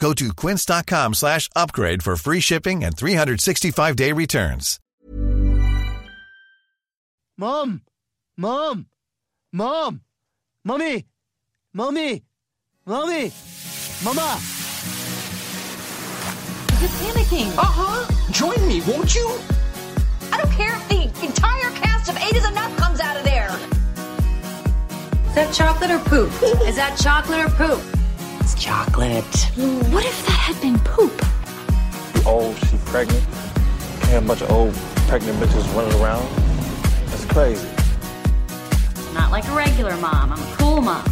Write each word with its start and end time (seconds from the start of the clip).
Go 0.00 0.12
to 0.14 0.32
quince.com 0.34 1.14
slash 1.14 1.48
upgrade 1.56 2.02
for 2.02 2.16
free 2.16 2.40
shipping 2.40 2.84
and 2.84 2.96
365-day 2.96 4.12
returns. 4.12 4.78
Mom! 7.38 7.82
Mom! 8.36 8.86
Mom! 9.52 10.00
Mommy! 10.64 11.06
Mommy! 11.72 12.22
Mommy! 12.86 13.32
Mama! 14.04 14.38
You're 16.80 16.90
panicking. 17.00 17.48
Uh 17.56 17.64
huh. 17.64 18.12
Join 18.30 18.68
me, 18.68 18.82
won't 18.82 19.14
you? 19.14 19.26
I 20.32 20.36
don't 20.36 20.52
care 20.52 20.76
if 20.76 20.88
the 20.88 21.26
entire 21.26 21.70
cast 21.76 22.10
of 22.10 22.16
Eight 22.18 22.36
is 22.36 22.46
Enough 22.46 22.76
comes 22.76 23.00
out 23.00 23.16
of 23.16 23.24
there. 23.24 23.48
Is 25.28 25.34
that 25.34 25.54
chocolate 25.54 25.90
or 25.90 25.98
poop? 26.00 26.30
Is 26.68 26.76
that 26.76 26.98
chocolate 27.00 27.40
or 27.40 27.48
poop? 27.50 27.82
It's 28.54 28.62
chocolate. 28.62 29.24
What 29.92 30.04
if 30.04 30.26
that 30.26 30.54
had 30.54 30.60
been 30.62 30.78
poop? 30.80 31.12
old, 32.24 32.56
she 32.66 32.76
pregnant. 32.86 33.22
Can't 34.00 34.12
have 34.12 34.24
a 34.24 34.26
bunch 34.28 34.42
of 34.42 34.50
old 34.50 34.74
pregnant 35.08 35.38
bitches 35.38 35.66
running 35.74 36.00
around. 36.00 36.24
That's 37.06 37.24
crazy. 37.26 37.68
Not 39.12 39.32
like 39.32 39.46
a 39.48 39.54
regular 39.54 39.96
mom. 39.96 40.32
I'm 40.32 40.38
a 40.38 40.56
cool 40.56 40.80
mom. 40.80 41.04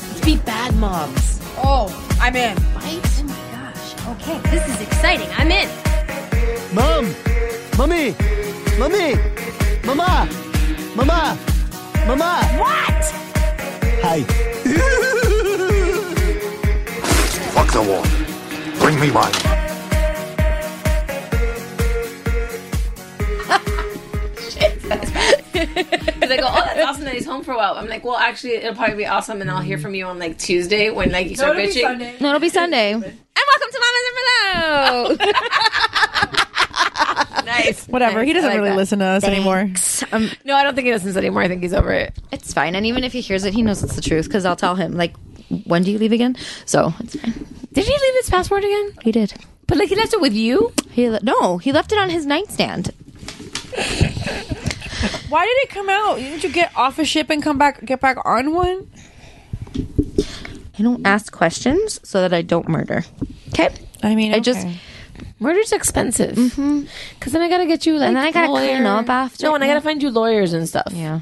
Let's 0.00 0.20
be 0.24 0.36
bad 0.36 0.74
moms. 0.76 1.40
Oh, 1.58 1.88
I'm 2.20 2.36
in. 2.36 2.56
Right? 2.74 3.00
Oh 3.04 3.22
my 3.24 3.72
gosh. 3.72 4.06
Okay, 4.22 4.38
this 4.50 4.68
is 4.68 4.80
exciting. 4.80 5.28
I'm 5.36 5.50
in. 5.50 5.68
Mom! 6.74 7.12
Mommy! 7.76 8.14
Mommy! 8.78 9.16
Mama! 9.84 10.28
Mama! 10.94 11.38
Mama! 12.06 12.46
What? 12.56 13.04
Hi. 14.02 14.96
Fuck 17.70 17.84
the 17.84 17.88
war. 17.88 18.02
Bring 18.80 18.98
me 19.00 19.10
mine. 19.12 19.32
Because 25.52 26.30
I 26.30 26.36
go, 26.38 26.46
oh, 26.48 26.62
that's 26.64 26.80
awesome 26.88 27.04
that 27.04 27.14
he's 27.14 27.26
home 27.26 27.44
for 27.44 27.52
a 27.52 27.56
while. 27.56 27.74
I'm 27.74 27.86
like, 27.88 28.02
well, 28.04 28.16
actually, 28.16 28.54
it'll 28.54 28.74
probably 28.74 28.96
be 28.96 29.06
awesome, 29.06 29.40
and 29.40 29.50
I'll 29.50 29.60
hear 29.60 29.78
from 29.78 29.94
you 29.94 30.06
on 30.06 30.18
like 30.18 30.38
Tuesday 30.38 30.90
when 30.90 31.10
like 31.12 31.28
you 31.28 31.36
start 31.36 31.56
bitching. 31.56 32.20
No, 32.20 32.28
it'll 32.28 32.40
be 32.40 32.48
Sunday. 32.48 32.92
And 32.92 33.02
welcome 33.02 33.70
to 33.72 33.80
Mamas 33.80 34.06
and 34.08 35.18
Merlot. 35.20 35.34
Nice. 37.46 37.86
Whatever. 37.88 38.22
He 38.24 38.32
doesn't 38.32 38.48
like 38.48 38.58
really 38.58 38.70
that. 38.70 38.76
listen 38.76 38.98
to 39.00 39.04
us 39.04 39.24
anymore. 39.24 39.70
um, 40.12 40.30
No, 40.44 40.54
I 40.56 40.62
don't 40.62 40.74
think 40.74 40.86
he 40.86 40.92
listens 40.92 41.16
anymore. 41.16 41.42
I 41.42 41.48
think 41.48 41.62
he's 41.62 41.74
over 41.74 41.92
it. 41.92 42.16
it's 42.32 42.52
fine. 42.52 42.74
And 42.74 42.86
even 42.86 43.02
if 43.04 43.12
he 43.12 43.20
hears 43.20 43.44
it, 43.44 43.52
he 43.54 43.62
knows 43.62 43.82
it's 43.82 43.96
the 43.96 44.02
truth 44.02 44.26
because 44.26 44.44
I'll 44.44 44.56
tell 44.56 44.76
him, 44.76 44.96
like, 44.96 45.14
when 45.64 45.82
do 45.82 45.90
you 45.90 45.98
leave 45.98 46.12
again? 46.12 46.36
So 46.66 46.94
it's 47.00 47.16
fine. 47.16 47.46
Did 47.72 47.84
he 47.84 47.92
leave 47.92 48.14
his 48.14 48.30
passport 48.30 48.64
again? 48.64 48.92
He 49.02 49.12
did. 49.12 49.32
But 49.66 49.78
like 49.78 49.88
he 49.88 49.96
left 49.96 50.12
it 50.14 50.20
with 50.20 50.34
you. 50.34 50.72
He 50.90 51.08
le- 51.08 51.20
No, 51.22 51.58
he 51.58 51.72
left 51.72 51.92
it 51.92 51.98
on 51.98 52.10
his 52.10 52.26
nightstand. 52.26 52.90
Why 55.28 55.44
did 55.46 55.56
it 55.62 55.68
come 55.70 55.88
out? 55.88 56.16
Didn't 56.16 56.42
you 56.42 56.50
get 56.50 56.76
off 56.76 56.98
a 56.98 57.04
ship 57.04 57.30
and 57.30 57.42
come 57.42 57.56
back, 57.56 57.84
get 57.84 58.00
back 58.00 58.16
on 58.24 58.52
one? 58.52 58.90
I 60.78 60.82
don't 60.82 61.06
ask 61.06 61.30
questions 61.32 62.00
so 62.02 62.20
that 62.22 62.32
I 62.32 62.42
don't 62.42 62.68
murder. 62.68 63.04
Okay? 63.50 63.68
I 64.02 64.14
mean, 64.14 64.34
I 64.34 64.40
just. 64.40 64.66
okay. 64.66 64.78
Murder's 65.38 65.72
expensive. 65.72 66.34
Mm-hmm. 66.36 66.82
Because 67.18 67.32
then 67.32 67.42
I 67.42 67.48
gotta 67.48 67.66
get 67.66 67.86
you 67.86 67.96
like 67.96 68.08
And 68.08 68.16
then 68.16 68.24
I 68.24 68.32
gotta 68.32 68.48
clean 68.48 68.82
lawyer- 68.84 68.96
up 68.98 69.08
after. 69.08 69.46
No, 69.46 69.54
and 69.54 69.62
I 69.62 69.66
gotta 69.68 69.80
find 69.80 70.02
you 70.02 70.10
lawyers 70.10 70.52
and 70.52 70.68
stuff. 70.68 70.88
Yeah. 70.92 71.20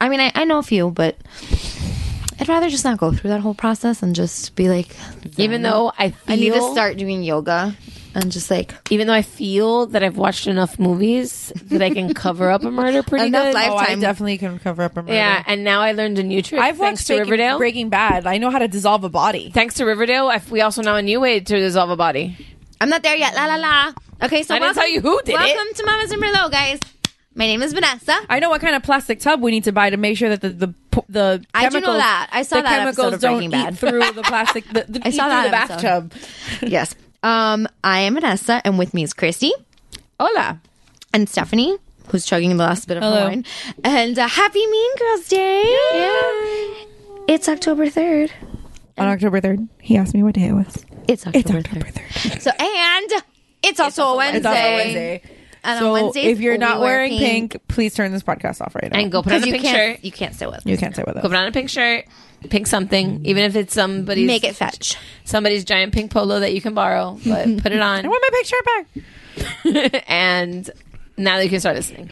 I 0.00 0.08
mean, 0.10 0.20
I, 0.20 0.30
I 0.34 0.44
know 0.44 0.58
a 0.58 0.62
few, 0.62 0.90
but 0.90 1.16
I'd 2.38 2.48
rather 2.48 2.68
just 2.68 2.84
not 2.84 2.98
go 2.98 3.12
through 3.12 3.30
that 3.30 3.40
whole 3.40 3.54
process 3.54 4.02
and 4.02 4.14
just 4.14 4.54
be 4.54 4.68
like, 4.68 4.88
Even 5.38 5.62
though 5.62 5.92
I 5.98 6.10
feel, 6.10 6.18
I 6.32 6.36
need 6.36 6.52
to 6.52 6.70
start 6.72 6.96
doing 6.98 7.22
yoga 7.22 7.74
and 8.14 8.30
just 8.32 8.50
like 8.50 8.74
Even 8.90 9.06
though 9.06 9.12
I 9.14 9.22
feel 9.22 9.86
that 9.86 10.02
I've 10.02 10.16
watched 10.18 10.46
enough 10.46 10.78
movies 10.78 11.52
that 11.66 11.80
I 11.82 11.90
can 11.90 12.12
cover 12.14 12.50
up 12.50 12.62
a 12.64 12.70
murder 12.70 13.02
pretty 13.02 13.26
Enough 13.26 13.44
good. 13.46 13.54
life- 13.54 13.70
Oh, 13.70 13.74
I 13.74 13.78
Lifetime. 13.78 14.00
definitely 14.00 14.38
can 14.38 14.58
cover 14.58 14.82
up 14.82 14.96
a 14.96 15.02
murder. 15.02 15.14
yeah, 15.14 15.42
and 15.46 15.64
now 15.64 15.80
I 15.80 15.92
learned 15.92 16.18
a 16.18 16.22
new 16.22 16.42
trick. 16.42 16.60
I've 16.60 16.76
thanks 16.76 17.00
watched 17.00 17.06
to 17.08 17.12
Breaking, 17.14 17.30
Riverdale. 17.30 17.58
Breaking 17.58 17.88
Bad. 17.90 18.26
I 18.26 18.38
know 18.38 18.50
how 18.50 18.58
to 18.58 18.68
dissolve 18.68 19.02
a 19.04 19.08
body. 19.08 19.50
Thanks 19.52 19.74
to 19.76 19.84
Riverdale, 19.84 20.28
I, 20.28 20.40
we 20.50 20.60
also 20.60 20.82
know 20.82 20.96
a 20.96 21.02
new 21.02 21.20
way 21.20 21.40
to 21.40 21.56
dissolve 21.58 21.90
a 21.90 21.96
body. 21.96 22.36
I'm 22.80 22.90
not 22.90 23.02
there 23.02 23.16
yet. 23.16 23.34
La 23.34 23.46
la 23.46 23.56
la. 23.56 23.92
Okay, 24.22 24.42
so 24.42 24.54
I 24.54 24.58
didn't 24.58 24.76
welcome, 24.76 24.80
tell 24.82 24.88
you 24.90 25.00
who 25.02 25.20
did 25.24 25.30
it. 25.30 25.34
welcome 25.34 25.74
to 25.74 25.84
Mamas 25.86 26.10
and 26.10 26.22
Merlot, 26.22 26.50
guys. 26.50 26.80
My 27.36 27.46
name 27.46 27.62
is 27.62 27.74
Vanessa. 27.74 28.18
I 28.30 28.38
know 28.40 28.48
what 28.48 28.62
kind 28.62 28.74
of 28.74 28.82
plastic 28.82 29.20
tub 29.20 29.42
we 29.42 29.50
need 29.50 29.64
to 29.64 29.72
buy 29.72 29.90
to 29.90 29.96
make 29.98 30.16
sure 30.16 30.30
that 30.30 30.40
the 30.40 30.48
the 30.48 30.74
the 31.08 31.44
I 31.54 31.68
do 31.68 31.80
know 31.80 31.92
that. 31.92 32.30
I 32.32 32.42
saw 32.42 32.56
the 32.56 32.62
that 32.62 32.80
episode 32.86 33.02
chemicals 33.02 33.14
of 33.14 33.20
don't 33.20 33.34
Breaking 33.34 33.50
Bad. 33.50 33.78
through 33.78 34.12
the 34.12 34.22
plastic. 34.22 34.64
The, 34.68 34.84
the, 34.88 35.00
I 35.04 35.08
eat 35.10 35.14
saw 35.14 35.28
that 35.28 35.44
the 35.44 35.50
bathtub. 35.50 36.12
yes. 36.62 36.94
Um, 37.22 37.68
I 37.84 38.00
am 38.00 38.14
Vanessa, 38.14 38.62
and 38.64 38.78
with 38.78 38.94
me 38.94 39.02
is 39.02 39.12
Christy 39.12 39.52
Hola. 40.18 40.60
and 41.12 41.28
Stephanie, 41.28 41.76
who's 42.08 42.24
chugging 42.24 42.56
the 42.56 42.64
last 42.64 42.88
bit 42.88 42.96
of 42.96 43.02
Hello. 43.02 43.26
wine. 43.26 43.44
And 43.84 44.18
uh, 44.18 44.28
Happy 44.28 44.64
Mean 44.66 44.96
Girls 44.98 45.28
Day! 45.28 45.62
Yeah. 45.66 46.84
It's 47.34 47.48
October 47.48 47.90
third. 47.90 48.32
On 48.96 49.08
October 49.08 49.40
third, 49.42 49.68
he 49.82 49.96
asked 49.98 50.14
me 50.14 50.22
what 50.22 50.34
day 50.36 50.46
it 50.48 50.52
was. 50.54 50.86
It's 51.08 51.26
October, 51.26 51.38
It's 51.38 51.50
October 51.50 51.86
October 51.86 51.90
third. 51.90 52.12
third. 52.30 52.42
So 52.42 52.50
and 52.58 53.12
it's 53.62 53.80
also, 53.80 54.04
a 54.04 54.16
Wednesday. 54.16 54.38
It's 54.38 54.46
also 54.46 54.60
Wednesday. 54.76 55.22
And 55.66 55.80
so 55.80 55.86
on 55.88 55.92
Wednesdays, 55.92 56.26
if 56.26 56.40
you're 56.40 56.54
we 56.54 56.58
not 56.58 56.78
wear 56.78 56.98
wearing 56.98 57.18
pink, 57.18 57.56
please 57.66 57.92
turn 57.94 58.12
this 58.12 58.22
podcast 58.22 58.60
off 58.60 58.74
right 58.76 58.90
now. 58.90 58.98
And 59.00 59.10
go 59.10 59.20
put 59.22 59.32
on 59.32 59.40
because 59.40 59.42
a 59.42 59.46
you 59.46 59.52
pink 59.54 59.64
can't 59.64 59.96
shirt. 59.96 60.04
you 60.04 60.12
can't 60.12 60.34
sit 60.34 60.46
with. 60.48 60.58
Us. 60.58 60.66
You 60.66 60.76
can't 60.78 60.94
sit 60.94 61.06
with 61.06 61.16
us. 61.16 61.22
Go 61.22 61.28
put 61.28 61.36
on 61.36 61.48
a 61.48 61.52
pink 61.52 61.70
shirt, 61.70 62.04
pink 62.48 62.68
something, 62.68 63.26
even 63.26 63.42
if 63.42 63.56
it's 63.56 63.74
somebody's 63.74 64.28
Make 64.28 64.44
it 64.44 64.54
fetch. 64.54 64.96
somebody's 65.24 65.64
giant 65.64 65.92
pink 65.92 66.12
polo 66.12 66.38
that 66.40 66.54
you 66.54 66.60
can 66.60 66.72
borrow, 66.72 67.18
but 67.26 67.44
put 67.58 67.72
it 67.72 67.80
on. 67.80 68.04
I 68.04 68.08
want 68.08 68.22
my 68.22 68.30
pink 68.32 68.46
shirt 68.46 68.64
back. 69.84 70.04
and 70.08 70.70
now 71.16 71.36
that 71.36 71.44
you 71.44 71.50
can 71.50 71.60
start 71.60 71.74
listening. 71.74 72.10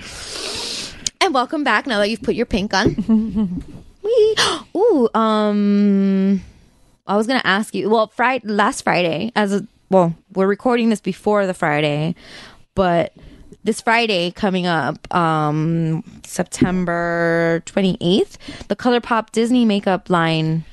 And 1.20 1.32
welcome 1.32 1.62
back. 1.62 1.86
Now 1.86 2.00
that 2.00 2.10
you've 2.10 2.22
put 2.22 2.34
your 2.34 2.46
pink 2.46 2.74
on. 2.74 3.62
we 4.02 4.36
ooh 4.76 5.08
um, 5.14 6.42
I 7.06 7.16
was 7.16 7.26
gonna 7.28 7.40
ask 7.44 7.74
you. 7.74 7.88
Well, 7.88 8.08
Friday 8.08 8.48
last 8.48 8.82
Friday, 8.82 9.30
as 9.36 9.52
a 9.52 9.66
well, 9.90 10.14
we're 10.32 10.48
recording 10.48 10.88
this 10.88 11.00
before 11.00 11.46
the 11.46 11.54
Friday, 11.54 12.16
but 12.74 13.12
this 13.64 13.80
Friday 13.80 14.30
coming 14.30 14.66
up, 14.66 15.12
um, 15.14 16.04
September 16.24 17.62
twenty 17.66 17.96
eighth, 18.00 18.38
the 18.68 18.76
ColourPop 18.76 19.30
Disney 19.32 19.64
makeup 19.64 20.08
line 20.10 20.64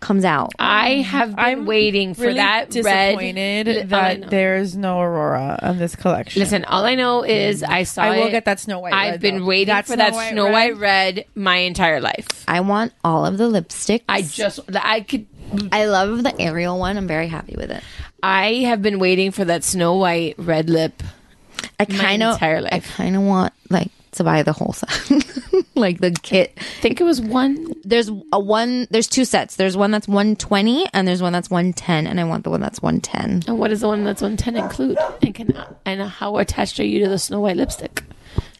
comes 0.00 0.24
out. 0.24 0.50
I 0.58 1.02
have 1.02 1.36
been 1.36 1.44
I'm 1.44 1.66
waiting 1.66 2.14
for 2.14 2.22
really 2.22 2.36
that 2.36 2.70
disappointed 2.70 3.66
red. 3.66 3.76
all 3.92 4.00
that 4.00 4.30
there's 4.30 4.74
no 4.74 4.98
Aurora 5.02 5.58
on 5.60 5.76
this 5.76 5.94
collection. 5.94 6.40
Listen, 6.40 6.64
all 6.64 6.86
I 6.86 6.94
know 6.94 7.22
is 7.22 7.62
I 7.62 7.82
saw. 7.82 8.04
I 8.04 8.16
will 8.16 8.28
it. 8.28 8.30
get 8.30 8.46
that 8.46 8.58
Snow 8.60 8.78
White 8.80 8.94
I've 8.94 9.10
red, 9.12 9.20
been 9.20 9.38
though. 9.40 9.44
waiting 9.44 9.66
That 9.74 9.86
for 9.86 9.92
Snow 9.92 10.04
that 10.04 10.12
White 10.14 10.30
Snow 10.30 10.44
red? 10.46 10.52
White 10.52 10.76
red 10.78 11.24
my 11.34 11.56
entire 11.58 12.00
life. 12.00 12.26
I 12.48 12.60
want 12.60 12.94
all 13.04 13.26
of 13.26 13.36
the 13.36 13.50
lipsticks. 13.50 14.04
I 14.08 14.22
just, 14.22 14.60
I 14.74 15.02
could. 15.02 15.26
I 15.70 15.84
love 15.86 16.22
the 16.22 16.40
Ariel 16.40 16.78
one. 16.78 16.96
I'm 16.96 17.06
very 17.08 17.28
happy 17.28 17.54
with 17.58 17.70
it. 17.70 17.82
I 18.22 18.54
have 18.68 18.80
been 18.80 19.00
waiting 19.00 19.32
for 19.32 19.44
that 19.44 19.64
Snow 19.64 19.96
White 19.96 20.36
red 20.38 20.70
lip. 20.70 21.02
I 21.80 21.84
kind 21.84 22.22
of, 22.22 22.34
entire 22.34 22.62
I 22.70 22.80
kind 22.80 23.16
of 23.16 23.22
want 23.22 23.52
like 23.68 23.90
to 24.12 24.24
buy 24.24 24.42
the 24.42 24.52
whole 24.52 24.72
set, 24.72 24.90
like 25.74 26.00
the 26.00 26.10
kit. 26.10 26.52
I 26.56 26.62
think 26.80 27.00
it 27.00 27.04
was 27.04 27.20
one. 27.20 27.74
There's 27.84 28.10
a 28.32 28.38
one. 28.38 28.86
There's 28.90 29.06
two 29.06 29.24
sets. 29.24 29.56
There's 29.56 29.76
one 29.76 29.90
that's 29.90 30.08
120 30.08 30.88
and 30.92 31.06
there's 31.06 31.22
one 31.22 31.32
that's 31.32 31.50
110, 31.50 32.06
and 32.06 32.20
I 32.20 32.24
want 32.24 32.44
the 32.44 32.50
one 32.50 32.60
that's 32.60 32.82
110. 32.82 33.44
And 33.48 33.58
what 33.58 33.68
does 33.68 33.80
the 33.80 33.88
one 33.88 34.04
that's 34.04 34.22
one 34.22 34.36
ten 34.36 34.56
include? 34.56 34.98
And 35.22 35.34
can 35.34 35.64
and 35.84 36.02
how 36.02 36.36
attached 36.38 36.80
are 36.80 36.84
you 36.84 37.04
to 37.04 37.08
the 37.08 37.18
Snow 37.18 37.40
White 37.40 37.56
lipstick? 37.56 38.02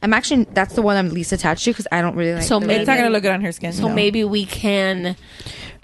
I'm 0.02 0.14
actually 0.14 0.44
that's 0.44 0.74
the 0.74 0.82
one 0.82 0.96
I'm 0.96 1.10
least 1.10 1.32
attached 1.32 1.64
to 1.64 1.70
because 1.70 1.86
I 1.92 2.00
don't 2.00 2.16
really 2.16 2.34
like. 2.34 2.44
So 2.44 2.58
the 2.58 2.66
maybe- 2.66 2.80
it's 2.80 2.88
not 2.88 2.96
gonna 2.96 3.10
look 3.10 3.22
good 3.22 3.32
on 3.32 3.42
her 3.42 3.52
skin. 3.52 3.72
So 3.72 3.88
no. 3.88 3.94
maybe 3.94 4.24
we 4.24 4.46
can. 4.46 5.16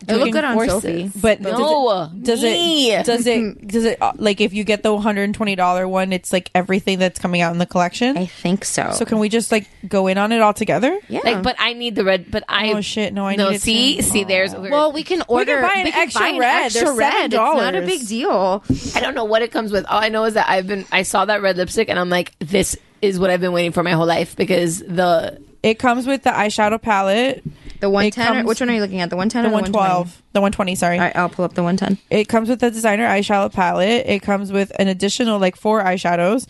It 0.07 0.15
looked 0.17 0.33
good 0.33 0.45
on 0.45 0.55
forces. 0.55 0.73
Sophie. 0.83 1.11
But 1.21 1.41
No, 1.41 2.11
does 2.23 2.43
me. 2.43 2.93
it 2.93 3.07
does 3.07 3.27
it 3.27 3.67
does 3.67 3.85
it 3.85 4.01
uh, 4.03 4.13
like 4.17 4.41
if 4.41 4.53
you 4.53 4.63
get 4.63 4.83
the 4.83 4.91
$120 4.91 5.89
one, 5.89 6.13
it's 6.13 6.33
like 6.33 6.51
everything 6.55 6.99
that's 6.99 7.19
coming 7.19 7.41
out 7.41 7.53
in 7.53 7.59
the 7.59 7.67
collection? 7.67 8.17
I 8.17 8.27
think 8.27 8.65
so. 8.65 8.91
so 8.93 9.05
can 9.05 9.19
we 9.19 9.29
just 9.29 9.51
like 9.51 9.69
go 9.89 10.07
in 10.07 10.19
on 10.19 10.33
it 10.33 10.41
all 10.43 10.53
together? 10.55 10.99
yeah. 11.09 11.21
Like, 11.25 11.43
but 11.43 11.57
I 11.59 11.73
need 11.73 11.95
the 11.97 12.05
red. 12.05 12.31
But 12.31 12.45
I. 12.49 12.73
Oh 12.73 12.81
shit! 12.81 13.15
No, 13.15 13.27
I 13.27 13.37
no, 13.37 13.49
need 13.51 13.57
it 13.57 13.63
see, 13.63 13.97
too. 13.97 14.03
see, 14.03 14.25
there's. 14.25 14.55
well, 14.55 14.93
we 14.93 15.03
can 15.03 15.23
order. 15.29 15.57
we 15.57 15.61
can 15.63 15.69
buy 15.71 15.81
an 15.81 15.87
extra 15.95 16.21
buy 16.21 16.29
an 16.29 16.39
red. 16.39 16.65
extra 16.67 16.85
They're 16.85 16.95
red. 16.95 17.25
It's 17.27 17.35
not 17.35 17.75
a 17.75 17.81
big 17.83 18.07
deal. 18.07 18.63
I 18.95 19.01
don't 19.01 19.15
know 19.15 19.25
what 19.25 19.43
it 19.43 19.51
comes 19.51 19.73
with. 19.73 19.87
All 19.87 19.99
I 20.01 20.09
know 20.11 20.25
is 20.25 20.35
that 20.35 20.49
I've 20.49 20.67
been. 20.67 20.85
I 20.93 21.03
saw 21.03 21.25
that 21.25 21.43
red 21.43 21.57
lipstick, 21.57 21.89
and 21.89 21.99
I'm 21.99 22.11
like, 22.11 22.33
this 22.39 22.77
is 23.03 23.19
what 23.19 23.31
I've 23.31 23.41
been 23.41 23.53
waiting 23.53 23.73
for 23.73 23.83
my 23.83 23.93
whole 23.93 24.07
life 24.07 24.37
because 24.37 24.79
the 24.81 25.41
It 25.63 25.79
comes 25.79 26.07
with 26.07 26.23
the 26.23 26.31
eyeshadow 26.31 26.81
palette, 26.81 27.43
The 27.81 27.91
110. 27.91 28.45
or- 28.45 28.49
which 28.49 28.61
one 28.61 28.71
are 28.71 28.75
you 28.75 28.81
looking 28.81 29.01
at? 29.01 29.11
The 29.11 29.17
110 29.17 29.43
the 29.45 29.49
or 29.49 29.63
the 29.63 29.71
112, 29.73 30.23
the 30.33 30.41
120. 30.41 30.75
Sorry, 30.75 30.99
All 30.99 31.05
right, 31.05 31.17
I'll 31.17 31.29
pull 31.29 31.45
up 31.45 31.55
the 31.55 31.63
110. 31.63 31.99
it 32.11 32.29
comes 32.29 32.49
with 32.49 32.61
the 32.61 32.71
designer 32.71 33.07
eyeshadow 33.07 33.53
palette. 33.53 34.07
It 34.07 34.23
comes 34.23 34.51
with 34.53 34.73
an 34.79 34.89
additional 34.89 35.39
like 35.39 35.57
four 35.57 35.83
eyeshadows. 35.83 36.47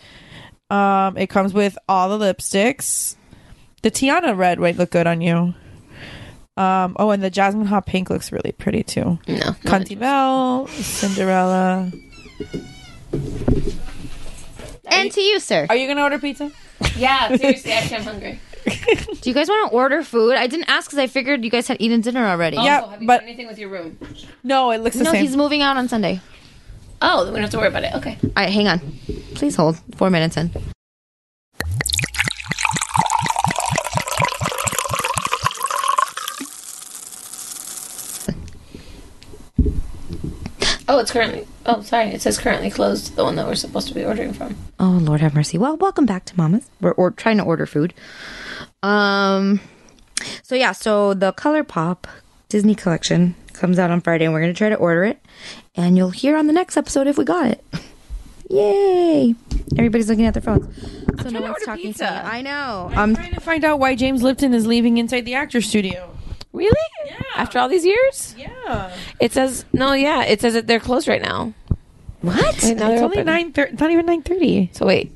Um, 0.69 1.17
it 1.17 1.27
comes 1.27 1.53
with 1.53 1.77
all 1.87 2.17
the 2.17 2.33
lipsticks. 2.33 3.15
The 3.83 3.91
Tiana 3.91 4.35
red 4.37 4.59
might 4.59 4.77
look 4.77 4.89
good 4.91 5.07
on 5.07 5.21
you. 5.21 5.53
Um, 6.57 6.95
oh, 6.97 7.11
and 7.11 7.21
the 7.23 7.29
Jasmine 7.29 7.67
Hot 7.67 7.85
Pink 7.85 8.09
looks 8.09 8.31
really 8.31 8.51
pretty 8.51 8.83
too. 8.83 9.19
no. 9.27 9.35
Cunty 9.63 9.97
Belle, 9.97 10.67
Cinderella. 10.67 11.91
And 14.89 15.11
to 15.11 15.21
you, 15.21 15.39
sir. 15.39 15.67
Are 15.69 15.75
you 15.75 15.87
gonna 15.87 16.01
order 16.03 16.17
pizza? 16.17 16.51
Yeah, 16.95 17.35
seriously, 17.37 17.71
actually, 17.71 17.97
I'm 17.97 18.03
hungry. 18.03 18.39
Do 19.21 19.29
you 19.29 19.33
guys 19.33 19.47
want 19.47 19.69
to 19.71 19.75
order 19.75 20.03
food? 20.03 20.35
I 20.35 20.47
didn't 20.47 20.69
ask 20.69 20.87
because 20.89 20.99
I 20.99 21.07
figured 21.07 21.43
you 21.43 21.49
guys 21.49 21.67
had 21.67 21.77
eaten 21.79 22.01
dinner 22.01 22.25
already. 22.25 22.57
Yeah, 22.57 22.79
Also, 22.79 22.89
have 22.91 23.01
you 23.01 23.07
but- 23.07 23.19
done 23.19 23.27
anything 23.29 23.47
with 23.47 23.57
your 23.59 23.69
room? 23.69 23.97
No, 24.43 24.71
it 24.71 24.79
looks 24.81 24.97
the 24.97 25.03
No, 25.03 25.11
same. 25.11 25.21
he's 25.21 25.35
moving 25.35 25.61
out 25.61 25.77
on 25.77 25.87
Sunday. 25.87 26.19
Oh, 27.01 27.23
then 27.23 27.33
we 27.33 27.37
don't 27.37 27.43
have 27.43 27.51
to 27.51 27.57
worry 27.57 27.67
about 27.67 27.83
it. 27.83 27.93
Okay. 27.95 28.17
All 28.23 28.31
right, 28.35 28.49
hang 28.49 28.67
on. 28.67 28.79
Please 29.35 29.55
hold. 29.55 29.77
Four 29.95 30.09
minutes 30.09 30.35
in. 30.35 30.51
Oh, 40.89 40.99
it's 40.99 41.11
currently. 41.11 41.45
Oh, 41.65 41.81
sorry. 41.81 42.07
It 42.07 42.21
says 42.21 42.37
currently 42.37 42.69
closed. 42.69 43.15
The 43.17 43.23
one 43.25 43.35
that 43.35 43.45
we're 43.45 43.55
supposed 43.55 43.89
to 43.89 43.93
be 43.93 44.05
ordering 44.05 44.31
from. 44.31 44.55
Oh, 44.79 44.97
Lord 45.01 45.19
have 45.19 45.33
mercy. 45.35 45.57
Well, 45.57 45.75
welcome 45.75 46.05
back 46.05 46.23
to 46.25 46.37
Mama's. 46.37 46.69
We're, 46.79 46.91
or 46.91 47.11
trying 47.11 47.37
to 47.37 47.43
order 47.43 47.65
food. 47.65 47.93
Um, 48.83 49.59
so 50.43 50.55
yeah, 50.55 50.71
so 50.71 51.13
the 51.13 51.31
Color 51.33 51.63
Pop 51.63 52.07
Disney 52.49 52.75
collection 52.75 53.35
comes 53.53 53.79
out 53.79 53.89
on 53.91 54.01
Friday, 54.01 54.25
and 54.25 54.33
we're 54.33 54.41
gonna 54.41 54.53
try 54.53 54.69
to 54.69 54.75
order 54.75 55.03
it, 55.03 55.19
and 55.75 55.97
you'll 55.97 56.11
hear 56.11 56.37
on 56.37 56.47
the 56.47 56.53
next 56.53 56.77
episode 56.77 57.07
if 57.07 57.17
we 57.17 57.25
got 57.25 57.47
it. 57.47 57.63
Yay! 58.49 59.35
Everybody's 59.77 60.07
looking 60.09 60.25
at 60.25 60.33
their 60.33 60.41
phones, 60.43 60.65
so 61.21 61.29
no 61.29 61.41
one's 61.41 61.53
order 61.55 61.65
talking 61.65 61.87
pizza. 61.87 62.05
to 62.05 62.11
me. 62.11 62.17
I 62.19 62.41
know. 62.41 62.89
I'm 62.93 62.97
Um, 63.11 63.15
trying 63.15 63.33
to 63.33 63.41
find 63.41 63.65
out 63.65 63.79
why 63.79 63.95
James 63.95 64.23
Lipton 64.23 64.53
is 64.53 64.65
leaving 64.65 64.97
inside 64.97 65.21
the 65.25 65.33
actor 65.33 65.59
studio. 65.61 66.09
Really? 66.53 66.71
Yeah. 67.05 67.15
After 67.35 67.59
all 67.59 67.67
these 67.67 67.85
years? 67.85 68.33
Yeah, 68.37 68.95
It 69.19 69.33
says 69.33 69.65
no. 69.73 69.91
Yeah, 69.93 70.23
it 70.23 70.39
says 70.39 70.53
that 70.53 70.65
they're 70.67 70.79
closed 70.79 71.07
right 71.07 71.21
now. 71.21 71.53
what? 72.21 72.63
Wait, 72.63 72.77
now 72.77 72.91
it's 72.91 73.01
only 73.01 73.17
open. 73.17 73.25
nine. 73.25 73.51
Thir- 73.51 73.63
it's 73.71 73.79
not 73.81 73.91
even 73.91 74.05
nine 74.05 74.21
thirty. 74.21 74.69
So 74.71 74.85
wait. 74.85 75.11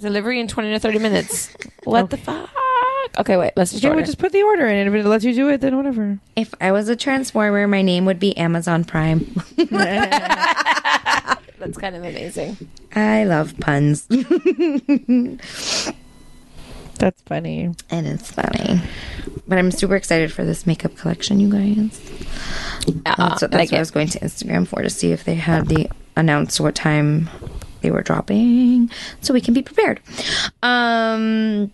Delivery 0.00 0.40
in 0.40 0.48
twenty 0.48 0.70
to 0.70 0.78
thirty 0.78 0.98
minutes. 0.98 1.54
What 1.84 2.10
the 2.10 2.18
fuck? 2.18 2.50
Okay, 3.18 3.38
wait. 3.38 3.52
Let's 3.56 3.70
just 3.72 3.82
Okay, 3.82 3.88
order. 3.88 4.02
we 4.02 4.06
just 4.06 4.18
put 4.18 4.32
the 4.32 4.42
order 4.42 4.66
in. 4.66 4.86
If 4.86 4.92
it 4.94 5.06
lets 5.08 5.24
you 5.24 5.34
do 5.34 5.48
it, 5.48 5.62
then 5.62 5.78
whatever. 5.78 6.18
If 6.36 6.52
I 6.60 6.72
was 6.72 6.90
a 6.90 6.94
transformer, 6.96 7.66
my 7.66 7.80
name 7.80 8.04
would 8.04 8.20
be 8.20 8.36
Amazon 8.36 8.84
Prime. 8.84 9.34
That's 9.56 9.68
kind 11.78 11.96
of 11.96 12.04
amazing. 12.04 12.58
I 12.94 13.24
love 13.24 13.58
puns, 13.60 14.06
That's 16.98 17.22
funny. 17.22 17.70
and 17.90 18.06
it's 18.06 18.30
funny. 18.30 18.80
But 19.48 19.58
I'm 19.58 19.70
super 19.70 19.96
excited 19.96 20.32
for 20.32 20.44
this 20.44 20.66
makeup 20.66 20.96
collection, 20.96 21.40
you 21.40 21.48
guys. 21.50 21.98
Uh, 23.06 23.14
That's, 23.16 23.42
what, 23.42 23.50
that's 23.50 23.54
like 23.54 23.70
what 23.70 23.72
I 23.72 23.76
it. 23.76 23.80
was 23.80 23.90
going 23.90 24.08
to 24.08 24.18
Instagram 24.20 24.66
for 24.66 24.82
to 24.82 24.90
see 24.90 25.12
if 25.12 25.24
they 25.24 25.36
had 25.36 25.68
the 25.68 25.88
announced 26.16 26.60
what 26.60 26.74
time 26.74 27.28
they 27.82 27.90
were 27.90 28.02
dropping, 28.02 28.90
so 29.20 29.34
we 29.34 29.40
can 29.40 29.54
be 29.54 29.62
prepared. 29.62 30.00
Um. 30.62 31.70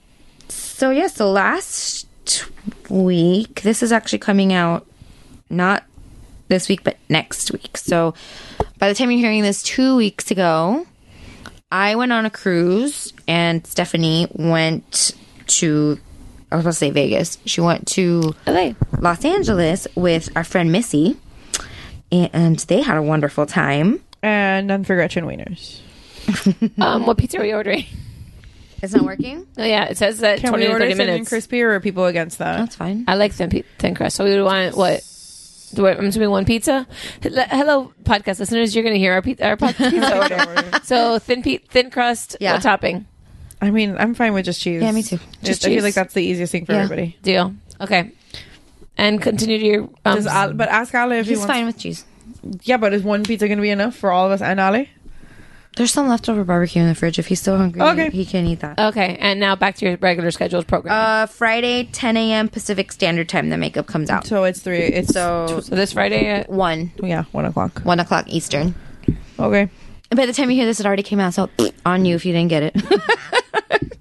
So 0.49 0.91
yeah. 0.91 1.09
So 1.09 1.31
last 1.31 2.07
week, 2.89 3.63
this 3.63 3.83
is 3.83 3.93
actually 3.93 4.19
coming 4.19 4.53
out 4.53 4.87
not 5.51 5.85
this 6.49 6.69
week, 6.69 6.85
but 6.85 6.97
next 7.09 7.53
week. 7.53 7.77
So 7.77 8.15
by 8.79 8.89
the 8.89 8.95
time 8.95 9.11
you're 9.11 9.21
hearing 9.21 9.43
this, 9.43 9.63
two 9.63 9.97
weeks 9.97 10.31
ago, 10.31 10.87
I 11.71 11.97
went 11.97 12.13
on 12.13 12.27
a 12.27 12.31
cruise, 12.31 13.13
and 13.27 13.67
Stephanie 13.67 14.29
went 14.33 15.13
to. 15.49 15.99
I 16.51 16.57
was 16.57 16.63
supposed 16.63 16.79
to 16.79 16.85
say 16.87 16.91
Vegas. 16.93 17.39
She 17.45 17.61
went 17.61 17.89
to 17.89 18.35
LA. 18.47 18.75
Los 19.01 19.25
Angeles 19.25 19.89
with 19.97 20.31
our 20.37 20.45
friend 20.45 20.71
Missy, 20.71 21.17
and 22.13 22.59
they 22.61 22.83
had 22.83 22.97
a 22.97 23.03
wonderful 23.03 23.47
time. 23.47 24.01
And 24.23 24.69
none 24.69 24.85
for 24.85 24.95
Gretchen 24.95 25.25
Wieners. 25.25 25.81
Um, 26.79 27.07
what 27.07 27.19
pizza 27.19 27.39
are 27.39 27.43
we 27.43 27.53
ordering? 27.53 27.85
It's 28.83 28.93
not 28.93 29.05
working. 29.05 29.47
Oh 29.57 29.65
yeah, 29.65 29.85
it 29.87 29.97
says 29.97 30.19
that 30.19 30.41
Can 30.41 30.51
twenty 30.51 30.65
we 30.65 30.69
to 30.69 30.73
order 30.75 30.85
thirty 30.85 30.95
thin 30.95 31.01
and 31.09 31.15
minutes. 31.15 31.29
crispy, 31.31 31.63
or 31.63 31.73
are 31.75 31.81
people 31.81 32.05
against 32.07 32.39
that? 32.39 32.59
That's 32.59 32.77
fine. 32.77 33.05
I 33.09 33.15
like 33.15 33.33
thin, 33.33 33.49
pi- 33.51 33.65
thin 33.79 33.95
crust. 33.95 34.17
So 34.17 34.25
we 34.25 34.31
would 34.37 34.45
want 34.45 34.77
what? 34.77 35.03
Do 35.75 35.87
I, 35.87 35.97
I'm 35.97 36.07
assuming 36.07 36.31
one 36.31 36.45
pizza. 36.45 36.87
Hel- 37.23 37.47
Hello, 37.51 37.93
podcast 38.05 38.39
listeners. 38.39 38.75
You're 38.75 38.85
going 38.85 38.95
to 38.95 38.99
hear 38.99 39.15
our 39.15 39.23
pizza, 39.23 39.47
our 39.47 39.57
pod- 39.57 39.75
pizza 39.79 40.21
order. 40.21 40.71
So 40.85 41.19
thin, 41.19 41.43
pe- 41.43 41.59
thin 41.59 41.91
crust. 41.91 42.37
Yeah. 42.41 42.53
What 42.53 42.63
topping? 42.63 43.07
I 43.63 43.71
mean, 43.71 43.97
I'm 43.99 44.15
fine 44.15 44.35
with 44.35 44.45
just 44.45 44.61
cheese. 44.61 44.83
Yeah, 44.83 44.93
me 44.93 45.03
too. 45.03 45.17
Just 45.17 45.43
Just 45.43 45.65
I 45.65 45.69
feel 45.69 45.77
cheese. 45.79 45.83
like 45.85 45.95
that's 45.95 46.13
the 46.15 46.23
easiest 46.23 46.53
thing 46.53 46.67
for 46.67 46.73
Yeah. 46.73 46.83
everybody. 46.83 47.17
Deal. 47.23 47.55
Okay. 47.81 48.13
And 48.99 49.21
continue 49.21 49.59
to 49.59 49.65
your. 49.65 49.83
Um, 50.05 50.17
Just 50.23 50.29
Ale- 50.29 50.53
but 50.53 50.69
ask 50.69 50.95
Ali 50.95 51.17
if 51.19 51.27
he 51.27 51.31
He's 51.31 51.39
wants. 51.39 51.53
fine 51.53 51.67
with 51.67 51.79
cheese. 51.79 52.05
Yeah, 52.63 52.77
but 52.77 52.93
is 52.93 53.03
one 53.03 53.25
pizza 53.25 53.49
going 53.49 53.59
to 53.59 53.63
be 53.63 53.71
enough 53.71 53.97
for 53.97 54.13
all 54.13 54.27
of 54.27 54.33
us 54.33 54.43
and 54.43 54.61
Ale? 54.61 54.87
There's 55.77 55.93
some 55.93 56.09
leftover 56.09 56.43
barbecue 56.43 56.81
in 56.83 56.89
the 56.89 56.95
fridge. 56.95 57.19
If 57.19 57.27
he's 57.27 57.39
still 57.41 57.57
hungry, 57.59 57.83
Okay. 57.83 58.11
he 58.11 58.25
can 58.25 58.47
eat 58.47 58.61
that. 58.61 58.79
okay, 58.81 59.17
and 59.21 59.39
now 59.39 59.55
back 59.55 59.77
to 59.77 59.87
your 59.87 59.97
regular 59.99 60.31
scheduled 60.31 60.67
program. 60.67 60.95
Uh, 60.95 61.27
Friday, 61.27 61.85
10 61.93 62.17
a.m. 62.17 62.49
Pacific 62.49 62.91
Standard 62.93 63.29
Time. 63.29 63.51
The 63.51 63.59
makeup 63.59 63.87
comes 63.87 64.09
out. 64.09 64.27
So 64.27 64.45
it's 64.45 64.61
three. 64.61 64.79
It's 64.79 65.13
So 65.13 65.61
so 65.63 65.75
this 65.77 65.93
Friday, 65.93 66.27
at, 66.29 66.49
one, 66.49 66.93
yeah, 67.03 67.25
one 67.33 67.45
o'clock. 67.45 67.81
one 67.81 68.01
o'clock 68.01 68.27
Eastern. 68.29 68.75
Okay. 69.39 69.69
And 70.11 70.17
by 70.17 70.25
the 70.25 70.33
time 70.33 70.51
you 70.51 70.57
hear 70.57 70.65
this, 70.67 70.81
it 70.81 70.87
already 70.87 71.03
came 71.03 71.21
out. 71.21 71.35
So 71.35 71.51
on 71.87 72.05
you 72.07 72.15
if 72.15 72.25
you 72.25 72.33
didn't 72.33 72.49
get 72.49 72.63
it. 72.75 73.99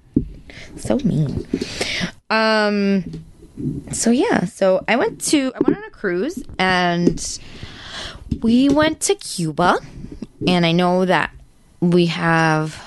so 0.78 0.98
mean. 1.00 1.46
Um. 2.30 3.04
So 3.92 4.12
yeah. 4.12 4.46
So 4.46 4.84
I 4.88 4.96
went 4.96 5.20
to 5.26 5.52
I 5.56 5.60
went 5.66 5.78
on 5.78 5.84
a 5.84 5.90
cruise 5.90 6.42
and 6.58 7.40
we 8.42 8.70
went 8.70 9.02
to 9.02 9.16
Cuba, 9.16 9.80
and 10.48 10.66
I 10.66 10.72
know 10.72 11.04
that 11.06 11.32
we 11.82 12.08
have 12.08 12.82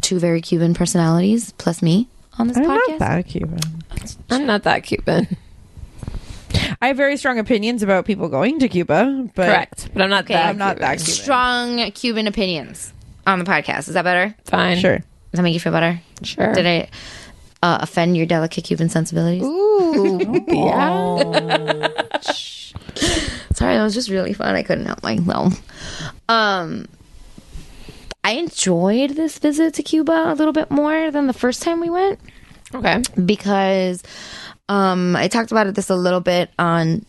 two 0.00 0.18
very 0.18 0.40
Cuban 0.40 0.74
personalities 0.74 1.52
plus 1.52 1.82
me 1.82 2.08
on 2.38 2.48
this 2.48 2.56
I'm 2.56 2.64
podcast. 2.64 2.88
not 2.88 2.98
that 3.00 3.26
Cuban. 3.26 3.60
I'm 4.30 4.46
not 4.46 4.62
that 4.64 4.84
Cuban. 4.84 5.36
I 6.80 6.88
have 6.88 6.96
very 6.96 7.16
strong 7.16 7.38
opinions 7.38 7.82
about 7.82 8.04
people 8.04 8.28
going 8.28 8.58
to 8.60 8.68
Cuba, 8.68 9.28
but 9.34 9.46
Correct, 9.46 9.88
but 9.92 10.02
I'm 10.02 10.10
not 10.10 10.24
Okay. 10.24 10.34
that. 10.34 10.46
I'm 10.48 10.58
not 10.58 10.76
Cuban. 10.76 10.88
that 10.88 10.98
Cuban. 10.98 11.12
Strong 11.14 11.90
Cuban 11.92 12.26
opinions 12.26 12.92
on 13.26 13.38
the 13.38 13.44
podcast. 13.44 13.88
Is 13.88 13.94
that 13.94 14.04
better? 14.04 14.34
Fine. 14.44 14.78
Sure. 14.78 14.98
Does 14.98 15.04
that 15.32 15.42
make 15.42 15.54
you 15.54 15.60
feel 15.60 15.72
better? 15.72 16.00
Sure. 16.22 16.52
Did 16.54 16.66
I? 16.66 16.88
uh, 17.60 17.78
offend 17.80 18.16
your 18.16 18.24
delicate 18.24 18.62
Cuban 18.64 18.88
sensibilities. 18.88 19.42
Ooh, 19.42 20.44
yeah. 20.48 21.88
Sorry, 23.54 23.74
that 23.74 23.82
was 23.82 23.94
just 23.94 24.08
really 24.08 24.32
fun. 24.32 24.54
I 24.54 24.62
couldn't 24.62 24.86
help 24.86 25.02
myself. 25.02 25.60
Um, 26.28 26.86
I 28.24 28.32
enjoyed 28.32 29.10
this 29.10 29.38
visit 29.38 29.74
to 29.74 29.82
Cuba 29.82 30.32
a 30.32 30.34
little 30.34 30.52
bit 30.52 30.70
more 30.70 31.10
than 31.10 31.26
the 31.26 31.32
first 31.32 31.62
time 31.62 31.80
we 31.80 31.90
went. 31.90 32.18
Okay. 32.74 33.02
because 33.24 34.02
um, 34.68 35.16
I 35.16 35.28
talked 35.28 35.50
about 35.50 35.66
it 35.66 35.74
this 35.74 35.88
a 35.88 35.96
little 35.96 36.20
bit 36.20 36.50
on 36.58 37.06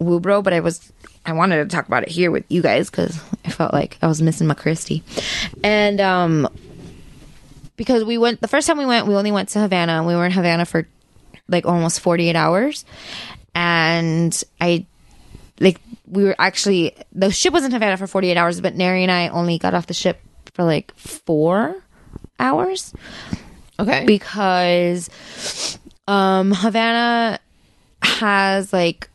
Woobro, 0.00 0.42
but 0.44 0.52
I 0.52 0.60
was 0.60 0.92
I 1.24 1.32
wanted 1.32 1.56
to 1.56 1.74
talk 1.74 1.86
about 1.88 2.02
it 2.02 2.08
here 2.08 2.30
with 2.30 2.44
you 2.48 2.62
guys 2.62 2.90
because 2.90 3.18
I 3.44 3.50
felt 3.50 3.72
like 3.72 3.98
I 4.02 4.06
was 4.06 4.20
missing 4.22 4.46
my 4.46 4.54
Christie, 4.54 5.02
and 5.64 6.00
um, 6.00 6.48
because 7.76 8.04
we 8.04 8.18
went 8.18 8.40
the 8.40 8.48
first 8.48 8.66
time 8.66 8.78
we 8.78 8.86
went, 8.86 9.06
we 9.06 9.14
only 9.14 9.32
went 9.32 9.48
to 9.50 9.60
Havana, 9.60 9.92
and 9.92 10.06
we 10.06 10.14
were 10.14 10.26
in 10.26 10.32
Havana 10.32 10.66
for 10.66 10.86
like 11.48 11.66
almost 11.66 12.00
forty 12.00 12.28
eight 12.28 12.36
hours, 12.36 12.84
and 13.54 14.44
I 14.60 14.86
like 15.60 15.80
we 16.06 16.24
were 16.24 16.36
actually 16.38 16.94
the 17.12 17.30
ship 17.30 17.52
was 17.52 17.64
in 17.64 17.72
Havana 17.72 17.96
for 17.96 18.06
48 18.06 18.36
hours, 18.36 18.60
but 18.60 18.74
Neri 18.74 19.02
and 19.02 19.12
I 19.12 19.28
only 19.28 19.58
got 19.58 19.74
off 19.74 19.86
the 19.86 19.94
ship 19.94 20.20
for 20.58 20.64
like 20.64 20.92
four 20.96 21.76
hours 22.40 22.92
Okay. 23.78 24.04
because 24.06 25.08
um 26.08 26.50
Havana 26.52 27.38
has 28.02 28.72
like 28.72 29.08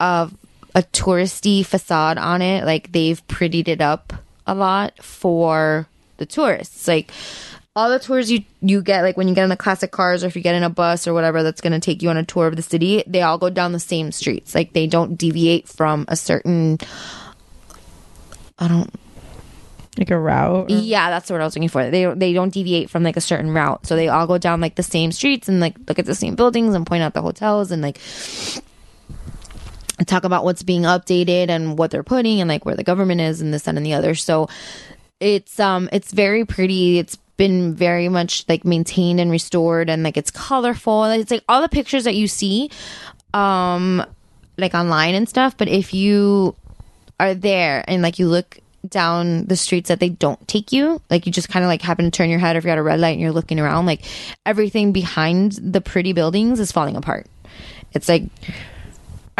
a 0.00 0.28
a 0.74 0.82
touristy 0.82 1.64
facade 1.64 2.18
on 2.18 2.42
it. 2.42 2.64
Like 2.64 2.90
they've 2.90 3.24
prettied 3.28 3.68
it 3.68 3.80
up 3.80 4.12
a 4.48 4.54
lot 4.54 5.00
for 5.00 5.86
the 6.16 6.26
tourists. 6.26 6.88
Like 6.88 7.12
all 7.76 7.88
the 7.88 8.00
tours 8.00 8.28
you 8.32 8.42
you 8.60 8.82
get 8.82 9.02
like 9.02 9.16
when 9.16 9.28
you 9.28 9.34
get 9.36 9.44
in 9.44 9.50
the 9.50 9.56
classic 9.56 9.92
cars 9.92 10.24
or 10.24 10.26
if 10.26 10.34
you 10.34 10.42
get 10.42 10.56
in 10.56 10.64
a 10.64 10.70
bus 10.70 11.06
or 11.06 11.14
whatever 11.14 11.44
that's 11.44 11.60
going 11.60 11.72
to 11.72 11.78
take 11.78 12.02
you 12.02 12.10
on 12.10 12.16
a 12.16 12.24
tour 12.24 12.48
of 12.48 12.56
the 12.56 12.62
city, 12.62 13.04
they 13.06 13.22
all 13.22 13.38
go 13.38 13.48
down 13.48 13.70
the 13.70 13.78
same 13.78 14.10
streets. 14.10 14.56
Like 14.56 14.72
they 14.72 14.88
don't 14.88 15.14
deviate 15.14 15.68
from 15.68 16.04
a 16.08 16.16
certain 16.16 16.78
I 18.58 18.66
don't 18.66 18.92
Like 20.00 20.10
a 20.10 20.18
route. 20.18 20.70
or- 20.70 20.74
yeah, 20.74 21.10
that's 21.10 21.30
what 21.30 21.40
I 21.40 21.44
was 21.44 21.54
looking 21.54 21.68
for. 21.68 21.88
They 21.90 22.06
they 22.06 22.32
don't 22.32 22.52
deviate 22.52 22.88
from 22.90 23.02
like 23.02 23.16
a 23.18 23.20
certain 23.20 23.52
route, 23.52 23.86
so 23.86 23.94
they 23.94 24.08
all 24.08 24.26
go 24.26 24.38
down 24.38 24.60
like 24.60 24.74
the 24.74 24.82
same 24.82 25.12
streets 25.12 25.46
and 25.46 25.60
like 25.60 25.76
look 25.86 25.98
at 25.98 26.06
the 26.06 26.14
same 26.14 26.34
buildings 26.34 26.74
and 26.74 26.86
point 26.86 27.02
out 27.02 27.12
the 27.14 27.20
hotels 27.22 27.70
and 27.70 27.82
like 27.82 27.98
talk 30.06 30.24
about 30.24 30.44
what's 30.44 30.62
being 30.62 30.82
updated 30.82 31.50
and 31.50 31.78
what 31.78 31.90
they're 31.90 32.02
putting 32.02 32.40
and 32.40 32.48
like 32.48 32.64
where 32.64 32.74
the 32.76 32.82
government 32.82 33.20
is 33.20 33.42
and 33.42 33.52
this 33.52 33.62
that, 33.64 33.76
and 33.76 33.84
the 33.84 33.92
other. 33.92 34.14
So 34.14 34.48
it's 35.20 35.60
um 35.60 35.88
it's 35.92 36.12
very 36.12 36.44
pretty. 36.46 36.98
It's 36.98 37.16
been 37.36 37.74
very 37.74 38.08
much 38.08 38.44
like 38.48 38.64
maintained 38.64 39.20
and 39.20 39.30
restored 39.30 39.90
and 39.90 40.02
like 40.02 40.16
it's 40.16 40.30
colorful. 40.30 41.04
It's 41.04 41.30
like 41.30 41.44
all 41.48 41.60
the 41.60 41.68
pictures 41.68 42.04
that 42.04 42.14
you 42.14 42.26
see 42.26 42.70
um 43.34 44.04
like 44.56 44.74
online 44.74 45.14
and 45.14 45.28
stuff, 45.28 45.56
but 45.58 45.68
if 45.68 45.92
you 45.92 46.56
are 47.18 47.34
there 47.34 47.84
and 47.86 48.00
like 48.02 48.18
you 48.18 48.26
look 48.28 48.58
down 48.88 49.46
the 49.46 49.56
streets 49.56 49.88
that 49.88 50.00
they 50.00 50.08
don't 50.08 50.46
take 50.48 50.72
you. 50.72 51.00
Like 51.10 51.26
you 51.26 51.32
just 51.32 51.48
kind 51.48 51.64
of 51.64 51.68
like 51.68 51.82
happen 51.82 52.04
to 52.04 52.10
turn 52.10 52.30
your 52.30 52.38
head 52.38 52.56
if 52.56 52.64
you're 52.64 52.72
at 52.72 52.78
a 52.78 52.82
red 52.82 53.00
light 53.00 53.12
and 53.12 53.20
you're 53.20 53.32
looking 53.32 53.60
around 53.60 53.86
like 53.86 54.04
everything 54.46 54.92
behind 54.92 55.52
the 55.52 55.80
pretty 55.80 56.12
buildings 56.12 56.60
is 56.60 56.72
falling 56.72 56.96
apart. 56.96 57.26
It's 57.92 58.08
like 58.08 58.24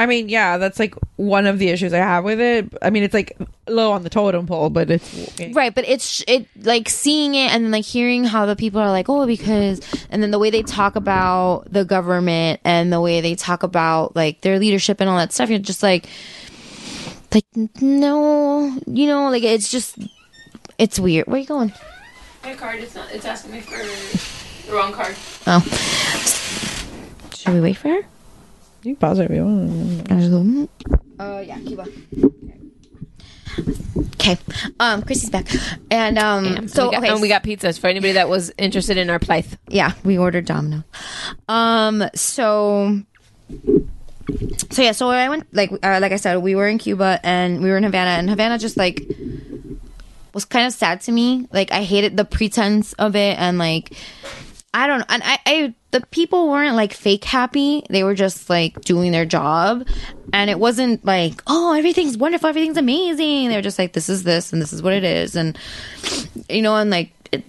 I 0.01 0.07
mean, 0.07 0.31
yeah, 0.31 0.57
that's 0.57 0.79
like 0.79 0.95
one 1.17 1.47
of 1.47 1.59
the 1.59 1.69
issues 1.69 1.93
I 1.93 1.99
have 1.99 2.25
with 2.25 2.41
it. 2.41 2.73
I 2.81 2.89
mean, 2.89 3.03
it's 3.03 3.13
like 3.13 3.37
low 3.69 3.93
on 3.93 4.03
the 4.03 4.09
totem 4.09 4.47
pole, 4.47 4.71
but 4.71 4.91
it's 4.91 5.31
right 5.53 5.75
but 5.75 5.87
it's 5.87 6.25
it 6.27 6.47
like 6.65 6.89
seeing 6.89 7.35
it 7.35 7.53
and 7.53 7.65
then 7.65 7.71
like 7.71 7.85
hearing 7.85 8.25
how 8.25 8.47
the 8.47 8.57
people 8.57 8.81
are 8.81 8.91
like 8.91 9.09
oh 9.09 9.27
because 9.27 9.81
and 10.11 10.23
then 10.23 10.31
the 10.31 10.39
way 10.39 10.51
they 10.51 10.63
talk 10.63 10.97
about 10.97 11.71
the 11.71 11.85
government 11.85 12.61
and 12.65 12.93
the 12.93 13.01
way 13.01 13.21
they 13.21 13.35
talk 13.35 13.63
about 13.63 14.17
like 14.17 14.41
their 14.41 14.59
leadership 14.59 15.01
and 15.01 15.09
all 15.09 15.19
that 15.19 15.33
stuff 15.33 15.51
you're 15.51 15.59
just 15.59 15.83
like 15.83 16.09
like 17.33 17.47
no 17.81 18.77
you 18.87 19.07
know 19.07 19.29
like 19.31 19.43
it's 19.43 19.71
just 19.71 19.97
it's 20.79 20.99
weird 20.99 21.27
where 21.27 21.39
you 21.41 21.47
going 21.47 21.73
My 22.43 22.55
card 22.55 22.81
is 22.81 22.95
not. 22.95 23.11
It's 23.13 23.25
asking 23.25 23.53
me 23.53 23.61
for 23.61 23.79
the 23.79 24.73
wrong 24.75 24.93
card. 24.93 25.15
oh 25.47 25.61
should 27.35 27.55
we 27.55 27.61
wait 27.61 27.77
for 27.77 27.89
her 27.89 28.01
You 28.83 28.95
can 28.95 28.97
pause 28.97 29.19
it 29.19 29.31
if 29.31 29.37
you 29.37 29.45
want. 29.45 30.11
I 30.13 30.15
just 30.17 30.31
go, 30.31 30.39
mm. 30.41 30.69
Uh, 31.19 31.41
yeah, 31.47 31.59
Cuba. 31.61 31.87
Okay. 34.15 34.39
Um, 34.79 35.03
Chrissy's 35.03 35.29
back, 35.31 35.49
and 35.91 36.19
um, 36.19 36.45
And 36.47 36.71
so 36.71 36.87
we 36.87 36.93
got, 36.93 37.03
okay, 37.03 37.13
and 37.13 37.21
we 37.21 37.29
got 37.29 37.43
pizzas 37.43 37.79
for 37.79 37.89
anybody 37.89 38.13
that 38.15 38.29
was 38.29 38.53
interested 38.57 38.97
in 38.97 39.11
our 39.11 39.19
Blythe. 39.19 39.53
yeah, 39.69 39.93
we 40.05 40.17
ordered 40.19 40.45
Domino. 40.47 40.85
Um, 41.49 42.05
so. 42.15 43.01
So 44.71 44.83
yeah, 44.83 44.93
so 44.93 45.09
I 45.09 45.29
went 45.29 45.53
like 45.53 45.73
uh, 45.73 45.99
like 46.01 46.13
I 46.13 46.17
said, 46.17 46.37
we 46.39 46.55
were 46.55 46.69
in 46.69 46.79
Cuba 46.79 47.21
and 47.23 47.63
we 47.63 47.71
were 47.71 47.77
in 47.77 47.85
Havana, 47.85 48.11
and 48.11 48.31
Havana 48.31 48.59
just 48.59 48.77
like 48.77 49.03
was 50.33 50.45
kind 50.45 50.67
of 50.67 50.73
sad 50.73 51.01
to 51.03 51.13
me. 51.13 51.49
Like 51.53 51.73
I 51.73 51.83
hated 51.83 52.17
the 52.17 52.25
pretense 52.25 52.93
of 52.95 53.17
it, 53.17 53.39
and 53.39 53.59
like 53.59 53.93
I 54.73 54.87
don't 54.87 55.01
know, 55.01 55.07
and 55.09 55.23
I, 55.25 55.39
I 55.47 55.75
the 55.91 56.03
people 56.13 56.49
weren't 56.49 56.77
like 56.77 56.93
fake 56.93 57.25
happy. 57.25 57.83
They 57.91 58.05
were 58.05 58.15
just 58.15 58.49
like 58.49 58.81
doing 58.83 59.11
their 59.11 59.25
job, 59.25 59.87
and 60.33 60.49
it 60.49 60.59
wasn't 60.59 61.05
like 61.05 61.43
oh 61.47 61.75
everything's 61.75 62.17
wonderful, 62.17 62.49
everything's 62.49 62.77
amazing. 62.77 63.49
They 63.49 63.57
were 63.57 63.63
just 63.63 63.79
like 63.79 63.93
this 63.93 64.09
is 64.09 64.23
this 64.23 64.53
and 64.53 64.63
this 64.63 64.73
is 64.73 64.83
what 64.83 64.93
it 64.93 65.05
is, 65.05 65.35
and 65.35 65.59
you 66.49 66.63
know, 66.63 66.77
and 66.77 66.91
like 66.91 67.13
it, 67.33 67.45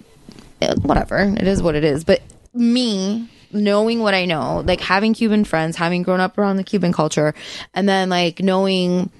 it, 0.60 0.78
whatever, 0.78 1.18
it 1.18 1.46
is 1.46 1.62
what 1.62 1.76
it 1.76 1.84
is. 1.84 2.02
But 2.02 2.22
me 2.52 3.28
knowing 3.52 4.00
what 4.00 4.14
I 4.14 4.24
know, 4.24 4.62
like 4.66 4.80
having 4.80 5.14
Cuban 5.14 5.44
friends, 5.44 5.76
having 5.76 6.02
grown 6.02 6.20
up 6.20 6.38
around 6.38 6.56
the 6.56 6.64
Cuban 6.64 6.92
culture, 6.92 7.34
and 7.74 7.88
then 7.88 8.08
like 8.08 8.40
knowing 8.40 9.10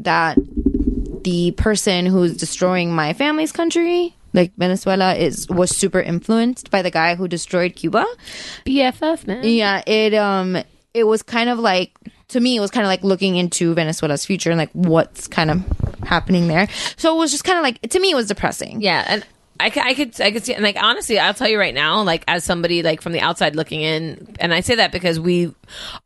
that 0.00 0.38
the 1.24 1.52
person 1.52 2.06
who's 2.06 2.36
destroying 2.36 2.94
my 2.94 3.12
family's 3.12 3.52
country 3.52 4.14
like 4.34 4.52
venezuela 4.56 5.14
is 5.14 5.48
was 5.48 5.74
super 5.74 6.00
influenced 6.00 6.70
by 6.70 6.82
the 6.82 6.90
guy 6.90 7.14
who 7.14 7.26
destroyed 7.26 7.74
cuba. 7.74 8.06
BFF 8.64 9.26
man. 9.26 9.40
yeah 9.42 9.82
it 9.86 10.14
um 10.14 10.62
it 10.94 11.04
was 11.04 11.22
kind 11.22 11.48
of 11.48 11.58
like 11.58 11.92
to 12.28 12.40
me 12.40 12.56
it 12.56 12.60
was 12.60 12.70
kind 12.70 12.84
of 12.84 12.88
like 12.88 13.02
looking 13.02 13.36
into 13.36 13.74
venezuela's 13.74 14.24
future 14.24 14.50
and 14.50 14.58
like 14.58 14.70
what's 14.72 15.26
kind 15.26 15.50
of 15.50 15.64
happening 16.08 16.48
there. 16.48 16.68
So 16.96 17.14
it 17.14 17.18
was 17.18 17.30
just 17.30 17.44
kind 17.44 17.58
of 17.58 17.62
like 17.62 17.80
to 17.82 18.00
me 18.00 18.10
it 18.10 18.14
was 18.14 18.28
depressing. 18.28 18.80
Yeah, 18.80 19.04
and 19.06 19.24
I, 19.60 19.66
I 19.76 19.94
could 19.94 20.20
I 20.20 20.30
could 20.30 20.44
see 20.44 20.54
and 20.54 20.62
like 20.62 20.76
honestly, 20.80 21.18
I'll 21.18 21.34
tell 21.34 21.48
you 21.48 21.58
right 21.58 21.74
now, 21.74 22.02
like 22.02 22.24
as 22.28 22.44
somebody 22.44 22.82
like 22.82 23.00
from 23.02 23.12
the 23.12 23.20
outside 23.20 23.56
looking 23.56 23.80
in, 23.80 24.36
and 24.40 24.54
I 24.54 24.60
say 24.60 24.76
that 24.76 24.92
because 24.92 25.18
we 25.18 25.54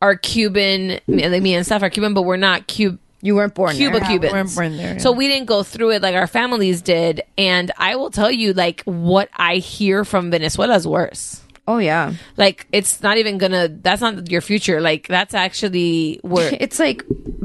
are 0.01 0.17
Cuban, 0.17 1.01
me- 1.07 1.29
like 1.29 1.43
me 1.43 1.55
and 1.55 1.65
Steph 1.67 1.83
are 1.83 1.91
Cuban, 1.91 2.15
but 2.15 2.23
we're 2.23 2.37
not 2.37 2.67
Cuban. 2.67 2.99
you 3.21 3.35
weren't 3.37 3.55
born 3.55 3.77
Cuba 3.77 4.01
there. 4.01 4.09
Cubans. 4.09 4.33
we 4.33 4.39
weren't 4.39 4.55
born 4.55 4.77
there, 4.77 4.93
yeah. 4.95 4.99
So 4.99 5.13
we 5.13 5.29
didn't 5.29 5.47
go 5.47 5.63
through 5.63 5.91
it 5.93 6.03
like 6.03 6.15
our 6.15 6.27
families 6.27 6.83
did. 6.83 7.23
And 7.39 7.71
I 7.79 7.97
will 7.97 8.11
tell 8.11 8.31
you, 8.31 8.53
like, 8.53 8.83
what 8.85 9.29
I 9.37 9.57
hear 9.57 10.05
from 10.05 10.31
Venezuela 10.31 10.75
is 10.75 10.87
worse. 10.89 11.41
oh 11.69 11.79
yeah 11.79 12.15
Like, 12.37 12.67
it's 12.73 13.01
not 13.03 13.19
even 13.19 13.39
gonna, 13.39 13.69
that's 13.69 14.01
not 14.01 14.29
your 14.31 14.41
future. 14.41 14.81
Like, 14.81 15.07
that's 15.07 15.35
actually 15.35 16.19
where, 16.23 16.51
it's 16.61 16.81
like 16.81 17.05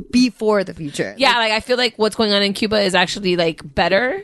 before 0.09 0.63
the 0.63 0.73
future 0.73 1.13
yeah, 1.17 1.37
like, 1.37 1.51
I 1.51 1.59
feel 1.59 1.77
like 1.77 1.93
what's 1.97 2.15
going 2.15 2.33
on 2.33 2.41
in 2.41 2.53
Cuba 2.53 2.79
is 2.81 2.95
actually 2.95 3.35
like 3.35 3.61
better 3.75 4.23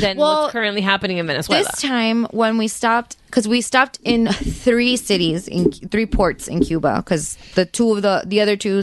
than 0.00 0.16
Well, 0.16 0.42
what's 0.42 0.52
currently 0.52 0.80
happening 0.82 1.18
in 1.18 1.26
Venezuela. 1.26 1.64
this 1.64 1.80
time 1.80 2.24
when 2.30 2.58
we 2.58 2.68
stopped 2.68 3.16
because 3.26 3.46
we 3.48 3.60
stopped 3.60 3.98
in 4.04 4.26
three 4.28 4.96
cities 4.96 5.48
in 5.48 5.70
three 5.72 6.06
ports 6.06 6.48
in 6.48 6.60
cuba 6.60 6.96
because 6.96 7.36
the 7.54 7.64
two 7.66 7.92
of 7.92 8.02
the 8.02 8.22
the 8.26 8.40
other 8.40 8.56
two 8.56 8.82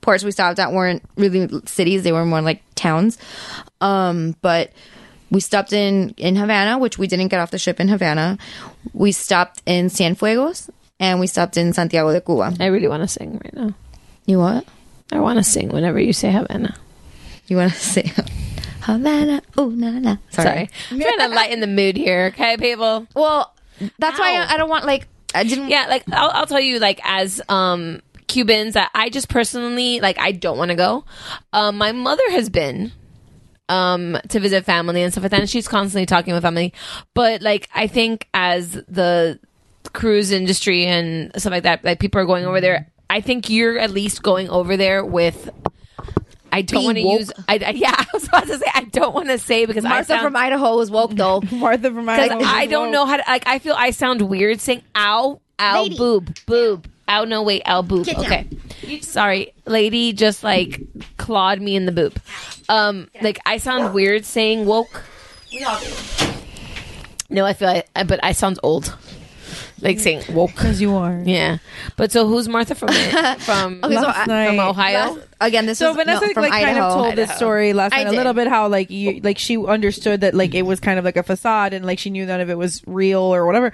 ports 0.00 0.24
we 0.24 0.30
stopped 0.30 0.58
at 0.58 0.72
weren't 0.72 1.02
really 1.16 1.48
cities 1.66 2.02
they 2.02 2.12
were 2.12 2.24
more 2.24 2.40
like 2.42 2.62
towns 2.74 3.18
um 3.80 4.34
but 4.42 4.72
we 5.30 5.40
stopped 5.40 5.72
in 5.72 6.10
in 6.16 6.36
havana 6.36 6.78
which 6.78 6.98
we 6.98 7.06
didn't 7.06 7.28
get 7.28 7.40
off 7.40 7.50
the 7.50 7.58
ship 7.58 7.78
in 7.80 7.88
havana 7.88 8.36
we 8.92 9.12
stopped 9.12 9.62
in 9.66 9.86
cienfuegos 9.86 10.68
and 11.00 11.20
we 11.20 11.26
stopped 11.26 11.56
in 11.56 11.72
santiago 11.72 12.12
de 12.12 12.20
cuba 12.20 12.52
I 12.60 12.66
really 12.66 12.88
want 12.88 13.02
to 13.02 13.08
sing 13.08 13.40
right 13.42 13.54
now. 13.54 13.74
you 14.26 14.38
what 14.38 14.66
I 15.12 15.20
want 15.20 15.38
to 15.38 15.44
sing 15.44 15.68
whenever 15.68 16.00
you 16.00 16.12
say 16.12 16.30
Havana. 16.32 16.74
you 17.46 17.56
want 17.56 17.72
to 17.72 17.78
say 17.94 18.10
havana 18.84 19.42
oh 19.56 19.68
na 19.70 19.90
na 19.98 20.16
Sorry. 20.30 20.68
I'm 20.90 21.00
trying 21.00 21.18
to 21.18 21.28
lighten 21.28 21.60
the 21.60 21.66
mood 21.66 21.96
here, 21.96 22.32
okay, 22.34 22.56
people? 22.56 23.06
well 23.14 23.54
that's 23.98 24.18
why 24.18 24.36
Ow. 24.36 24.42
I, 24.42 24.54
I 24.54 24.56
don't 24.56 24.68
want 24.68 24.84
like 24.86 25.08
i 25.34 25.42
didn't 25.42 25.68
Yeah, 25.68 25.86
like 25.88 26.04
I'll, 26.12 26.30
I'll 26.30 26.46
tell 26.46 26.60
you, 26.60 26.78
like 26.78 27.00
as 27.02 27.40
um 27.48 28.00
Cubans, 28.28 28.74
that 28.74 28.90
I 28.94 29.10
just 29.10 29.28
personally 29.28 30.00
like 30.00 30.18
I 30.18 30.32
don't 30.32 30.56
want 30.58 30.70
to 30.70 30.76
go. 30.76 31.04
Um, 31.52 31.76
my 31.76 31.92
mother 31.92 32.22
has 32.30 32.48
been 32.48 32.92
um 33.68 34.16
to 34.28 34.40
visit 34.40 34.64
family 34.64 35.02
and 35.02 35.12
stuff 35.12 35.24
like 35.24 35.32
that, 35.32 35.40
and 35.40 35.50
she's 35.50 35.66
constantly 35.68 36.06
talking 36.06 36.34
with 36.34 36.42
family. 36.42 36.72
But 37.14 37.42
like 37.42 37.68
I 37.74 37.86
think 37.86 38.28
as 38.32 38.72
the 38.72 39.40
cruise 39.92 40.30
industry 40.30 40.86
and 40.86 41.32
stuff 41.36 41.50
like 41.50 41.64
that, 41.64 41.84
like 41.84 41.98
people 42.00 42.20
are 42.20 42.26
going 42.26 42.44
over 42.46 42.60
there. 42.60 42.90
I 43.10 43.20
think 43.20 43.50
you're 43.50 43.78
at 43.78 43.90
least 43.90 44.22
going 44.22 44.48
over 44.48 44.76
there 44.76 45.04
with. 45.04 45.50
I 46.54 46.62
don't 46.62 46.84
want 46.84 46.96
to 46.96 47.02
use. 47.02 47.32
I, 47.48 47.54
I- 47.64 47.70
yeah, 47.70 47.94
I 47.98 48.06
was 48.12 48.28
about 48.28 48.46
to 48.46 48.58
say 48.58 48.66
I 48.74 48.84
don't 48.84 49.14
want 49.14 49.28
to 49.28 49.38
say 49.38 49.66
because 49.66 49.84
I 49.84 49.88
martha 49.88 50.06
sound, 50.06 50.22
from 50.22 50.36
idaho 50.36 50.76
was 50.76 50.90
woke 50.90 51.10
though 51.12 51.40
Martha 51.52 51.90
from 51.90 52.06
because 52.06 52.30
Idaho. 52.30 52.40
I 52.44 52.66
don't 52.66 52.92
know 52.92 53.06
how 53.06 53.16
to 53.16 53.24
like. 53.26 53.46
I 53.46 53.58
feel 53.58 53.74
I 53.76 53.90
sound 53.90 54.22
weird 54.22 54.60
saying 54.60 54.82
"ow" 54.94 55.40
ow, 55.58 55.82
Lady. 55.82 55.96
boob 55.96 56.36
boob. 56.46 56.88
Ow 57.08 57.24
no 57.24 57.42
wait 57.42 57.62
ow, 57.66 57.82
boob. 57.82 58.06
Get 58.06 58.16
down. 58.16 58.24
Okay, 58.24 59.00
sorry, 59.00 59.52
lady. 59.66 60.12
Just 60.12 60.42
like 60.44 60.80
clawed 61.16 61.60
me 61.60 61.74
in 61.76 61.86
the 61.86 61.92
boob. 61.92 62.16
Um, 62.68 63.08
like 63.20 63.38
I 63.44 63.58
sound 63.58 63.92
weird 63.92 64.24
saying 64.24 64.64
woke. 64.66 65.02
We 65.52 65.62
all 65.64 65.78
do. 65.80 65.86
No, 67.30 67.44
I 67.44 67.52
feel 67.52 67.68
I, 67.68 68.04
but 68.04 68.20
I 68.22 68.32
sound 68.32 68.58
old. 68.62 68.96
Like 69.80 69.98
saying 70.00 70.22
woke. 70.30 70.52
Because 70.52 70.80
you 70.80 70.94
are. 70.94 71.20
Yeah, 71.24 71.58
but 71.96 72.12
so 72.12 72.26
who's 72.26 72.48
Martha 72.48 72.74
from 72.74 72.88
from 73.40 73.80
Okay, 73.82 73.94
so 73.96 74.00
Last 74.02 74.18
I- 74.18 74.26
night- 74.26 74.46
from 74.48 74.60
Ohio? 74.60 74.98
Last- 75.14 75.28
again, 75.40 75.66
this 75.66 75.78
So 75.78 75.90
is 75.90 75.96
Vanessa 75.96 76.26
no, 76.26 76.32
from 76.32 76.42
like 76.44 76.52
kind 76.52 76.78
of 76.78 76.84
Idaho. 76.84 77.02
told 77.02 77.16
this 77.16 77.30
story 77.36 77.72
last 77.72 77.90
night 77.92 78.06
a 78.06 78.12
little 78.12 78.32
bit 78.32 78.46
how 78.48 78.68
like 78.68 78.88
you 78.90 79.20
like 79.22 79.36
she 79.38 79.58
understood 79.58 80.20
that 80.22 80.32
like 80.32 80.54
it 80.54 80.62
was 80.62 80.80
kind 80.80 80.98
of 80.98 81.04
like 81.04 81.16
a 81.16 81.22
facade 81.22 81.74
and 81.74 81.84
like 81.84 81.98
she 81.98 82.08
knew 82.08 82.24
none 82.24 82.40
of 82.40 82.48
it 82.50 82.56
was 82.56 82.82
real 82.86 83.20
or 83.20 83.44
whatever. 83.46 83.72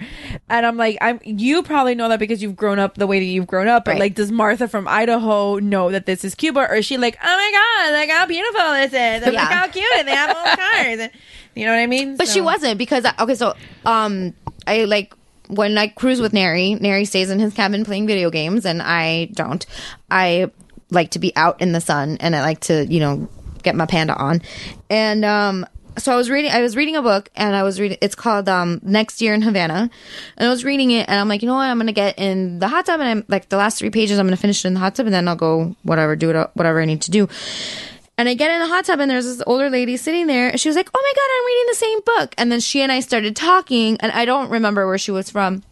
And 0.49 0.67
I'm 0.67 0.77
like 0.77 0.97
I'm 1.01 1.21
you 1.23 1.63
probably 1.63 1.95
know 1.95 2.09
that 2.09 2.19
because 2.19 2.43
you've 2.43 2.57
grown 2.57 2.79
up 2.79 2.95
the 2.97 3.07
way 3.07 3.19
that 3.21 3.27
you've 3.27 3.47
grown 3.47 3.69
up. 3.69 3.85
But 3.85 3.93
Right. 3.93 4.01
like 4.01 4.15
does 4.15 4.33
Martha 4.33 4.67
from 4.69 4.89
Idaho 4.89 5.59
know 5.59 5.91
that 5.91 6.07
this 6.07 6.25
is 6.25 6.35
Cuba 6.35 6.61
or 6.69 6.77
is 6.77 6.87
she 6.87 6.97
like 6.97 7.19
oh 7.23 7.27
my 7.27 7.87
god 7.87 7.93
like 7.93 8.11
how 8.11 8.27
beautiful 8.27 8.73
this 8.73 8.89
is 8.93 8.95
and 8.95 9.25
look 9.27 9.35
Yeah. 9.35 9.45
how 9.45 9.67
cute 9.69 9.85
and 9.99 10.09
they 10.09 10.13
have 10.15 10.35
all 10.37 10.45
the 10.45 10.57
cars 10.57 10.99
and 10.99 11.11
you 11.55 11.67
know 11.67 11.73
what 11.73 11.81
I 11.81 11.87
mean? 11.87 12.17
But 12.17 12.27
she 12.29 12.41
wasn't 12.41 12.79
because 12.79 13.05
okay, 13.21 13.35
so 13.35 13.55
um, 13.85 14.35
I 14.67 14.85
like 14.85 15.15
when 15.51 15.77
I 15.77 15.89
cruise 15.89 16.21
with 16.21 16.33
Nary. 16.33 16.75
Nary 16.75 17.05
stays 17.05 17.31
in 17.31 17.39
his 17.39 17.55
cabin 17.55 17.85
playing 17.85 18.07
video 18.07 18.31
games, 18.31 18.65
and 18.65 18.81
I 18.81 19.27
don't. 19.27 19.65
I 20.11 20.51
like 20.91 21.11
to 21.13 21.19
be 21.19 21.35
out 21.37 21.61
in 21.61 21.73
the 21.73 21.81
sun, 21.81 22.17
and 22.21 22.35
I 22.35 22.41
like 22.41 22.61
to 22.61 22.87
you 22.87 23.01
know 23.01 23.29
get 23.63 23.75
my 23.75 23.87
panda 23.87 24.15
on, 24.15 24.43
and 24.89 25.25
um. 25.25 25.67
So 25.99 26.13
I 26.13 26.17
was 26.17 26.31
reading. 26.31 26.53
I 26.53 26.63
was 26.63 26.77
reading 26.77 26.95
a 26.97 27.03
book, 27.03 27.31
and 27.35 27.55
I 27.55 27.65
was 27.65 27.81
reading. 27.81 27.99
It's 28.01 28.15
called 28.15 28.49
um, 28.49 28.81
"Next 28.83 29.21
Year 29.21 29.35
in 29.35 29.43
Havana," 29.43 29.91
and 30.37 30.47
I 30.47 30.49
was 30.49 30.65
reading 30.65 30.93
it, 30.93 31.09
and 31.09 31.19
I'm 31.19 31.29
like, 31.29 31.43
you 31.43 31.49
know 31.49 31.57
what? 31.57 31.65
I'm 31.65 31.79
gonna 31.79 31.93
get 31.93 32.19
in 32.19 32.61
the 32.61 32.69
hot 32.69 32.87
tub, 32.87 33.01
and 33.01 33.09
I'm 33.09 33.25
like, 33.29 33.49
the 33.49 33.57
last 33.57 33.79
three 33.79 33.91
pages, 33.91 34.19
I'm 34.19 34.27
gonna 34.27 34.37
finish 34.37 34.65
it 34.65 34.69
in 34.69 34.75
the 34.75 34.81
hot 34.81 34.95
tub, 34.95 35.07
and 35.07 35.15
then 35.15 35.27
I'll 35.27 35.37
go 35.37 35.75
whatever, 35.83 36.15
do 36.15 36.31
it, 36.31 36.51
whatever 36.55 36.81
I 36.81 36.85
need 36.85 37.03
to 37.03 37.11
do. 37.11 37.29
And 38.21 38.29
I 38.29 38.35
get 38.35 38.51
in 38.51 38.61
the 38.61 38.67
hot 38.67 38.85
tub 38.85 39.01
and 39.01 39.11
there's 39.11 39.25
this 39.25 39.43
older 39.47 39.71
lady 39.71 39.97
sitting 39.97 40.27
there. 40.27 40.51
And 40.51 40.61
she 40.61 40.69
was 40.69 40.77
like, 40.77 40.91
Oh 40.95 41.03
my 41.03 41.13
God, 41.17 41.39
I'm 41.39 41.47
reading 41.47 41.67
the 41.69 41.75
same 41.75 42.01
book. 42.19 42.35
And 42.37 42.53
then 42.53 42.61
she 42.61 42.83
and 42.83 42.93
I 42.93 43.01
started 43.01 43.35
talking 43.35 43.97
and 44.01 44.13
I 44.13 44.27
don't 44.27 44.51
remember 44.51 44.87
where 44.87 44.99
she 44.99 45.11
was 45.11 45.31
from. 45.31 45.63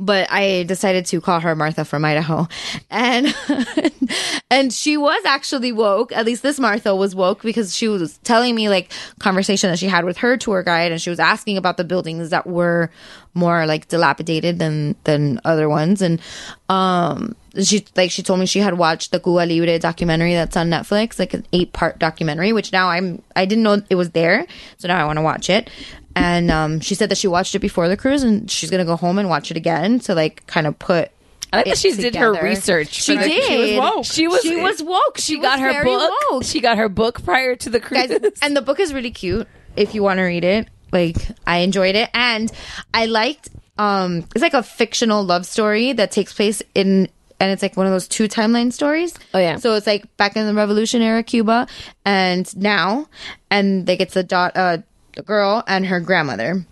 But 0.00 0.26
I 0.32 0.64
decided 0.64 1.06
to 1.06 1.20
call 1.20 1.38
her 1.38 1.54
Martha 1.54 1.84
from 1.84 2.04
Idaho. 2.04 2.48
And 2.90 3.32
and 4.50 4.72
she 4.72 4.96
was 4.96 5.24
actually 5.24 5.70
woke. 5.70 6.10
At 6.10 6.26
least 6.26 6.42
this 6.42 6.58
Martha 6.58 6.96
was 6.96 7.14
woke 7.14 7.42
because 7.42 7.72
she 7.72 7.86
was 7.86 8.18
telling 8.24 8.56
me 8.56 8.68
like 8.68 8.90
conversation 9.20 9.70
that 9.70 9.78
she 9.78 9.86
had 9.86 10.04
with 10.04 10.16
her 10.16 10.36
tour 10.36 10.64
guide 10.64 10.90
and 10.90 11.00
she 11.00 11.10
was 11.10 11.20
asking 11.20 11.56
about 11.56 11.76
the 11.76 11.84
buildings 11.84 12.30
that 12.30 12.48
were 12.48 12.90
more 13.34 13.64
like 13.64 13.86
dilapidated 13.86 14.58
than 14.58 14.96
than 15.04 15.40
other 15.44 15.68
ones. 15.68 16.02
And 16.02 16.20
um 16.68 17.36
she 17.62 17.84
like 17.96 18.10
she 18.10 18.22
told 18.22 18.40
me 18.40 18.46
she 18.46 18.60
had 18.60 18.78
watched 18.78 19.10
the 19.12 19.20
Cuba 19.20 19.46
Libre 19.46 19.78
documentary 19.78 20.34
that's 20.34 20.56
on 20.56 20.68
Netflix, 20.70 21.18
like 21.18 21.34
an 21.34 21.44
eight 21.52 21.72
part 21.72 21.98
documentary, 21.98 22.52
which 22.52 22.72
now 22.72 22.88
I'm 22.88 23.22
I 23.36 23.44
didn't 23.46 23.64
know 23.64 23.82
it 23.90 23.94
was 23.96 24.10
there, 24.10 24.46
so 24.78 24.88
now 24.88 24.98
I 25.00 25.04
want 25.04 25.16
to 25.18 25.22
watch 25.22 25.50
it. 25.50 25.70
And 26.16 26.50
um, 26.50 26.80
she 26.80 26.94
said 26.94 27.10
that 27.10 27.18
she 27.18 27.28
watched 27.28 27.54
it 27.54 27.60
before 27.60 27.88
the 27.88 27.96
cruise, 27.96 28.22
and 28.22 28.50
she's 28.50 28.70
gonna 28.70 28.84
go 28.84 28.96
home 28.96 29.18
and 29.18 29.28
watch 29.28 29.50
it 29.50 29.56
again 29.56 29.98
to 30.00 30.14
like 30.14 30.46
kind 30.46 30.66
of 30.66 30.78
put. 30.78 31.10
I 31.52 31.58
like 31.58 31.66
that 31.66 31.78
she 31.78 31.92
did 31.92 32.14
her 32.16 32.32
research. 32.42 32.92
She 32.92 33.16
the- 33.16 33.22
did. 33.22 33.44
She 33.44 33.56
was 33.58 33.78
woke. 33.78 34.04
She 34.04 34.28
was 34.28 34.40
She 34.42 34.56
was 34.56 34.82
woke. 34.82 35.16
She, 35.18 35.34
She 35.34 35.38
got 35.40 35.58
her 35.60 35.82
book. 35.84 36.12
woke. 36.30 36.44
She 36.44 36.60
got 36.60 36.76
her 36.76 36.88
book 36.88 37.22
prior 37.24 37.56
to 37.56 37.70
the 37.70 37.80
cruise. 37.80 38.06
guys 38.08 38.20
and 38.42 38.56
the 38.56 38.60
book 38.62 38.78
is 38.80 38.92
really 38.92 39.10
cute 39.10 39.46
if 39.76 39.94
you 39.94 40.02
want 40.02 40.18
to 40.18 40.24
read 40.24 40.44
it 40.44 40.68
like 40.90 41.16
i 41.46 41.58
enjoyed 41.58 41.94
it 41.94 42.08
and 42.14 42.50
i 42.94 43.04
liked 43.06 43.50
um 43.78 44.24
it's 44.34 44.40
like 44.42 44.54
a 44.54 44.62
fictional 44.62 45.22
love 45.22 45.44
story 45.46 45.92
that 45.92 46.10
takes 46.10 46.32
place 46.32 46.62
in 46.74 47.08
and 47.40 47.50
it's 47.52 47.62
like 47.62 47.76
one 47.76 47.86
of 47.86 47.92
those 47.92 48.08
two 48.08 48.28
timeline 48.28 48.72
stories 48.72 49.14
Oh, 49.34 49.38
yeah. 49.38 49.56
so 49.56 49.74
it's 49.74 49.86
like 49.86 50.04
back 50.16 50.36
in 50.36 50.46
the 50.46 50.54
revolution 50.54 51.02
era 51.02 51.22
cuba 51.22 51.66
and 52.04 52.54
now 52.56 53.08
and 53.50 53.86
like 53.86 54.00
it's 54.00 54.16
a 54.16 54.22
dot 54.22 54.56
uh 54.56 54.78
the 55.14 55.22
girl 55.22 55.64
and 55.66 55.86
her 55.86 56.00
grandmother 56.00 56.64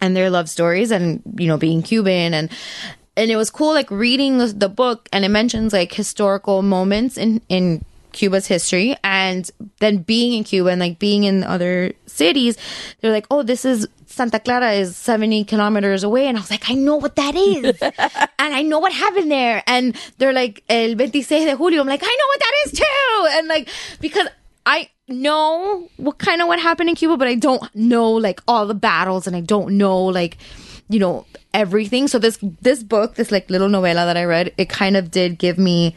and 0.00 0.16
their 0.16 0.30
love 0.30 0.48
stories 0.48 0.90
and 0.90 1.22
you 1.36 1.46
know 1.48 1.56
being 1.56 1.82
cuban 1.82 2.34
and 2.34 2.50
and 3.16 3.30
it 3.30 3.36
was 3.36 3.50
cool 3.50 3.72
like 3.74 3.90
reading 3.90 4.38
the, 4.38 4.46
the 4.46 4.68
book 4.68 5.08
and 5.12 5.24
it 5.24 5.28
mentions 5.28 5.72
like 5.72 5.92
historical 5.92 6.62
moments 6.62 7.16
in 7.16 7.40
in 7.48 7.84
cuba's 8.12 8.46
history 8.46 8.96
and 9.04 9.50
then 9.80 9.98
being 9.98 10.32
in 10.36 10.44
cuba 10.44 10.70
and 10.70 10.80
like 10.80 10.98
being 10.98 11.24
in 11.24 11.42
other 11.44 11.92
cities 12.06 12.56
they're 13.00 13.12
like 13.12 13.26
oh 13.30 13.42
this 13.42 13.64
is 13.64 13.86
santa 14.18 14.38
clara 14.38 14.72
is 14.72 14.96
70 14.96 15.44
kilometers 15.44 16.04
away 16.04 16.26
and 16.26 16.36
i 16.36 16.40
was 16.40 16.50
like 16.50 16.68
i 16.70 16.74
know 16.74 16.96
what 16.96 17.16
that 17.16 17.34
is 17.34 17.80
and 17.82 18.54
i 18.60 18.62
know 18.62 18.78
what 18.78 18.92
happened 18.92 19.30
there 19.30 19.62
and 19.66 19.96
they're 20.18 20.32
like 20.32 20.62
el 20.68 20.94
26 20.94 21.44
de 21.44 21.56
julio 21.56 21.80
i'm 21.80 21.86
like 21.94 22.02
i 22.02 22.16
know 22.20 22.28
what 22.32 22.40
that 22.46 22.54
is 22.64 22.72
too 22.80 23.38
and 23.38 23.48
like 23.48 23.68
because 24.00 24.28
I 24.68 24.90
know 25.08 25.88
what 25.96 26.18
kind 26.18 26.42
of 26.42 26.46
what 26.46 26.60
happened 26.60 26.90
in 26.90 26.94
Cuba, 26.94 27.16
but 27.16 27.26
I 27.26 27.36
don't 27.36 27.74
know 27.74 28.12
like 28.12 28.42
all 28.46 28.66
the 28.66 28.74
battles 28.74 29.26
and 29.26 29.34
I 29.34 29.40
don't 29.40 29.78
know 29.78 30.04
like 30.04 30.36
you 30.90 30.98
know 30.98 31.24
everything. 31.54 32.06
So 32.06 32.18
this 32.18 32.38
this 32.60 32.82
book, 32.82 33.14
this 33.14 33.32
like 33.32 33.48
little 33.48 33.68
novela 33.68 34.04
that 34.04 34.18
I 34.18 34.24
read, 34.24 34.52
it 34.58 34.68
kind 34.68 34.98
of 34.98 35.10
did 35.10 35.38
give 35.38 35.56
me 35.56 35.96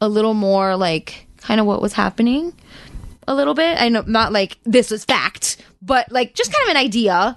a 0.00 0.08
little 0.08 0.34
more 0.34 0.76
like 0.76 1.26
kind 1.38 1.60
of 1.60 1.66
what 1.66 1.82
was 1.82 1.94
happening 1.94 2.52
a 3.26 3.34
little 3.34 3.54
bit. 3.54 3.80
I 3.80 3.88
know 3.88 4.04
not 4.06 4.32
like 4.32 4.56
this 4.62 4.92
was 4.92 5.04
fact, 5.04 5.56
but 5.82 6.12
like 6.12 6.34
just 6.34 6.52
kind 6.52 6.62
of 6.64 6.70
an 6.70 6.76
idea. 6.76 7.36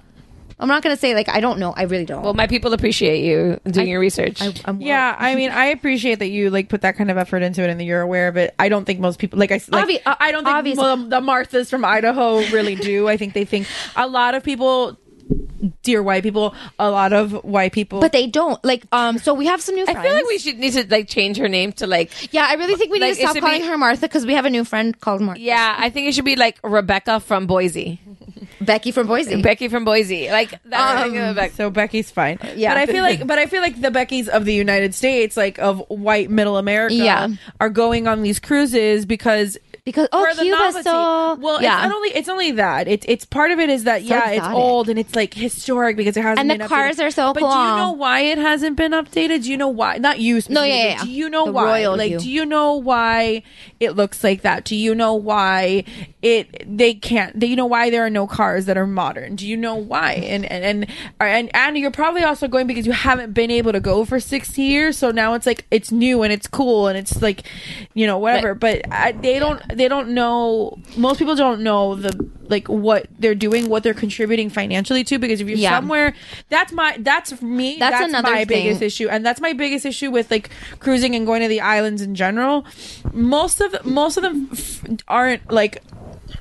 I'm 0.58 0.68
not 0.68 0.82
gonna 0.82 0.96
say 0.96 1.14
like 1.14 1.28
I 1.28 1.40
don't 1.40 1.58
know. 1.58 1.72
I 1.76 1.82
really 1.82 2.06
don't. 2.06 2.22
well, 2.22 2.32
my 2.34 2.46
people 2.46 2.72
appreciate 2.72 3.22
you 3.22 3.60
doing 3.70 3.88
your 3.88 4.00
research. 4.00 4.40
I, 4.40 4.54
I'm 4.64 4.80
Yeah, 4.80 5.14
I 5.18 5.34
mean, 5.34 5.50
I 5.50 5.66
appreciate 5.66 6.18
that 6.20 6.28
you 6.28 6.48
like 6.50 6.68
put 6.70 6.80
that 6.80 6.96
kind 6.96 7.10
of 7.10 7.18
effort 7.18 7.42
into 7.42 7.62
it 7.62 7.68
and 7.68 7.78
that 7.78 7.84
you're 7.84 8.00
aware 8.00 8.28
of 8.28 8.36
it. 8.38 8.54
I 8.58 8.68
don't 8.70 8.84
think 8.86 8.98
most 8.98 9.18
people 9.18 9.38
like 9.38 9.52
I 9.52 9.60
like, 9.68 9.86
Obvi- 9.86 10.02
uh, 10.06 10.16
I 10.18 10.32
don't 10.32 10.44
think 10.44 10.56
obviously. 10.56 10.82
well, 10.82 10.96
the 10.96 11.20
Marthas 11.20 11.68
from 11.68 11.84
Idaho 11.84 12.38
really 12.50 12.74
do. 12.74 13.06
I 13.06 13.16
think 13.18 13.34
they 13.34 13.44
think 13.44 13.66
a 13.96 14.06
lot 14.08 14.34
of 14.34 14.42
people, 14.42 14.96
dear 15.82 16.02
white 16.02 16.22
people, 16.22 16.54
a 16.78 16.90
lot 16.90 17.12
of 17.12 17.32
white 17.44 17.72
people, 17.72 18.00
but 18.00 18.12
they 18.12 18.26
don't 18.26 18.62
like. 18.64 18.84
Um. 18.92 19.18
So 19.18 19.34
we 19.34 19.46
have 19.46 19.60
some 19.60 19.74
new. 19.74 19.84
I 19.86 19.92
feel 20.02 20.14
like 20.14 20.26
we 20.26 20.38
should 20.38 20.58
need 20.58 20.72
to 20.72 20.86
like 20.88 21.06
change 21.08 21.36
her 21.36 21.48
name 21.48 21.72
to 21.72 21.86
like 21.86 22.32
Yeah, 22.32 22.46
I 22.48 22.54
really 22.54 22.76
think 22.76 22.90
we 22.90 22.98
need 22.98 23.08
Like, 23.08 23.16
to 23.18 23.28
stop 23.28 23.36
calling 23.38 23.60
be- 23.60 23.66
her 23.68 23.76
Martha 23.76 24.02
because 24.02 24.24
we 24.24 24.32
have 24.34 24.46
a 24.46 24.50
new 24.50 24.64
friend 24.64 24.98
called 24.98 25.20
Martha. 25.20 25.40
yeah. 25.40 25.76
I 25.78 25.90
think 25.90 26.08
it 26.08 26.14
should 26.14 26.24
be 26.24 26.36
like 26.36 26.58
Rebecca 26.62 27.20
from 27.20 27.46
Boise, 27.46 28.00
Becky 28.60 28.90
from 28.92 29.06
Boise. 29.06 29.42
Becky 29.42 29.68
from 29.68 29.84
Boise. 29.84 30.30
Like 30.30 30.50
that. 30.64 30.98
I 30.98 31.02
think 31.04 31.16
of 31.16 31.36
Beck- 31.36 31.52
so 31.52 31.70
Becky's 31.70 32.10
fine. 32.10 32.38
Yeah. 32.54 32.70
but 32.74 32.78
I 32.78 32.86
feel 32.86 33.02
like, 33.02 33.26
but 33.26 33.38
I 33.38 33.46
feel 33.46 33.60
like 33.62 33.80
the 33.80 33.90
Beckys 33.90 34.28
of 34.28 34.44
the 34.44 34.54
United 34.54 34.94
States, 34.94 35.36
like 35.36 35.58
of 35.58 35.80
white 35.88 36.30
middle 36.30 36.56
America, 36.56 36.94
Yeah. 36.94 37.28
are 37.60 37.68
going 37.70 38.06
on 38.08 38.22
these 38.22 38.38
cruises 38.38 39.04
because 39.06 39.58
because 39.86 40.08
oh, 40.12 40.26
Cuba's 40.38 40.82
so 40.84 41.36
well. 41.40 41.62
yeah. 41.62 41.78
It's 41.78 41.88
not 41.88 41.96
only 41.96 42.08
it's 42.10 42.28
only 42.28 42.50
that 42.52 42.88
it's 42.88 43.06
it's 43.08 43.24
part 43.24 43.52
of 43.52 43.58
it 43.60 43.70
is 43.70 43.84
that 43.84 44.02
yeah 44.02 44.30
it's 44.30 44.46
old 44.48 44.88
and 44.88 44.98
it's 44.98 45.14
like 45.14 45.32
historic 45.32 45.96
because 45.96 46.16
it 46.16 46.22
hasn't 46.22 46.40
And 46.40 46.50
the 46.50 46.54
been 46.56 46.66
updated. 46.66 46.68
cars 46.68 47.00
are 47.00 47.10
so 47.12 47.32
But 47.32 47.40
do 47.40 47.46
you 47.46 47.76
know 47.76 47.92
why 47.92 48.20
it 48.20 48.36
hasn't 48.36 48.76
been 48.76 48.90
updated? 48.92 49.44
Do 49.44 49.50
you 49.50 49.56
know 49.56 49.68
why? 49.68 49.96
Not 49.98 50.18
you. 50.18 50.42
No, 50.50 50.64
yeah, 50.64 50.74
yeah, 50.74 50.84
yeah. 50.88 51.04
Do 51.04 51.10
you 51.10 51.30
know 51.30 51.46
The 51.46 51.52
why? 51.52 51.86
like, 51.86 52.10
you. 52.10 52.18
do 52.18 52.28
you 52.30 52.44
know 52.44 52.74
why 52.74 53.44
it 53.80 53.92
looks 53.92 54.22
like 54.24 54.42
that? 54.42 54.64
Do 54.64 54.74
you 54.74 54.92
know 54.94 55.14
why 55.14 55.84
it 56.20 56.64
they 56.66 56.92
can't? 56.94 57.38
Do 57.38 57.46
you 57.46 57.54
know 57.54 57.66
why 57.66 57.88
there 57.90 58.04
are 58.04 58.10
no 58.10 58.26
cars 58.26 58.66
that 58.66 58.76
are 58.76 58.88
modern? 58.88 59.36
Do 59.36 59.46
you 59.46 59.56
know 59.56 59.76
why? 59.76 60.14
And 60.14 60.44
and 60.50 60.64
and 60.64 60.86
and, 61.20 61.50
and 61.54 61.78
you're 61.78 61.92
probably 61.92 62.24
also 62.24 62.48
going 62.48 62.66
because 62.66 62.86
you 62.86 62.92
haven't 62.92 63.32
been 63.34 63.52
able 63.52 63.70
to 63.70 63.80
go 63.80 64.04
for 64.04 64.18
sixty 64.18 64.62
years. 64.62 64.98
So 64.98 65.12
now 65.12 65.34
it's 65.34 65.46
like 65.46 65.64
it's 65.70 65.92
new 65.92 66.22
and 66.24 66.32
it's 66.32 66.48
cool 66.48 66.88
and 66.88 66.98
it's 66.98 67.22
like 67.22 67.44
you 67.94 68.06
know 68.08 68.18
whatever. 68.18 68.54
But 68.54 68.82
I, 68.90 69.12
they 69.12 69.38
don't 69.38 69.62
they 69.76 69.88
don't 69.88 70.10
know. 70.10 70.78
Most 70.96 71.18
people 71.18 71.34
don't 71.36 71.60
know 71.62 71.94
the 71.94 72.30
like 72.48 72.68
what 72.68 73.06
they're 73.18 73.34
doing, 73.34 73.68
what 73.68 73.82
they're 73.82 73.94
contributing 73.94 74.48
financially 74.50 75.02
to. 75.04 75.18
Because 75.18 75.40
if 75.40 75.48
you're 75.48 75.58
Yeah. 75.58 75.70
somewhere, 75.76 76.14
that's 76.48 76.72
my 76.72 76.96
that's 77.00 77.40
me. 77.42 77.76
That's 77.78 77.98
That's, 77.98 78.08
another 78.08 78.30
my 78.30 78.44
thing. 78.44 78.64
biggest 78.64 78.82
issue, 78.82 79.08
and 79.08 79.24
that's 79.26 79.40
my 79.40 79.52
biggest 79.52 79.84
issue 79.84 80.10
with 80.10 80.30
like 80.30 80.50
cruising 80.78 81.14
and 81.14 81.26
going 81.26 81.42
to 81.42 81.48
the 81.48 81.60
islands 81.60 82.02
in 82.02 82.14
general. 82.14 82.64
Most 83.12 83.60
of 83.60 83.84
most 83.84 84.16
of 84.16 84.22
them 84.22 84.48
f- 84.52 84.82
aren't 85.08 85.50
like 85.50 85.82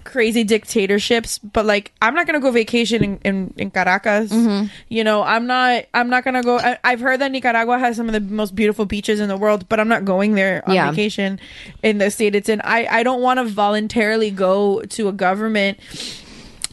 crazy 0.06 0.44
dictatorships 0.46 1.40
but 1.40 1.66
like 1.66 1.92
i'm 2.02 2.14
not 2.16 2.26
gonna 2.26 2.40
go 2.40 2.52
vacation 2.52 3.04
in, 3.04 3.18
in, 3.26 3.54
in 3.58 3.72
caracas 3.72 4.32
Mm-hmm. 4.32 4.68
you 4.88 5.04
know 5.04 5.24
i'm 5.24 5.46
not 5.48 5.86
i'm 5.94 6.10
not 6.10 6.24
gonna 6.24 6.44
go 6.44 6.58
I, 6.60 6.78
i've 6.84 7.00
heard 7.02 7.20
that 7.22 7.32
nicaragua 7.32 7.80
has 7.80 7.98
some 7.98 8.08
of 8.08 8.14
the 8.14 8.22
most 8.22 8.56
beautiful 8.56 8.86
beaches 8.86 9.20
in 9.20 9.28
the 9.30 9.36
world 9.38 9.68
but 9.68 9.80
i'm 9.80 9.88
not 9.90 10.06
going 10.06 10.36
there 10.36 10.64
on 10.68 10.76
Yeah. 10.76 10.90
vacation 10.92 11.40
in 11.84 11.98
the 11.98 12.10
state 12.12 12.36
it's 12.36 12.48
in 12.50 12.62
i 12.64 12.86
i 12.90 13.04
don't 13.04 13.22
want 13.22 13.40
to 13.40 13.46
voluntarily 13.46 14.32
go 14.32 14.82
to 14.82 15.08
a 15.10 15.12
government 15.12 15.80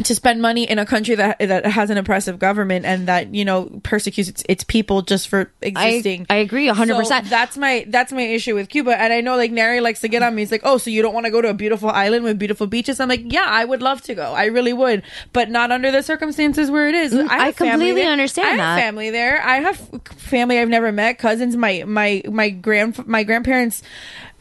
to 0.06 0.14
spend 0.14 0.42
money 0.42 0.68
in 0.68 0.78
a 0.78 0.86
country 0.86 1.14
that 1.14 1.38
that 1.38 1.66
has 1.66 1.90
an 1.90 1.98
oppressive 1.98 2.38
government 2.38 2.84
and 2.84 3.08
that 3.08 3.34
you 3.34 3.44
know 3.44 3.80
persecutes 3.82 4.28
its, 4.28 4.42
its 4.48 4.64
people 4.64 5.02
just 5.02 5.28
for 5.28 5.50
existing. 5.60 6.26
I 6.30 6.36
agree 6.36 6.68
100%. 6.68 7.28
That's 7.28 7.56
my 7.56 7.84
that's 7.88 8.12
my 8.12 8.22
issue 8.22 8.54
with 8.54 8.68
Cuba, 8.68 9.00
and 9.00 9.12
I 9.12 9.20
know 9.20 9.36
like 9.36 9.50
Nary 9.50 9.80
likes 9.80 10.00
to 10.00 10.08
get 10.08 10.22
on 10.22 10.34
me. 10.34 10.42
He's 10.42 10.52
like, 10.52 10.62
"Oh, 10.64 10.78
so 10.78 10.90
you 10.90 11.02
don't 11.02 11.14
want 11.14 11.26
to 11.26 11.32
go 11.32 11.40
to 11.40 11.48
a 11.48 11.54
beautiful 11.54 11.90
island 11.90 12.24
with 12.24 12.38
beautiful 12.38 12.66
beaches?" 12.66 13.00
I'm 13.00 13.08
like, 13.08 13.32
"Yeah, 13.32 13.46
I 13.46 13.64
would 13.64 13.82
love 13.82 14.02
to 14.02 14.14
go. 14.14 14.32
I 14.32 14.46
really 14.46 14.72
would, 14.72 15.02
but 15.32 15.50
not 15.50 15.70
under 15.70 15.90
the 15.90 16.02
circumstances 16.02 16.70
where 16.70 16.88
it 16.88 16.94
is." 16.94 17.12
Mm, 17.12 17.28
I, 17.28 17.38
have 17.38 17.40
I 17.40 17.52
completely 17.52 18.02
understand 18.02 18.46
I 18.46 18.50
have 18.50 18.58
that. 18.58 18.80
family 18.80 19.10
there. 19.10 19.42
I 19.42 19.60
have 19.60 19.76
family 20.16 20.58
I've 20.58 20.68
never 20.68 20.92
met, 20.92 21.18
cousins. 21.18 21.56
My 21.56 21.84
my 21.86 22.22
my 22.28 22.50
grand 22.50 23.06
my 23.06 23.24
grandparents 23.24 23.82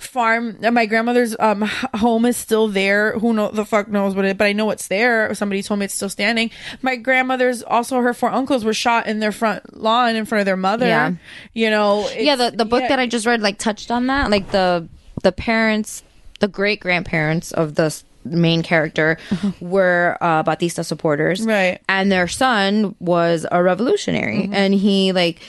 farm 0.02 0.58
my 0.74 0.86
grandmother's 0.86 1.36
um 1.40 1.62
home 1.94 2.26
is 2.26 2.36
still 2.36 2.68
there 2.68 3.18
who 3.20 3.34
know 3.34 3.50
the 3.52 3.64
fuck 3.66 3.88
knows 3.88 4.16
what 4.16 4.26
it 4.26 4.38
but 4.38 4.46
i 4.46 4.52
know 4.54 4.70
it's 4.72 4.88
there 4.88 5.34
somebody 5.36 5.62
told 5.62 5.80
me 5.80 5.86
it's 5.86 5.94
still 5.94 6.10
standing 6.10 6.50
my 6.82 6.96
grandmother's 6.96 7.62
also 7.64 8.00
her 8.02 8.14
four 8.14 8.30
uncles 8.32 8.66
were 8.66 8.74
shot 8.74 9.06
in 9.08 9.20
their 9.20 9.32
front 9.32 9.78
lawn 9.78 10.16
in 10.16 10.26
front 10.26 10.40
of 10.40 10.46
their 10.46 10.58
mother 10.58 10.88
Yeah. 10.88 11.12
you 11.54 11.70
know 11.70 12.10
yeah, 12.18 12.36
the 12.36 12.52
the 12.52 12.66
book 12.66 12.82
yeah. 12.82 12.88
that 12.90 13.00
I 13.00 13.08
just 13.08 13.26
read 13.26 13.42
like 13.42 13.58
touched 13.58 13.92
on 13.92 14.08
that. 14.08 14.30
Like 14.32 14.52
the 14.52 14.88
the 15.24 15.32
parents, 15.32 16.04
the 16.40 16.48
great 16.48 16.80
grandparents 16.80 17.52
of 17.52 17.76
the 17.76 17.96
main 18.26 18.64
character 18.64 19.18
were 19.62 20.18
uh, 20.22 20.44
Batista 20.44 20.82
supporters, 20.82 21.42
Right. 21.46 21.80
And 21.88 22.12
their 22.12 22.28
son 22.28 22.96
was 23.00 23.46
a 23.52 23.62
revolutionary, 23.62 24.50
and 24.52 24.74
he 24.74 25.12
like 25.12 25.40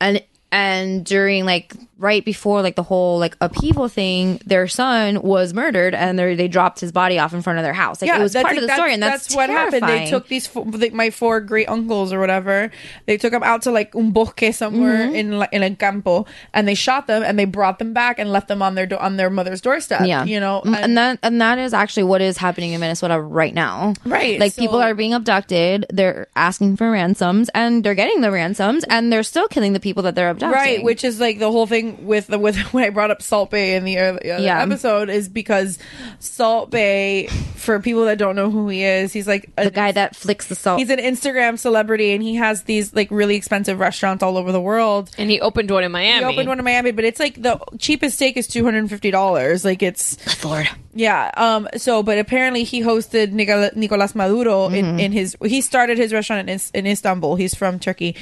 and 0.00 0.22
and 0.50 1.04
during 1.04 1.44
like 1.46 1.72
right 2.02 2.24
before 2.24 2.60
like 2.62 2.76
the 2.76 2.82
whole 2.82 3.18
like 3.18 3.36
upheaval 3.40 3.88
thing, 3.88 4.40
their 4.44 4.66
son 4.68 5.22
was 5.22 5.54
murdered, 5.54 5.94
and 5.94 6.18
they 6.18 6.34
they 6.34 6.48
dropped 6.48 6.80
his 6.80 6.92
body 6.92 7.18
off 7.18 7.32
in 7.32 7.40
front 7.42 7.58
of 7.58 7.62
their 7.64 7.72
house. 7.72 8.02
Like 8.02 8.10
it 8.10 8.20
was 8.20 8.32
that's- 8.34 8.44
part 8.44 8.56
of 8.56 8.60
the 8.62 8.66
that's- 8.66 8.78
story, 8.78 8.92
and 8.94 9.02
that's, 9.02 9.34
what 9.34 9.48
happened. 9.48 9.88
They 9.88 10.10
took 10.10 10.28
these 10.28 10.54
like, 10.54 10.92
my 10.92 11.10
four 11.10 11.40
great 11.40 11.68
uncles 11.68 12.12
or 12.12 12.18
whatever. 12.20 12.70
They 13.06 13.16
took 13.16 13.32
them 13.32 13.42
out 13.42 13.62
to 13.62 13.70
like 13.70 13.94
un 13.94 14.10
bosque 14.10 14.52
somewhere 14.52 15.06
Mm-hmm. 15.06 15.14
in 15.14 15.38
like, 15.38 15.52
in 15.52 15.62
a 15.62 15.74
campo, 15.74 16.26
and 16.52 16.66
they 16.68 16.74
shot 16.74 17.06
them 17.06 17.22
and 17.22 17.38
they 17.38 17.44
brought 17.46 17.78
them 17.78 17.92
back 17.94 18.18
and 18.18 18.30
left 18.32 18.48
them 18.48 18.60
on 18.62 18.74
their 18.74 18.86
do- 18.86 18.96
on 18.98 19.16
their 19.16 19.30
mother's 19.30 19.60
doorstep. 19.60 20.02
yeah 20.06 20.24
you 20.24 20.40
know, 20.40 20.60
Mm, 20.64 20.76
and, 20.76 20.98
that 20.98 21.18
and 21.22 21.40
that 21.40 21.58
is 21.58 21.72
actually 21.72 22.02
what 22.04 22.20
is 22.20 22.36
happening 22.36 22.72
in 22.72 22.80
minnesota 22.80 23.20
right 23.20 23.54
now 23.54 23.94
Right, 24.04 24.38
like 24.40 24.56
people 24.56 24.78
are 24.80 24.94
being 24.94 25.14
abducted 25.14 25.86
they're 25.90 26.26
asking 26.36 26.76
for 26.76 26.90
ransoms 26.90 27.48
and 27.54 27.82
they're 27.84 27.94
getting 27.94 28.20
the 28.20 28.30
ransoms 28.30 28.84
and 28.84 29.12
they're 29.12 29.22
still 29.22 29.48
killing 29.48 29.72
the 29.72 29.80
people 29.80 30.02
that 30.04 30.14
they're 30.14 30.30
abducting 30.30 30.52
Right, 30.54 30.82
which 30.82 31.04
is 31.04 31.20
like 31.20 31.38
the 31.38 31.50
whole 31.50 31.66
thing 31.66 31.91
with 32.00 32.26
the 32.28 32.38
with 32.38 32.56
when 32.72 32.84
I 32.84 32.90
brought 32.90 33.10
up 33.10 33.22
Salt 33.22 33.50
Bae 33.50 33.58
in 33.76 33.84
the 33.84 33.98
early, 33.98 34.30
other 34.30 34.42
Yeah. 34.42 34.62
episode 34.62 35.08
is 35.10 35.28
because 35.28 35.78
Salt 36.18 36.70
Bae, 36.70 37.26
for 37.56 37.80
people 37.80 38.04
that 38.06 38.18
don't 38.18 38.36
know 38.36 38.50
who 38.50 38.68
he 38.68 38.82
is, 38.84 39.12
he's 39.12 39.26
like 39.26 39.50
a, 39.56 39.64
the 39.64 39.70
guy 39.70 39.92
that 39.92 40.16
flicks 40.16 40.46
the 40.48 40.54
salt 40.54 40.78
he's 40.78 40.90
an 40.90 40.98
Instagram 40.98 41.58
celebrity 41.58 42.12
and 42.12 42.22
he 42.22 42.34
has 42.36 42.62
these 42.64 42.94
like 42.94 43.10
really 43.10 43.36
expensive 43.36 43.78
restaurants 43.78 44.22
all 44.22 44.36
over 44.36 44.52
the 44.52 44.60
world. 44.60 45.10
And 45.18 45.30
he 45.30 45.40
opened 45.40 45.70
one 45.70 45.84
in 45.84 45.92
Miami. 45.92 46.18
He 46.26 46.32
opened 46.32 46.48
one 46.48 46.58
in 46.58 46.64
Miami, 46.64 46.92
but 46.92 47.04
it's 47.04 47.20
like 47.20 47.40
the 47.40 47.58
cheapest 47.78 48.16
steak 48.16 48.36
is 48.36 48.46
two 48.46 48.64
hundred 48.64 48.78
and 48.78 48.90
fifty 48.90 49.10
dollars. 49.10 49.64
Like 49.64 49.82
it's 49.82 50.16
Florida. 50.34 50.70
yeah. 50.94 51.30
Um. 51.36 51.68
So, 51.76 52.02
but 52.02 52.18
apparently 52.18 52.64
he 52.64 52.80
hosted 52.82 53.32
Nicola, 53.32 53.70
Nicolas 53.74 54.14
Maduro 54.14 54.68
in, 54.68 54.98
in 55.00 55.12
his. 55.12 55.36
He 55.44 55.60
started 55.60 55.98
his 55.98 56.12
restaurant 56.12 56.48
in, 56.48 56.60
in 56.74 56.86
Istanbul. 56.86 57.36
He's 57.36 57.54
from 57.54 57.78
Turkey. 57.78 58.16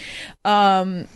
Um. 0.44 1.06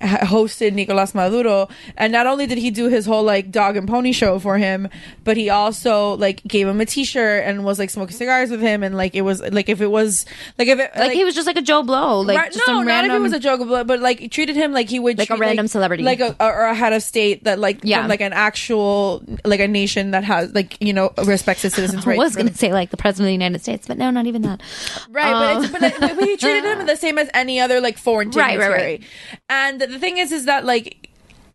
Hosted 0.04 0.72
Nicolas 0.72 1.14
Maduro, 1.14 1.68
and 1.96 2.12
not 2.12 2.26
only 2.26 2.46
did 2.46 2.58
he 2.58 2.70
do 2.70 2.88
his 2.88 3.04
whole 3.04 3.22
like 3.22 3.50
dog 3.50 3.76
and 3.76 3.86
pony 3.86 4.12
show 4.12 4.38
for 4.38 4.56
him, 4.56 4.88
but 5.24 5.36
he 5.36 5.50
also 5.50 6.16
like 6.16 6.42
gave 6.44 6.66
him 6.66 6.80
a 6.80 6.86
T-shirt 6.86 7.44
and 7.44 7.64
was 7.64 7.78
like 7.78 7.90
smoking 7.90 8.16
cigars 8.16 8.50
with 8.50 8.60
him, 8.60 8.82
and 8.82 8.96
like 8.96 9.14
it 9.14 9.22
was 9.22 9.40
like 9.52 9.68
if 9.68 9.80
it 9.80 9.88
was 9.88 10.24
like 10.58 10.68
if 10.68 10.78
it 10.78 10.90
like, 10.96 11.12
he 11.12 11.24
was 11.24 11.34
just 11.34 11.46
like 11.46 11.56
a 11.58 11.62
joe 11.62 11.82
blow 11.82 12.20
like 12.20 12.36
Right- 12.38 12.52
just 12.52 12.66
no, 12.66 12.74
some 12.76 12.86
not 12.86 12.86
random 12.86 13.12
if 13.12 13.18
it 13.18 13.22
was 13.22 13.32
a 13.34 13.40
joke, 13.40 13.60
but, 13.68 13.86
but 13.86 14.00
like 14.00 14.20
he 14.20 14.28
treated 14.28 14.56
him 14.56 14.72
like 14.72 14.88
he 14.88 14.98
would 14.98 15.18
Like 15.18 15.28
a 15.30 15.36
treat, 15.36 15.40
random 15.46 15.68
celebrity. 15.68 16.02
like 16.02 16.20
a 16.20 16.34
or 16.42 16.64
a 16.64 16.74
head 16.74 16.92
of 16.94 17.02
state 17.02 17.44
that 17.44 17.58
like 17.58 17.80
Yeah. 17.82 18.00
from 18.00 18.08
like 18.08 18.20
an 18.22 18.32
actual 18.32 19.22
like 19.44 19.60
a 19.60 19.68
nation 19.68 20.12
that 20.12 20.24
has 20.24 20.54
like 20.54 20.76
you 20.80 20.92
know 20.94 21.12
respects 21.24 21.64
its 21.64 21.74
citizens' 21.74 22.06
I 22.06 22.16
was 22.16 22.36
gonna 22.36 22.54
say 22.54 22.72
like 22.72 22.90
the 22.90 22.96
president 22.96 23.26
of 23.26 23.28
the 23.28 23.32
United 23.44 23.60
States, 23.60 23.86
but 23.86 23.98
no, 23.98 24.10
not 24.10 24.26
even 24.26 24.42
that. 24.42 24.62
Right, 25.10 25.32
but, 25.32 25.62
it's, 25.64 25.72
but, 25.72 25.80
like, 25.82 26.02
uh, 26.02 26.14
but 26.14 26.24
he 26.24 26.36
treated 26.36 26.64
him 26.64 26.86
the 26.86 26.96
same 26.96 27.18
as 27.18 27.28
any 27.34 27.60
other 27.60 27.80
like 27.80 27.98
foreign 27.98 28.30
Right, 28.30 28.58
right, 28.58 28.70
right. 28.70 29.02
And 29.48 29.80
the 29.90 29.98
thing 29.98 30.18
is, 30.18 30.32
is 30.32 30.44
that 30.46 30.64
like 30.64 31.10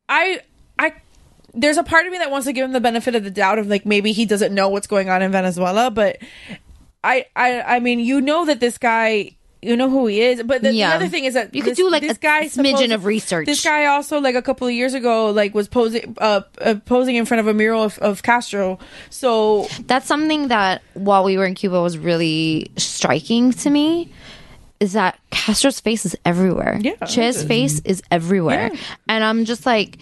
I 0.09 0.41
I 0.77 0.93
there's 1.53 1.77
a 1.77 1.83
part 1.83 2.05
of 2.05 2.11
me 2.11 2.17
that 2.19 2.29
wants 2.31 2.45
to 2.47 2.53
give 2.53 2.65
him 2.65 2.73
the 2.73 2.81
benefit 2.81 3.15
of 3.15 3.23
the 3.23 3.31
doubt 3.31 3.59
of 3.59 3.67
like 3.67 3.85
maybe 3.85 4.11
he 4.11 4.25
doesn't 4.25 4.53
know 4.53 4.69
what's 4.69 4.87
going 4.87 5.09
on 5.09 5.21
in 5.21 5.31
Venezuela, 5.31 5.89
but 5.89 6.17
I 7.03 7.25
I 7.35 7.61
I 7.61 7.79
mean 7.79 7.99
you 7.99 8.21
know 8.21 8.45
that 8.45 8.59
this 8.59 8.77
guy. 8.77 9.31
You 9.61 9.75
know 9.75 9.89
who 9.89 10.05
he 10.05 10.21
is, 10.21 10.43
but 10.43 10.61
the, 10.61 10.71
Yeah. 10.71 10.89
the 10.89 10.95
other 10.97 11.07
thing 11.07 11.25
is 11.25 11.33
that 11.33 11.55
You 11.55 11.63
could 11.63 11.75
do, 11.75 11.89
like, 11.89 12.03
this 12.03 12.17
a 12.17 12.19
guy 12.19 12.45
smidgen 12.45 12.51
supposed- 12.51 12.91
of 12.91 13.05
research. 13.05 13.47
This 13.47 13.63
guy 13.63 13.87
also, 13.87 14.21
like 14.21 14.35
a 14.35 14.41
couple 14.43 14.67
of 14.67 14.73
years 14.73 14.93
ago, 14.93 15.31
like 15.31 15.55
was 15.55 15.67
posing, 15.67 16.15
uh, 16.19 16.41
uh 16.61 16.75
posing 16.85 17.15
in 17.15 17.25
front 17.25 17.39
of 17.39 17.47
a 17.47 17.53
mural 17.53 17.81
of, 17.81 17.97
of 17.97 18.21
Castro. 18.21 18.77
So 19.09 19.67
That's 19.87 20.05
something 20.05 20.49
that 20.49 20.83
while 20.93 21.23
we 21.23 21.35
were 21.35 21.45
in 21.45 21.55
Cuba 21.55 21.81
was 21.81 21.97
really 21.97 22.69
striking 22.77 23.53
to 23.53 23.71
me. 23.71 24.11
Is 24.79 24.93
that 24.93 25.19
Castro's 25.31 25.79
face 25.79 26.05
is 26.05 26.15
everywhere? 26.25 26.77
Yeah, 26.81 26.95
Che's 27.05 27.43
face 27.43 27.81
is 27.85 28.01
everywhere, 28.11 28.71
and 29.07 29.23
I'm 29.23 29.45
just 29.45 29.65
like, 29.65 29.97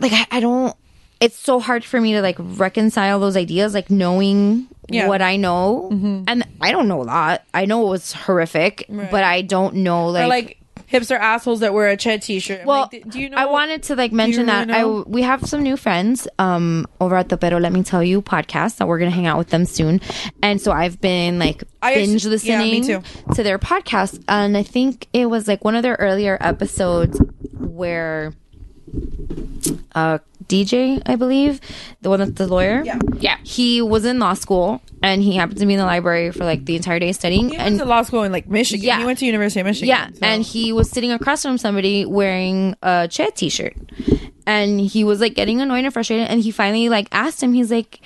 like 0.00 0.12
I, 0.12 0.26
I 0.30 0.40
don't. 0.40 0.76
It's 1.20 1.38
so 1.38 1.60
hard 1.60 1.84
for 1.84 2.00
me 2.00 2.12
to 2.14 2.22
like 2.22 2.36
reconcile 2.38 3.20
those 3.20 3.36
ideas, 3.36 3.74
like 3.74 3.90
knowing 3.90 4.66
Yeah. 4.88 5.06
what 5.06 5.20
I 5.22 5.36
know, 5.36 5.90
mm-hmm. 5.92 6.24
and 6.26 6.46
I 6.60 6.72
don't 6.72 6.88
know 6.88 7.02
a 7.02 7.04
lot. 7.04 7.42
I 7.52 7.66
know 7.66 7.86
it 7.86 7.90
was 7.90 8.12
horrific, 8.12 8.86
but 8.88 9.22
I 9.22 9.42
don't 9.42 9.76
know 9.76 10.06
or 10.08 10.12
like 10.12 10.28
like 10.28 10.59
hipster 10.92 11.18
assholes 11.18 11.60
that 11.60 11.72
wear 11.72 11.88
a 11.88 11.96
Che 11.96 12.18
t-shirt. 12.18 12.60
I'm 12.60 12.66
Well, 12.66 12.88
like, 12.92 13.08
do 13.08 13.20
you 13.20 13.30
know? 13.30 13.36
I 13.36 13.46
wanted 13.46 13.82
to 13.84 13.96
like 13.96 14.12
mention 14.12 14.46
really 14.46 14.66
that 14.66 14.70
I 14.70 14.82
know? 14.82 15.04
we 15.06 15.22
have 15.22 15.46
some 15.46 15.62
new 15.62 15.76
friends 15.76 16.26
um 16.38 16.86
over 17.00 17.16
at 17.16 17.28
the 17.28 17.36
Pero 17.36 17.58
Let 17.58 17.72
Me 17.72 17.82
Tell 17.82 18.02
You 18.02 18.22
podcast 18.22 18.76
that 18.78 18.88
we're 18.88 18.98
gonna 18.98 19.10
hang 19.10 19.26
out 19.26 19.38
with 19.38 19.50
them 19.50 19.64
soon, 19.64 20.00
and 20.42 20.60
so 20.60 20.72
I've 20.72 21.00
been 21.00 21.38
like 21.38 21.62
I 21.82 21.92
actually- 21.94 22.06
binge 22.18 22.44
yeah, 22.44 22.58
me 22.58 22.80
listening 22.80 23.02
too. 23.02 23.34
to 23.34 23.42
their 23.42 23.58
podcast, 23.58 24.22
and 24.28 24.56
I 24.56 24.62
think 24.62 25.06
it 25.12 25.26
was 25.26 25.46
like 25.48 25.64
one 25.64 25.74
of 25.76 25.82
their 25.82 25.96
earlier 26.00 26.36
episodes 26.40 27.20
where 27.58 28.32
uh 29.94 30.18
DJ, 30.50 31.00
I 31.06 31.14
believe, 31.16 31.60
the 32.02 32.10
one 32.10 32.18
that's 32.18 32.32
the 32.32 32.46
lawyer. 32.48 32.82
Yeah. 32.84 32.98
Yeah. 33.20 33.36
He 33.44 33.80
was 33.80 34.04
in 34.04 34.18
law 34.18 34.34
school 34.34 34.82
and 35.02 35.22
he 35.22 35.36
happened 35.36 35.58
to 35.60 35.66
be 35.66 35.74
in 35.74 35.78
the 35.78 35.86
library 35.86 36.32
for 36.32 36.44
like 36.44 36.64
the 36.64 36.74
entire 36.76 36.98
day 36.98 37.12
studying. 37.12 37.48
He 37.50 37.56
and 37.56 37.64
went 37.76 37.78
to 37.78 37.84
law 37.84 38.02
school 38.02 38.24
in 38.24 38.32
like 38.32 38.48
Michigan. 38.48 38.84
Yeah. 38.84 38.98
He 38.98 39.04
went 39.04 39.18
to 39.20 39.26
University 39.26 39.60
of 39.60 39.66
Michigan. 39.66 39.88
yeah, 39.88 40.08
so- 40.10 40.18
and 40.22 40.42
he 40.42 40.72
was 40.72 40.90
sitting 40.90 41.12
across 41.12 41.42
from 41.42 41.56
somebody 41.56 42.04
wearing 42.04 42.74
a 42.82 43.06
Che 43.08 43.30
t-shirt, 43.34 43.76
and 44.46 44.80
he 44.80 45.04
was 45.04 45.20
like 45.20 45.34
getting 45.34 45.60
annoyed 45.60 45.84
and 45.84 45.92
frustrated. 45.92 46.28
And 46.28 46.42
he 46.42 46.50
finally 46.50 46.88
like 46.88 47.08
asked 47.12 47.42
him, 47.42 47.52
he's 47.52 47.70
like, 47.70 48.00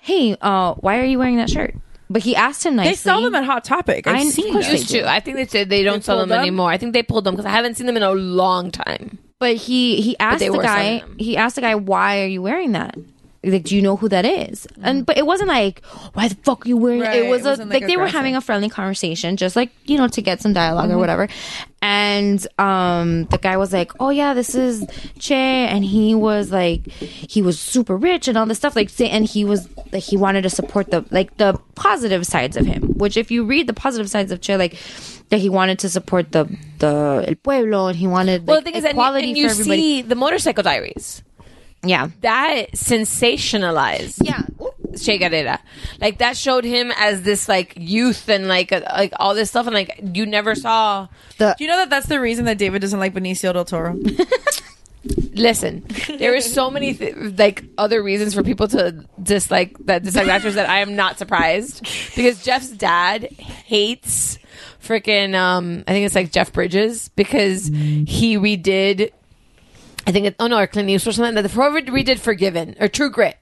"Hey, 0.00 0.36
uh, 0.40 0.74
why 0.74 0.98
are 1.00 1.04
you 1.04 1.18
wearing 1.18 1.36
that 1.38 1.50
shirt?" 1.50 1.74
But 2.08 2.22
he 2.22 2.36
asked 2.36 2.64
him 2.64 2.76
nicely. 2.76 2.90
they 2.92 2.96
sell 2.96 3.20
them 3.22 3.34
at 3.34 3.44
Hot 3.44 3.64
Topic. 3.64 4.06
I've 4.06 4.16
I- 4.16 4.24
seen 4.28 4.52
them. 4.52 4.62
they 4.62 4.70
Used 4.72 4.90
to. 4.90 5.10
I 5.10 5.18
think 5.20 5.36
they 5.38 5.46
said 5.46 5.68
they 5.70 5.82
don't 5.82 6.04
sell 6.04 6.18
them, 6.18 6.28
them? 6.28 6.40
anymore. 6.40 6.70
I 6.70 6.76
think 6.78 6.92
they 6.92 7.02
pulled 7.02 7.24
them 7.24 7.34
because 7.34 7.46
I 7.46 7.50
haven't 7.50 7.76
seen 7.76 7.86
them 7.86 7.96
in 7.96 8.02
a 8.04 8.12
long 8.12 8.70
time. 8.70 9.18
But 9.38 9.56
he 9.56 10.00
he 10.00 10.16
asked 10.18 10.40
the 10.40 10.50
guy. 10.58 11.02
He 11.18 11.36
asked 11.36 11.56
the 11.56 11.60
guy, 11.62 11.74
"Why 11.74 12.22
are 12.22 12.26
you 12.26 12.42
wearing 12.42 12.72
that?" 12.72 12.96
Like, 13.44 13.62
do 13.62 13.76
you 13.76 13.82
know 13.82 13.94
who 13.94 14.08
that 14.08 14.24
is? 14.24 14.66
And 14.82 15.06
but 15.06 15.16
it 15.16 15.24
wasn't 15.24 15.48
like, 15.48 15.84
why 16.14 16.26
the 16.26 16.34
fuck 16.36 16.66
are 16.66 16.68
you 16.68 16.76
wearing? 16.76 17.02
Right, 17.02 17.22
it 17.22 17.28
was 17.30 17.46
it 17.46 17.60
a, 17.60 17.64
like, 17.64 17.82
like, 17.82 17.86
they 17.86 17.96
were 17.96 18.08
having 18.08 18.34
a 18.34 18.40
friendly 18.40 18.68
conversation, 18.68 19.36
just 19.36 19.54
like 19.54 19.70
you 19.84 19.98
know 19.98 20.08
to 20.08 20.20
get 20.22 20.40
some 20.40 20.52
dialog 20.52 20.86
Mm-hmm. 20.86 20.94
or 20.94 20.98
whatever. 20.98 21.28
And 21.80 22.44
um, 22.58 23.26
the 23.26 23.38
guy 23.38 23.56
was 23.56 23.72
like, 23.72 23.92
"Oh 24.00 24.08
yeah, 24.10 24.34
this 24.34 24.56
is 24.56 24.84
Che," 25.20 25.36
and 25.68 25.84
he 25.84 26.14
was 26.16 26.50
like, 26.50 26.86
he 26.88 27.40
was 27.42 27.60
super 27.60 27.96
rich 27.96 28.26
and 28.26 28.36
all 28.36 28.46
this 28.46 28.58
stuff. 28.58 28.74
Like, 28.74 28.88
say, 28.88 29.08
and 29.10 29.24
he 29.24 29.44
was 29.44 29.68
like, 29.92 30.02
he 30.02 30.16
wanted 30.16 30.42
to 30.42 30.50
support 30.50 30.90
the 30.90 31.04
like 31.12 31.36
the 31.36 31.60
positive 31.76 32.26
sides 32.26 32.56
of 32.56 32.66
him. 32.66 32.94
Which, 32.94 33.16
if 33.16 33.30
you 33.30 33.44
read 33.44 33.68
the 33.68 33.74
positive 33.74 34.10
sides 34.10 34.32
of 34.32 34.40
Che, 34.40 34.56
like 34.56 34.76
that 35.30 35.38
he 35.38 35.48
wanted 35.48 35.78
to 35.80 35.88
support 35.88 36.32
the 36.32 36.44
the 36.78 37.24
el 37.26 37.34
pueblo 37.36 37.86
and 37.88 37.96
he 37.96 38.06
wanted 38.06 38.46
like, 38.46 38.64
the 38.64 38.70
thing 38.70 38.74
is, 38.74 38.84
and 38.84 38.94
you, 38.94 39.00
equality 39.00 39.28
and 39.28 39.36
you 39.38 39.46
for 39.48 39.50
everybody. 39.52 39.80
see 39.80 40.02
the 40.02 40.14
Motorcycle 40.14 40.62
Diaries. 40.62 41.22
yeah, 41.82 42.08
That 42.22 42.72
sensationalized. 42.72 44.18
yeah. 44.22 44.42
Che 44.96 45.18
Guevara. 45.18 45.60
Like 46.00 46.18
that 46.18 46.36
showed 46.38 46.64
him 46.64 46.90
as 46.96 47.20
this 47.22 47.48
like 47.50 47.74
youth 47.76 48.28
and 48.30 48.48
like 48.48 48.72
uh, 48.72 48.80
like 48.96 49.12
all 49.20 49.34
this 49.34 49.50
stuff 49.50 49.66
and 49.66 49.74
like 49.74 50.00
you 50.14 50.24
never 50.24 50.54
saw. 50.54 51.08
the. 51.38 51.54
Do 51.58 51.64
you 51.64 51.68
know 51.70 51.76
that 51.76 51.90
that's 51.90 52.06
the 52.06 52.18
reason 52.18 52.46
that 52.46 52.56
David 52.56 52.80
doesn't 52.80 52.98
like 52.98 53.12
Benicio 53.12 53.52
del 53.52 53.64
Toro? 53.66 53.94
Listen, 55.34 55.84
there 56.18 56.34
is 56.34 56.52
so 56.52 56.70
many 56.70 56.94
th- 56.94 57.14
like 57.38 57.64
other 57.78 58.02
reasons 58.02 58.34
for 58.34 58.42
people 58.42 58.68
to 58.68 59.04
dislike 59.22 59.76
that 59.80 60.02
dislike 60.02 60.28
actors 60.28 60.54
that 60.54 60.68
I 60.68 60.80
am 60.80 60.96
not 60.96 61.18
surprised 61.18 61.82
because 62.16 62.42
Jeff's 62.42 62.70
dad 62.70 63.24
hates 63.24 64.38
freaking 64.80 65.34
um 65.34 65.84
I 65.86 65.92
think 65.92 66.06
it's 66.06 66.14
like 66.14 66.32
Jeff 66.32 66.52
Bridges 66.52 67.08
because 67.10 67.66
he 67.66 68.36
redid 68.38 69.12
I 70.06 70.12
think 70.12 70.26
it, 70.26 70.36
oh 70.38 70.46
no 70.46 70.58
or 70.58 70.66
Clint 70.66 70.88
Eastwood 70.88 71.12
or 71.12 71.16
something 71.16 71.34
that 71.34 71.50
whoever 71.50 71.80
redid 71.80 72.18
Forgiven 72.18 72.76
or 72.80 72.88
True 72.88 73.10
Grit. 73.10 73.36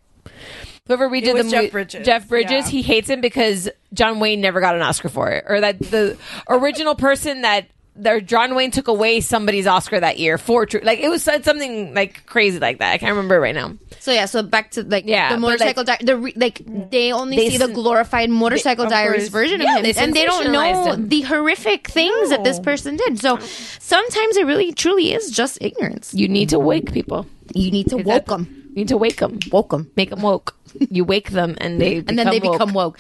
Whoever 0.87 1.09
redid 1.09 1.35
the 1.35 1.51
Jeff 1.51 1.63
movie, 1.63 1.71
Bridges, 1.71 2.07
Jeff 2.07 2.29
Bridges, 2.29 2.67
yeah. 2.67 2.69
he 2.69 2.83
hates 2.83 3.09
him 3.09 3.23
because 3.23 3.71
John 3.95 4.21
Wayne 4.21 4.43
never 4.43 4.61
got 4.61 4.75
an 4.75 4.83
Oscar 4.83 5.09
for 5.09 5.31
it, 5.31 5.45
or 5.49 5.61
that 5.61 5.79
the 5.79 6.19
original 6.47 6.95
person 6.95 7.41
that 7.41 7.69
their 7.97 8.21
John 8.21 8.55
Wayne 8.55 8.71
took 8.71 8.89
away 8.89 9.21
somebody's 9.21 9.67
Oscar 9.67 10.01
that 10.01 10.19
year 10.19 10.37
for 10.39 10.67
true. 10.67 10.81
Like 10.83 10.99
it 10.99 11.09
was 11.09 11.23
said 11.23 11.45
something 11.45 11.95
like 11.95 12.27
crazy 12.27 12.59
like 12.59 12.79
that. 12.79 12.93
I 12.93 12.99
can't 12.99 13.11
remember 13.11 13.41
right 13.41 13.55
now. 13.55 13.75
So 14.01 14.11
yeah, 14.13 14.27
so 14.27 14.43
back 14.43 14.73
to 14.73 14.83
like 14.83 15.05
Yeah, 15.07 15.33
the 15.33 15.39
motorcycle 15.39 15.85
like- 15.87 16.01
di- 16.01 16.05
the 16.05 16.17
re- 16.17 16.33
like 16.37 16.63
they 16.91 17.13
only 17.13 17.37
They 17.37 17.51
see 17.51 17.59
the 17.59 17.69
glorified 17.69 18.31
motorcycle 18.31 18.85
of 18.85 18.91
diaries 18.91 19.23
course. 19.25 19.29
version 19.31 19.61
Yeah, 19.61 19.79
of 19.79 19.85
him 19.85 19.93
they 19.95 20.01
and 20.03 20.13
they 20.15 20.25
don't 20.27 20.53
know 20.53 20.93
him. 20.93 21.09
the 21.09 21.23
horrific 21.23 21.89
things 21.89 22.31
that 22.31 22.43
this 22.45 22.59
person 22.61 22.97
did. 22.97 23.19
So 23.21 23.39
sometimes 23.79 24.37
it 24.37 24.45
really 24.47 24.73
truly 24.73 25.13
is 25.13 25.31
just 25.31 25.59
ignorance. 25.61 26.13
You 26.13 26.29
need 26.29 26.49
to 26.51 26.59
wake 26.59 26.93
people. 26.93 27.27
You 27.55 27.71
need 27.71 27.89
to 27.91 27.97
woke 27.97 28.07
that- 28.07 28.27
them. 28.27 28.61
You 28.75 28.81
need 28.83 28.89
to 28.89 28.97
wake 28.97 29.17
them. 29.19 29.39
Woke 29.53 29.71
them. 29.71 29.91
Make 29.97 30.11
them 30.11 30.21
woke. 30.23 30.57
You 30.91 31.05
wake 31.05 31.31
them 31.31 31.55
and 31.59 31.81
they 31.81 31.99
And 31.99 32.19
then 32.19 32.27
they 32.31 32.41
become 32.41 32.73
woke. 32.73 32.99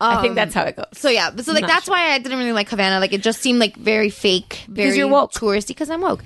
I 0.00 0.16
think 0.20 0.30
Um, 0.30 0.34
that's 0.34 0.52
how 0.52 0.64
it 0.64 0.74
goes. 0.74 0.86
So 0.94 1.08
yeah, 1.08 1.30
so 1.36 1.52
like 1.52 1.60
Not 1.62 1.68
that's 1.68 1.84
sure. 1.84 1.94
why 1.94 2.10
I 2.10 2.18
didn't 2.18 2.38
really 2.38 2.50
like 2.52 2.68
Havana. 2.68 2.98
Like 2.98 3.12
it 3.12 3.22
just 3.22 3.40
seemed 3.40 3.60
like 3.60 3.76
very 3.76 4.10
fake, 4.10 4.64
very 4.68 4.96
you're 4.96 5.06
woke. 5.06 5.32
touristy. 5.32 5.68
Because 5.68 5.90
I'm 5.90 6.00
woke. 6.00 6.24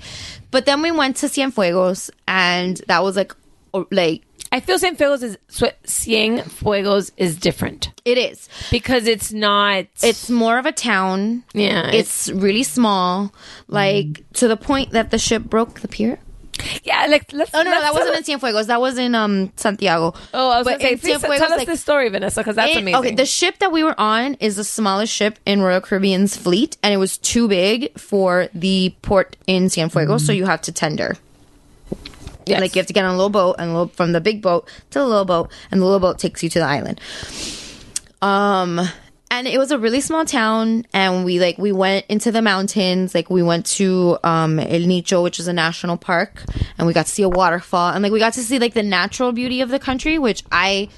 But 0.49 0.65
then 0.65 0.81
we 0.81 0.89
went 0.89 1.17
to 1.17 1.27
Cienfuegos, 1.27 2.09
and 2.27 2.81
that 2.87 3.03
was 3.03 3.15
like, 3.15 3.35
like 3.91 4.23
I 4.51 4.59
feel 4.61 4.79
Cienfuegos 4.79 5.21
is 5.21 5.37
Cienfuegos 5.85 7.11
is 7.17 7.37
different 7.37 7.91
it 8.05 8.17
is. 8.17 8.49
because 8.71 9.05
it's 9.05 9.31
not. 9.31 9.85
It's 10.01 10.29
more 10.29 10.57
of 10.57 10.65
a 10.65 10.71
town. 10.71 11.43
yeah. 11.53 11.91
It's 11.91 12.29
really 12.31 12.63
small, 12.63 13.31
like 13.67 14.23
to 14.33 14.47
the 14.47 14.57
point 14.57 14.91
that 14.91 15.11
the 15.11 15.19
ship 15.19 15.43
broke 15.43 15.81
the 15.81 15.87
pier. 15.87 16.17
Yeah. 16.83 17.05
Like 17.07 17.31
let's. 17.33 17.51
Oh 17.53 17.61
no, 17.61 17.71
no 17.71 17.71
let's 17.71 17.83
that 17.83 17.93
wasn't 17.93 18.29
in 18.29 18.39
Cienfuegos. 18.39 18.67
That 18.67 18.81
was 18.81 18.97
in 18.97 19.15
um 19.15 19.51
Santiago. 19.55 20.13
Oh, 20.33 20.51
I 20.51 20.57
was 20.57 20.65
But 20.65 20.79
gonna 20.79 20.89
say, 20.91 20.95
please 20.97 21.21
tell 21.21 21.31
us 21.31 21.57
like- 21.57 21.67
the 21.67 21.77
story, 21.77 22.09
Vanessa, 22.09 22.41
because 22.41 22.55
that's 22.55 22.71
It- 22.75 22.79
amazing. 22.79 22.95
Okay, 22.99 23.15
the 23.15 23.25
ship 23.25 23.59
that 23.59 23.71
we 23.71 23.83
were 23.83 23.99
on 23.99 24.35
is 24.35 24.55
the 24.55 24.63
smallest 24.63 25.13
ship 25.13 25.39
in 25.45 25.61
Royal 25.61 25.81
Caribbean's 25.81 26.35
fleet, 26.37 26.77
and 26.83 26.93
it 26.93 26.97
was 26.97 27.17
too 27.17 27.47
big 27.47 27.97
for 27.97 28.49
the 28.53 28.93
port 29.01 29.35
in 29.47 29.65
Cienfuegos, 29.67 30.21
so 30.21 30.31
you 30.31 30.45
have 30.45 30.61
to 30.63 30.71
tender. 30.71 31.17
Yes. 32.45 32.61
Like 32.61 32.75
you 32.75 32.79
have 32.79 32.87
to 32.87 32.93
get 32.93 33.05
on 33.05 33.11
a 33.13 33.17
little 33.17 33.29
boat, 33.29 33.57
and 33.59 33.73
little, 33.73 33.87
from 33.89 34.11
the 34.11 34.21
big 34.21 34.41
boat 34.41 34.67
to 34.89 34.99
the 34.99 35.05
little 35.05 35.25
boat, 35.25 35.51
and 35.71 35.79
the 35.81 35.85
little 35.85 35.99
boat 35.99 36.17
takes 36.17 36.41
you 36.41 36.49
to 36.49 36.59
the 36.59 36.65
island. 36.65 36.99
Um, 38.21 38.81
and 39.31 39.47
it 39.47 39.57
was 39.57 39.71
a 39.71 39.77
really 39.77 40.01
small 40.01 40.25
town, 40.25 40.85
and 40.93 41.23
we 41.23 41.39
like 41.39 41.57
we 41.57 41.71
went 41.71 42.05
into 42.09 42.31
the 42.31 42.41
mountains. 42.41 43.13
Like 43.13 43.29
we 43.29 43.43
went 43.43 43.65
to 43.77 44.17
um 44.23 44.59
El 44.59 44.81
Nicho, 44.81 45.21
which 45.21 45.39
is 45.39 45.47
a 45.47 45.53
national 45.53 45.97
park, 45.97 46.43
and 46.77 46.87
we 46.87 46.93
got 46.93 47.05
to 47.05 47.11
see 47.11 47.23
a 47.23 47.29
waterfall, 47.29 47.91
and 47.93 48.01
like 48.03 48.11
we 48.11 48.19
got 48.19 48.33
to 48.33 48.41
see 48.41 48.59
like 48.59 48.73
the 48.73 48.83
natural 48.83 49.31
beauty 49.31 49.61
of 49.61 49.69
the 49.69 49.79
country, 49.79 50.17
which 50.17 50.43
I 50.51 50.89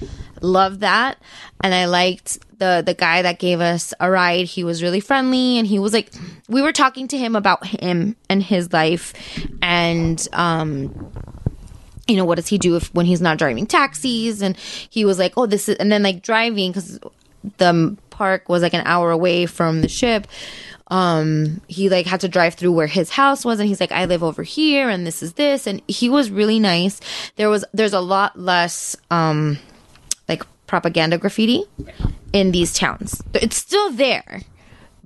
loved 0.42 0.80
that, 0.80 1.18
and 1.62 1.74
I 1.74 1.86
liked 1.86 2.40
the 2.60 2.82
the 2.86 2.94
guy 2.94 3.22
that 3.22 3.40
gave 3.40 3.60
us 3.60 3.94
a 4.00 4.10
ride. 4.10 4.46
He 4.46 4.64
was 4.64 4.82
really 4.82 5.02
friendly, 5.02 5.58
and 5.58 5.68
he 5.68 5.80
was 5.80 5.92
like, 5.92 6.12
we 6.48 6.62
were 6.62 6.72
talking 6.72 7.08
to 7.10 7.18
him 7.18 7.36
about 7.36 7.66
him 7.66 8.16
and 8.30 8.42
his 8.42 8.72
life, 8.72 9.14
and 9.62 10.26
um 10.34 11.12
you 12.08 12.18
know, 12.18 12.26
what 12.26 12.36
does 12.36 12.48
he 12.48 12.58
do 12.58 12.76
if 12.76 12.94
when 12.94 13.06
he's 13.06 13.22
not 13.22 13.38
driving 13.38 13.66
taxis? 13.66 14.42
And 14.42 14.58
he 14.58 15.06
was 15.06 15.18
like, 15.18 15.34
oh, 15.38 15.46
this 15.46 15.70
is, 15.70 15.78
and 15.78 15.90
then 15.92 16.04
like 16.04 16.22
driving 16.22 16.72
because 16.72 17.00
the 17.58 17.98
park 18.10 18.50
was 18.50 18.62
like 18.62 18.74
an 18.74 18.84
hour 18.86 19.12
away 19.12 19.46
from 19.46 19.82
the 19.82 19.88
ship. 19.88 20.28
Um, 20.88 21.62
he 21.68 21.90
like 21.90 22.06
had 22.06 22.22
to 22.22 22.28
drive 22.28 22.56
through 22.56 22.74
where 22.74 22.88
his 22.88 23.10
house 23.10 23.46
was, 23.46 23.60
and 23.60 23.70
he's 23.70 23.80
like, 23.80 23.92
I 23.92 24.06
live 24.06 24.24
over 24.24 24.44
here, 24.44 24.90
and 24.90 25.08
this 25.08 25.24
is 25.24 25.34
this, 25.34 25.66
and 25.66 25.82
he 25.88 26.10
was 26.10 26.30
really 26.30 26.60
nice. 26.60 27.00
There 27.38 27.50
was 27.50 27.64
there's 27.74 27.94
a 27.94 28.02
lot 28.02 28.38
less 28.38 28.96
um 29.10 29.58
like 30.28 30.44
propaganda 30.68 31.18
graffiti 31.18 31.64
in 32.34 32.52
these 32.52 32.74
towns. 32.74 33.22
It's 33.34 33.56
still 33.58 33.92
there, 33.92 34.42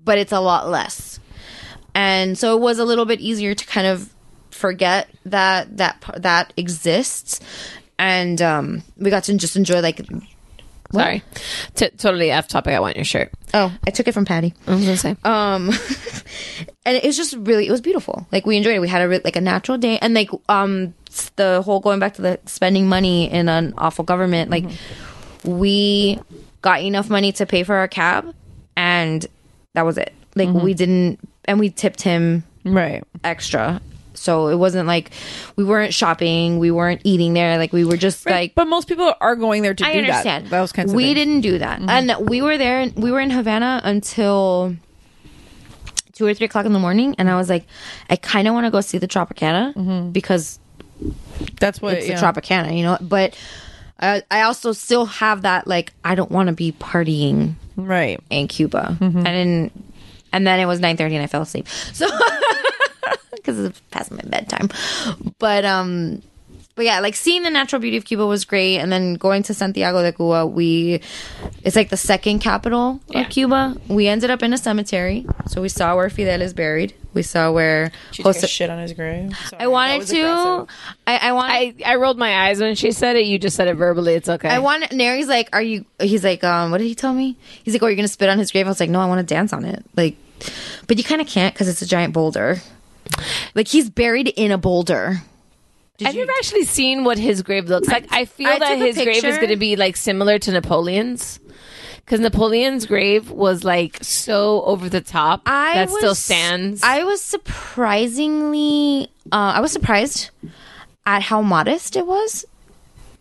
but 0.04 0.18
it's 0.18 0.32
a 0.32 0.40
lot 0.40 0.70
less 0.70 1.20
and 1.96 2.38
so 2.38 2.56
it 2.56 2.60
was 2.60 2.78
a 2.78 2.86
little 2.86 3.06
bit 3.06 3.22
easier 3.22 3.56
to 3.56 3.66
kind 3.66 3.88
of 3.88 4.14
forget 4.52 5.10
that 5.26 5.78
that 5.78 6.04
that 6.18 6.54
exists 6.58 7.40
and 7.98 8.42
um 8.42 8.84
we 8.98 9.10
got 9.10 9.24
to 9.24 9.34
just 9.36 9.56
enjoy 9.56 9.82
like 9.82 10.06
Sorry, 11.02 11.24
T- 11.76 11.90
totally 11.90 12.32
off 12.32 12.48
topic. 12.48 12.74
I 12.74 12.80
want 12.80 12.96
your 12.96 13.06
shirt. 13.06 13.32
oh 13.54 13.72
i 13.88 13.90
took 13.92 14.08
it 14.08 14.14
from 14.14 14.26
patty 14.26 14.54
I 14.68 14.76
was 14.76 14.84
gonna 14.84 14.98
say. 14.98 15.16
um 15.24 15.70
and 16.86 16.98
it 16.98 17.04
was 17.04 17.16
just 17.18 17.34
really 17.38 17.68
it 17.68 17.72
was 17.72 17.82
beautiful 17.82 18.28
like 18.32 18.46
we 18.46 18.58
enjoyed 18.58 18.76
it 18.76 18.80
we 18.82 18.88
had 18.88 19.02
a 19.02 19.08
re- 19.08 19.22
like 19.24 19.36
a 19.36 19.42
natural 19.42 19.78
day 19.78 19.98
and 20.00 20.14
like 20.14 20.30
um 20.50 20.94
the 21.38 21.62
whole 21.64 21.80
going 21.80 22.00
back 22.00 22.16
to 22.16 22.22
the 22.22 22.40
spending 22.46 22.88
money 22.90 23.32
in 23.32 23.48
an 23.50 23.74
awful 23.78 24.04
government 24.04 24.52
like 24.52 24.66
we 25.44 26.20
got 26.62 26.82
enough 26.82 27.10
money 27.10 27.32
to 27.32 27.46
pay 27.46 27.64
for 27.64 27.76
our 27.76 27.88
cab 27.88 28.34
and 28.76 29.26
that 29.74 29.86
was 29.86 29.98
it 29.98 30.14
like 30.36 30.50
we 30.50 30.74
didn't 30.74 31.20
and 31.46 31.60
we 31.60 31.70
tipped 31.70 32.02
him 32.02 32.44
Right. 32.64 33.04
extra. 33.24 33.80
So 34.26 34.48
it 34.48 34.56
wasn't 34.56 34.88
like 34.88 35.12
we 35.56 35.64
weren't 35.64 35.94
shopping, 35.94 36.60
we 36.60 36.72
weren't 36.72 37.02
eating 37.04 37.34
there. 37.34 37.58
Like 37.58 37.72
we 37.72 37.86
were 37.86 37.96
just 37.98 38.26
like. 38.26 38.56
but 38.56 38.66
most 38.66 38.88
people 38.88 39.14
are 39.22 39.36
going 39.36 39.62
there 39.62 39.74
to 39.76 39.86
I 39.86 39.94
do 39.94 40.00
understand. 40.00 40.46
that. 40.48 40.50
Those 40.50 40.72
kinds 40.72 40.92
of 40.92 40.96
we 40.96 41.06
things. 41.06 41.16
didn't 41.16 41.42
do 41.42 41.60
that, 41.60 41.80
mm-hmm. 41.80 41.90
and 41.90 42.28
we 42.30 42.42
were 42.42 42.58
there. 42.58 42.90
We 42.96 43.12
were 43.12 43.20
in 43.20 43.30
Havana 43.30 43.82
until 43.84 44.76
two 46.14 46.26
or 46.26 46.34
three 46.34 46.46
o'clock 46.46 46.66
in 46.66 46.74
the 46.74 46.80
morning, 46.80 47.16
and 47.20 47.30
I 47.30 47.36
was 47.36 47.50
like, 47.50 47.66
I 48.10 48.16
kind 48.16 48.48
of 48.48 48.54
want 48.54 48.66
to 48.66 48.72
go 48.72 48.82
see 48.82 48.98
the 48.98 49.08
Tropicana 49.08 49.74
mm-hmm. 49.76 50.12
because 50.12 50.60
That's 51.60 51.82
what 51.82 51.94
it's 51.94 52.08
yeah. 52.08 52.20
the 52.20 52.26
Tropicana, 52.26 52.76
you 52.76 52.84
know. 52.84 52.98
But 53.02 53.38
I, 54.00 54.24
I 54.32 54.42
also 54.44 54.72
still 54.72 55.06
have 55.06 55.44
that 55.44 55.68
like 55.68 55.94
I 56.04 56.16
don't 56.16 56.32
want 56.32 56.48
to 56.48 56.54
be 56.54 56.72
partying 56.72 57.56
Right. 57.76 58.20
in 58.30 58.48
Cuba. 58.48 58.98
Mm-hmm. 59.00 59.20
I 59.20 59.32
didn't, 59.32 59.84
and 60.32 60.48
then 60.48 60.60
it 60.60 60.66
was 60.66 60.80
nine 60.80 60.98
thirty 60.98 61.16
and 61.16 61.24
I 61.24 61.28
fell 61.28 61.42
asleep. 61.44 61.68
So 61.94 62.08
because 63.46 63.60
it's 63.60 63.80
past 63.92 64.12
my 64.12 64.22
bedtime. 64.26 64.70
But 65.40 65.66
um, 65.66 66.22
but 66.76 66.84
yeah, 66.86 67.00
like 67.00 67.16
seeing 67.16 67.44
the 67.44 67.50
natural 67.50 67.80
beauty 67.82 67.96
of 67.98 68.04
Cuba 68.06 68.26
was 68.26 68.44
great, 68.44 68.80
and 68.80 68.92
then 68.92 69.14
going 69.14 69.44
to 69.44 69.54
Santiago 69.54 70.02
de 70.02 70.12
Cuba, 70.12 70.46
we 70.46 71.02
it's 71.64 71.76
like 71.76 71.90
the 71.90 71.98
second 71.98 72.40
capital 72.40 73.00
of 73.14 73.30
Cuba. 73.30 73.78
We 73.88 74.08
ended 74.08 74.30
up 74.30 74.44
in 74.44 74.52
a 74.52 74.58
cemetery, 74.58 75.26
so 75.48 75.62
we 75.62 75.70
saw 75.70 75.96
where 75.96 76.10
Fidel 76.10 76.42
is 76.42 76.54
buried. 76.54 76.94
We 77.14 77.22
saw 77.22 77.50
where 77.54 77.94
She 78.12 78.24
took 78.24 78.32
a 78.32 78.40
Jose- 78.40 78.48
shit 78.48 78.70
on 78.70 78.78
his 78.80 78.92
grave. 78.92 79.34
Sorry, 79.48 79.64
I 79.64 79.68
wanted 79.68 80.06
to. 80.08 80.68
I, 81.08 81.18
I 81.18 81.32
want. 81.32 81.50
I, 81.50 81.74
I 81.86 81.96
rolled 81.96 82.18
my 82.18 82.48
eyes 82.50 82.60
when 82.60 82.76
she 82.76 82.92
said 82.92 83.16
it. 83.16 83.26
You 83.26 83.40
just 83.40 83.56
said 83.56 83.70
it 83.70 83.76
verbally. 83.76 84.16
It's 84.16 84.28
okay. 84.28 84.50
I 84.50 84.60
want 84.60 84.92
Neri's 84.92 85.30
like, 85.30 85.48
are 85.54 85.62
you? 85.62 85.86
He's 86.02 86.26
like, 86.26 86.44
um, 86.44 86.72
what 86.72 86.80
did 86.80 86.88
he 86.88 86.96
tell 86.96 87.14
me? 87.14 87.38
He's 87.64 87.74
like, 87.74 87.82
oh, 87.84 87.88
you're 87.88 87.96
gonna 87.96 88.10
spit 88.10 88.28
on 88.28 88.38
his 88.38 88.52
grave. 88.52 88.66
I 88.66 88.70
was 88.70 88.82
like, 88.82 88.90
no, 88.90 89.00
I 89.00 89.06
want 89.06 89.26
to 89.26 89.34
dance 89.34 89.54
on 89.54 89.64
it. 89.64 89.86
Like, 89.96 90.18
but 90.88 90.98
you 90.98 91.06
kind 91.06 91.22
of 91.22 91.28
can't 91.28 91.54
because 91.54 91.70
it's 91.70 91.82
a 91.82 91.88
giant 91.88 92.14
boulder. 92.14 92.58
Like 93.54 93.68
he's 93.68 93.90
buried 93.90 94.28
in 94.30 94.52
a 94.52 94.58
boulder. 94.58 95.22
Did 95.98 96.08
I've 96.10 96.16
you- 96.16 96.22
never 96.26 96.34
actually 96.38 96.66
seen 96.66 97.04
what 97.04 97.18
his 97.18 97.42
grave 97.42 97.70
looks 97.70 97.88
like. 97.88 98.06
I 98.12 98.26
feel 98.26 98.48
I 98.50 98.60
that 98.60 98.78
his 98.78 98.96
grave 98.96 99.24
is 99.24 99.38
going 99.38 99.50
to 99.50 99.56
be 99.56 99.76
like 99.76 99.96
similar 99.96 100.38
to 100.40 100.52
Napoleon's. 100.52 101.40
Because 101.98 102.20
Napoleon's 102.20 102.86
grave 102.86 103.32
was 103.32 103.64
like 103.64 103.98
so 104.04 104.62
over 104.64 104.90
the 104.90 105.02
top 105.02 105.42
I 105.48 105.74
that 105.74 105.90
still 105.90 106.14
stands. 106.14 106.84
I 106.84 107.04
was 107.04 107.20
surprisingly, 107.22 109.10
uh, 109.32 109.54
I 109.56 109.60
was 109.62 109.72
surprised 109.72 110.30
at 111.06 111.22
how 111.24 111.42
modest 111.42 111.96
it 111.96 112.06
was. 112.06 112.46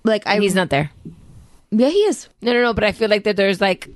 Like 0.02 0.26
I, 0.26 0.38
He's 0.38 0.54
not 0.54 0.68
there. 0.70 0.90
Yeah, 1.70 1.88
he 1.88 1.98
is. 2.00 2.28
No, 2.42 2.52
no, 2.52 2.62
no. 2.62 2.74
But 2.74 2.84
I 2.84 2.92
feel 2.92 3.08
like 3.08 3.24
that 3.24 3.36
there's 3.36 3.60
like 3.60 3.88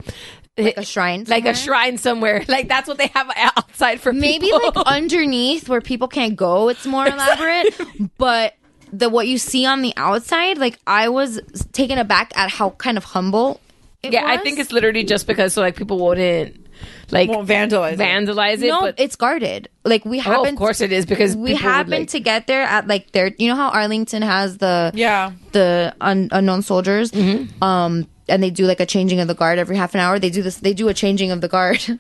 Like 0.59 0.77
a 0.77 0.85
shrine, 0.85 1.25
like 1.29 1.47
a 1.47 1.55
shrine 1.55 1.97
somewhere. 1.99 2.45
Like 2.49 2.69
that's 2.69 2.89
what 2.89 2.99
they 2.99 3.07
have 3.09 3.31
outside 3.37 4.01
for 4.01 4.13
maybe 4.13 4.47
people. 4.51 4.73
like 4.75 4.77
underneath 4.87 5.69
where 5.69 5.81
people 5.81 6.09
can't 6.09 6.35
go 6.37 6.69
it's 6.69 6.85
more 6.87 7.07
elaborate 7.07 7.75
but 8.19 8.55
the 8.93 9.09
what 9.09 9.29
you 9.29 9.39
see 9.39 9.65
on 9.67 9.83
the 9.83 9.93
outside 9.97 10.59
like 10.59 10.79
i 10.87 11.09
was 11.09 11.41
taken 11.73 11.99
aback 11.99 12.33
at 12.37 12.51
how 12.51 12.71
kind 12.71 12.97
of 12.99 13.05
humble 13.05 13.61
it 14.03 14.13
yeah, 14.13 14.25
I 14.27 14.37
think 14.39 14.59
it's 14.61 14.71
literally 14.73 15.03
just 15.05 15.27
because 15.27 15.53
so 15.55 15.61
like 15.61 15.77
people 15.77 15.99
wouldn't 16.05 16.67
like 17.11 17.29
Won't 17.29 17.49
vandalize 17.49 17.95
it. 17.95 17.99
vandalize 17.99 18.63
it. 18.63 18.69
no 18.69 18.81
but 18.81 18.95
it's 18.99 19.17
guarded 19.17 19.69
like 19.85 20.05
we 20.05 20.19
oh, 20.19 20.23
happened 20.23 20.49
of 20.51 20.57
course 20.57 20.81
it 20.81 20.93
is 20.93 21.05
because 21.07 21.37
we 21.37 21.55
happen 21.55 21.91
like- 22.03 22.09
to 22.11 22.21
get 22.21 22.47
there 22.47 22.63
at 22.63 22.87
like 22.87 23.11
their 23.13 23.33
you 23.39 23.49
know 23.49 23.57
how 23.57 23.69
arlington 23.71 24.23
has 24.23 24.59
the 24.59 24.91
Yeah. 24.95 25.33
the 25.53 25.95
un- 26.01 26.29
unknown 26.33 26.63
soldiers 26.63 27.11
Mm-hmm. 27.11 27.63
um 27.63 28.07
and 28.29 28.43
they 28.43 28.51
do 28.51 28.65
like 28.67 28.81
a 28.81 28.87
changing 28.87 29.21
of 29.21 29.29
the 29.29 29.35
guard 29.35 29.59
every 29.59 29.77
half 29.77 29.95
an 29.95 30.01
hour 30.01 30.19
they 30.19 30.31
do 30.31 30.43
this 30.43 30.57
they 30.57 30.75
do 30.75 30.89
a 30.89 30.95
changing 30.95 31.31
of 31.31 31.41
the 31.41 31.49
guard 31.49 31.79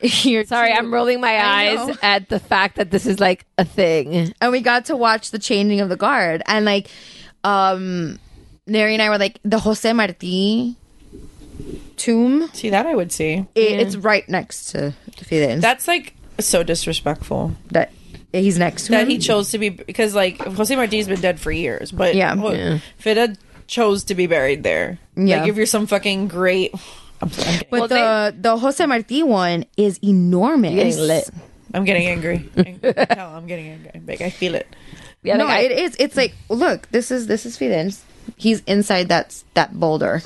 Here 0.00 0.44
Sorry, 0.44 0.72
too. 0.72 0.78
I'm 0.78 0.92
rolling 0.92 1.20
my 1.20 1.38
eyes 1.40 1.96
at 2.02 2.28
the 2.28 2.40
fact 2.40 2.74
that 2.74 2.90
this 2.90 3.06
is 3.06 3.20
like 3.20 3.46
a 3.56 3.64
thing. 3.64 4.34
and 4.40 4.50
we 4.50 4.60
got 4.60 4.86
to 4.86 4.96
watch 4.96 5.30
the 5.30 5.38
changing 5.38 5.80
of 5.80 5.88
the 5.88 5.96
guard 5.96 6.42
and 6.46 6.64
like 6.64 6.88
um 7.44 8.18
Neri 8.66 8.94
and 8.94 9.02
I 9.02 9.10
were 9.10 9.18
like 9.18 9.38
the 9.44 9.60
Jose 9.60 9.92
Marti 9.92 10.76
tomb 11.96 12.48
See 12.52 12.70
that 12.70 12.86
I 12.86 12.94
would 12.94 13.12
see. 13.12 13.44
it, 13.54 13.80
it's 13.80 13.96
right 13.96 14.28
next 14.28 14.72
to 14.72 14.92
Fidel's 15.24 15.60
That's 15.60 15.86
like 15.86 16.14
so 16.40 16.62
disrespectful 16.62 17.52
that 17.70 17.92
he's 18.32 18.58
next 18.58 18.86
to 18.86 18.92
that 18.92 19.02
him. 19.02 19.08
he 19.10 19.18
chose 19.18 19.50
to 19.50 19.58
be 19.58 19.68
because 19.68 20.14
like 20.14 20.38
Jose 20.40 20.74
Marti's 20.74 21.06
been 21.06 21.20
dead 21.20 21.38
for 21.38 21.52
years, 21.52 21.92
but 21.92 22.14
Yeah. 22.14 22.34
well, 22.34 22.56
Yeah. 22.56 22.78
Fidel 22.98 23.34
chose 23.72 24.04
to 24.04 24.14
be 24.14 24.26
buried 24.28 24.62
there. 24.62 24.98
Yeah. 25.16 25.40
Like 25.40 25.48
if 25.48 25.56
you're 25.56 25.64
some 25.66 25.86
fucking 25.88 26.28
great, 26.28 26.74
I'm 27.20 27.30
sorry. 27.32 27.48
I'm 27.48 27.52
kidding. 27.54 27.68
but 27.70 27.80
Well, 27.80 27.88
the 27.88 28.36
the 28.36 28.56
Jose 28.60 28.84
Marti 28.84 29.22
one 29.24 29.64
is 29.80 29.98
enormous 30.04 30.96
You're 30.96 31.06
lit. 31.06 31.30
I'm 31.72 31.84
getting 31.88 32.06
angry. 32.06 32.50
angry. 32.54 32.92
Tell 32.92 33.32
I'm 33.34 33.46
getting 33.48 33.68
angry. 33.72 34.02
Like 34.06 34.20
I 34.20 34.28
feel 34.28 34.54
it. 34.54 34.68
Yeah, 35.24 35.36
no, 35.38 35.46
like, 35.46 35.56
I- 35.56 35.62
it 35.62 35.72
is. 35.72 35.96
It's 35.98 36.16
like 36.16 36.34
look, 36.50 36.90
this 36.92 37.10
is 37.10 37.26
this 37.26 37.46
is 37.46 37.56
Fidel. 37.56 37.90
He's 38.36 38.60
inside 38.68 39.08
that 39.08 39.42
that 39.54 39.72
boulder. 39.72 40.20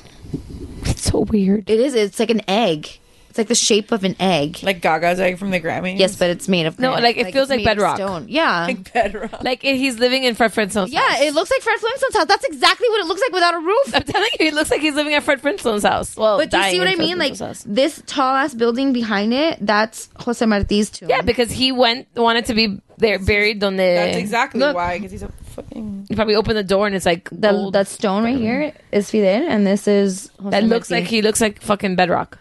it's 0.83 1.03
so 1.07 1.21
weird. 1.21 1.71
It 1.71 1.79
is. 1.79 1.95
It's 1.95 2.19
like 2.19 2.31
an 2.31 2.43
egg. 2.49 2.99
It's 3.37 3.39
like 3.39 3.49
the 3.49 3.55
shape 3.55 3.93
of 3.93 4.03
an 4.03 4.17
egg. 4.19 4.61
Like 4.63 4.81
Gaga's 4.81 5.21
egg 5.21 5.37
from 5.39 5.51
the 5.51 5.61
Grammys. 5.61 5.99
yes, 5.99 6.17
but 6.17 6.31
it's 6.31 6.49
made 6.49 6.65
of 6.65 6.79
No, 6.79 6.93
granite. 6.93 7.03
like, 7.05 7.17
it 7.19 7.33
feels 7.35 7.51
it's 7.51 7.51
like 7.51 7.59
made 7.59 7.73
of 7.73 7.77
bedrock. 7.77 7.97
Stone. 7.97 8.27
Yeah. 8.29 8.65
like 8.67 8.93
bedrock. 8.95 9.43
Like 9.43 9.63
it, 9.63 9.77
he's 9.77 9.99
living 9.99 10.25
in 10.25 10.35
Fred 10.35 10.53
Flintstone's 10.55 10.91
yeah, 10.91 11.01
house. 11.07 11.21
it 11.21 11.35
looks 11.35 11.51
like 11.51 11.61
Fred 11.61 11.79
Flintstone's 11.79 12.17
house. 12.17 12.27
That's 12.27 12.45
exactly 12.47 12.89
what 12.89 13.01
it 13.01 13.07
looks 13.07 13.21
like 13.21 13.33
without 13.33 13.55
a 13.55 13.59
roof. 13.59 13.95
I'm 13.95 14.03
telling 14.05 14.29
you, 14.41 14.47
he 14.47 14.51
looks 14.53 14.71
like 14.71 14.81
he's 14.81 14.95
living 14.95 15.13
at 15.13 15.23
Fred 15.23 15.43
Flintstone's 15.43 15.83
house. 15.83 16.17
Well, 16.17 16.39
But 16.39 16.51
do 16.51 16.57
you 16.57 16.63
dying 16.63 16.73
see 16.73 16.79
what 16.79 16.87
in 16.89 16.93
I 16.95 16.97
Fred 16.97 17.05
mean? 17.07 17.19
Like 17.19 17.33
Flintstone's 17.37 17.65
house. 17.65 17.65
this 17.69 18.03
tall 18.07 18.35
ass 18.37 18.55
building 18.55 18.95
behind 18.95 19.35
it, 19.35 19.59
that's 19.61 20.09
Jose 20.21 20.45
Marti's 20.47 20.89
tomb. 20.89 21.11
yeah, 21.11 21.21
because 21.21 21.51
he 21.51 21.73
went 21.73 22.09
wanted 22.17 22.47
to 22.47 22.55
be 22.55 22.81
there 22.99 23.19
buried 23.19 23.59
donde. 23.61 23.79
That's 23.79 24.17
exactly 24.17 24.61
Look. 24.61 24.75
why. 24.75 24.97
Because 24.97 25.13
he's 25.13 25.23
a 25.23 25.29
fucking. 25.29 26.07
He 26.09 26.15
probably 26.15 26.35
opened 26.37 26.57
the 26.57 26.65
door 26.65 26.87
and 26.87 26.97
it's 26.97 27.05
like 27.05 27.29
the 27.31 27.51
gold. 27.53 27.75
that 27.75 27.89
stone 27.89 28.25
right 28.25 28.37
here 28.39 28.73
is 28.93 29.11
Fidel, 29.11 29.47
and 29.47 29.67
this 29.67 29.87
is 29.87 30.31
Jose 30.41 30.51
that 30.51 30.65
looks 30.65 30.89
Marti. 30.91 31.03
like 31.03 31.11
he 31.11 31.21
looks 31.21 31.41
like 31.43 31.61
fucking 31.61 31.97
bedrock. 31.97 32.39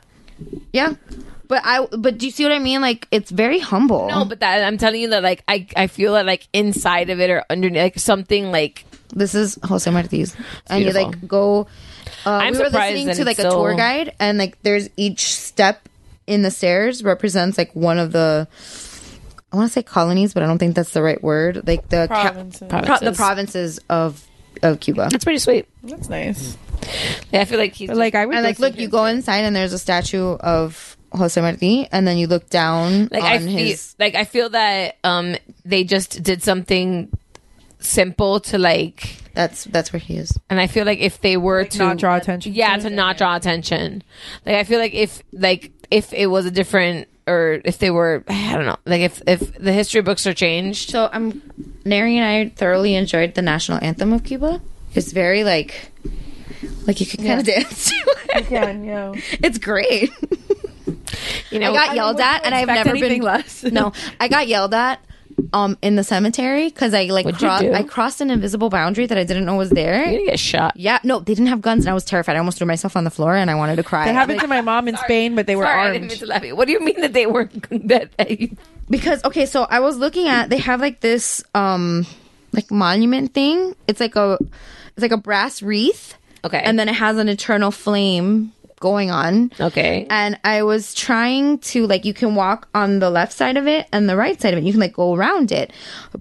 Yeah, 0.74 0.96
but 1.48 1.62
I 1.64 1.86
but 1.86 2.18
do 2.18 2.26
you 2.26 2.32
see 2.32 2.44
what 2.44 2.52
I 2.52 2.60
mean? 2.60 2.82
Like 2.82 3.08
it's 3.12 3.32
very 3.32 3.60
humble. 3.60 4.08
No, 4.10 4.26
but 4.26 4.40
that 4.42 4.64
I'm 4.64 4.78
telling 4.78 5.02
you 5.02 5.10
that 5.10 5.24
like 5.24 5.44
I 5.48 5.68
I 5.76 5.88
feel 5.88 6.14
that 6.14 6.26
like 6.26 6.48
inside 6.54 7.10
of 7.10 7.20
it 7.20 7.30
or 7.30 7.44
underneath 7.50 7.82
like 7.82 8.00
something 8.00 8.52
like 8.52 8.86
this 9.14 9.36
is 9.36 9.58
Jose 9.64 9.90
Marti's, 9.90 10.36
and 10.68 10.84
you 10.84 10.92
like 10.92 11.28
go. 11.28 11.68
Uh, 12.26 12.32
I'm 12.32 12.54
we 12.54 12.60
were 12.60 12.70
listening 12.70 13.14
to 13.16 13.24
like 13.26 13.40
a 13.40 13.44
so- 13.44 13.52
tour 13.52 13.76
guide, 13.76 14.14
and 14.20 14.38
like 14.38 14.62
there's 14.64 14.90
each 14.98 15.32
step 15.34 15.88
in 16.28 16.42
the 16.42 16.52
stairs 16.52 17.04
represents 17.04 17.58
like 17.58 17.76
one 17.76 18.00
of 18.00 18.12
the. 18.12 18.48
I 19.54 19.58
want 19.58 19.70
to 19.70 19.74
say 19.74 19.84
colonies, 19.84 20.34
but 20.34 20.44
I 20.44 20.48
don't 20.48 20.58
think 20.58 20.76
that's 20.76 20.92
the 20.92 21.02
right 21.04 21.22
word. 21.24 21.66
Like 21.68 21.88
the 21.88 22.08
ca- 22.10 22.24
Provinces. 22.32 22.68
pro- 22.68 22.82
the 22.82 22.86
Provinces. 22.88 23.18
provinces 23.18 23.80
of 23.90 24.28
of 24.72 24.80
Cuba. 24.80 25.08
that's 25.12 25.24
pretty 25.24 25.40
sweet. 25.40 25.68
That's 25.84 26.10
nice. 26.10 26.58
Yeah, 27.32 27.42
I 27.42 27.46
feel 27.46 27.58
like 27.58 27.74
he's 27.74 27.88
But 27.90 27.98
like 27.98 28.16
I 28.16 28.26
would 28.26 28.36
And 28.36 28.44
like, 28.44 28.60
look, 28.60 28.78
you 28.78 28.88
go 28.88 29.06
inside, 29.06 29.40
and 29.40 29.56
there's 29.56 29.74
a 29.74 29.80
statue 29.80 30.34
of 30.36 30.96
Jose 31.12 31.40
Marti, 31.40 31.88
and 31.92 32.08
then 32.08 32.18
you 32.18 32.28
look 32.28 32.50
down 32.50 33.08
like 33.12 33.24
on 33.24 33.30
I 33.32 33.38
feel 33.40 33.48
his. 33.58 33.96
like 34.00 34.16
I 34.16 34.24
feel 34.26 34.50
that 34.50 34.98
um 35.04 35.36
they 35.64 35.84
just 35.84 36.22
did 36.22 36.44
something 36.44 37.10
simple 37.80 38.40
to 38.42 38.58
like 38.58 39.18
That's 39.34 39.64
that's 39.66 39.94
where 39.94 40.00
he 40.00 40.18
is. 40.18 40.38
and 40.50 40.60
I 40.60 40.68
feel 40.68 40.86
like 40.86 41.00
if 41.00 41.22
they 41.22 41.38
were 41.38 41.66
to 41.66 41.78
not 41.78 41.98
draw 41.98 42.16
attention 42.18 42.54
yeah, 42.54 42.76
to 42.78 42.84
to 42.84 42.90
not 42.90 43.18
draw 43.18 43.36
attention. 43.36 44.04
Like 44.46 44.56
I 44.56 44.64
feel 44.64 44.80
like 44.80 44.94
if 44.94 45.22
like 45.32 45.72
if 45.92 46.14
it 46.14 46.28
was 46.28 46.46
a 46.46 46.52
different 46.52 47.08
or 47.28 47.62
if 47.66 47.80
they 47.80 47.92
were 47.92 48.24
I 48.28 48.54
don't 48.54 48.66
know, 48.66 48.78
like 48.86 49.02
if 49.02 49.22
if 49.28 49.54
the 49.56 49.74
history 49.74 50.02
books 50.02 50.26
are 50.28 50.34
changed. 50.34 50.92
So 50.92 51.06
um, 51.06 51.12
I'm 51.14 51.74
Nary 51.84 52.18
and 52.18 52.26
I 52.26 52.50
thoroughly 52.56 52.96
enjoyed 52.96 53.36
the 53.36 53.42
national 53.42 53.84
anthem 53.84 54.14
of 54.14 54.24
Cuba. 54.24 54.62
It's 54.94 55.12
very 55.12 55.44
like 55.44 55.92
like 56.88 57.00
you 57.00 57.06
can 57.06 57.26
kind 57.26 57.40
of 57.40 57.46
dance 57.46 57.90
to 57.90 57.96
it. 58.36 58.48
can, 58.48 58.84
yeah. 58.84 59.14
It's 59.44 59.58
great. 59.58 60.12
You 61.52 61.60
know, 61.60 61.72
I 61.72 61.74
got 61.74 61.88
mean, 61.90 61.96
yelled 61.98 62.16
would 62.18 62.24
you 62.24 62.30
at, 62.30 62.46
and 62.46 62.54
I've 62.56 62.64
expect 62.64 62.86
never 62.86 62.98
anything 62.98 63.20
been 63.22 63.26
less? 63.26 63.64
no, 63.64 63.94
I 64.20 64.28
got 64.28 64.48
yelled 64.48 64.74
at 64.74 65.00
um 65.54 65.78
in 65.82 65.96
the 65.96 66.04
cemetery 66.04 66.70
because 66.70 66.94
I 66.94 67.04
like 67.06 67.26
What'd 67.26 67.40
cro- 67.40 67.74
I 67.74 67.84
crossed 67.84 68.22
an 68.22 68.30
invisible 68.32 68.70
boundary 68.70 69.06
that 69.06 69.18
I 69.18 69.24
didn't 69.24 69.46
know 69.46 69.56
was 69.56 69.70
there. 69.70 70.04
you're 70.06 70.20
gonna 70.20 70.26
get 70.32 70.40
shot. 70.40 70.74
Yeah, 70.78 71.00
no, 71.04 71.20
they 71.20 71.34
didn't 71.34 71.48
have 71.48 71.62
guns, 71.62 71.86
and 71.86 71.92
I 71.92 71.94
was 71.94 72.06
terrified. 72.06 72.36
I 72.36 72.40
almost 72.40 72.58
threw 72.58 72.68
myself 72.68 72.96
on 72.96 73.04
the 73.04 73.10
floor, 73.12 73.36
and 73.36 73.50
I 73.52 73.56
wanted 73.56 73.76
to 73.78 73.84
cry. 73.84 74.06
That 74.06 74.16
happened 74.16 74.40
to 74.42 74.48
my 74.48 74.62
mom 74.62 74.88
in 74.88 74.98
Spain, 74.98 75.36
but 75.36 75.48
they 75.48 75.56
were 75.56 75.64
Sorry, 75.66 75.82
I 75.90 75.94
didn't 75.94 76.02
mean 76.04 76.12
armed. 76.12 76.20
to 76.20 76.26
laugh 76.28 76.42
at 76.42 76.48
you. 76.48 76.56
What 76.56 76.66
do 76.68 76.72
you 76.74 76.80
mean 76.84 77.02
that 77.02 77.14
they 77.14 77.26
weren't 77.28 77.70
that, 77.90 78.16
that 78.18 78.50
because 78.90 79.24
okay 79.26 79.48
so 79.48 79.64
i 79.64 79.80
was 79.80 79.98
looking 79.98 80.28
at 80.28 80.52
they 80.52 80.60
have 80.60 80.80
like 80.80 81.00
this 81.00 81.44
um 81.56 82.06
like 82.52 82.70
monument 82.70 83.34
thing 83.34 83.76
it's 83.88 84.00
like 84.00 84.16
a 84.16 84.38
it's 84.94 85.02
like 85.02 85.12
a 85.12 85.18
brass 85.18 85.64
wreath 85.64 86.16
Okay. 86.44 86.62
and 86.64 86.78
then 86.78 86.88
it 86.88 86.94
has 86.94 87.18
an 87.18 87.28
eternal 87.28 87.72
flame 87.72 88.52
going 88.80 89.10
on. 89.10 89.52
Okay. 89.60 90.06
and 90.10 90.38
i 90.44 90.62
was 90.64 90.94
trying 90.94 91.58
to 91.60 91.88
like 91.88 92.04
you 92.06 92.14
can 92.14 92.36
walk 92.36 92.68
on 92.76 93.00
the 93.00 93.10
left 93.10 93.32
side 93.34 93.58
of 93.58 93.68
it 93.68 93.88
and 93.94 94.10
the 94.10 94.16
right 94.18 94.40
side 94.42 94.54
of 94.54 94.60
it. 94.60 94.64
You 94.66 94.72
can 94.74 94.82
like 94.82 94.94
go 94.94 95.16
around 95.16 95.52
it. 95.52 95.72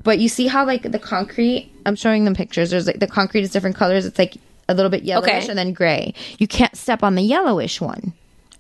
But 0.03 0.19
you 0.19 0.29
see 0.29 0.47
how 0.47 0.65
like 0.67 0.83
the 0.83 0.99
concrete 0.99 1.71
i'm 1.87 1.97
showing 1.97 2.25
them 2.25 2.35
pictures. 2.35 2.71
There's 2.71 2.87
like 2.87 3.01
the 3.01 3.07
concrete 3.07 3.43
is 3.43 3.51
different 3.51 3.77
colors. 3.77 4.07
It's 4.07 4.19
like 4.19 4.37
a 4.69 4.75
little 4.75 4.91
bit 4.91 5.03
yellowish 5.03 5.31
Okay. 5.31 5.49
and 5.49 5.59
then 5.59 5.73
gray. 5.73 6.15
You 6.39 6.47
can't 6.49 6.75
step 6.77 7.03
on 7.03 7.17
the 7.17 7.23
yellowish 7.23 7.81
one. 7.81 8.13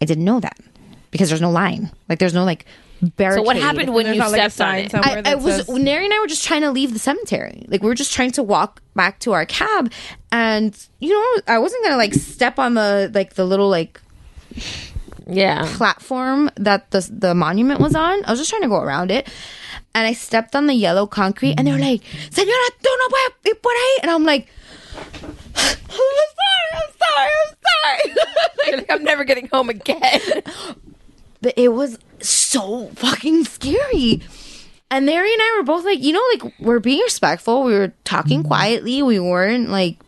I 0.02 0.04
didn't 0.04 0.24
know 0.24 0.40
that 0.40 0.58
because 1.10 1.28
there's 1.30 1.40
no 1.40 1.50
line. 1.50 1.90
Like 2.08 2.18
there's 2.18 2.34
no 2.34 2.44
like 2.44 2.66
barricade 3.04 3.38
So 3.38 3.46
what 3.46 3.56
happened 3.56 3.94
when 3.94 4.06
you 4.06 4.16
not, 4.16 4.32
like, 4.32 4.40
a 4.40 4.50
stepped 4.50 4.94
on 4.94 5.02
it? 5.02 5.26
I, 5.26 5.32
I 5.32 5.34
was 5.36 5.56
says- 5.56 5.68
Nary 5.68 6.04
and 6.04 6.14
I 6.14 6.20
were 6.20 6.26
just 6.26 6.44
trying 6.44 6.62
to 6.62 6.70
leave 6.70 6.92
the 6.92 6.98
cemetery. 6.98 7.64
Like 7.68 7.82
we 7.82 7.88
were 7.88 7.94
just 7.94 8.12
trying 8.12 8.32
to 8.32 8.42
walk 8.42 8.82
back 8.94 9.18
to 9.20 9.32
our 9.32 9.46
cab, 9.46 9.92
and 10.32 10.76
you 11.00 11.10
know 11.10 11.42
I 11.46 11.58
wasn't 11.58 11.82
gonna 11.84 11.96
like 11.96 12.14
step 12.14 12.58
on 12.58 12.74
the 12.74 13.10
like 13.14 13.34
the 13.34 13.44
little 13.44 13.68
like 13.68 14.00
Yeah. 15.26 15.64
platform 15.76 16.50
that 16.56 16.90
the 16.90 17.08
the 17.10 17.34
monument 17.34 17.80
was 17.80 17.94
on. 17.94 18.24
I 18.24 18.30
was 18.30 18.40
just 18.40 18.50
trying 18.50 18.62
to 18.62 18.68
go 18.68 18.80
around 18.80 19.10
it, 19.10 19.28
and 19.94 20.06
I 20.06 20.12
stepped 20.12 20.54
on 20.54 20.66
the 20.66 20.74
yellow 20.74 21.06
concrete, 21.06 21.54
and 21.58 21.66
they 21.66 21.72
were 21.72 21.78
mm. 21.78 21.92
like, 21.92 22.02
"Señora, 22.30 22.68
tú 22.82 22.90
no 22.98 23.08
puedes 23.08 23.46
ir 23.46 23.54
por 23.62 23.72
ahí," 23.72 24.02
and 24.02 24.10
I'm 24.10 24.24
like. 24.24 24.48
I'm 25.56 25.70
sorry, 25.90 26.70
I'm 26.74 26.90
sorry, 27.02 27.30
I'm 27.42 27.54
sorry. 27.66 28.16
You're 28.66 28.76
like, 28.78 28.90
I'm 28.90 29.04
never 29.04 29.24
getting 29.24 29.48
home 29.48 29.68
again. 29.70 30.20
but 31.44 31.52
it 31.58 31.68
was 31.68 31.98
so 32.20 32.88
fucking 32.94 33.44
scary. 33.44 34.22
And 34.90 35.04
Larry 35.04 35.30
and 35.30 35.42
I 35.42 35.56
were 35.58 35.64
both 35.64 35.84
like, 35.84 36.02
you 36.02 36.12
know, 36.12 36.22
like 36.32 36.54
we're 36.58 36.80
being 36.80 37.00
respectful. 37.02 37.64
We 37.64 37.74
were 37.74 37.92
talking 38.04 38.42
quietly. 38.42 39.02
We 39.02 39.20
weren't 39.20 39.68
like 39.68 39.98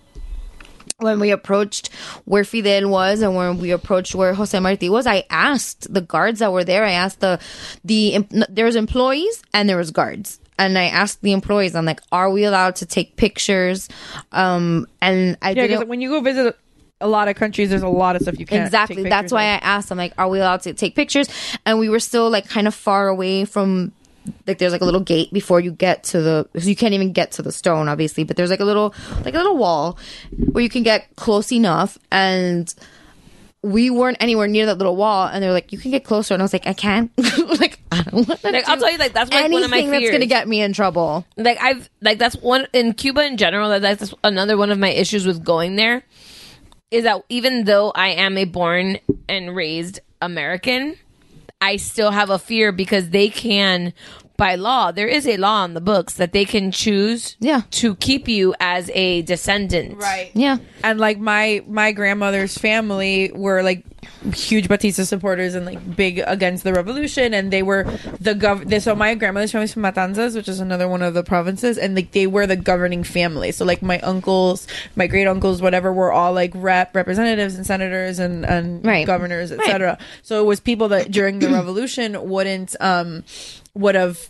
when 0.98 1.20
we 1.20 1.30
approached 1.30 1.92
where 2.24 2.42
Fidel 2.42 2.88
was 2.88 3.20
and 3.20 3.36
when 3.36 3.58
we 3.58 3.70
approached 3.70 4.14
where 4.14 4.32
Jose 4.32 4.58
Marti 4.58 4.88
was. 4.88 5.06
I 5.06 5.24
asked 5.28 5.92
the 5.92 6.00
guards 6.00 6.38
that 6.38 6.52
were 6.52 6.64
there. 6.64 6.84
I 6.84 6.92
asked 6.92 7.20
the 7.20 7.38
the 7.84 8.26
there 8.48 8.64
was 8.64 8.76
employees 8.76 9.42
and 9.52 9.68
there 9.68 9.76
was 9.76 9.90
guards. 9.90 10.40
And 10.58 10.78
I 10.78 10.84
asked 10.84 11.20
the 11.20 11.32
employees, 11.32 11.74
I'm 11.74 11.84
like, 11.84 12.00
are 12.12 12.30
we 12.30 12.44
allowed 12.44 12.76
to 12.76 12.86
take 12.86 13.16
pictures? 13.16 13.90
Um, 14.32 14.86
and 15.02 15.36
I 15.42 15.50
Yeah, 15.50 15.54
didn't 15.54 15.70
because 15.80 15.88
when 15.88 16.00
you 16.00 16.08
go 16.08 16.20
visit 16.22 16.56
a 17.00 17.08
lot 17.08 17.28
of 17.28 17.36
countries, 17.36 17.70
there's 17.70 17.82
a 17.82 17.88
lot 17.88 18.16
of 18.16 18.22
stuff 18.22 18.38
you 18.38 18.46
can't. 18.46 18.64
exactly. 18.64 19.02
Take 19.02 19.10
that's 19.10 19.32
why 19.32 19.44
of. 19.44 19.62
i 19.62 19.66
asked. 19.66 19.88
Them 19.88 19.98
like 19.98 20.14
are 20.18 20.28
we 20.28 20.38
allowed 20.38 20.62
to 20.62 20.74
take 20.74 20.94
pictures? 20.94 21.28
And 21.64 21.78
we 21.78 21.88
were 21.88 22.00
still 22.00 22.30
like 22.30 22.48
kind 22.48 22.66
of 22.66 22.74
far 22.74 23.08
away 23.08 23.44
from 23.44 23.92
like 24.46 24.58
there's 24.58 24.72
like 24.72 24.80
a 24.80 24.84
little 24.84 25.00
gate 25.00 25.32
before 25.32 25.60
you 25.60 25.70
get 25.70 26.02
to 26.02 26.20
the 26.20 26.48
you 26.54 26.74
can't 26.74 26.94
even 26.94 27.12
get 27.12 27.30
to 27.30 27.42
the 27.42 27.52
stone 27.52 27.88
obviously 27.88 28.24
but 28.24 28.36
there's 28.36 28.50
like 28.50 28.58
a 28.58 28.64
little 28.64 28.92
like 29.24 29.34
a 29.34 29.38
little 29.38 29.56
wall 29.56 29.96
where 30.50 30.62
you 30.62 30.68
can 30.68 30.82
get 30.82 31.14
close 31.16 31.52
enough. 31.52 31.98
And 32.10 32.72
we 33.62 33.90
weren't 33.90 34.16
anywhere 34.20 34.46
near 34.46 34.66
that 34.66 34.78
little 34.78 34.96
wall. 34.96 35.26
And 35.26 35.42
they 35.42 35.48
were 35.48 35.52
like 35.52 35.72
you 35.72 35.78
can 35.78 35.90
get 35.90 36.04
closer. 36.04 36.34
And 36.34 36.42
i 36.42 36.44
was 36.44 36.52
like 36.52 36.66
i 36.66 36.72
can't 36.72 37.10
like 37.60 37.78
i 37.92 38.02
don't 38.02 38.26
want 38.26 38.40
to 38.40 38.50
Like, 38.50 38.68
I'll 38.68 38.78
tell 38.78 38.90
you, 38.90 38.98
like, 38.98 39.12
that's 39.12 39.30
like 39.30 39.44
anything 39.44 39.52
one 39.52 39.64
of 39.64 39.70
my 39.70 40.00
that's 40.00 40.10
gonna 40.10 40.26
get 40.26 40.48
me 40.48 40.62
in 40.62 40.72
trouble. 40.72 41.26
Like 41.36 41.60
I've 41.60 41.90
like 42.00 42.18
that's 42.18 42.36
one 42.36 42.66
in 42.72 42.94
Cuba 42.94 43.24
in 43.26 43.36
general. 43.36 43.68
That 43.68 43.82
that's 43.82 44.14
another 44.24 44.56
one 44.56 44.70
of 44.70 44.78
my 44.78 44.90
issues 44.90 45.26
with 45.26 45.44
going 45.44 45.76
there 45.76 46.02
is 46.96 47.04
that 47.04 47.22
even 47.28 47.64
though 47.64 47.92
I 47.94 48.08
am 48.08 48.36
a 48.38 48.44
born 48.44 48.98
and 49.28 49.54
raised 49.54 50.00
American, 50.22 50.96
I 51.60 51.76
still 51.76 52.10
have 52.10 52.30
a 52.30 52.38
fear 52.38 52.72
because 52.72 53.10
they 53.10 53.28
can, 53.28 53.92
by 54.36 54.54
law, 54.56 54.92
there 54.92 55.08
is 55.08 55.26
a 55.26 55.36
law 55.38 55.62
on 55.62 55.74
the 55.74 55.80
books 55.80 56.14
that 56.14 56.32
they 56.32 56.44
can 56.44 56.70
choose 56.70 57.36
Yeah. 57.40 57.62
to 57.72 57.94
keep 57.96 58.28
you 58.28 58.54
as 58.60 58.90
a 58.94 59.22
descendant. 59.22 59.96
Right. 59.98 60.30
yeah 60.34 60.58
And 60.84 60.98
like 61.00 61.18
my 61.18 61.62
my 61.66 61.92
grandmother's 61.92 62.56
family 62.58 63.30
were 63.34 63.62
like 63.62 63.84
huge 64.32 64.68
Batista 64.68 65.04
supporters 65.04 65.54
and 65.54 65.64
like 65.66 65.96
big 65.96 66.22
against 66.26 66.64
the 66.64 66.72
revolution, 66.72 67.32
and 67.34 67.52
they 67.52 67.62
were 67.62 67.84
the 68.20 68.34
gov. 68.34 68.68
they- 68.68 68.80
So 68.80 68.94
my 68.94 69.14
grandmother's 69.14 69.52
family's 69.52 69.72
from 69.72 69.82
Matanzas, 69.82 70.34
which 70.34 70.48
is 70.48 70.60
another 70.60 70.88
one 70.88 71.02
of 71.02 71.14
the 71.14 71.22
provinces, 71.22 71.78
and 71.78 71.94
like 71.94 72.12
they 72.12 72.26
were 72.26 72.46
the 72.46 72.56
governing 72.56 73.04
family. 73.04 73.52
So 73.52 73.64
like 73.64 73.82
my 73.82 73.98
uncles, 74.00 74.66
my 74.96 75.06
great 75.06 75.26
uncles, 75.26 75.62
whatever, 75.62 75.92
were 75.92 76.12
all 76.12 76.32
like 76.32 76.52
rep 76.54 76.94
representatives 76.94 77.54
and 77.56 77.66
senators 77.66 78.18
and 78.18 78.44
and 78.44 78.84
Right. 78.84 79.06
governors, 79.06 79.52
etc. 79.52 79.98
So 80.22 80.40
it 80.42 80.46
was 80.46 80.60
people 80.60 80.88
that 80.88 81.10
during 81.10 81.38
the 81.38 81.48
revolution 81.60 82.28
wouldn't 82.28 82.74
um 82.80 83.24
would 83.74 83.94
have 83.94 84.28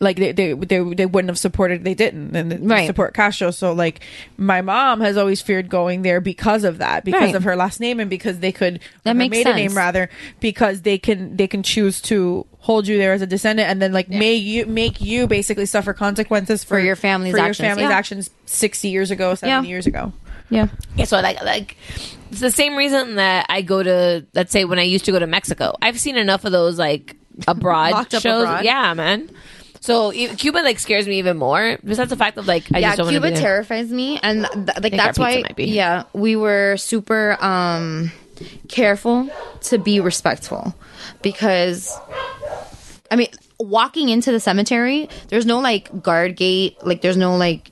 like 0.00 0.16
they, 0.16 0.32
they 0.32 0.52
they 0.54 0.82
they 0.94 1.06
wouldn't 1.06 1.28
have 1.28 1.38
supported 1.38 1.84
they 1.84 1.94
didn't 1.94 2.34
and 2.36 2.50
they 2.52 2.56
Right. 2.58 2.86
support 2.86 3.14
Castro 3.14 3.50
so 3.50 3.72
like 3.72 4.00
my 4.36 4.60
mom 4.62 5.00
has 5.00 5.16
always 5.16 5.40
feared 5.42 5.68
going 5.68 6.02
there 6.02 6.20
because 6.20 6.64
of 6.64 6.78
that 6.78 7.04
because 7.04 7.20
Right. 7.20 7.34
of 7.34 7.44
her 7.44 7.56
last 7.56 7.80
name 7.80 8.00
and 8.00 8.08
because 8.10 8.38
they 8.40 8.52
could 8.52 8.80
That 9.04 9.10
her 9.10 9.14
makes 9.14 9.32
maiden 9.32 9.54
sense. 9.54 9.56
name 9.70 9.76
rather 9.76 10.08
because 10.40 10.82
they 10.82 10.98
can 10.98 11.36
they 11.36 11.46
can 11.46 11.62
choose 11.62 12.00
to 12.02 12.46
hold 12.60 12.88
you 12.88 12.98
there 12.98 13.12
as 13.12 13.22
a 13.22 13.26
descendant 13.26 13.68
and 13.68 13.80
then 13.80 13.92
like 13.92 14.08
make 14.08 14.42
you 14.42 14.66
make 14.66 15.00
you 15.00 15.26
basically 15.26 15.66
suffer 15.66 15.92
consequences 15.92 16.64
for, 16.64 16.76
For 16.76 16.80
your 16.80 16.96
family's 16.96 17.32
for 17.34 17.38
actions, 17.40 17.58
your 17.60 17.68
family's 17.68 17.90
yeah. 17.90 17.96
actions 17.96 18.30
60 18.46 18.88
years 18.88 19.10
ago 19.10 19.34
70 19.34 19.50
Yeah. 19.66 19.70
years 19.70 19.86
ago 19.86 20.12
yeah 20.50 20.68
Yeah, 20.96 21.04
so 21.04 21.20
like 21.20 21.42
like 21.44 21.76
it's 22.30 22.40
the 22.40 22.50
same 22.50 22.74
reason 22.76 23.16
that 23.16 23.46
I 23.48 23.62
go 23.62 23.82
to 23.82 24.26
let's 24.34 24.50
say 24.50 24.64
when 24.64 24.78
I 24.80 24.82
used 24.82 25.04
to 25.04 25.12
go 25.12 25.18
to 25.20 25.26
Mexico. 25.28 25.74
I've 25.80 25.98
seen 26.00 26.16
enough 26.16 26.44
of 26.44 26.50
those 26.50 26.76
like 26.76 27.14
abroad 27.48 28.10
shows. 28.10 28.24
abroad? 28.24 28.64
Yeah, 28.64 28.92
man. 28.94 29.30
So 29.80 30.12
Cuba 30.12 30.58
like 30.58 30.78
scares 30.78 31.06
me 31.06 31.18
even 31.18 31.36
more. 31.36 31.78
Besides 31.84 32.10
the 32.10 32.16
fact 32.16 32.38
of 32.38 32.46
like 32.46 32.64
I 32.72 32.78
yeah, 32.78 32.88
just 32.88 32.98
don't 32.98 33.08
Cuba 33.08 33.30
terrifies 33.32 33.90
me, 33.90 34.18
and 34.22 34.46
th- 34.52 34.82
like 34.82 34.96
that's 34.96 35.18
why. 35.18 35.44
Yeah, 35.58 36.04
we 36.12 36.36
were 36.36 36.76
super 36.76 37.36
um 37.42 38.12
careful 38.68 39.30
to 39.62 39.78
be 39.78 40.00
respectful 40.00 40.74
because, 41.22 41.96
I 43.10 43.16
mean, 43.16 43.28
walking 43.58 44.08
into 44.08 44.32
the 44.32 44.40
cemetery, 44.40 45.08
there's 45.28 45.46
no 45.46 45.60
like 45.60 46.02
guard 46.02 46.36
gate, 46.36 46.78
like 46.84 47.02
there's 47.02 47.16
no 47.16 47.36
like 47.36 47.70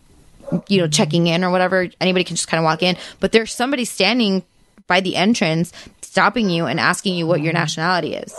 you 0.69 0.81
know 0.81 0.89
checking 0.89 1.27
in 1.27 1.45
or 1.45 1.51
whatever. 1.51 1.89
Anybody 2.01 2.25
can 2.25 2.37
just 2.37 2.49
kind 2.49 2.59
of 2.59 2.65
walk 2.65 2.83
in, 2.83 2.97
but 3.21 3.33
there's 3.33 3.53
somebody 3.53 3.85
standing 3.85 4.43
by 4.87 5.01
the 5.01 5.17
entrance, 5.17 5.73
stopping 6.03 6.51
you 6.51 6.67
and 6.67 6.79
asking 6.79 7.15
you 7.15 7.27
what 7.27 7.41
your 7.41 7.53
nationality 7.53 8.15
is. 8.15 8.35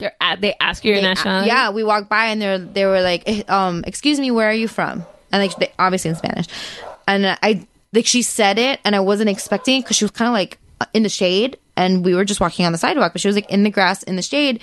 You're 0.00 0.12
at, 0.20 0.40
they 0.40 0.54
ask 0.60 0.84
you 0.84 0.92
your 0.92 1.00
They- 1.00 1.06
nationality. 1.08 1.48
Yeah, 1.48 1.70
we 1.70 1.84
walked 1.84 2.08
by 2.08 2.26
and 2.26 2.40
they 2.42 2.56
they 2.58 2.84
were 2.86 3.00
like, 3.02 3.22
eh, 3.26 3.42
um, 3.48 3.84
"Excuse 3.86 4.18
me, 4.18 4.30
where 4.30 4.48
are 4.48 4.54
you 4.54 4.68
from?" 4.68 5.04
And 5.32 5.42
like, 5.42 5.54
they, 5.56 5.70
obviously 5.78 6.10
in 6.10 6.16
Spanish, 6.16 6.46
and 7.06 7.26
I 7.42 7.66
like 7.92 8.06
she 8.06 8.22
said 8.22 8.58
it, 8.58 8.80
and 8.84 8.96
I 8.96 9.00
wasn't 9.00 9.30
expecting 9.30 9.78
it 9.78 9.82
because 9.84 9.96
she 9.96 10.04
was 10.04 10.10
kind 10.12 10.28
of 10.28 10.32
like 10.34 10.58
in 10.94 11.02
the 11.02 11.08
shade, 11.08 11.58
and 11.76 12.04
we 12.04 12.14
were 12.14 12.24
just 12.24 12.40
walking 12.40 12.64
on 12.66 12.72
the 12.72 12.78
sidewalk, 12.78 13.12
but 13.12 13.20
she 13.20 13.28
was 13.28 13.34
like 13.36 13.50
in 13.50 13.62
the 13.62 13.70
grass 13.70 14.02
in 14.04 14.16
the 14.16 14.22
shade, 14.22 14.60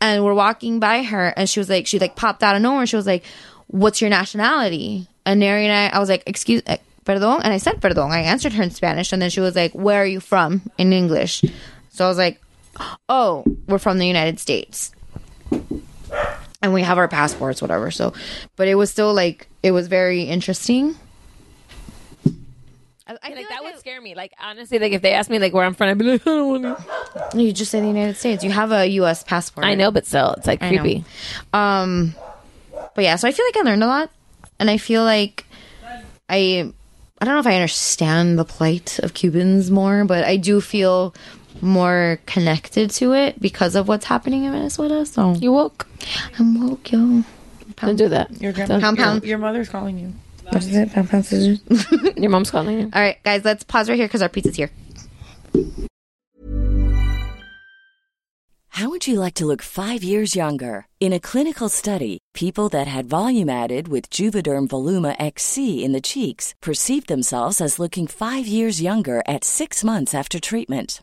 and 0.00 0.24
we're 0.24 0.34
walking 0.34 0.78
by 0.80 1.02
her, 1.02 1.28
and 1.36 1.48
she 1.48 1.58
was 1.60 1.68
like, 1.70 1.86
she 1.86 1.98
like 1.98 2.14
popped 2.16 2.42
out 2.42 2.54
of 2.54 2.62
nowhere, 2.62 2.80
and 2.80 2.88
she 2.88 2.96
was 2.96 3.06
like, 3.06 3.24
"What's 3.68 4.00
your 4.00 4.10
nationality?" 4.10 5.08
And 5.24 5.40
Neri 5.40 5.64
and 5.66 5.72
I, 5.72 5.96
I 5.96 5.98
was 6.00 6.08
like, 6.08 6.22
"Excuse." 6.26 6.62
eh, 6.66 6.78
Perdón, 7.04 7.40
and 7.42 7.52
I 7.54 7.56
said 7.58 7.80
perdón. 7.80 8.10
I 8.10 8.20
answered 8.20 8.52
her 8.52 8.62
in 8.62 8.70
Spanish, 8.70 9.12
and 9.14 9.22
then 9.22 9.30
she 9.30 9.40
was 9.40 9.56
like, 9.56 9.72
"Where 9.72 10.02
are 10.02 10.06
you 10.06 10.20
from?" 10.20 10.62
in 10.76 10.92
English. 10.92 11.42
So 11.90 12.04
I 12.04 12.08
was 12.08 12.18
like, 12.18 12.40
"Oh, 13.08 13.44
we're 13.66 13.78
from 13.78 13.98
the 13.98 14.06
United 14.06 14.38
States." 14.40 14.92
and 16.62 16.72
we 16.72 16.82
have 16.82 16.98
our 16.98 17.08
passports, 17.08 17.62
whatever. 17.62 17.90
So, 17.90 18.12
but 18.56 18.68
it 18.68 18.74
was 18.74 18.90
still 18.90 19.14
like 19.14 19.48
it 19.62 19.72
was 19.72 19.88
very 19.88 20.22
interesting. 20.22 20.96
I, 23.06 23.16
I 23.22 23.34
like 23.34 23.48
that 23.48 23.62
like 23.62 23.72
would 23.74 23.78
scare 23.80 24.00
me. 24.00 24.14
Like 24.14 24.32
honestly, 24.40 24.78
like 24.78 24.92
if 24.92 25.02
they 25.02 25.12
asked 25.12 25.30
me 25.30 25.38
like 25.38 25.54
where 25.54 25.64
I'm 25.64 25.74
from, 25.74 25.88
I'd 25.88 25.98
be 25.98 26.04
like, 26.04 26.22
I 26.26 26.30
don't 26.30 26.62
want 26.62 26.78
to. 27.32 27.40
You 27.42 27.52
just 27.52 27.70
say 27.70 27.80
the 27.80 27.86
United 27.86 28.16
States. 28.16 28.44
You 28.44 28.50
have 28.50 28.72
a 28.72 28.86
U.S. 28.86 29.22
passport. 29.22 29.66
I 29.66 29.74
know, 29.74 29.90
but 29.90 30.06
still, 30.06 30.32
it's 30.32 30.46
like 30.46 30.60
creepy. 30.60 31.04
Um, 31.52 32.14
but 32.94 33.04
yeah, 33.04 33.16
so 33.16 33.28
I 33.28 33.32
feel 33.32 33.46
like 33.46 33.56
I 33.56 33.60
learned 33.62 33.84
a 33.84 33.86
lot, 33.86 34.10
and 34.58 34.68
I 34.68 34.76
feel 34.76 35.04
like 35.04 35.46
I, 36.28 36.70
I 37.20 37.24
don't 37.24 37.34
know 37.34 37.40
if 37.40 37.46
I 37.46 37.54
understand 37.54 38.38
the 38.38 38.44
plight 38.44 38.98
of 38.98 39.14
Cubans 39.14 39.70
more, 39.70 40.04
but 40.04 40.24
I 40.24 40.36
do 40.36 40.60
feel 40.60 41.14
more 41.62 42.18
connected 42.26 42.90
to 42.90 43.12
it 43.14 43.40
because 43.40 43.74
of 43.74 43.88
what's 43.88 44.04
happening 44.06 44.44
in 44.44 44.52
Venezuela. 44.52 45.04
So 45.06 45.34
You 45.34 45.52
woke. 45.52 45.86
I'm 46.38 46.68
woke, 46.68 46.90
yo. 46.92 47.24
Don't 47.76 47.96
do 47.96 48.08
that. 48.08 48.40
Your 48.40 48.52
Don't- 48.52 48.66
grandma, 48.68 48.80
Pound, 48.80 48.98
pound. 48.98 49.22
Your, 49.22 49.28
your 49.30 49.38
mother's 49.38 49.68
calling 49.68 49.98
you. 49.98 50.12
What 50.50 50.62
is 50.64 50.74
it? 50.74 50.92
Pound, 50.92 51.10
pound, 51.10 51.26
scissors. 51.26 51.60
Your 52.16 52.30
mom's 52.30 52.50
calling 52.50 52.78
you. 52.80 52.90
All 52.92 53.02
right, 53.02 53.22
guys, 53.22 53.44
let's 53.44 53.64
pause 53.64 53.88
right 53.88 53.96
here 53.96 54.06
because 54.08 54.22
our 54.22 54.28
pizza's 54.30 54.56
here. 54.56 54.70
How 58.70 58.88
would 58.90 59.08
you 59.08 59.18
like 59.18 59.34
to 59.34 59.46
look 59.46 59.60
five 59.62 60.04
years 60.04 60.36
younger? 60.36 60.86
In 61.00 61.12
a 61.12 61.18
clinical 61.20 61.68
study, 61.68 62.18
people 62.32 62.68
that 62.68 62.86
had 62.86 63.06
volume 63.08 63.48
added 63.50 63.88
with 63.88 64.08
Juvederm 64.08 64.68
Voluma 64.68 65.16
XC 65.18 65.84
in 65.84 65.92
the 65.92 66.00
cheeks 66.00 66.54
perceived 66.62 67.08
themselves 67.08 67.60
as 67.60 67.78
looking 67.80 68.06
five 68.06 68.46
years 68.46 68.80
younger 68.80 69.22
at 69.26 69.42
six 69.44 69.82
months 69.82 70.14
after 70.14 70.38
treatment. 70.38 71.02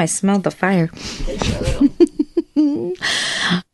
I 0.00 0.06
smelled 0.06 0.44
the 0.44 0.50
fire. 0.50 0.90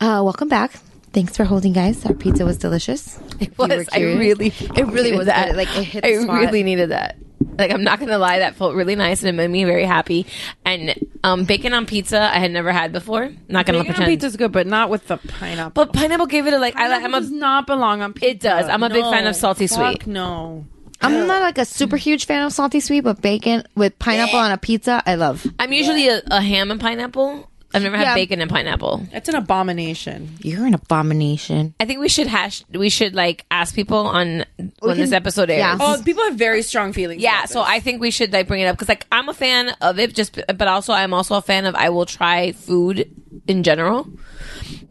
uh, 0.00 0.22
welcome 0.24 0.48
back. 0.48 0.72
Thanks 1.12 1.36
for 1.36 1.44
holding, 1.44 1.72
guys. 1.72 2.04
Our 2.06 2.14
pizza 2.14 2.44
was 2.44 2.56
delicious. 2.56 3.18
It 3.40 3.56
Was 3.58 3.88
I 3.92 4.00
really? 4.00 4.48
It 4.76 4.86
really 4.86 5.12
was 5.16 5.26
that. 5.26 5.56
Like 5.56 5.68
it 5.76 5.84
hit 5.84 6.04
I 6.04 6.22
spot. 6.22 6.38
really 6.40 6.62
needed 6.62 6.90
that. 6.90 7.16
Like 7.58 7.72
I'm 7.72 7.82
not 7.82 7.98
gonna 7.98 8.18
lie, 8.18 8.38
that 8.38 8.54
felt 8.54 8.74
really 8.74 8.94
nice 8.94 9.20
and 9.22 9.28
it 9.28 9.32
made 9.32 9.48
me 9.50 9.64
very 9.64 9.84
happy. 9.84 10.26
And 10.64 10.94
um, 11.24 11.44
bacon 11.44 11.72
on 11.74 11.84
pizza, 11.86 12.20
I 12.20 12.38
had 12.38 12.52
never 12.52 12.70
had 12.70 12.92
before. 12.92 13.30
Not 13.48 13.66
gonna 13.66 13.78
Bacon 13.78 13.78
on 13.78 13.84
pretend. 13.96 14.06
pizza's 14.06 14.36
good, 14.36 14.52
but 14.52 14.66
not 14.66 14.88
with 14.88 15.06
the 15.08 15.16
pineapple. 15.16 15.84
But 15.84 15.92
pineapple 15.92 16.26
gave 16.26 16.46
it 16.46 16.54
a 16.54 16.58
like. 16.58 16.76
I. 16.76 16.84
I'm 16.84 16.90
Pineapple 17.02 17.20
does 17.20 17.30
not 17.30 17.66
belong 17.66 18.02
on 18.02 18.12
pizza. 18.12 18.28
It 18.30 18.40
does. 18.40 18.68
I'm 18.68 18.82
a 18.82 18.88
big 18.90 19.02
fan 19.04 19.26
of 19.26 19.34
salty 19.34 19.66
fuck 19.66 20.02
sweet. 20.02 20.06
No. 20.06 20.66
I'm 21.02 21.26
not 21.26 21.42
like 21.42 21.58
a 21.58 21.64
super 21.64 21.96
mm. 21.96 22.00
huge 22.00 22.26
fan 22.26 22.44
of 22.44 22.52
salty 22.52 22.80
sweet, 22.80 23.00
but 23.02 23.20
bacon 23.22 23.64
with 23.74 23.98
pineapple 23.98 24.38
on 24.38 24.50
a 24.52 24.58
pizza, 24.58 25.02
I 25.06 25.14
love. 25.14 25.46
I'm 25.58 25.72
usually 25.72 26.08
a, 26.08 26.22
a 26.30 26.40
ham 26.40 26.70
and 26.70 26.80
pineapple. 26.80 27.46
I've 27.72 27.82
never 27.84 27.96
had 27.96 28.02
Yeah. 28.02 28.14
bacon 28.16 28.40
and 28.40 28.50
pineapple. 28.50 29.06
That's 29.12 29.28
an 29.28 29.36
abomination. 29.36 30.36
You're 30.42 30.66
an 30.66 30.74
abomination. 30.74 31.74
I 31.78 31.84
think 31.84 32.00
we 32.00 32.08
should 32.08 32.26
hash. 32.26 32.64
We 32.72 32.90
should 32.90 33.14
like 33.14 33.46
ask 33.50 33.74
people 33.76 33.96
on 34.08 34.44
when 34.80 34.96
this 34.96 35.12
episode 35.12 35.50
airs. 35.50 35.58
yeah. 35.60 35.78
Oh, 35.80 36.02
people 36.04 36.24
have 36.24 36.34
very 36.34 36.62
strong 36.62 36.92
feelings. 36.92 37.22
Yeah, 37.22 37.38
about 37.44 37.48
so 37.50 37.60
this. 37.60 37.68
I 37.68 37.78
think 37.80 38.00
we 38.00 38.10
should 38.10 38.32
like 38.32 38.48
bring 38.48 38.60
it 38.60 38.66
up 38.66 38.76
because 38.76 38.88
like 38.88 39.06
I'm 39.12 39.28
a 39.28 39.34
fan 39.34 39.70
of 39.80 40.00
it, 40.00 40.14
just 40.16 40.34
but 40.34 40.66
also 40.66 40.92
I'm 40.92 41.14
also 41.14 41.36
a 41.36 41.42
fan 41.42 41.64
of 41.64 41.76
I 41.76 41.90
will 41.90 42.06
try 42.06 42.50
food 42.52 43.08
in 43.46 43.62
general. 43.62 44.08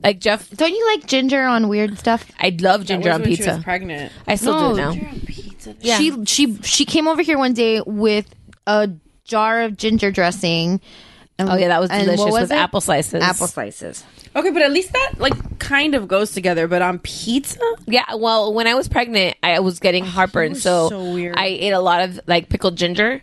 Like 0.02 0.20
Jeff, 0.20 0.50
Don't 0.52 0.72
you 0.72 0.88
like 0.96 1.06
ginger 1.06 1.44
on 1.44 1.68
weird 1.68 2.00
stuff? 2.00 2.32
I 2.40 2.56
love 2.62 2.82
That 2.82 2.88
ginger 2.88 3.10
was 3.10 3.16
on 3.16 3.22
when 3.24 3.30
She 3.32 3.36
pizza. 3.36 3.56
was 3.56 3.64
pregnant. 3.64 4.14
I 4.26 4.36
still 4.36 4.54
No, 4.54 4.94
do 4.94 5.02
now. 5.02 5.10
Yeah. 5.82 5.98
She 5.98 6.26
she 6.26 6.56
she 6.64 6.86
came 6.86 7.08
over 7.08 7.22
here 7.22 7.38
one 7.38 7.54
day 7.54 7.82
with 7.86 8.34
a 8.68 8.90
jar 9.24 9.62
of 9.62 9.78
ginger 9.78 10.12
dressing. 10.12 10.82
And- 11.38 11.50
Oh 11.50 11.56
yeah, 11.56 11.70
that 11.70 11.80
was 11.80 11.90
and 11.90 12.04
delicious 12.04 12.20
what 12.20 12.32
was 12.34 12.42
with 12.42 12.52
it? 12.52 12.56
apple 12.56 12.82
slices. 12.82 13.24
Apple 13.24 13.48
slices. 13.48 14.04
Okay, 14.36 14.52
but 14.52 14.62
at 14.62 14.72
least 14.72 14.92
that 14.94 15.14
like 15.18 15.58
kind 15.60 15.96
of 15.96 16.08
goes 16.08 16.32
together. 16.32 16.68
But 16.68 16.82
on 16.82 17.00
pizza, 17.00 17.60
Yeah, 17.88 18.16
well, 18.16 18.54
when 18.54 18.68
I 18.68 18.76
was 18.76 18.88
pregnant, 18.88 19.38
I 19.42 19.60
was 19.60 19.80
getting 19.80 20.04
oh, 20.04 20.08
heartburn, 20.08 20.52
was 20.52 20.62
so, 20.62 20.90
so 20.90 21.14
weird. 21.14 21.36
I 21.38 21.46
ate 21.48 21.72
a 21.72 21.80
lot 21.80 22.02
of 22.02 22.20
like 22.28 22.50
pickled 22.50 22.76
ginger, 22.76 23.22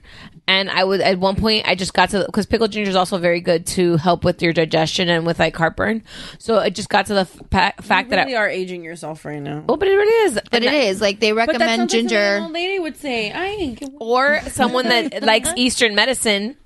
and 0.48 0.70
I 0.70 0.84
would 0.84 1.00
at 1.00 1.18
one 1.18 1.36
point 1.36 1.66
I 1.68 1.74
just 1.74 1.92
got 1.94 2.10
to 2.10 2.24
because 2.26 2.46
pickled 2.46 2.70
ginger 2.72 2.88
is 2.90 2.96
also 2.96 3.18
very 3.18 3.40
good 3.40 3.66
to 3.68 3.96
help 3.96 4.24
with 4.24 4.40
your 4.42 4.52
digestion 4.52 5.08
and 5.08 5.26
with 5.26 5.38
like 5.38 5.56
heartburn. 5.56 6.02
So 6.38 6.58
it 6.60 6.70
just 6.74 6.88
got 6.88 7.06
to 7.06 7.14
the 7.14 7.20
f- 7.20 7.40
pa- 7.50 7.72
fact 7.80 8.06
you 8.10 8.16
that 8.16 8.24
really 8.24 8.36
I, 8.36 8.40
are 8.40 8.48
aging 8.48 8.84
yourself 8.84 9.24
right 9.24 9.40
now. 9.42 9.64
oh, 9.68 9.76
but 9.76 9.88
it 9.88 9.94
really 9.96 10.28
is, 10.28 10.40
But 10.50 10.62
it 10.62 10.72
is 10.72 11.00
like 11.00 11.18
they 11.20 11.32
recommend 11.32 11.62
sounds 11.80 11.92
ginger. 11.92 12.18
an 12.18 12.42
old 12.44 12.52
lady 12.52 12.78
would 12.78 12.96
say. 12.96 13.32
I 13.32 13.46
ain't. 13.46 13.82
or 13.98 14.40
someone 14.48 14.88
that 14.88 15.22
likes 15.24 15.50
Eastern 15.56 15.94
medicine. 15.94 16.56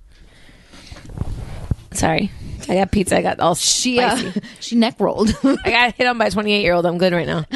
Sorry, 1.93 2.31
I 2.69 2.75
got 2.77 2.93
pizza. 2.93 3.17
I 3.17 3.23
got 3.23 3.41
all 3.41 3.55
she 3.57 3.99
uh, 3.99 4.17
spicy. 4.17 4.41
she 4.61 4.77
neck 4.77 4.97
rolled. 5.01 5.31
I 5.43 5.71
got 5.71 5.95
hit 5.97 6.07
on 6.07 6.19
by 6.19 6.27
a 6.27 6.31
28 6.31 6.61
year 6.63 6.75
old. 6.75 6.87
I'm 6.87 6.99
good 6.99 7.13
right 7.13 7.27
now. 7.27 7.45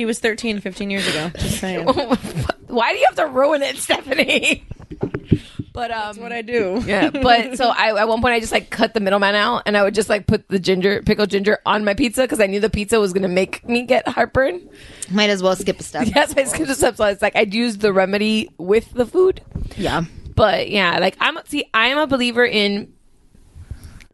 He 0.00 0.06
was 0.06 0.18
13, 0.18 0.62
15 0.62 0.88
years 0.88 1.06
ago. 1.06 1.30
Just 1.38 1.60
saying. 1.60 1.86
Why 2.68 2.92
do 2.94 2.98
you 2.98 3.04
have 3.06 3.16
to 3.16 3.26
ruin 3.26 3.60
it, 3.60 3.76
Stephanie? 3.76 4.64
But 5.74 5.90
um, 5.90 5.98
That's 5.98 6.18
what 6.18 6.32
I 6.32 6.40
do. 6.40 6.82
yeah. 6.86 7.10
But 7.10 7.58
so 7.58 7.68
I 7.68 8.00
at 8.00 8.08
one 8.08 8.22
point 8.22 8.32
I 8.32 8.40
just 8.40 8.50
like 8.50 8.70
cut 8.70 8.94
the 8.94 9.00
middleman 9.00 9.34
out, 9.34 9.64
and 9.66 9.76
I 9.76 9.82
would 9.82 9.94
just 9.94 10.08
like 10.08 10.26
put 10.26 10.48
the 10.48 10.58
ginger, 10.58 11.02
pickled 11.02 11.28
ginger, 11.28 11.58
on 11.66 11.84
my 11.84 11.92
pizza 11.92 12.22
because 12.22 12.40
I 12.40 12.46
knew 12.46 12.60
the 12.60 12.70
pizza 12.70 12.98
was 12.98 13.12
gonna 13.12 13.28
make 13.28 13.68
me 13.68 13.84
get 13.84 14.08
heartburn. 14.08 14.66
Might 15.10 15.28
as 15.28 15.42
well 15.42 15.54
skip 15.54 15.78
a 15.78 15.82
step. 15.82 16.06
Yes, 16.06 16.34
I 16.34 16.44
skipped 16.44 16.70
a 16.70 16.74
step. 16.74 16.96
So 16.96 17.04
it's 17.04 17.20
like 17.20 17.36
I'd 17.36 17.52
use 17.52 17.76
the 17.76 17.92
remedy 17.92 18.48
with 18.56 18.90
the 18.94 19.04
food. 19.04 19.42
Yeah. 19.76 20.04
But 20.34 20.70
yeah, 20.70 20.98
like 20.98 21.18
I'm 21.20 21.36
see, 21.44 21.66
I 21.74 21.88
am 21.88 21.98
a 21.98 22.06
believer 22.06 22.46
in 22.46 22.94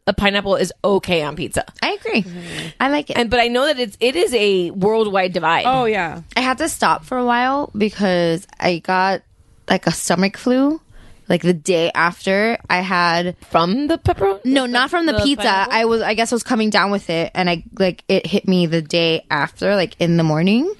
a 0.07 0.13
pineapple 0.13 0.55
is 0.55 0.73
okay 0.83 1.21
on 1.21 1.35
pizza. 1.35 1.65
I 1.81 1.91
agree. 1.91 2.23
Mm-hmm. 2.23 2.67
I 2.79 2.89
like 2.89 3.09
it. 3.09 3.17
And 3.17 3.29
but 3.29 3.39
I 3.39 3.49
know 3.49 3.65
that 3.65 3.77
it's 3.77 3.97
it 3.99 4.15
is 4.15 4.33
a 4.33 4.71
worldwide 4.71 5.33
divide. 5.33 5.65
Oh 5.65 5.85
yeah. 5.85 6.21
I 6.35 6.39
had 6.39 6.57
to 6.59 6.69
stop 6.69 7.03
for 7.03 7.17
a 7.17 7.25
while 7.25 7.69
because 7.77 8.47
I 8.59 8.79
got 8.79 9.21
like 9.69 9.85
a 9.85 9.91
stomach 9.91 10.37
flu. 10.37 10.81
Like 11.29 11.41
the 11.41 11.53
day 11.53 11.91
after 11.93 12.57
I 12.69 12.77
had 12.77 13.35
from 13.49 13.87
the 13.87 13.97
pepperoni. 13.97 14.45
No, 14.45 14.65
not 14.65 14.89
from 14.89 15.07
the, 15.07 15.11
the 15.11 15.19
pizza. 15.19 15.43
pineapple? 15.43 15.73
I 15.73 15.83
was 15.83 16.01
I 16.01 16.13
guess 16.13 16.31
I 16.31 16.35
was 16.35 16.43
coming 16.43 16.69
down 16.69 16.89
with 16.89 17.09
it 17.09 17.31
and 17.35 17.49
I 17.49 17.65
like 17.77 18.05
it 18.07 18.25
hit 18.25 18.47
me 18.47 18.65
the 18.65 18.81
day 18.81 19.25
after, 19.29 19.75
like 19.75 19.97
in 19.99 20.15
the 20.15 20.23
morning. 20.23 20.73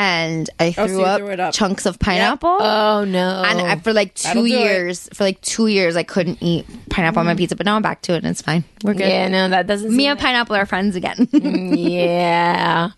And 0.00 0.48
I 0.60 0.68
Oh, 0.78 0.86
so 0.86 0.86
threw, 0.86 1.02
up 1.04 1.18
threw 1.20 1.30
up. 1.32 1.52
chunks 1.54 1.84
of 1.84 1.98
pineapple. 1.98 2.48
Oh 2.60 3.04
no. 3.04 3.42
And 3.44 3.60
I, 3.60 3.76
for 3.80 3.92
like 3.92 4.14
That'll 4.14 4.44
two 4.44 4.48
do 4.48 4.54
it. 4.54 4.60
years, 4.60 5.08
for 5.12 5.24
like 5.24 5.40
two 5.40 5.66
years, 5.66 5.96
I 5.96 6.04
couldn't 6.04 6.40
eat 6.40 6.66
pineapple 6.88 7.18
on 7.20 7.26
my 7.26 7.34
pizza. 7.34 7.56
But 7.56 7.66
now 7.66 7.74
I'm 7.74 7.82
back 7.82 8.02
to 8.02 8.12
it, 8.14 8.18
and 8.18 8.26
it's 8.26 8.40
fine. 8.40 8.62
We're 8.84 8.94
good. 8.94 9.08
yeah, 9.08 9.26
no, 9.26 9.48
that 9.48 9.66
doesn't. 9.66 9.90
Me 9.90 10.04
seem 10.04 10.10
and 10.12 10.20
pineapple 10.20 10.54
are 10.54 10.66
friends 10.66 10.94
again. 10.94 11.28
yeah. 11.32 12.90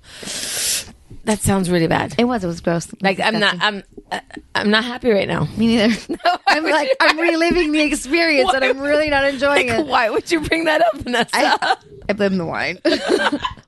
That 1.25 1.39
sounds 1.41 1.71
really 1.71 1.87
bad. 1.87 2.15
it 2.19 2.25
was. 2.25 2.45
It 2.45 2.49
was 2.49 2.61
gross. 2.61 2.89
Like 3.01 3.19
was 3.19 3.27
I'm 3.27 3.39
not. 3.41 3.57
I'm. 3.61 3.83
uh, 4.11 4.21
I'm 4.55 4.71
not 4.71 4.85
happy 4.85 5.11
right 5.11 5.29
now. 5.29 5.49
Me 5.57 5.77
neither. 5.77 5.95
No, 6.25 6.37
I'm 6.49 6.65
like 6.65 6.91
I'm 7.01 7.19
reliving 7.19 7.73
the 7.73 7.81
experience, 7.81 8.53
and 8.53 8.65
I'm 8.65 8.79
really 8.81 9.09
not 9.09 9.25
enjoying 9.25 9.69
Like, 9.69 9.79
it. 9.81 9.87
why 9.87 10.11
would 10.11 10.31
you 10.31 10.41
bring 10.41 10.65
that 10.65 10.83
up, 10.83 10.97
Vanessa? 10.97 11.31
I, 11.33 11.77
I 12.09 12.13
blame 12.15 12.37
the 12.37 12.45
wine. 12.47 12.79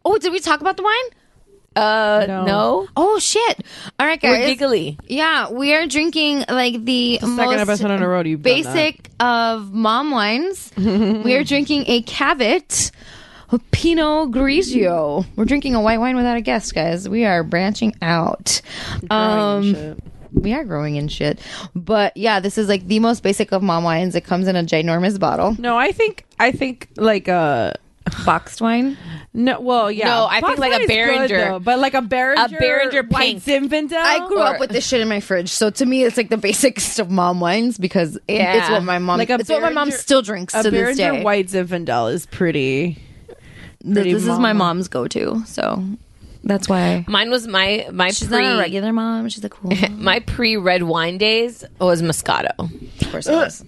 oh, 0.05 0.19
did 0.19 0.33
we 0.33 0.41
talk 0.41 0.61
about 0.61 0.77
the 0.77 0.83
wine? 0.83 1.05
Uh, 1.77 2.25
No. 2.29 2.45
no. 2.45 2.89
Oh 2.97 3.19
shit! 3.19 3.61
All 3.99 4.07
right, 4.07 4.23
We're 4.23 4.37
guys. 4.37 4.47
giggly. 4.47 4.99
Yeah, 5.07 5.51
we 5.51 5.75
are 5.75 5.87
drinking 5.87 6.45
like 6.49 6.85
the, 6.85 7.19
Second 7.19 7.37
most 7.37 7.59
episode 7.59 7.91
in 7.91 8.03
a 8.03 8.09
row 8.09 8.23
you've 8.23 8.43
done 8.43 8.63
that. 8.63 8.75
basic 8.75 9.11
of 9.21 9.73
mom 9.73 10.11
wines. 10.11 10.71
we 10.77 11.35
are 11.35 11.45
drinking 11.45 11.85
a 11.87 12.03
Cavit 12.03 12.91
Pinot 13.71 14.31
Grigio. 14.31 15.25
We're 15.37 15.45
drinking 15.45 15.75
a 15.75 15.81
white 15.81 15.99
wine 16.01 16.17
without 16.17 16.37
a 16.37 16.41
guest, 16.41 16.75
guys. 16.75 17.09
We 17.09 17.25
are 17.25 17.43
branching 17.45 17.95
out. 18.01 18.61
Um, 19.11 19.97
we 20.33 20.55
are 20.55 20.65
growing 20.65 20.97
in 20.97 21.09
shit. 21.09 21.39
But 21.75 22.17
yeah, 22.17 22.41
this 22.41 22.57
is 22.59 22.69
like 22.69 22.87
the 22.87 22.99
most 22.99 23.23
basic 23.23 23.53
of 23.53 23.63
mom 23.63 23.85
wines. 23.85 24.15
It 24.15 24.25
comes 24.25 24.49
in 24.49 24.57
a 24.57 24.63
ginormous 24.63 25.19
bottle. 25.21 25.55
No, 25.59 25.77
I 25.79 25.93
think 25.93 26.25
I 26.41 26.53
think 26.53 26.89
like 26.97 27.29
uh 27.29 27.75
Boxed 28.27 28.61
wine. 28.61 28.97
No, 29.35 29.61
well, 29.61 29.91
yeah. 29.91 30.09
No, 30.09 30.27
I 30.31 30.43
think 30.43 30.59
like 30.59 30.73
a 30.73 30.87
wine 30.87 31.23
is 31.23 31.31
good, 31.31 31.31
though, 31.31 31.59
but 31.59 31.79
like 31.79 31.95
a 31.95 32.03
Beringer, 32.03 32.59
Beringer 32.59 33.03
white 33.05 33.43
pink. 33.43 33.71
Zinfandel. 33.71 33.95
I 33.97 34.27
grew 34.29 34.41
up 34.41 34.61
with 34.61 34.69
this 34.71 34.87
shit 34.87 35.01
in 35.01 35.09
my 35.09 35.21
fridge, 35.21 35.49
so 35.49 35.71
to 35.71 35.87
me, 35.87 36.05
it's 36.05 36.19
like 36.19 36.29
the 36.29 36.37
basics 36.37 36.99
of 36.99 37.11
mom 37.11 37.41
wines 37.41 37.79
because 37.79 38.19
Yeah. 38.29 38.57
it's 38.59 38.71
what 38.71 38.83
my 38.85 38.99
mom. 38.99 39.17
Like 39.19 39.31
it's 39.31 39.49
what 39.49 39.63
my 39.63 39.71
mom 39.71 39.91
still 39.91 40.21
drinks 40.21 40.55
a 40.55 40.63
to 40.65 40.71
this 40.71 40.97
Beringer 40.99 41.19
day. 41.19 41.23
white 41.25 41.47
Zinfandel 41.47 42.13
is 42.13 42.27
pretty. 42.27 42.99
Pretty 43.85 44.13
this 44.13 44.27
is 44.27 44.39
my 44.39 44.53
mom's 44.53 44.89
go-to, 44.89 45.43
so 45.47 45.83
that's 46.45 46.69
why 46.69 47.05
Mine 47.09 47.31
was 47.31 47.49
my 47.49 47.89
my 47.91 48.11
she's 48.11 48.29
pre 48.29 48.43
not 48.43 48.57
a 48.57 48.59
regular 48.59 48.93
mom. 48.93 49.29
She's 49.31 49.43
a 49.45 49.49
cool. 49.49 49.71
Mom. 49.81 50.05
my 50.05 50.21
pre 50.21 50.57
red 50.59 50.83
wine 50.83 51.17
days 51.19 51.65
was 51.81 52.03
Moscato. 52.03 52.53
of 52.59 53.11
course, 53.11 53.27
it 53.29 53.33
was. 53.33 53.65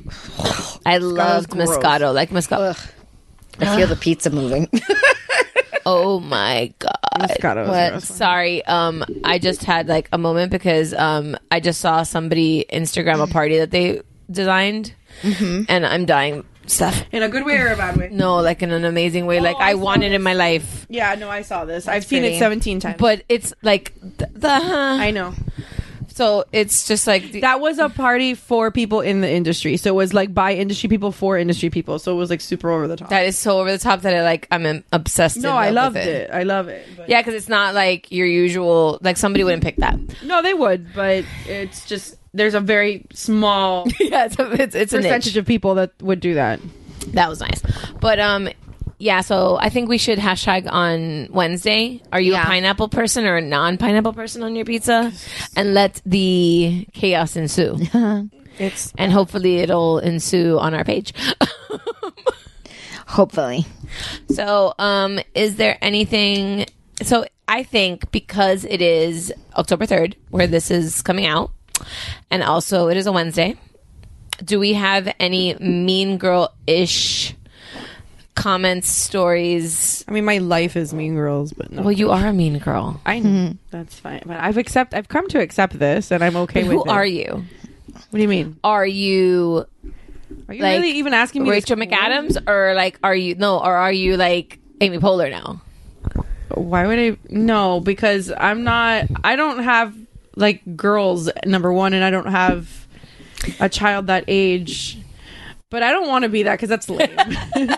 I 0.84 0.98
loved 0.98 1.50
gross. 1.50 1.68
Moscato. 1.70 2.12
Like 2.14 2.30
Moscato. 2.30 2.78
I 3.60 3.76
feel 3.76 3.86
the 3.86 3.96
pizza 3.96 4.30
moving. 4.30 4.68
Oh 5.86 6.20
my 6.20 6.72
god. 6.78 6.92
Moscato 7.18 7.62
is 7.64 7.68
What? 7.68 8.02
Sorry, 8.02 8.64
um, 8.66 9.04
I 9.22 9.38
just 9.38 9.64
had 9.64 9.86
like 9.88 10.08
a 10.12 10.18
moment 10.18 10.50
because 10.50 10.94
um, 10.94 11.36
I 11.50 11.60
just 11.60 11.80
saw 11.80 12.02
somebody 12.02 12.64
Instagram 12.72 13.22
a 13.22 13.26
party 13.26 13.58
that 13.58 13.70
they 13.70 14.00
designed, 14.30 14.94
Mm-hmm. 15.22 15.64
and 15.68 15.86
I'm 15.86 16.06
dying. 16.06 16.44
Stuff. 16.66 17.04
In 17.12 17.22
a 17.22 17.28
good 17.28 17.44
way 17.44 17.58
or 17.58 17.68
a 17.68 17.76
bad 17.76 17.94
way? 17.98 18.08
No, 18.10 18.36
like 18.36 18.62
in 18.62 18.70
an 18.72 18.86
amazing 18.86 19.26
way. 19.26 19.38
like 19.38 19.56
Oh, 19.56 19.60
I 19.60 19.68
I, 19.68 19.72
saw 19.74 19.78
wanted 19.80 20.08
this. 20.12 20.16
in 20.16 20.22
my 20.22 20.32
life, 20.32 20.86
Yeah, 20.88 21.14
no, 21.14 21.28
I 21.28 21.42
saw 21.42 21.66
this. 21.66 21.86
I've 21.86 22.06
seen 22.06 22.24
it 22.24 22.38
17 22.38 22.80
times. 22.80 22.96
but 22.98 23.22
it's 23.28 23.52
like 23.62 23.92
the. 24.00 24.30
the 24.34 24.48
I 24.50 25.10
know. 25.10 25.34
So 26.14 26.44
it's 26.52 26.86
just 26.86 27.06
like 27.06 27.32
the- 27.32 27.40
That 27.40 27.60
was 27.60 27.78
a 27.78 27.88
party 27.88 28.34
for 28.34 28.70
people 28.70 29.00
in 29.00 29.20
the 29.20 29.28
industry. 29.30 29.76
So 29.76 29.90
it 29.90 29.94
was 29.96 30.14
like 30.14 30.32
by 30.32 30.54
industry 30.54 30.88
people 30.88 31.10
for 31.12 31.36
industry 31.36 31.70
people. 31.70 31.98
So 31.98 32.12
it 32.12 32.16
was 32.16 32.30
like 32.30 32.40
super 32.40 32.70
over 32.70 32.86
the 32.86 32.96
top. 32.96 33.10
that 33.10 33.26
is 33.26 33.36
so 33.36 33.58
over 33.58 33.70
the 33.72 33.78
top 33.78 34.02
that 34.02 34.14
I 34.14 34.22
like. 34.22 34.46
I'm 34.50 34.84
obsessed. 34.92 35.36
no, 35.38 35.50
in 35.50 35.56
I 35.56 35.70
love 35.70 35.94
loved 35.94 35.96
with 35.96 36.06
it. 36.06 36.30
I 36.32 36.44
love 36.44 36.68
it. 36.68 36.86
But 36.96 37.08
Yeah, 37.08 37.20
because 37.20 37.34
it's 37.34 37.48
not 37.48 37.74
like 37.74 38.10
your 38.12 38.26
usual. 38.28 38.98
Like 39.02 39.16
somebody 39.16 39.42
wouldn't 39.44 39.62
pick 39.64 39.76
that. 39.76 39.98
No, 40.24 40.40
they 40.40 40.54
would, 40.54 40.94
but 40.94 41.24
it's 41.48 41.84
just 41.86 42.16
there's 42.32 42.54
a 42.54 42.60
very 42.60 43.04
small 43.12 43.86
yeah, 44.00 44.26
it's 44.26 44.36
it's, 44.38 44.74
it's 44.74 44.92
a 44.92 44.96
niche. 44.98 45.04
percentage 45.06 45.36
of 45.36 45.46
people 45.46 45.74
that 45.76 45.90
would 46.00 46.20
do 46.20 46.34
that. 46.34 46.60
That 47.08 47.28
was 47.28 47.40
nice. 47.40 47.60
But 48.00 48.18
um 48.20 48.48
yeah, 49.04 49.20
so 49.20 49.58
I 49.60 49.68
think 49.68 49.90
we 49.90 49.98
should 49.98 50.18
hashtag 50.18 50.66
on 50.70 51.28
Wednesday. 51.30 52.00
Are 52.10 52.20
you 52.20 52.32
Yeah. 52.32 52.42
a 52.42 52.46
pineapple 52.46 52.88
person 52.88 53.26
or 53.26 53.36
a 53.36 53.42
non 53.42 53.76
pineapple 53.76 54.14
person 54.14 54.42
on 54.42 54.56
your 54.56 54.64
pizza? 54.64 55.12
And 55.54 55.74
let 55.74 56.00
the 56.06 56.86
chaos 56.94 57.36
ensue. 57.36 57.76
It's 58.56 58.92
and 58.96 59.10
hopefully 59.12 59.58
it'll 59.58 59.98
ensue 59.98 60.58
on 60.60 60.74
our 60.74 60.84
page. 60.84 61.12
Hopefully, 63.06 63.66
so 64.30 64.74
um 64.78 65.18
is 65.34 65.56
there 65.56 65.76
anything 65.82 66.66
so 67.02 67.26
I 67.48 67.64
think 67.64 68.10
because 68.12 68.64
it 68.64 68.80
is 68.80 69.32
October 69.56 69.86
3rd 69.86 70.14
where 70.30 70.46
this 70.46 70.70
is 70.70 71.02
coming 71.02 71.26
out 71.26 71.50
and 72.30 72.42
also 72.42 72.88
it 72.88 72.96
is 72.96 73.06
a 73.06 73.12
Wednesday. 73.12 73.56
Do 74.44 74.58
we 74.60 74.72
have 74.74 75.12
any 75.18 75.54
mean 75.60 76.16
girl 76.16 76.54
ish 76.66 77.34
comments, 78.44 78.90
stories? 78.90 80.04
I 80.06 80.12
mean 80.12 80.26
my 80.26 80.36
life 80.36 80.76
is 80.76 80.92
Mean 80.92 81.14
Girls, 81.14 81.54
but 81.54 81.72
no. 81.72 81.80
Well, 81.80 81.92
you 81.92 82.10
are 82.10 82.26
a 82.26 82.32
mean 82.34 82.58
girl. 82.58 83.00
I 83.06 83.18
know. 83.18 83.30
Mm-hmm. 83.30 83.52
That's 83.70 83.98
fine. 83.98 84.20
But 84.26 84.36
I've 84.38 84.58
accept 84.58 84.92
I've 84.92 85.08
come 85.08 85.26
to 85.28 85.40
accept 85.40 85.78
this 85.78 86.12
and 86.12 86.22
I'm 86.22 86.36
okay 86.36 86.60
But 86.60 86.68
with 86.68 86.76
who 86.76 86.84
it. 86.84 86.92
are 86.92 87.06
you? 87.06 87.42
What 88.10 88.12
do 88.12 88.20
you 88.20 88.28
mean? 88.28 88.58
Are 88.62 88.86
you 88.86 89.64
Are 90.46 90.54
you 90.54 90.62
like 90.62 90.76
really 90.82 90.98
even 90.98 91.14
asking 91.14 91.44
me 91.44 91.48
this 91.52 91.70
Rachel 91.70 91.76
McAdams 91.78 92.36
or 92.46 92.74
like 92.74 92.98
are 93.02 93.16
you 93.16 93.34
no 93.34 93.58
or 93.58 93.74
are 93.74 93.92
you 93.92 94.18
like 94.18 94.58
Amy 94.82 94.98
Poehler 94.98 95.30
now? 95.30 95.62
Why 96.50 96.86
would 96.86 96.98
I? 96.98 97.16
No, 97.30 97.80
because 97.80 98.30
I'm 98.30 98.62
not. 98.62 99.06
I 99.24 99.36
don't 99.36 99.64
have 99.64 99.96
like 100.36 100.76
girls. 100.76 101.30
Number 101.46 101.72
one, 101.72 101.94
and 101.94 102.04
I 102.04 102.10
don't 102.10 102.26
have 102.26 102.86
a 103.58 103.70
child 103.70 104.08
that 104.08 104.24
age. 104.28 104.98
But 105.70 105.82
I 105.82 105.90
don't 105.90 106.06
want 106.06 106.24
to 106.24 106.28
be 106.28 106.42
that 106.44 106.52
because 106.52 106.68
that's 106.68 106.90
lame. 106.90 107.16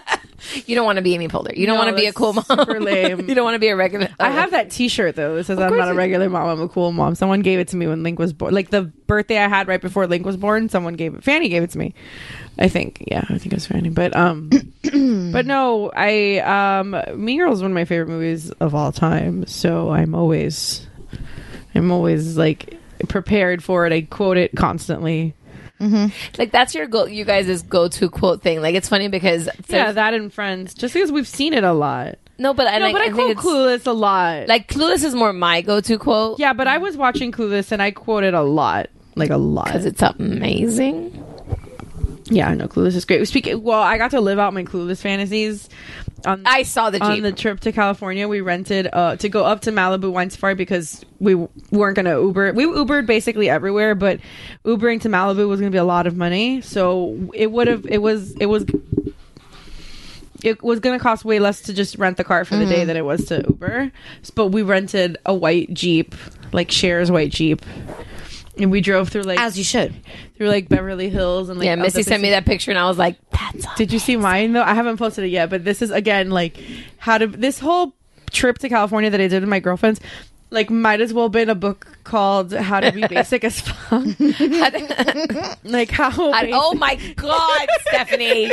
You 0.66 0.74
don't 0.74 0.84
want 0.86 0.96
to 0.96 1.02
be 1.02 1.14
Amy 1.14 1.28
Poehler. 1.28 1.56
You 1.56 1.66
don't 1.66 1.76
No, 1.76 1.84
want 1.84 1.90
to 1.90 2.00
be 2.00 2.06
a 2.06 2.06
that's 2.06 2.16
cool 2.16 2.32
mom. 2.32 2.44
super 2.44 2.80
lame. 2.80 3.28
you 3.28 3.34
don't 3.34 3.44
want 3.44 3.54
to 3.54 3.58
be 3.58 3.68
a 3.68 3.76
regular. 3.76 4.08
I 4.18 4.30
have 4.30 4.52
that 4.52 4.70
T-shirt 4.70 5.16
though. 5.16 5.36
It 5.36 5.44
says 5.44 5.58
I'm 5.58 5.68
course 5.68 5.78
not 5.78 5.88
a 5.88 5.92
you- 5.92 5.98
regular 5.98 6.28
mom. 6.30 6.48
I'm 6.48 6.60
a 6.62 6.68
cool 6.68 6.92
mom. 6.92 7.14
Someone 7.14 7.40
gave 7.42 7.58
it 7.58 7.68
to 7.68 7.76
me 7.76 7.86
when 7.86 8.02
Link 8.02 8.18
was 8.18 8.32
born. 8.32 8.54
Like 8.54 8.70
the 8.70 8.82
birthday 8.82 9.38
I 9.38 9.48
had 9.48 9.68
right 9.68 9.80
before 9.80 10.06
Link 10.06 10.24
was 10.24 10.36
born. 10.36 10.68
Someone 10.68 10.94
gave 10.94 11.14
it. 11.14 11.22
Fanny 11.24 11.48
gave 11.48 11.62
it 11.62 11.70
to 11.70 11.78
me. 11.78 11.94
I 12.58 12.68
think. 12.68 13.04
Yeah, 13.06 13.24
I 13.28 13.38
think 13.38 13.46
it 13.46 13.54
was 13.54 13.66
Fanny. 13.66 13.90
But 13.90 14.16
um, 14.16 14.48
but 14.82 15.46
no. 15.46 15.90
I 15.94 16.38
um, 16.40 16.96
Mean 17.24 17.38
Girls 17.38 17.58
is 17.58 17.62
one 17.62 17.70
of 17.70 17.74
my 17.74 17.84
favorite 17.84 18.08
movies 18.08 18.50
of 18.52 18.74
all 18.74 18.92
time. 18.92 19.46
So 19.46 19.90
I'm 19.90 20.14
always, 20.14 20.86
I'm 21.74 21.90
always 21.92 22.36
like 22.38 22.78
prepared 23.08 23.62
for 23.62 23.86
it. 23.86 23.92
I 23.92 24.02
quote 24.02 24.36
it 24.38 24.52
constantly. 24.56 25.34
Mm-hmm. 25.80 26.06
like 26.38 26.52
that's 26.52 26.74
your 26.74 26.86
go. 26.86 27.04
You 27.06 27.24
guys' 27.24 27.62
go 27.62 27.88
to 27.88 28.08
quote 28.08 28.42
thing. 28.42 28.62
Like 28.62 28.74
it's 28.74 28.88
funny 28.88 29.08
because 29.08 29.48
Yeah, 29.68 29.92
that 29.92 30.14
and 30.14 30.32
Friends. 30.32 30.72
Just 30.74 30.94
because 30.94 31.12
we've 31.12 31.28
seen 31.28 31.52
it 31.52 31.64
a 31.64 31.72
lot. 31.72 32.16
no, 32.38 32.54
but 32.54 32.66
I 32.66 32.78
No, 32.78 32.86
like, 32.86 32.94
but 32.94 33.02
I, 33.02 33.06
I 33.06 33.10
quote 33.10 33.36
Clueless 33.36 33.86
a 33.86 33.92
lot. 33.92 34.48
like 34.48 34.68
Clueless 34.68 35.04
is 35.04 35.14
more 35.14 35.32
my 35.32 35.60
go 35.62 35.80
to 35.80 35.98
quote. 35.98 36.38
yeah, 36.38 36.52
but 36.54 36.66
I 36.66 36.78
was 36.78 36.96
watching 36.96 37.30
Clueless 37.32 37.72
and 37.72 37.82
I 37.82 37.90
quoted 37.90 38.32
a 38.34 38.42
lot. 38.42 38.88
Like 39.16 39.30
a 39.30 39.36
lot. 39.36 39.66
because 39.66 39.84
it's 39.86 40.02
amazing. 40.02 41.22
Yeah, 42.28 42.52
no, 42.54 42.66
Clueless 42.66 42.94
is 42.96 43.04
great. 43.04 43.26
Speaking, 43.28 43.62
well, 43.62 43.80
I 43.80 43.98
got 43.98 44.10
to 44.10 44.20
live 44.20 44.38
out 44.38 44.52
my 44.52 44.64
Clueless 44.64 45.00
fantasies. 45.00 45.68
On, 46.24 46.42
I 46.44 46.64
saw 46.64 46.90
the 46.90 47.00
on 47.02 47.22
the 47.22 47.30
trip 47.30 47.60
to 47.60 47.72
California. 47.72 48.26
We 48.26 48.40
rented 48.40 48.88
uh, 48.92 49.16
to 49.16 49.28
go 49.28 49.44
up 49.44 49.60
to 49.62 49.70
Malibu 49.70 50.10
Wine 50.10 50.30
Safari 50.30 50.54
because 50.56 51.04
we 51.20 51.32
w- 51.32 51.48
weren't 51.70 51.94
going 51.94 52.06
to 52.06 52.20
Uber. 52.20 52.52
We 52.54 52.64
Ubered 52.64 53.06
basically 53.06 53.48
everywhere, 53.48 53.94
but 53.94 54.18
Ubering 54.64 55.00
to 55.02 55.08
Malibu 55.08 55.48
was 55.48 55.60
going 55.60 55.70
to 55.70 55.74
be 55.74 55.78
a 55.78 55.84
lot 55.84 56.06
of 56.08 56.16
money. 56.16 56.62
So 56.62 57.30
it 57.32 57.52
would 57.52 57.68
have. 57.68 57.86
It 57.86 57.98
was. 57.98 58.32
It 58.40 58.46
was. 58.46 58.64
It 60.42 60.62
was 60.62 60.80
going 60.80 60.98
to 60.98 61.02
cost 61.02 61.24
way 61.24 61.38
less 61.38 61.62
to 61.62 61.72
just 61.74 61.96
rent 61.96 62.16
the 62.18 62.24
car 62.24 62.44
for 62.44 62.56
the 62.56 62.66
day 62.66 62.84
than 62.84 62.96
it 62.96 63.04
was 63.04 63.24
to 63.26 63.44
Uber. 63.48 63.90
But 64.34 64.48
we 64.48 64.62
rented 64.62 65.16
a 65.26 65.34
white 65.34 65.72
Jeep, 65.74 66.14
like 66.52 66.68
Cher's 66.70 67.10
white 67.10 67.30
Jeep, 67.30 67.64
and 68.58 68.70
we 68.70 68.80
drove 68.80 69.08
through 69.10 69.22
like 69.22 69.38
as 69.40 69.56
you 69.58 69.64
should. 69.64 69.94
through 70.36 70.48
like 70.48 70.68
Beverly 70.68 71.08
Hills 71.10 71.48
and 71.48 71.58
like 71.58 71.66
yeah, 71.66 71.74
Missy 71.76 72.02
sent 72.02 72.22
me 72.22 72.30
that 72.30 72.44
picture, 72.46 72.70
and 72.70 72.78
I 72.78 72.86
was 72.88 72.98
like, 72.98 73.16
"That's 73.30 73.66
did 73.76 73.92
you 73.92 73.98
see 73.98 74.16
mine 74.16 74.52
though? 74.52 74.62
I 74.62 74.74
haven't 74.74 74.96
posted 74.96 75.24
it 75.24 75.28
yet, 75.28 75.50
but 75.50 75.64
this 75.64 75.82
is 75.82 75.90
again 75.90 76.30
like 76.30 76.58
how 76.98 77.18
to 77.18 77.26
this 77.26 77.58
whole 77.58 77.94
trip 78.30 78.58
to 78.58 78.68
California 78.68 79.10
that 79.10 79.20
I 79.20 79.28
did 79.28 79.40
with 79.42 79.48
my 79.48 79.60
girlfriends. 79.60 80.00
Like 80.50 80.70
might 80.70 81.00
as 81.00 81.12
well 81.12 81.28
been 81.28 81.50
a 81.50 81.56
book 81.56 81.98
called 82.04 82.52
How 82.52 82.78
to 82.78 82.92
Be 82.92 83.04
Basic 83.08 83.42
as 83.42 83.60
Fuck. 83.60 84.04
like 85.64 85.90
how 85.90 86.30
I- 86.30 86.50
oh 86.54 86.72
my 86.74 86.94
god, 87.16 87.68
Stephanie! 87.88 88.52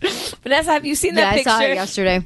Vanessa, 0.42 0.72
have 0.72 0.84
you 0.84 0.94
seen 0.96 1.14
Yeah, 1.16 1.32
that 1.36 1.38
I 1.38 1.42
saw 1.42 1.60
it 1.60 1.74
yesterday. 1.74 2.24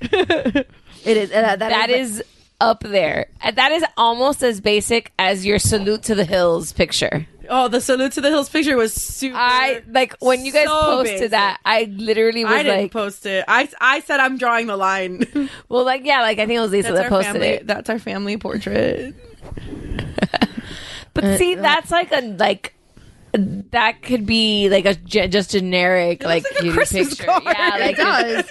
it 1.04 1.16
is. 1.16 1.30
Uh, 1.30 1.42
that 1.42 1.58
that 1.58 1.90
is 1.90 2.22
up 2.60 2.80
there. 2.80 3.26
And 3.40 3.56
That 3.56 3.72
is 3.72 3.84
almost 3.96 4.42
as 4.42 4.60
basic 4.60 5.12
as 5.18 5.44
your 5.44 5.58
salute 5.58 6.04
to 6.04 6.14
the 6.14 6.24
hills 6.24 6.72
picture. 6.72 7.26
Oh, 7.52 7.66
the 7.66 7.80
salute 7.80 8.12
to 8.12 8.20
the 8.20 8.28
hills 8.28 8.48
picture 8.48 8.76
was 8.76 8.94
super. 8.94 9.36
I 9.36 9.82
like 9.88 10.14
when 10.20 10.44
you 10.44 10.52
guys 10.52 10.66
so 10.66 10.80
posted 10.80 11.16
basic. 11.16 11.30
that. 11.32 11.58
I 11.64 11.84
literally 11.90 12.44
was 12.44 12.52
I 12.52 12.62
didn't 12.62 12.82
like, 12.82 12.92
post 12.92 13.26
it. 13.26 13.44
I 13.48 13.68
I 13.80 14.00
said 14.00 14.20
I'm 14.20 14.38
drawing 14.38 14.68
the 14.68 14.76
line. 14.76 15.26
well, 15.68 15.84
like 15.84 16.04
yeah, 16.04 16.20
like 16.20 16.38
I 16.38 16.46
think 16.46 16.58
it 16.58 16.60
was 16.60 16.70
Lisa 16.70 16.92
That's 16.92 17.02
that 17.02 17.08
posted 17.08 17.32
family. 17.32 17.48
it. 17.48 17.66
That's 17.66 17.90
our 17.90 17.98
family 17.98 18.36
portrait. 18.36 19.14
But 21.12 21.38
see, 21.38 21.56
uh, 21.56 21.58
uh, 21.58 21.62
that's 21.62 21.90
like 21.90 22.12
a 22.12 22.20
like 22.20 22.72
that 23.32 24.02
could 24.02 24.26
be 24.26 24.68
like 24.68 24.86
a 24.86 24.94
ge- 24.94 25.30
just 25.30 25.50
generic 25.52 26.22
like, 26.24 26.44
like 26.60 26.72
Christmas 26.74 27.08
picture. 27.14 27.24
card. 27.24 27.42
Yeah, 27.44 27.76
like 27.80 27.98
It 27.98 28.02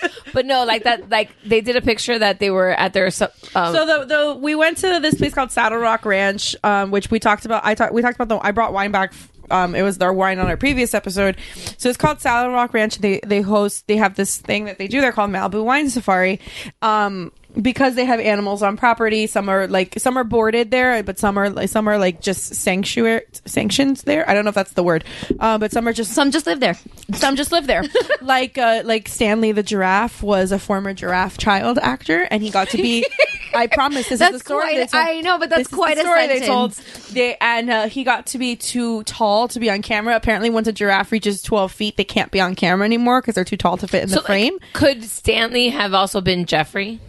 does. 0.01 0.09
But 0.34 0.45
no, 0.45 0.63
like 0.65 0.84
that. 0.84 1.09
Like 1.09 1.30
they 1.43 1.61
did 1.61 1.75
a 1.75 1.82
picture 1.82 2.17
that 2.19 2.39
they 2.39 2.51
were 2.51 2.69
at 2.69 2.93
their. 2.93 3.09
so- 3.11 3.30
Um, 3.55 3.73
So 3.75 3.86
the 3.86 4.05
the 4.05 4.36
we 4.36 4.55
went 4.55 4.77
to 4.80 4.99
this 5.01 5.15
place 5.15 5.34
called 5.34 5.51
Saddle 5.51 5.80
Rock 5.80 6.05
Ranch, 6.05 6.55
um, 6.63 6.91
which 6.91 7.09
we 7.11 7.19
talked 7.19 7.45
about. 7.45 7.65
I 7.65 7.73
talked 7.75 7.93
we 7.93 8.01
talked 8.01 8.15
about 8.19 8.30
the. 8.30 8.38
I 8.45 8.51
brought 8.51 8.71
wine 8.73 8.91
back. 8.91 9.13
Um, 9.51 9.73
it 9.73 9.82
was 9.82 9.97
their 9.97 10.13
wine 10.13 10.38
on 10.38 10.45
our 10.45 10.57
previous 10.57 10.93
episode. 10.93 11.36
So 11.80 11.89
it's 11.89 11.97
called 11.97 12.21
Saddle 12.21 12.51
Rock 12.51 12.71
Ranch. 12.75 12.99
They 12.99 13.19
they 13.25 13.41
host. 13.41 13.88
They 13.88 13.97
have 13.97 14.13
this 14.13 14.38
thing 14.38 14.65
that 14.65 14.77
they 14.77 14.88
do. 14.88 15.01
They're 15.01 15.11
called 15.11 15.32
Malibu 15.32 15.63
Wine 15.65 15.89
Safari. 15.89 16.39
Um, 16.84 17.32
because 17.60 17.95
they 17.95 18.06
have 18.06 18.20
animals 18.20 18.62
on 18.64 18.78
property. 18.78 19.28
Some 19.28 19.50
are 19.50 19.68
like 19.68 19.95
some 20.00 20.18
are 20.18 20.24
boarded 20.24 20.72
there, 20.72 21.02
but 21.04 21.18
some 21.20 21.38
are 21.38 21.50
like 21.50 21.70
some 21.70 21.88
are 21.88 21.97
like 21.97 22.22
just 22.22 22.56
sanctuary 22.56 23.24
sanctions 23.45 24.04
there. 24.04 24.30
I 24.30 24.34
don't 24.34 24.45
know 24.45 24.50
if 24.50 24.56
that's 24.56 24.74
the 24.74 24.84
word, 24.84 25.04
uh, 25.39 25.58
but 25.58 25.72
some 25.72 25.88
are 25.88 25.93
just 25.93 26.14
Some 26.14 26.32
just 26.32 26.45
live 26.45 26.60
there. 26.60 26.78
some 27.14 27.36
just 27.36 27.52
live 27.52 27.68
there. 27.68 27.84
like 28.22 28.58
uh, 28.58 28.84
like 28.86 29.08
Stanley 29.08 29.52
the 29.52 29.64
giraffe 29.64 30.22
was 30.22 30.52
a 30.52 30.60
former 30.60 30.93
giraffe 30.93 31.38
child 31.38 31.80
actor, 31.80 32.28
and 32.30 32.43
he 32.43 32.50
got 32.50 32.70
to 32.70 32.78
be. 32.78 33.06
I 33.52 33.66
promise 33.66 34.04
this 34.06 34.14
is 34.14 34.20
That's 34.20 34.34
the 34.34 34.39
story. 34.39 34.62
quite- 34.62 34.76
they 34.78 34.86
told- 34.86 35.08
I 35.08 35.22
know, 35.22 35.39
but 35.39 35.50
that's 35.50 35.70
the 35.70 35.76
quite 35.76 35.97
a 35.97 36.02
story 36.02 36.28
they 36.28 36.45
told. 36.45 36.74
They 37.12 37.36
and 37.41 37.70
uh, 37.70 37.88
he 37.89 38.04
got 38.04 38.28
to 38.28 38.38
be 38.38 38.56
too 38.56 39.02
tall 39.04 39.47
to 39.47 39.60
be 39.60 39.72
on 39.72 39.82
camera. 39.82 40.16
Apparently, 40.16 40.52
once 40.52 40.68
a 40.68 40.72
giraffe 40.72 41.12
reaches 41.12 41.41
twelve 41.41 41.72
feet, 41.72 41.97
they 41.97 42.04
can't 42.04 42.32
be 42.32 42.39
on 42.39 42.54
camera 42.54 42.86
anymore 42.86 43.22
because 43.22 43.34
they're 43.34 43.43
too 43.43 43.58
tall 43.58 43.76
to 43.78 43.88
fit 43.88 44.04
in 44.04 44.10
so, 44.10 44.16
the 44.16 44.20
like, 44.22 44.28
frame. 44.28 44.60
could 44.74 45.04
Stanley 45.04 45.70
have 45.70 45.95
also 45.95 46.22
been 46.22 46.45
Jeffrey? 46.45 47.00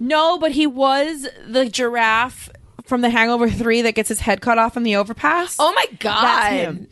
No, 0.00 0.38
but 0.38 0.52
he 0.52 0.66
was 0.66 1.26
the 1.46 1.68
giraffe 1.68 2.48
from 2.84 3.00
The 3.00 3.10
Hangover 3.10 3.48
Three 3.50 3.82
that 3.82 3.94
gets 3.94 4.08
his 4.08 4.20
head 4.20 4.40
cut 4.40 4.58
off 4.58 4.76
in 4.76 4.82
the 4.82 4.96
overpass. 4.96 5.56
Oh 5.58 5.72
my 5.72 5.86
god! 5.98 6.22
That's 6.22 6.54
him. 6.54 6.88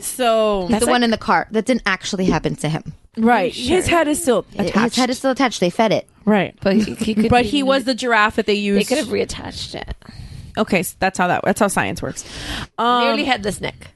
So 0.00 0.66
He's 0.66 0.80
the 0.80 0.86
one 0.86 1.02
in 1.02 1.10
the 1.10 1.16
car. 1.18 1.48
That 1.50 1.64
didn't 1.64 1.82
actually 1.86 2.26
happen 2.26 2.56
to 2.56 2.68
him. 2.68 2.92
right, 3.16 3.52
his 3.54 3.86
head 3.86 4.06
is 4.08 4.20
still 4.20 4.44
attached. 4.58 4.74
His 4.74 4.96
head 4.96 5.10
is 5.10 5.18
still 5.18 5.30
attached. 5.30 5.60
They 5.60 5.70
fed 5.70 5.92
it. 5.92 6.08
right. 6.24 6.54
But 6.60 6.76
he, 6.76 6.94
he 6.94 7.14
could. 7.14 7.30
but 7.30 7.44
he 7.44 7.62
was 7.62 7.84
the 7.84 7.94
giraffe 7.94 8.36
that 8.36 8.46
they 8.46 8.54
used. 8.54 8.80
They 8.80 8.96
could 8.96 8.98
have 9.04 9.12
reattached 9.12 9.74
it. 9.74 9.94
Okay, 10.56 10.82
so 10.82 10.96
that's 10.98 11.16
how 11.18 11.28
that 11.28 11.42
that's 11.44 11.60
how 11.60 11.68
science 11.68 12.02
works. 12.02 12.24
Um, 12.78 13.04
Nearly 13.04 13.24
headless 13.24 13.60
Nick. 13.60 13.88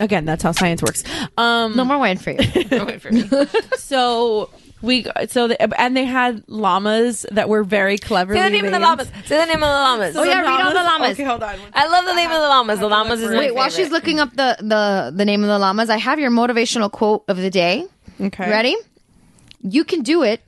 again, 0.00 0.24
that's 0.24 0.42
how 0.42 0.52
science 0.52 0.82
works. 0.82 1.04
Um, 1.36 1.76
No 1.76 1.84
more 1.84 1.98
wine 1.98 2.16
for 2.18 2.30
you. 2.30 2.38
Wait 2.70 3.00
for 3.02 3.10
me. 3.12 3.28
so 3.76 4.50
we 4.82 5.06
so 5.28 5.48
the, 5.48 5.80
and 5.80 5.96
they 5.96 6.04
had 6.04 6.42
llamas 6.48 7.24
that 7.30 7.48
were 7.48 7.64
very 7.64 7.96
cleverly. 7.98 8.38
Say 8.40 8.44
the 8.44 8.50
name 8.50 8.64
of 8.66 8.72
the 8.72 8.78
llamas. 8.80 9.08
Say 9.26 9.38
the 9.38 9.46
name 9.46 9.56
of 9.56 9.60
the 9.60 9.66
llamas. 9.66 10.16
Oh, 10.16 10.24
yeah, 10.24 10.40
read 10.40 10.60
all 10.60 10.72
the 10.72 10.82
llamas. 10.82 11.10
Okay, 11.12 11.24
hold 11.24 11.42
on. 11.42 11.58
I 11.72 11.86
love 11.88 12.04
the 12.04 12.14
name 12.14 12.30
of 12.30 12.40
the 12.40 12.48
llamas. 12.48 12.80
The 12.80 12.88
llamas 12.88 13.20
is 13.22 13.30
my 13.30 13.38
Wait, 13.38 13.54
while 13.54 13.70
she's 13.70 13.90
looking 13.90 14.20
up 14.20 14.30
the, 14.34 14.56
the 14.60 15.12
the 15.16 15.24
name 15.24 15.42
of 15.42 15.48
the 15.48 15.58
llamas, 15.58 15.88
I 15.88 15.96
have 15.98 16.18
your 16.18 16.30
motivational 16.30 16.90
quote 16.90 17.24
of 17.28 17.36
the 17.36 17.50
day. 17.50 17.86
Okay, 18.20 18.50
Ready? 18.50 18.76
You 19.60 19.84
can 19.84 20.02
do 20.02 20.22
it. 20.22 20.40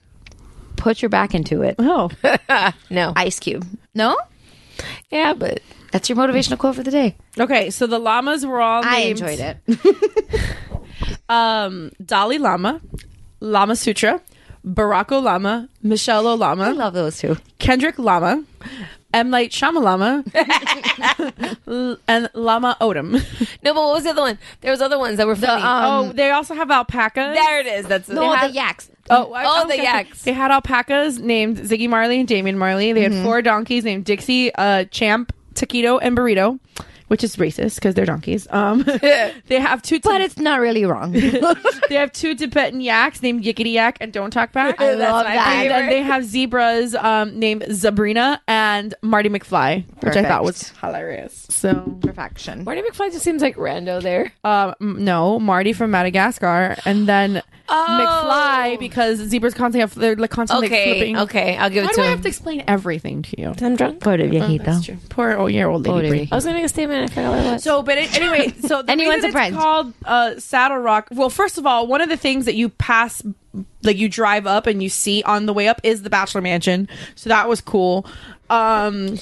Put 0.76 1.01
your 1.01 1.09
back 1.09 1.35
into 1.35 1.62
it. 1.62 1.76
Oh, 1.78 2.11
no. 2.91 3.12
Ice 3.16 3.39
Cube. 3.39 3.64
No? 3.95 4.16
yeah, 5.11 5.32
but 5.32 5.61
That's 5.93 6.09
your 6.09 6.18
motivational 6.18 6.59
quote 6.59 6.74
for 6.74 6.82
the 6.82 6.91
day. 6.91 7.16
okay. 7.39 7.70
So 7.70 7.87
the 7.87 7.99
llamas 8.01 8.45
were 8.45 8.61
all. 8.61 8.82
I 8.85 8.99
enjoyed 9.03 9.39
it. 9.41 9.59
Um, 11.28 11.91
Dalai 12.05 12.39
Lama, 12.39 12.80
Lama 13.45 13.76
Sutra, 13.76 14.20
Barack 14.66 15.11
Lama, 15.22 15.68
Michelle 15.82 16.26
I 16.26 16.32
Lama, 16.34 16.64
I 16.64 16.70
love 16.72 16.95
those 16.95 17.18
two. 17.18 17.36
Kendrick 17.59 17.99
Lama, 17.99 18.42
M 19.12 19.30
Light 19.30 19.51
Shamalama, 19.51 20.24
L- 21.66 21.99
and 22.09 22.30
Lama 22.34 22.76
Odom. 22.80 23.12
no. 23.62 23.74
But 23.74 23.74
what 23.74 23.95
was 23.95 24.05
the 24.05 24.11
other 24.11 24.22
one? 24.22 24.38
There 24.61 24.70
was 24.70 24.80
other 24.80 24.99
ones 24.99 25.18
that 25.18 25.26
were 25.26 25.36
funny. 25.36 25.62
oh, 25.64 26.12
they 26.12 26.30
also 26.30 26.55
have 26.55 26.70
alpacas. 26.70 27.34
there 27.36 27.61
it 27.61 27.66
is. 27.66 27.86
That's 27.86 28.09
No, 28.09 28.20
they 28.22 28.26
had- 28.36 28.51
the 28.51 28.55
yaks. 28.55 28.90
Oh, 29.11 29.32
I- 29.34 29.45
Oh, 29.47 29.66
the 29.66 29.74
okay. 29.74 29.82
yaks. 29.82 30.22
They 30.22 30.32
had 30.32 30.51
alpacas 30.51 31.18
named 31.18 31.59
Ziggy 31.59 31.88
Marley 31.88 32.18
and 32.20 32.28
Damian 32.28 32.57
Marley. 32.59 32.92
They 32.92 33.03
had 33.03 33.14
four 33.22 33.42
donkeys 33.42 33.84
named 33.84 34.05
Dixie, 34.07 34.55
uh, 34.55 34.84
Champ, 34.84 35.32
Taquito, 35.55 35.99
and 36.01 36.16
Burrito, 36.16 36.59
which 37.09 37.22
is 37.24 37.36
racist 37.36 37.76
because 37.76 37.94
they're 37.94 38.07
donkeys. 38.07 38.46
Um, 38.50 38.82
they 39.46 39.61
have 39.61 39.82
two, 39.82 40.00
But 40.00 40.20
it's 40.20 40.38
not 40.38 40.61
really 40.61 40.84
wrong. 40.84 41.12
they 41.88 41.94
have 41.96 42.12
two 42.12 42.34
Tibetan 42.34 42.80
yaks 42.80 43.22
named 43.22 43.44
Yickety 43.44 43.72
Yak 43.72 43.98
and 44.00 44.12
Don't 44.12 44.30
Talk 44.30 44.52
Back. 44.52 44.80
I 44.80 44.94
love 44.94 45.24
that. 45.24 45.26
And 45.26 45.70
then 45.70 45.80
favorite. 45.80 45.90
they 45.90 46.02
have 46.02 46.24
zebras 46.24 46.94
um, 46.94 47.38
named 47.38 47.62
Zabrina 47.68 48.40
and 48.48 48.94
Marty 49.02 49.28
McFly, 49.28 49.84
which 50.02 50.16
I 50.16 50.22
thought 50.24 50.44
was 50.44 50.70
hilarious. 50.80 51.46
So, 51.50 51.98
Perfection. 52.02 52.64
Marty 52.64 52.82
McFly 52.82 53.12
just 53.12 53.24
seems 53.24 53.42
like 53.42 53.57
rando 53.57 54.02
there. 54.02 54.32
um, 54.44 54.74
m- 54.80 55.05
no, 55.05 55.38
Marty 55.38 55.72
from 55.72 55.90
Madagascar, 55.90 56.76
and 56.84 57.07
then 57.09 57.42
McFly 57.69 58.79
because 58.79 59.19
zebras 59.21 59.55
constantly 59.55 59.81
have 59.81 59.95
they're 59.95 60.17
like 60.17 60.31
constantly 60.31 60.67
Okay, 60.67 60.93
flipping. 60.93 61.17
okay, 61.19 61.57
I'll 61.57 61.71
give 61.71 61.85
it 61.85 61.87
Why 61.87 61.91
it 61.93 61.95
do 61.97 62.03
to 62.03 62.07
I 62.07 62.11
have 62.11 62.23
to 62.23 62.29
explain 62.29 62.65
everything 62.67 63.23
to 63.23 63.41
you? 63.41 63.55
I'm 63.61 63.77
drunk. 63.77 64.01
Poor 64.01 64.17
viejito. 64.19 64.65
That's 64.65 64.85
true. 64.85 64.97
Poor 65.09 65.33
oh 65.33 65.47
yeah, 65.47 65.65
old 65.65 65.87
lady. 65.87 66.27
Poor 66.27 66.29
I 66.33 66.35
was 66.37 66.45
gonna 66.45 66.57
make 66.57 66.65
a 66.65 66.69
statement. 66.69 67.11
I 67.11 67.15
forgot 67.15 67.31
what 67.31 67.39
it 67.47 67.53
was. 67.53 67.62
So, 67.62 67.83
but 67.83 67.99
it, 67.99 68.15
anyway, 68.15 68.49
so 68.67 68.83
the 68.83 68.93
Anyone's 68.93 69.17
reason 69.17 69.31
a 69.31 69.33
friend. 69.33 69.55
it's 69.55 69.62
called 69.62 69.93
uh, 70.05 70.39
Saddle 70.39 70.79
Rock. 70.79 71.09
Well, 71.12 71.31
first 71.31 71.59
of 71.59 71.67
all, 71.67 71.87
one 71.87 72.01
of 72.01 72.09
the 72.09 72.17
things 72.17 72.45
that 72.45 72.55
you 72.55 72.69
pass, 72.69 73.23
like 73.83 73.97
you 73.97 74.09
drive 74.09 74.47
up 74.47 74.67
and 74.67 74.83
you 74.83 74.89
see 74.89 75.23
on 75.23 75.47
the 75.47 75.53
way 75.53 75.69
up, 75.69 75.81
is 75.83 76.03
the 76.03 76.11
Bachelor 76.11 76.41
Mansion. 76.43 76.89
So 77.15 77.31
that 77.31 77.49
was 77.49 77.61
cool. 77.61 78.07
Um, 78.51 79.18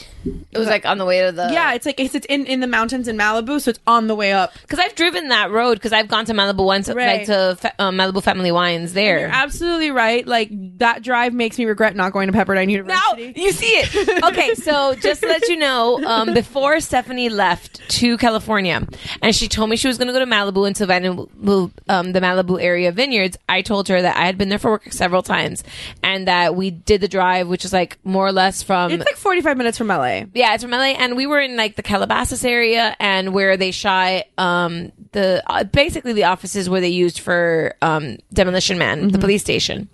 it 0.51 0.59
was 0.59 0.67
like 0.69 0.85
on 0.85 0.99
the 0.99 1.05
way 1.05 1.25
to 1.25 1.33
the 1.33 1.49
yeah, 1.53 1.75
it's 1.75 1.87
like 1.87 2.01
it's, 2.01 2.15
it's 2.15 2.27
in 2.27 2.45
in 2.47 2.61
the 2.61 2.67
mountains 2.67 3.07
in 3.09 3.17
Malibu, 3.17 3.61
so 3.61 3.71
it's 3.71 3.79
on 3.87 4.09
the 4.09 4.15
way 4.17 4.33
up. 4.33 4.53
Because 4.63 4.79
I've 4.81 4.95
driven 4.97 5.29
that 5.29 5.51
road 5.51 5.75
because 5.75 5.93
I've 5.93 6.09
gone 6.09 6.25
to 6.27 6.33
Malibu 6.33 6.65
once, 6.65 6.89
Right. 6.89 7.19
like 7.19 7.27
to 7.27 7.57
fa- 7.61 7.73
um, 7.79 7.97
Malibu 7.97 8.23
Family 8.23 8.51
Wines 8.51 8.93
there. 8.95 9.21
You're 9.21 9.29
absolutely 9.29 9.91
right. 9.93 10.27
Like 10.27 10.51
that 10.79 11.03
drive 11.03 11.33
makes 11.35 11.57
me 11.59 11.65
regret 11.67 11.95
not 11.95 12.13
going 12.13 12.31
to 12.31 12.37
Pepperdine 12.37 12.71
University. 12.71 13.01
Now 13.13 13.17
University. 13.17 13.41
you 13.43 13.53
see 13.53 13.67
it. 13.67 14.25
Okay, 14.25 14.55
so 14.57 14.95
just 14.97 15.21
to 15.23 15.29
let 15.29 15.47
you 15.49 15.57
know, 15.57 16.03
um, 16.05 16.35
before 16.35 16.81
Stephanie 16.81 17.29
left 17.29 17.81
to 17.91 18.17
California, 18.19 18.87
and 19.23 19.35
she 19.35 19.47
told 19.49 19.71
me 19.71 19.77
she 19.77 19.89
was 19.89 19.99
going 19.99 20.09
to 20.09 20.13
go 20.13 20.19
to 20.19 20.27
Malibu 20.27 20.67
and 20.67 20.75
to 20.77 20.87
Malibu, 20.87 21.71
um, 21.89 22.13
the 22.13 22.21
Malibu 22.21 22.61
area 22.61 22.91
vineyards, 22.93 23.37
I 23.49 23.63
told 23.63 23.89
her 23.89 24.03
that 24.03 24.17
I 24.17 24.27
had 24.27 24.37
been 24.37 24.49
there 24.49 24.59
for 24.59 24.73
work 24.73 24.93
several 24.93 25.23
times, 25.23 25.63
and 26.03 26.27
that 26.27 26.57
we 26.57 26.71
did 26.71 27.01
the 27.01 27.09
drive, 27.09 27.49
which 27.49 27.65
is 27.65 27.73
like 27.73 27.99
more 28.05 28.27
or 28.27 28.33
less 28.33 28.63
from 28.63 28.91
It's 28.93 29.12
like 29.13 29.19
45 29.19 29.57
minutes 29.57 29.79
from 29.79 29.89
LA. 29.89 30.23
yeah, 30.35 30.55
it's 30.55 30.63
from 30.63 30.73
LA, 30.73 30.95
and 30.99 31.17
we 31.17 31.27
were 31.27 31.41
in 31.41 31.57
like 31.57 31.77
the 31.77 31.83
Calabasas 31.83 32.45
area, 32.45 32.97
and 32.99 33.35
where 33.35 33.57
they 33.57 33.71
shot 33.71 34.25
um, 34.39 34.93
the 35.13 35.43
uh, 35.47 35.65
basically 35.65 36.13
the 36.13 36.25
offices 36.25 36.69
where 36.69 36.81
they 36.81 36.89
used 36.89 37.21
for 37.21 37.75
um, 37.83 38.19
Demolition 38.33 38.79
Man, 38.79 39.09
the 39.09 39.19
police 39.19 39.43
station, 39.43 39.89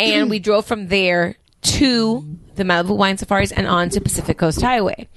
and 0.00 0.28
we 0.30 0.38
drove 0.38 0.66
from 0.66 0.88
there 0.88 1.36
to 1.62 2.26
the 2.56 2.64
Malibu 2.64 2.96
Wine 2.96 3.16
Safaris 3.16 3.52
and 3.52 3.66
on 3.66 3.88
to 3.90 4.00
Pacific 4.00 4.38
Coast 4.38 4.60
Highway, 4.60 5.08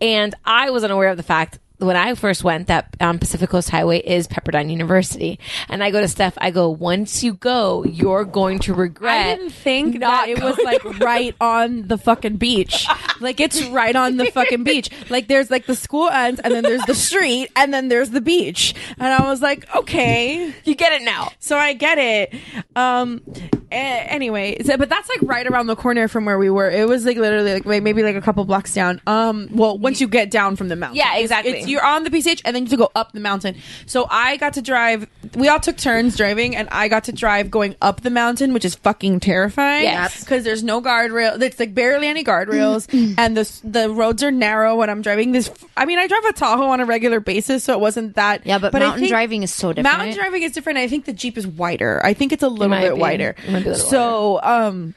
and 0.00 0.34
I 0.44 0.70
was 0.70 0.84
unaware 0.84 1.08
of 1.08 1.16
the 1.16 1.22
fact. 1.22 1.58
When 1.78 1.96
I 1.96 2.14
first 2.14 2.42
went, 2.44 2.66
that 2.68 2.96
um, 3.00 3.18
Pacific 3.18 3.50
Coast 3.50 3.70
Highway 3.70 3.98
is 3.98 4.26
Pepperdine 4.26 4.70
University, 4.70 5.38
and 5.68 5.82
I 5.82 5.90
go 5.90 6.00
to 6.00 6.08
Steph. 6.08 6.36
I 6.38 6.50
go, 6.50 6.70
once 6.70 7.22
you 7.22 7.34
go, 7.34 7.84
you're 7.84 8.24
going 8.24 8.58
to 8.60 8.74
regret. 8.74 9.26
I 9.26 9.36
didn't 9.36 9.50
think 9.50 10.00
that 10.00 10.28
it 10.28 10.42
was 10.42 10.58
like 10.64 10.84
right 11.00 11.34
on 11.40 11.86
the 11.88 11.96
fucking 11.98 12.36
beach. 12.36 12.86
Like 13.20 13.40
it's 13.40 13.62
right 13.66 13.94
on 13.94 14.16
the 14.16 14.26
fucking 14.26 14.64
beach. 14.64 14.90
Like 15.10 15.28
there's 15.28 15.50
like 15.50 15.66
the 15.66 15.76
school 15.76 16.08
ends 16.08 16.40
and 16.40 16.52
then 16.52 16.62
there's 16.62 16.84
the 16.84 16.94
street 16.94 17.50
and 17.56 17.72
then 17.72 17.88
there's 17.88 18.10
the 18.10 18.20
beach. 18.20 18.74
And 18.98 19.08
I 19.08 19.28
was 19.28 19.42
like, 19.42 19.74
okay. 19.74 20.52
You 20.64 20.74
get 20.74 20.92
it 20.92 21.04
now. 21.04 21.30
So 21.38 21.56
I 21.56 21.72
get 21.72 21.98
it. 21.98 22.34
Um 22.76 23.22
anyway, 23.70 24.62
so, 24.62 24.76
but 24.76 24.88
that's 24.88 25.08
like 25.08 25.18
right 25.22 25.46
around 25.46 25.66
the 25.66 25.76
corner 25.76 26.08
from 26.08 26.24
where 26.24 26.38
we 26.38 26.50
were. 26.50 26.70
It 26.70 26.88
was 26.88 27.04
like 27.04 27.16
literally 27.16 27.60
like 27.60 27.82
maybe 27.82 28.02
like 28.02 28.16
a 28.16 28.20
couple 28.20 28.44
blocks 28.44 28.74
down. 28.74 29.00
Um, 29.06 29.48
well, 29.52 29.76
once 29.78 30.00
you 30.00 30.08
get 30.08 30.30
down 30.30 30.56
from 30.56 30.68
the 30.68 30.76
mountain, 30.76 30.96
Yeah, 30.96 31.16
exactly. 31.16 31.52
It's, 31.52 31.68
you're 31.68 31.84
on 31.84 32.04
the 32.04 32.10
PCH 32.10 32.42
and 32.44 32.54
then 32.54 32.64
you 32.64 32.66
have 32.66 32.70
to 32.70 32.76
go 32.76 32.90
up 32.94 33.12
the 33.12 33.20
mountain. 33.20 33.56
So 33.86 34.06
I 34.10 34.36
got 34.36 34.54
to 34.54 34.62
drive. 34.62 35.06
We 35.34 35.48
all 35.48 35.60
took 35.60 35.76
turns 35.76 36.16
driving, 36.16 36.56
and 36.56 36.68
I 36.70 36.88
got 36.88 37.04
to 37.04 37.12
drive 37.12 37.50
going 37.50 37.76
up 37.82 38.00
the 38.02 38.10
mountain, 38.10 38.52
which 38.52 38.64
is 38.64 38.74
fucking 38.74 39.20
terrifying. 39.20 39.84
Yes. 39.84 40.20
because 40.20 40.44
there's 40.44 40.62
no 40.62 40.80
guardrail. 40.80 41.40
It's 41.40 41.58
like 41.58 41.74
barely 41.74 42.06
any 42.06 42.24
guardrails, 42.24 42.86
and 43.18 43.36
the 43.36 43.60
the 43.64 43.90
roads 43.90 44.22
are 44.22 44.30
narrow. 44.30 44.76
When 44.76 44.90
I'm 44.90 45.02
driving 45.02 45.32
this, 45.32 45.50
I 45.76 45.84
mean, 45.84 45.98
I 45.98 46.06
drive 46.06 46.24
a 46.24 46.32
Tahoe 46.32 46.66
on 46.68 46.80
a 46.80 46.84
regular 46.84 47.20
basis, 47.20 47.64
so 47.64 47.72
it 47.72 47.80
wasn't 47.80 48.14
that. 48.16 48.46
Yeah, 48.46 48.58
but 48.58 48.74
I 48.74 48.78
mountain 48.80 49.08
driving 49.08 49.42
is 49.42 49.52
so 49.54 49.72
different. 49.72 49.96
Mountain 49.98 50.16
driving 50.16 50.42
is 50.42 50.52
different. 50.52 50.78
I 50.78 50.88
think 50.88 51.04
the 51.04 51.12
Jeep 51.12 51.36
is 51.36 51.46
wider. 51.46 52.00
I 52.04 52.14
think 52.14 52.32
it's 52.32 52.42
a 52.42 52.48
little 52.48 52.68
might 52.68 52.82
bit 52.88 52.94
be. 52.94 53.00
wider. 53.00 53.34
A 53.66 53.70
little 53.70 53.88
so, 53.88 54.40
um, 54.42 54.94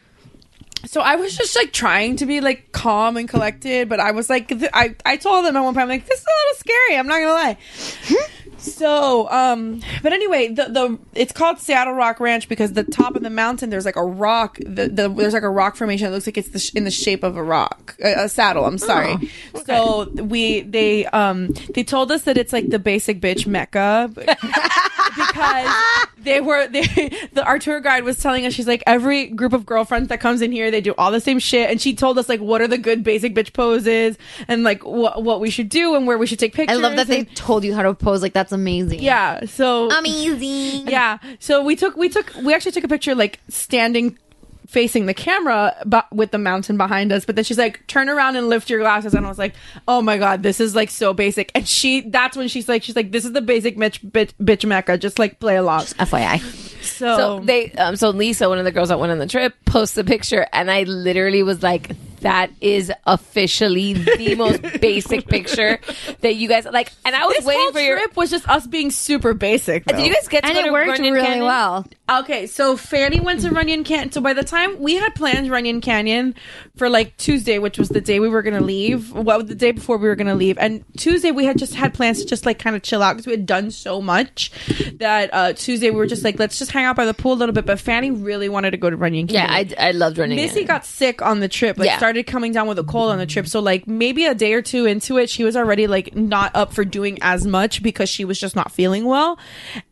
so 0.86 1.01
I 1.01 1.16
was 1.16 1.36
just 1.38 1.55
like 1.55 1.72
trying 1.72 2.16
to 2.18 2.26
be 2.26 2.41
like 2.41 2.72
calm 2.72 3.18
and 3.18 3.30
collected, 3.30 3.88
but 3.89 3.99
I 3.99 4.12
was 4.12 4.30
like, 4.30 4.47
th- 4.47 4.72
I 4.74 4.95
I 5.05 5.18
told 5.18 5.45
them 5.45 5.55
at 5.55 5.62
one 5.62 5.74
point, 5.74 5.84
I'm 5.84 5.89
like, 5.89 6.05
this 6.07 6.20
is 6.20 6.26
a 6.26 6.30
little 6.30 6.59
scary. 6.59 6.97
I'm 6.97 7.07
not 7.07 7.20
gonna 7.20 7.34
lie. 7.34 7.57
So, 8.62 9.30
um, 9.30 9.82
but 10.03 10.14
anyway, 10.14 10.49
the 10.49 10.66
the 10.66 10.99
it's 11.14 11.32
called 11.32 11.59
Saddle 11.59 11.93
Rock 11.93 12.20
Ranch 12.20 12.47
because 12.47 12.74
the 12.74 12.84
top 12.84 13.16
of 13.16 13.24
the 13.24 13.30
mountain 13.30 13.70
there's 13.70 13.86
like 13.86 13.95
a 13.95 14.05
rock. 14.05 14.57
The, 14.59 14.88
the 14.88 15.09
there's 15.09 15.34
like 15.34 15.43
a 15.43 15.49
rock 15.49 15.76
formation. 15.76 16.05
that 16.05 16.12
looks 16.14 16.28
like 16.28 16.38
it's 16.38 16.49
the 16.49 16.59
sh- 16.59 16.74
in 16.76 16.84
the 16.84 16.91
shape 16.91 17.24
of 17.24 17.38
a 17.38 17.43
rock, 17.43 17.95
a, 18.03 18.26
a 18.26 18.30
saddle. 18.30 18.66
I'm 18.66 18.78
sorry. 18.78 19.32
So 19.66 20.09
we 20.09 20.62
they 20.62 21.05
um 21.07 21.47
they 21.74 21.84
told 21.84 22.12
us 22.12 22.24
that 22.24 22.38
it's 22.38 22.53
like 22.53 22.70
the 22.70 22.80
basic 22.80 23.20
bitch 23.20 23.47
mecca 23.47 24.12
because 25.16 25.76
they 26.20 26.39
were 26.39 26.68
they 26.68 26.84
the 27.34 27.43
our 27.45 27.59
tour 27.59 27.80
guide 27.80 28.03
was 28.03 28.18
telling 28.20 28.45
us 28.45 28.53
she's 28.53 28.68
like 28.68 28.84
every 28.86 29.28
group 29.28 29.53
of 29.53 29.66
girlfriends 29.66 30.09
that 30.09 30.20
comes 30.20 30.41
in 30.41 30.51
here 30.51 30.70
they 30.72 30.82
do 30.82 30.93
all 30.97 31.12
the 31.12 31.20
same 31.20 31.39
shit 31.39 31.70
and 31.70 31.82
she 31.82 31.95
told 31.95 32.18
us 32.18 32.30
like 32.30 32.39
what 32.39 32.62
are 32.62 32.68
the 32.68 32.78
good 32.78 33.03
basic 33.03 33.34
bitch 33.34 33.53
poses 33.53 34.18
and 34.47 34.64
like 34.64 34.84
what 34.86 35.24
what 35.24 35.39
we 35.39 35.49
should 35.49 35.70
do 35.70 35.95
and 35.95 36.05
where 36.07 36.18
we 36.18 36.28
should 36.28 36.39
take 36.39 36.53
pictures. 36.53 36.78
I 36.78 36.82
love 36.82 36.95
that 36.95 37.07
they 37.07 37.24
told 37.24 37.64
you 37.64 37.74
how 37.74 37.84
to 37.84 37.93
pose. 37.93 38.22
Like 38.22 38.34
that's 38.34 38.51
amazing. 38.52 39.02
yeah. 39.02 39.45
So 39.45 39.89
amazing. 39.91 40.88
yeah. 40.88 41.18
So 41.39 41.64
we 41.64 41.76
took 41.76 41.95
we 41.95 42.10
took 42.10 42.34
we 42.41 42.54
actually 42.54 42.72
took 42.74 42.84
a 42.84 42.88
picture 42.88 43.16
like 43.16 43.39
standing 43.49 44.18
facing 44.68 45.06
the 45.06 45.14
camera 45.14 45.76
but 45.86 46.10
with 46.14 46.32
the 46.32 46.38
mountain 46.38 46.78
behind 46.78 47.12
us 47.12 47.26
but 47.26 47.36
then 47.36 47.43
she's 47.43 47.58
like 47.58 47.86
turn 47.88 48.08
around 48.08 48.38
and 48.38 48.47
lift 48.47 48.70
your 48.70 48.80
glasses 48.80 49.14
and 49.14 49.26
I 49.26 49.28
was 49.28 49.38
like 49.38 49.54
oh 49.86 50.02
my 50.02 50.18
god 50.18 50.43
this 50.43 50.62
is 50.62 50.74
like 50.74 50.89
so 50.89 51.14
basic 51.14 51.52
and 51.54 51.68
she 51.68 51.99
that's 52.10 52.38
when 52.38 52.47
she's 52.47 52.70
like 52.70 52.82
she's 52.82 52.95
like 52.95 53.12
this 53.12 53.26
is 53.26 53.34
the 53.34 53.41
basic 53.41 53.76
bitch 53.76 53.99
bitch, 54.12 54.32
bitch 54.41 54.66
mecca 54.66 54.97
just 54.97 55.20
like 55.20 55.41
play 55.41 55.58
along 55.58 55.82
FYI. 55.82 56.39
so, 56.82 57.18
So 57.18 57.39
they, 57.43 57.72
um, 57.74 57.97
so 57.97 58.12
Lisa, 58.12 58.47
one 58.47 58.60
of 58.60 58.64
the 58.66 58.72
girls 58.72 58.88
that 58.89 58.99
went 58.99 59.12
on 59.12 59.20
the 59.20 59.28
trip, 59.28 59.54
posts 59.66 59.97
a 59.97 60.04
picture, 60.06 60.47
and 60.54 60.72
I 60.72 60.84
literally 60.84 61.43
was 61.43 61.62
like, 61.62 61.91
"That 62.22 62.51
is 62.61 62.91
officially 63.05 63.93
the 63.93 64.36
most 64.38 64.61
basic 64.82 65.28
picture 65.28 65.80
that 66.22 66.36
you 66.36 66.47
guys 66.47 66.65
like." 66.65 66.91
And 67.05 67.15
I 67.15 67.26
was 67.26 67.38
this 67.38 67.45
waiting 67.45 67.61
whole 67.63 67.72
for 67.74 67.80
your. 67.80 67.97
trip 67.97 68.15
was 68.17 68.30
just 68.30 68.47
us 68.49 68.65
being 68.67 68.91
super 68.91 69.34
basic 69.34 69.86
Did 69.86 69.99
you 69.99 70.13
guys 70.13 70.28
get 70.28 70.41
to 70.43 70.47
And 70.49 70.55
go 70.55 70.61
it 70.61 70.65
to 70.65 70.72
worked 70.72 70.89
Runyon 70.89 71.13
really 71.13 71.26
Canyon? 71.28 71.45
well. 71.45 71.86
Okay, 72.09 72.45
so 72.47 72.76
Fanny 72.76 73.19
went 73.22 73.39
to 73.41 73.49
Runyon 73.51 73.84
Canyon. 73.86 74.11
So 74.11 74.19
by 74.19 74.34
the 74.34 74.43
time 74.43 74.80
we 74.80 74.95
had 74.95 75.15
planned 75.15 75.49
Runyon 75.49 75.80
Canyon 75.82 76.36
for 76.76 76.89
like 76.89 77.15
Tuesday, 77.17 77.57
which 77.57 77.78
was 77.78 77.88
the 77.89 78.01
day 78.01 78.19
we 78.19 78.28
were 78.28 78.41
gonna 78.41 78.59
leave, 78.61 79.11
well, 79.13 79.41
the 79.43 79.55
day 79.55 79.72
before 79.72 79.97
we 79.97 80.07
were 80.09 80.15
gonna 80.15 80.36
leave, 80.36 80.57
and 80.57 80.84
Tuesday 80.97 81.32
we 81.32 81.45
had 81.45 81.57
just 81.57 81.74
had 81.74 81.93
plans 81.93 82.19
to 82.19 82.26
just 82.26 82.45
like 82.45 82.59
kind 82.59 82.76
of 82.76 82.82
chill 82.82 83.01
out 83.01 83.13
because 83.13 83.28
we 83.28 83.32
had 83.32 83.45
done 83.45 83.72
so 83.72 84.01
much 84.01 84.51
that 84.99 85.30
uh 85.34 85.53
Tuesday 85.53 85.89
we 85.89 85.95
were 85.97 86.05
just 86.07 86.24
like 86.24 86.38
let's 86.38 86.59
just 86.59 86.72
hang 86.72 86.84
out 86.86 86.95
by 86.97 87.05
the 87.05 87.13
pool 87.13 87.34
a 87.34 87.36
little 87.39 87.53
bit. 87.53 87.65
But 87.65 87.80
Fanny 87.80 88.11
really 88.11 88.49
wanted 88.49 88.72
to 88.72 88.78
go 88.78 88.89
to 88.89 88.97
Runyon 88.97 89.28
Yeah, 89.30 89.47
Canyon. 89.47 89.76
I, 89.80 89.88
I 89.88 89.91
loved 89.91 90.17
Runyon. 90.17 90.36
Missy 90.36 90.49
Canyon. 90.55 90.67
got 90.67 90.86
sick 90.86 91.22
on 91.22 91.39
the 91.39 91.47
trip. 91.47 91.78
Like 91.78 91.86
Yeah. 91.88 91.99
Started 92.12 92.28
coming 92.28 92.51
down 92.51 92.68
with 92.68 92.78
a 92.78 92.84
cold 92.84 93.09
on 93.09 93.20
the 93.20 93.26
trip. 93.26 93.47
So 93.47 93.62
like 93.62 93.88
maybe 93.88 94.26
a 94.26 94.36
day 94.36 94.51
or 94.51 94.62
two 94.62 94.86
into 94.86 95.18
it, 95.18 95.30
she 95.30 95.45
was 95.45 95.55
already 95.55 95.88
like 95.88 96.14
not 96.14 96.53
up 96.53 96.74
for 96.74 96.84
doing 96.84 97.18
as 97.22 97.47
much 97.47 97.82
because 97.82 98.09
she 98.09 98.26
was 98.26 98.38
just 98.38 98.53
not 98.53 98.70
feeling 98.70 99.05
well. 99.05 99.39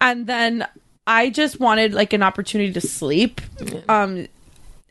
And 0.01 0.27
then 0.27 0.67
I 1.07 1.29
just 1.29 1.61
wanted 1.61 1.93
like 1.93 2.11
an 2.11 2.21
opportunity 2.21 2.73
to 2.73 2.81
sleep. 2.81 3.39
Um 3.87 4.27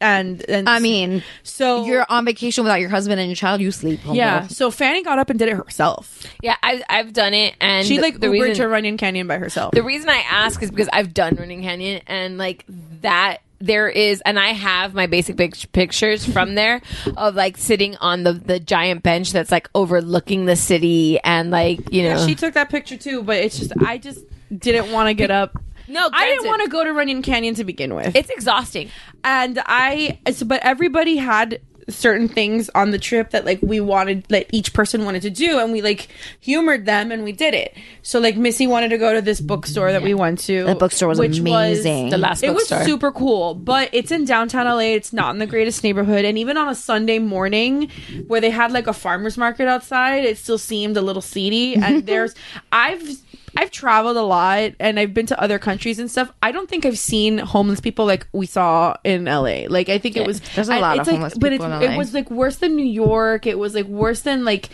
and 0.01 0.43
and 0.49 0.70
I 0.70 0.79
mean, 0.79 1.22
so 1.43 1.85
you're 1.85 2.07
on 2.09 2.24
vacation 2.24 2.64
without 2.64 2.81
your 2.81 2.89
husband 2.89 3.20
and 3.20 3.29
your 3.29 3.37
child. 3.37 3.61
You 3.61 3.72
sleep. 3.72 4.01
homegirl. 4.01 4.16
yeah. 4.16 4.47
So 4.47 4.70
Fanny 4.70 5.03
got 5.03 5.18
up 5.18 5.29
and 5.29 5.39
did 5.39 5.49
it 5.51 5.57
herself. 5.57 6.24
Yeah, 6.43 6.57
I, 6.62 6.83
I've 6.89 7.12
done 7.12 7.35
it, 7.35 7.57
and 7.61 7.87
She 7.87 8.01
like 8.01 8.20
the 8.20 8.29
Ubered 8.29 8.31
reason 8.31 8.55
to 8.55 8.68
Runyon 8.68 8.97
Canyon 8.97 9.26
by 9.26 9.37
herself. 9.37 9.72
the 9.74 9.83
reason 9.83 10.09
I 10.09 10.24
ask 10.31 10.62
is 10.62 10.70
because 10.70 10.89
I've 10.95 11.12
done 11.12 11.35
Runyon 11.35 11.62
Canyon, 11.62 12.01
and 12.07 12.39
like 12.39 12.64
that. 13.03 13.39
There 13.61 13.88
is, 13.88 14.20
and 14.24 14.38
I 14.38 14.48
have 14.52 14.94
my 14.94 15.06
basic 15.09 15.36
pic- 15.36 15.72
pictures 15.72 16.24
from 16.24 16.54
there 16.54 16.80
of 17.16 17.34
like 17.34 17.56
sitting 17.56 17.96
on 17.96 18.22
the 18.22 18.32
the 18.34 18.61
giant 18.61 19.02
bench 19.02 19.32
that's 19.32 19.50
like 19.50 19.68
overlooking 19.74 20.44
the 20.46 20.54
city, 20.56 21.18
and 21.24 21.50
like 21.50 21.92
you 21.92 22.04
know, 22.04 22.11
Yeah, 22.18 22.26
she 22.26 22.34
took 22.36 22.54
that 22.54 22.70
picture 22.70 22.96
too, 22.96 23.22
but 23.22 23.36
it's 23.38 23.59
just 23.59 23.72
I 23.84 23.98
just 23.98 24.20
didn't 24.56 24.92
want 24.92 25.09
to 25.09 25.14
get 25.14 25.30
up. 25.32 25.61
No, 25.88 26.09
I 26.12 26.26
didn't 26.28 26.46
want 26.46 26.62
to 26.62 26.68
go 26.68 26.84
to 26.84 26.92
Runyon 26.92 27.22
Canyon 27.22 27.54
to 27.54 27.64
begin 27.64 27.94
with. 27.94 28.14
it's 28.14 28.30
exhausting. 28.30 28.90
and 29.24 29.59
I, 29.66 30.18
so, 30.32 30.44
but 30.46 30.61
everybody 30.62 31.16
had 31.16 31.61
certain 31.89 32.28
things 32.28 32.68
on 32.74 32.91
the 32.91 32.99
trip 32.99 33.30
that 33.30 33.45
like 33.45 33.59
we 33.62 33.80
wanted, 33.80 34.24
that 34.24 34.47
each 34.53 34.72
person 34.72 35.05
wanted 35.05 35.22
to 35.22 35.30
do, 35.30 35.59
and 35.59 35.72
we 35.72 35.82
like 35.82 36.09
humored 36.41 36.86
them 36.86 37.11
and 37.11 37.24
we 37.24 37.32
did 37.32 37.55
it. 37.55 37.76
So 38.03 38.20
like 38.20 38.36
Missy 38.36 38.66
wanted 38.66 38.89
to 38.91 38.99
go 38.99 39.14
to 39.14 39.22
this 39.22 39.41
bookstore 39.41 39.93
that 39.93 40.03
we 40.03 40.14
went 40.14 40.39
to. 40.41 40.64
the 40.64 40.74
bookstore 40.74 41.09
was 41.09 41.18
which 41.18 41.39
amazing. 41.39 42.11
The 42.11 42.18
last 42.18 42.43
it 42.43 42.55
was 42.55 42.68
super 42.68 43.12
cool, 43.12 43.55
but 43.55 43.89
it's 43.93 44.11
in 44.11 44.24
downtown 44.24 44.66
LA. 44.66 44.95
It's 44.95 45.12
not 45.12 45.32
in 45.34 45.39
the 45.39 45.47
greatest 45.47 45.82
neighborhood, 45.82 46.24
and 46.24 46.39
even 46.39 46.57
on 46.57 46.68
a 46.68 46.74
Sunday 46.74 47.18
morning 47.18 47.91
where 48.26 48.41
they 48.41 48.51
had 48.51 48.72
like 48.72 48.86
a 48.86 48.93
farmers 48.93 49.36
market 49.39 49.68
outside, 49.68 50.24
it 50.24 50.39
still 50.39 50.59
seemed 50.59 50.97
a 50.97 51.03
little 51.03 51.22
seedy. 51.22 51.74
And 51.76 52.07
there's, 52.07 52.34
I've. 52.72 53.18
I've 53.61 53.72
traveled 53.72 54.16
a 54.16 54.22
lot 54.22 54.70
and 54.78 55.00
I've 55.00 55.12
been 55.12 55.26
to 55.26 55.40
other 55.42 55.59
countries 55.59 55.98
and 55.98 56.09
stuff. 56.09 56.30
I 56.40 56.52
don't 56.52 56.68
think 56.70 56.86
I've 56.86 56.96
seen 56.98 57.38
homeless 57.38 57.80
people 57.80 58.06
like 58.06 58.24
we 58.32 58.46
saw 58.46 58.94
in 59.02 59.24
LA. 59.24 59.64
Like 59.68 59.88
I 59.88 59.98
think 59.98 60.16
it 60.16 60.24
was 60.24 60.40
there's 60.54 60.68
a 60.68 60.74
I- 60.74 60.78
lot 60.80 60.98
of 61.00 61.06
like- 61.09 61.14
homeless 61.16 61.34
but 61.36 61.50
people 61.50 61.66
LA. 61.68 61.80
It 61.80 61.96
was 61.98 62.14
like 62.14 62.30
worse 62.30 62.56
than 62.56 62.76
New 62.76 62.86
York. 62.86 63.46
It 63.46 63.59
was 63.59 63.74
like 63.74 63.86
worse 63.86 64.20
than 64.20 64.44
like 64.44 64.68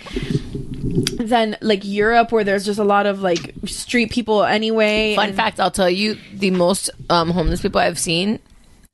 than 1.17 1.57
like 1.63 1.81
Europe 1.83 2.31
where 2.31 2.45
there's 2.45 2.67
just 2.67 2.79
a 2.79 2.85
lot 2.85 3.07
of 3.07 3.23
like 3.23 3.55
street 3.65 4.11
people 4.11 4.45
anyway. 4.45 5.15
Fun 5.17 5.29
and- 5.29 5.37
fact: 5.37 5.61
I'll 5.61 5.71
tell 5.71 5.89
you, 5.89 6.19
the 6.35 6.51
most 6.51 6.91
um, 7.09 7.31
homeless 7.31 7.63
people 7.63 7.81
I've 7.81 7.99
seen 7.99 8.39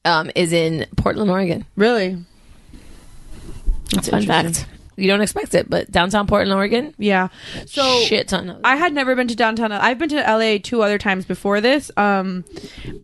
um, 0.05 0.30
is 0.36 0.53
in 0.53 0.86
Portland, 0.97 1.30
Oregon. 1.32 1.66
Really? 1.74 2.16
That's 3.93 4.09
fun 4.09 4.24
fact. 4.24 4.66
You 5.01 5.09
don't 5.09 5.21
expect 5.21 5.55
it, 5.55 5.69
but 5.71 5.91
downtown 5.91 6.27
Portland, 6.27 6.53
Oregon, 6.53 6.95
Yeah. 6.99 7.29
So 7.67 8.01
shit 8.03 8.29
ton 8.29 8.51
of. 8.51 8.61
I 8.65 8.77
had 8.77 8.93
never 8.93 9.15
been 9.15 9.29
to 9.29 9.37
downtown. 9.37 9.73
I've 9.73 9.99
been 9.99 10.09
to 10.11 10.17
LA 10.21 10.59
two 10.63 10.83
other 10.83 10.99
times 10.99 11.25
before 11.25 11.61
this, 11.61 11.91
um, 11.97 12.45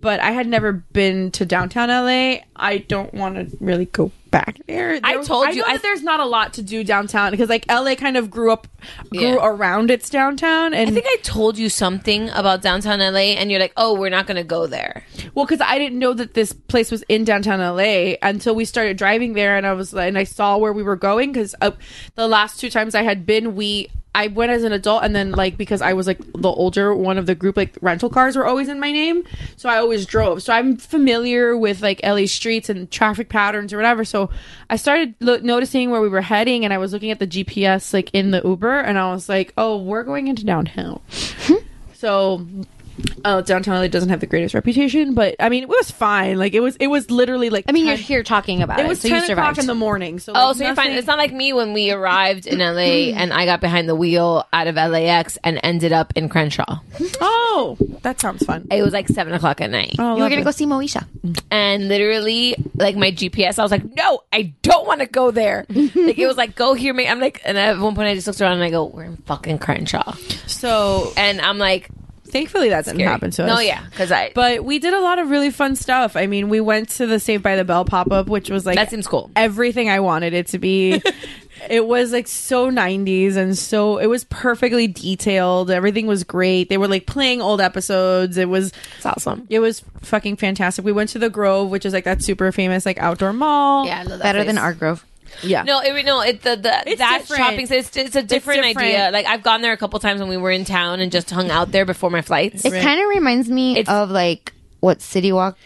but 0.00 0.20
I 0.20 0.30
had 0.32 0.46
never 0.46 0.72
been 0.72 1.30
to 1.32 1.46
downtown 1.46 1.88
LA. 1.88 2.40
I 2.56 2.78
don't 2.78 3.12
want 3.14 3.36
to 3.36 3.56
really 3.60 3.86
go 3.86 4.12
back 4.36 4.58
there. 4.66 5.00
I 5.02 5.22
told 5.22 5.46
I 5.46 5.50
you, 5.52 5.60
know 5.62 5.68
I- 5.68 5.72
that 5.74 5.82
there's 5.82 6.02
not 6.02 6.20
a 6.20 6.26
lot 6.26 6.52
to 6.54 6.62
do 6.62 6.84
downtown 6.84 7.30
because 7.30 7.48
like 7.48 7.64
LA 7.70 7.94
kind 7.94 8.16
of 8.16 8.30
grew 8.30 8.52
up, 8.52 8.66
grew 9.10 9.20
Yeah. 9.20 9.36
around 9.46 9.90
its 9.90 10.10
downtown, 10.10 10.74
and 10.74 10.90
I 10.90 10.92
think 10.92 11.06
I 11.08 11.16
told 11.22 11.56
you 11.58 11.68
something 11.68 12.28
about 12.30 12.62
downtown 12.62 13.00
LA, 13.00 13.34
and 13.38 13.50
you're 13.50 13.60
like, 13.60 13.72
"Oh, 13.76 13.94
we're 13.94 14.10
not 14.10 14.26
going 14.26 14.36
to 14.36 14.44
go 14.44 14.66
there." 14.66 15.04
Well, 15.34 15.46
because 15.46 15.60
I 15.60 15.78
didn't 15.78 15.98
know 15.98 16.12
that 16.14 16.34
this 16.34 16.52
place 16.52 16.90
was 16.90 17.02
in 17.08 17.24
downtown 17.24 17.60
LA 17.60 18.16
until 18.22 18.54
we 18.54 18.64
started 18.64 18.96
driving 18.96 19.32
there, 19.32 19.56
and 19.56 19.66
I 19.66 19.72
was 19.72 19.92
like, 19.92 20.08
and 20.08 20.18
I 20.18 20.24
saw 20.24 20.56
where 20.58 20.72
we 20.72 20.82
were 20.82 20.96
going 20.96 21.32
because 21.32 21.54
uh, 21.60 21.70
the 22.14 22.28
last 22.28 22.60
two 22.60 22.70
times 22.70 22.94
I 22.94 23.02
had 23.02 23.24
been, 23.26 23.54
we 23.56 23.88
I 24.16 24.28
went 24.28 24.50
as 24.50 24.64
an 24.64 24.72
adult, 24.72 25.04
and 25.04 25.14
then 25.14 25.32
like 25.32 25.58
because 25.58 25.82
I 25.82 25.92
was 25.92 26.06
like 26.06 26.18
the 26.32 26.48
older 26.48 26.94
one 26.94 27.18
of 27.18 27.26
the 27.26 27.34
group, 27.34 27.54
like 27.54 27.76
rental 27.82 28.08
cars 28.08 28.34
were 28.34 28.46
always 28.46 28.70
in 28.70 28.80
my 28.80 28.90
name, 28.90 29.24
so 29.56 29.68
I 29.68 29.76
always 29.76 30.06
drove. 30.06 30.42
So 30.42 30.54
I'm 30.54 30.78
familiar 30.78 31.54
with 31.54 31.82
like 31.82 32.00
LA 32.02 32.24
streets 32.24 32.70
and 32.70 32.90
traffic 32.90 33.28
patterns 33.28 33.74
or 33.74 33.76
whatever. 33.76 34.06
So 34.06 34.30
I 34.70 34.76
started 34.76 35.14
lo- 35.20 35.40
noticing 35.42 35.90
where 35.90 36.00
we 36.00 36.08
were 36.08 36.22
heading, 36.22 36.64
and 36.64 36.72
I 36.72 36.78
was 36.78 36.94
looking 36.94 37.10
at 37.10 37.18
the 37.18 37.26
GPS 37.26 37.92
like 37.92 38.08
in 38.14 38.30
the 38.30 38.40
Uber, 38.42 38.80
and 38.80 38.98
I 38.98 39.12
was 39.12 39.28
like, 39.28 39.52
oh, 39.58 39.76
we're 39.76 40.02
going 40.02 40.28
into 40.28 40.46
downtown. 40.46 41.02
Hmm. 41.10 41.56
so 41.92 42.46
uh, 43.26 43.40
downtown 43.40 43.74
LA 43.80 43.88
doesn't 43.88 44.08
have 44.08 44.20
the 44.20 44.26
greatest 44.26 44.54
reputation, 44.54 45.14
but 45.14 45.34
I 45.40 45.48
mean, 45.48 45.64
it 45.64 45.68
was 45.68 45.90
fine. 45.90 46.38
Like 46.38 46.54
it 46.54 46.60
was, 46.60 46.76
it 46.76 46.86
was 46.86 47.10
literally 47.10 47.50
like. 47.50 47.64
I 47.68 47.72
mean, 47.72 47.86
you're 47.86 47.96
here 47.96 48.22
talking 48.22 48.62
about 48.62 48.78
it. 48.78 48.86
It 48.86 48.88
was 48.88 49.00
so 49.00 49.08
ten 49.08 49.18
you 49.18 49.32
o'clock 49.32 49.46
survived. 49.56 49.58
in 49.58 49.66
the 49.66 49.74
morning. 49.74 50.18
So 50.20 50.32
Oh, 50.34 50.48
like, 50.48 50.56
so 50.56 50.64
you're 50.64 50.74
fine. 50.76 50.92
It's 50.92 51.06
not 51.06 51.18
like 51.18 51.32
me 51.32 51.52
when 51.52 51.72
we 51.72 51.90
arrived 51.90 52.46
in 52.46 52.58
LA 52.60 53.12
and 53.16 53.32
I 53.32 53.44
got 53.44 53.60
behind 53.60 53.88
the 53.88 53.94
wheel 53.96 54.44
out 54.52 54.68
of 54.68 54.76
LAX 54.76 55.38
and 55.42 55.58
ended 55.62 55.92
up 55.92 56.12
in 56.16 56.28
Crenshaw. 56.28 56.78
Oh, 57.20 57.76
that 58.02 58.20
sounds 58.20 58.44
fun. 58.44 58.68
It 58.70 58.82
was 58.82 58.92
like 58.92 59.08
seven 59.08 59.32
o'clock 59.34 59.60
at 59.60 59.70
night. 59.70 59.96
Oh, 59.98 60.16
you 60.16 60.22
were 60.22 60.28
gonna 60.28 60.44
go 60.44 60.50
see 60.52 60.66
Moesha. 60.66 61.04
and 61.50 61.88
literally 61.88 62.54
like 62.74 62.94
my 62.96 63.10
GPS, 63.10 63.58
I 63.58 63.62
was 63.62 63.70
like, 63.72 63.84
no, 63.94 64.20
I 64.32 64.54
don't 64.62 64.86
want 64.86 65.00
to 65.00 65.06
go 65.06 65.30
there. 65.32 65.66
like 65.70 66.18
it 66.18 66.26
was 66.26 66.36
like, 66.36 66.54
go 66.54 66.74
here, 66.74 66.94
mate. 66.94 67.08
I'm 67.08 67.18
like, 67.20 67.40
and 67.44 67.58
at 67.58 67.78
one 67.78 67.94
point 67.96 68.08
I 68.08 68.14
just 68.14 68.26
looked 68.28 68.40
around 68.40 68.52
and 68.54 68.62
I 68.64 68.70
go, 68.70 68.84
we're 68.84 69.04
in 69.04 69.16
fucking 69.16 69.58
Crenshaw, 69.58 70.12
So 70.46 71.12
and 71.16 71.40
I'm 71.40 71.58
like, 71.58 71.88
thankfully 72.36 72.68
that 72.70 72.84
didn't 72.84 72.98
Scary. 72.98 73.10
happen 73.10 73.30
to 73.32 73.44
us. 73.44 73.48
No, 73.48 73.60
yeah, 73.60 73.84
because 73.90 74.12
I. 74.12 74.32
But 74.34 74.64
we 74.64 74.78
did 74.78 74.94
a 74.94 75.00
lot 75.00 75.18
of 75.18 75.30
really 75.30 75.50
fun 75.50 75.76
stuff. 75.76 76.16
I 76.16 76.26
mean, 76.26 76.48
we 76.48 76.60
went 76.60 76.88
to 76.90 77.06
the 77.06 77.18
Saved 77.20 77.42
by 77.42 77.56
the 77.56 77.64
Bell 77.64 77.84
pop 77.84 78.10
up, 78.12 78.28
which 78.28 78.50
was 78.50 78.66
like 78.66 78.76
That 78.76 78.90
seems 78.90 79.06
cool. 79.06 79.30
Everything 79.36 79.88
I 79.90 80.00
wanted 80.00 80.34
it 80.34 80.48
to 80.48 80.58
be. 80.58 81.02
it 81.70 81.86
was 81.86 82.12
like 82.12 82.26
so 82.28 82.70
90s 82.70 83.36
and 83.36 83.56
so 83.56 83.98
it 83.98 84.06
was 84.06 84.24
perfectly 84.24 84.86
detailed. 84.86 85.70
Everything 85.70 86.06
was 86.06 86.24
great. 86.24 86.68
They 86.68 86.78
were 86.78 86.88
like 86.88 87.06
playing 87.06 87.40
old 87.40 87.60
episodes. 87.60 88.36
It 88.36 88.48
was 88.48 88.72
it's 88.96 89.06
awesome. 89.06 89.46
It 89.50 89.60
was 89.60 89.82
fucking 90.02 90.36
fantastic. 90.36 90.84
We 90.84 90.92
went 90.92 91.10
to 91.10 91.18
the 91.18 91.30
Grove, 91.30 91.70
which 91.70 91.86
is 91.86 91.92
like 91.92 92.04
that 92.04 92.22
super 92.22 92.52
famous 92.52 92.86
like 92.86 92.98
outdoor 92.98 93.32
mall. 93.32 93.86
Yeah, 93.86 94.00
I 94.00 94.02
love 94.02 94.18
that 94.18 94.22
Better 94.22 94.38
place. 94.40 94.46
than 94.46 94.58
Art 94.58 94.78
Grove. 94.78 95.04
Yeah. 95.42 95.62
No, 95.62 95.80
it, 95.80 96.04
no, 96.04 96.20
it, 96.20 96.42
the, 96.42 96.56
the 96.56 96.82
It's 96.86 96.98
that 96.98 97.18
different. 97.20 97.42
shopping 97.42 97.66
it's, 97.70 97.96
it's 97.96 98.16
a 98.16 98.22
different, 98.22 98.62
different. 98.62 98.76
idea. 98.78 99.10
Like 99.12 99.26
I've 99.26 99.42
gone 99.42 99.62
there 99.62 99.72
a 99.72 99.76
couple 99.76 99.98
times 100.00 100.20
when 100.20 100.28
we 100.28 100.36
were 100.36 100.50
in 100.50 100.64
town 100.64 101.00
and 101.00 101.10
just 101.12 101.30
hung 101.30 101.50
out 101.50 101.72
there 101.72 101.84
before 101.84 102.10
my 102.10 102.22
flights. 102.22 102.64
It 102.64 102.72
kind 102.72 103.00
of 103.00 103.08
reminds 103.08 103.48
me 103.48 103.78
It's- 103.78 103.94
of 103.94 104.10
like 104.10 104.52
what 104.80 105.00
City 105.02 105.32
Walk 105.32 105.56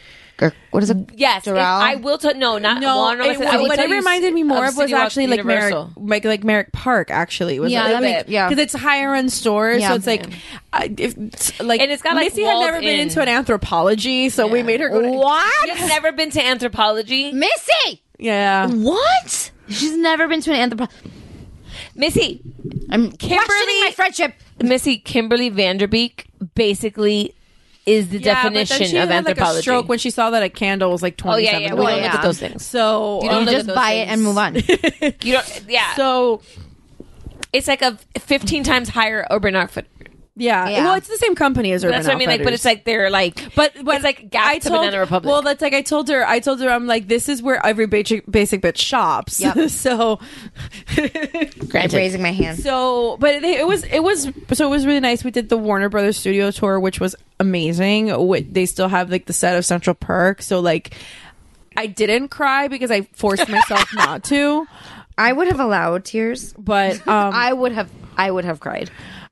or 0.42 0.54
what 0.70 0.82
is 0.82 0.88
it? 0.88 0.96
yes, 1.16 1.46
it- 1.46 1.50
Doral? 1.50 1.58
I 1.58 1.96
will. 1.96 2.16
T- 2.16 2.32
no, 2.32 2.56
not 2.56 2.80
No, 2.80 2.96
Warner. 2.96 3.24
it, 3.24 3.42
I 3.42 3.58
will 3.58 3.68
what 3.68 3.78
it 3.78 3.90
reminded 3.90 4.32
me 4.32 4.42
more 4.42 4.64
of, 4.64 4.74
was 4.74 4.88
City 4.88 4.94
actually 4.94 5.26
like 5.26 5.44
Merrick, 5.44 5.74
like, 5.98 6.24
like 6.24 6.44
Merrick 6.44 6.72
Park. 6.72 7.10
Actually, 7.10 7.56
it 7.56 7.60
was 7.60 7.70
Yeah, 7.70 7.82
like, 7.82 7.92
that 7.92 8.02
make- 8.02 8.24
yeah. 8.28 8.48
because 8.48 8.62
it's 8.62 8.72
higher 8.72 9.14
end 9.14 9.30
stores, 9.30 9.82
Yeah. 9.82 9.90
so 9.90 9.94
it's 9.96 10.06
like, 10.06 10.24
uh, 10.72 10.88
if 10.96 11.60
like, 11.60 11.82
And 11.82 11.90
it's 11.90 12.00
got, 12.02 12.14
like, 12.14 12.30
Missy 12.30 12.42
had 12.44 12.58
never 12.58 12.72
walled 12.72 12.80
been 12.84 13.00
into 13.00 13.20
an 13.20 13.28
Anthropologie, 13.28 14.30
so 14.32 14.46
we 14.46 14.62
made 14.62 14.80
her 14.80 14.88
go. 14.88 15.02
To, 15.02 15.10
What? 15.10 15.68
You've 15.68 15.88
never 15.88 16.10
been 16.12 16.30
to 16.30 16.40
Anthropologie, 16.40 17.34
Missy. 17.34 18.00
yeah, 18.18 18.66
What? 18.68 19.50
She's 19.70 19.96
never 19.96 20.28
been 20.28 20.40
to 20.42 20.52
an 20.52 20.70
anthropo. 20.70 20.90
Missy. 21.94 22.40
I'm 22.90 23.10
Kimberly- 23.12 23.44
questioning 23.46 23.80
my 23.84 23.90
friendship. 23.94 24.34
Missy 24.62 24.98
Kimberly 24.98 25.50
Vanderbeek 25.50 26.26
basically 26.54 27.34
is 27.86 28.10
the 28.10 28.18
Yeah, 28.18 28.42
but 28.42 28.52
then 28.52 28.66
definition 28.66 28.86
she 28.88 28.96
of 28.98 29.08
had, 29.08 29.24
like, 29.24 29.36
Anthropologie. 29.36 29.58
a 29.58 29.62
stroke 29.62 29.88
when 29.88 29.98
she 29.98 30.10
saw 30.10 30.30
that 30.30 30.42
a 30.42 30.48
candle 30.50 30.90
was 30.90 31.02
like 31.02 31.14
oh 31.14 31.22
twenty 31.22 31.44
yeah, 31.44 31.50
seven. 31.52 31.62
yeah. 31.68 31.74
We 31.74 31.80
Well, 31.80 31.94
don't 31.96 32.02
look 32.04 32.14
at 32.14 32.22
those 32.22 32.38
things. 32.38 32.66
So 32.66 33.20
You 33.22 33.30
don't 33.30 33.40
You 33.40 33.46
look 33.46 33.54
just 33.54 33.60
at 33.60 33.66
those 33.68 33.76
buy 33.76 33.92
it 33.92 34.08
things. 34.08 34.12
and 34.12 34.22
move 34.22 34.38
on. 34.38 34.54
You 35.24 35.32
don't. 35.34 35.64
Yeah. 35.68 35.94
so 35.94 36.42
it's 37.52 37.66
like 37.66 37.82
a 37.82 37.98
15 38.18 38.64
times 38.64 38.90
higher 38.90 39.26
Urban 39.30 39.56
Outfitter. 39.56 39.88
Yeah. 40.41 40.68
Yeah. 40.68 40.84
well, 40.84 40.95
it's 40.95 41.09
the 41.09 41.16
same 41.18 41.34
company 41.34 41.72
as 41.72 41.84
Urban 41.84 41.97
That's 41.97 42.07
what 42.09 42.16
I 42.16 42.18
mean. 42.18 42.28
Like, 42.28 42.43
but 42.43 42.53
it's 42.53 42.64
like 42.64 42.84
they're 42.84 43.11
like, 43.11 43.55
But, 43.55 43.72
but 43.82 43.97
it's 43.97 44.05
like 44.05 44.30
Gap 44.30 44.47
I 44.47 44.59
to 44.59 44.68
told, 44.68 44.80
Banana 44.80 45.01
Republic. 45.01 45.30
Well, 45.30 45.43
that's 45.43 45.62
like 45.62 45.74
I 45.74 45.82
told 45.82 46.09
her. 46.09 46.26
I 46.26 46.41
told 46.41 46.61
her 46.61 46.68
I'm 46.68 46.86
like 46.86 47.09
this 47.09 47.28
is 47.28 47.43
where 47.43 47.64
every 47.64 47.86
basic 47.86 48.24
basic 48.30 48.62
bitch 48.62 48.78
shops. 48.78 49.41
Yep. 49.41 49.70
so 49.70 50.18
I'm 50.97 51.91
raising 51.91 52.22
my 52.22 52.32
hand. 52.32 52.59
So, 52.59 53.16
but 53.18 53.43
they, 53.43 53.59
it 53.59 53.66
was 53.66 53.84
it 53.84 54.03
was 54.03 54.30
so 54.53 54.66
it 54.66 54.70
was 54.70 54.86
really 54.86 55.01
nice. 55.01 55.24
We 55.24 55.30
did 55.30 55.49
the 55.49 55.59
Warner 55.59 55.88
Brothers 55.88 56.16
Studio 56.16 56.51
tour, 56.51 56.80
which 56.80 57.01
was 57.01 57.14
amazing. 57.38 58.07
They 58.53 58.66
still 58.66 58.88
have 58.88 59.11
like 59.11 59.26
the 59.26 59.32
set 59.32 59.57
of 59.57 59.64
Central 59.64 59.95
Park. 59.95 60.43
so 60.43 60.61
like 60.61 60.95
I 61.76 61.86
didn't 61.86 62.28
cry 62.28 62.68
because 62.68 62.91
I 62.91 63.03
forced 63.12 63.49
myself 63.49 63.88
not 63.95 64.24
to. 64.24 64.66
I 65.16 65.32
would 65.32 65.49
have 65.49 65.61
allowed 65.61 66.05
tears. 66.05 66.53
But 66.55 66.97
um, 67.07 67.32
I 67.34 67.53
would 67.53 67.72
have. 67.72 67.91
I 68.16 68.30
would 68.30 68.45
have 68.45 68.61
cried. 68.61 68.91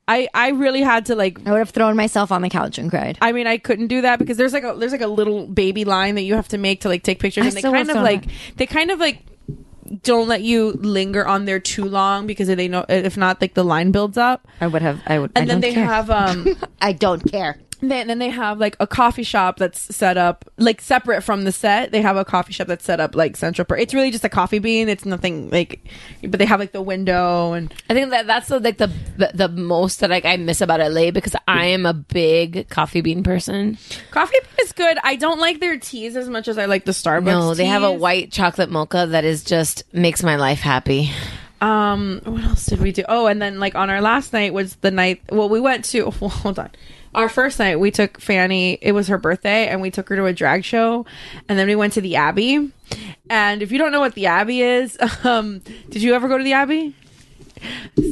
I 0.09 0.29
I 0.33 0.49
really 0.49 0.81
had 0.81 1.07
to 1.07 1.15
like. 1.15 1.47
I 1.47 1.53
would 1.53 1.59
have 1.59 1.71
thrown 1.71 1.95
myself 1.95 2.33
on 2.33 2.43
the 2.43 2.49
couch 2.49 2.79
and 2.79 2.91
cried. 2.91 3.19
I 3.21 3.33
mean, 3.33 3.47
I 3.47 3.59
couldn't 3.59 3.89
do 3.89 4.01
that 4.01 4.19
because 4.19 4.39
there's 4.39 4.55
like 4.55 4.65
a 4.65 4.75
there's 4.75 4.93
like 4.93 5.03
a 5.03 5.07
little 5.07 5.47
baby 5.47 5.85
line 5.85 6.15
that 6.15 6.23
you 6.23 6.35
have 6.35 6.49
to 6.49 6.59
make 6.59 6.81
to 6.81 6.89
like 6.89 7.03
take 7.03 7.21
pictures, 7.21 7.45
I 7.45 7.49
and 7.49 7.57
they 7.57 7.63
kind 7.63 7.91
of 7.91 7.97
like 7.97 8.25
they 8.57 8.67
kind 8.67 8.91
of 8.91 8.99
like 8.99 9.23
don't 10.03 10.29
let 10.29 10.43
you 10.43 10.73
linger 10.73 11.27
on 11.27 11.45
there 11.45 11.61
too 11.61 11.85
long 11.85 12.27
because 12.27 12.49
they 12.49 12.69
know 12.69 12.85
if 12.89 13.17
not 13.17 13.41
like 13.41 13.55
the 13.55 13.65
line 13.65 13.91
builds 13.91 14.19
up. 14.19 14.49
I 14.61 14.67
would 14.67 14.83
have. 14.83 15.01
I 15.07 15.19
would. 15.19 15.33
And 15.35 15.51
I 15.51 15.55
then 15.55 15.61
they 15.61 15.75
care. 15.75 15.85
have 15.85 16.11
um 16.11 16.47
I 16.81 16.93
don't 16.93 17.21
care. 17.31 17.59
Then, 17.81 18.09
then 18.09 18.18
they 18.18 18.31
have 18.31 18.59
like 18.59 18.76
a 18.81 18.87
coffee 18.87 19.22
shop 19.22 19.59
that's 19.59 19.95
set 19.95 20.16
up 20.16 20.45
like 20.57 20.81
separate 20.81 21.22
from 21.22 21.45
the 21.45 21.53
set. 21.53 21.93
They 21.93 22.03
have 22.03 22.16
a 22.16 22.24
coffee 22.24 22.53
shop 22.53 22.66
that's 22.66 22.85
set 22.85 22.99
up 22.99 23.14
like 23.14 23.37
Central 23.37 23.64
Park. 23.64 23.81
It's 23.81 23.95
really 23.95 24.11
just 24.11 24.24
a 24.24 24.29
coffee 24.29 24.59
bean. 24.59 24.89
It's 24.89 25.05
nothing 25.05 25.51
like, 25.51 25.81
but 26.22 26.39
they 26.39 26.45
have 26.45 26.59
like 26.59 26.72
the 26.72 26.83
window 26.83 27.53
and 27.53 27.72
I 27.89 27.95
think 27.95 28.11
that 28.11 28.26
that's 28.26 28.49
the, 28.49 28.59
like 28.59 28.79
the, 28.79 28.91
the 29.16 29.31
the 29.33 29.49
most 29.49 30.01
that 30.01 30.11
like 30.11 30.24
I 30.24 30.37
miss 30.37 30.61
about 30.61 30.81
LA 30.81 31.12
because 31.12 31.37
I 31.47 31.66
am 31.66 31.87
a 31.87 31.95
big 31.95 32.68
coffee 32.68 33.01
bean 33.01 33.22
person. 33.22 33.79
coffee 34.11 34.39
bean 34.41 34.64
is 34.66 34.72
good. 34.72 34.99
I 35.05 35.14
don't 35.14 35.39
like 35.39 35.61
their 35.61 35.79
teas 35.79 36.16
as 36.16 36.29
much 36.29 36.49
as 36.49 36.59
I 36.59 36.64
like 36.64 36.85
the 36.85 36.93
Starbucks. 36.93 37.24
No, 37.24 37.55
they 37.55 37.66
have 37.66 37.85
a 37.85 37.93
white 37.93 38.33
chocolate 38.33 38.70
mocha 38.70 39.07
that 39.11 39.24
is 39.24 39.45
just 39.45 39.85
makes 39.93 40.22
my 40.24 40.35
life 40.35 40.61
happy. 40.61 41.12
Um, 41.61 42.20
what 42.24 42.45
else 42.45 42.66
did 42.66 42.81
we 42.81 42.93
do? 42.93 43.05
Oh, 43.09 43.26
and 43.26 43.43
then 43.43 43.59
like 43.59 43.74
on 43.74 43.91
our 43.91 44.01
last 44.01 44.33
night 44.33 44.53
was 44.53 44.76
the 44.76 44.91
night. 44.91 45.22
Well, 45.31 45.49
we 45.49 45.61
went 45.61 45.85
to. 45.87 46.12
Well, 46.20 46.31
hold 46.31 46.59
on. 46.59 46.70
Our 47.15 47.29
first 47.29 47.59
night, 47.59 47.81
we 47.81 47.91
took 47.91 48.21
Fanny. 48.21 48.79
It 48.81 48.93
was 48.93 49.09
her 49.09 49.19
birthday, 49.19 49.67
and 49.69 49.81
we 49.81 49.91
took 49.91 50.09
her 50.09 50.17
to 50.17 50.27
a 50.27 50.33
drag 50.33 50.65
show, 50.65 51.07
and 51.49 51.59
then 51.59 51.67
we 51.67 51.75
went 51.75 51.95
to 51.95 52.01
the 52.01 52.17
Abbey. 52.17 52.71
And 53.31 53.63
if 53.63 53.73
you 53.73 53.79
don't 53.79 53.93
know 53.93 54.01
what 54.01 54.15
the 54.15 54.27
Abbey 54.27 54.61
is, 54.63 54.97
um, 55.25 55.61
did 55.91 56.03
you 56.03 56.15
ever 56.15 56.29
go 56.29 56.39
to 56.39 56.45
the 56.45 56.53
Abbey? 56.53 56.95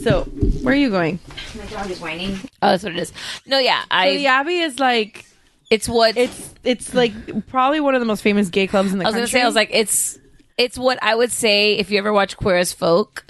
So, 0.03 0.25
where 0.25 0.75
are 0.75 0.77
you 0.77 0.91
going? 0.91 1.21
My 1.57 1.67
dog 1.67 1.91
is 1.91 2.01
whining. 2.01 2.39
Oh, 2.63 2.71
that's 2.71 2.83
what 2.83 2.93
it 2.93 2.99
is. 2.99 3.13
No, 3.47 3.59
yeah, 3.59 3.83
So 3.83 3.87
I. 3.93 4.17
the 4.17 4.27
Abbey 4.27 4.59
is 4.59 4.81
like 4.81 5.25
it's 5.71 5.89
what 5.89 6.17
it's 6.17 6.55
it's 6.65 6.95
like 6.95 7.13
probably 7.49 7.81
one 7.81 7.95
of 7.95 8.01
the 8.01 8.07
most 8.07 8.23
famous 8.23 8.49
gay 8.49 8.67
clubs 8.67 8.93
in 8.93 8.99
the 8.99 9.05
country. 9.05 9.21
I 9.21 9.23
was 9.23 9.31
country. 9.31 9.41
gonna 9.41 9.41
say. 9.41 9.45
I 9.45 9.47
was 9.47 9.55
like, 9.55 9.71
it's 9.73 10.19
it's 10.59 10.79
what 10.79 10.99
I 11.03 11.15
would 11.15 11.31
say 11.31 11.75
if 11.75 11.91
you 11.91 11.99
ever 11.99 12.13
watch 12.13 12.37
Queer 12.37 12.57
as 12.57 12.73
Folk. 12.73 13.25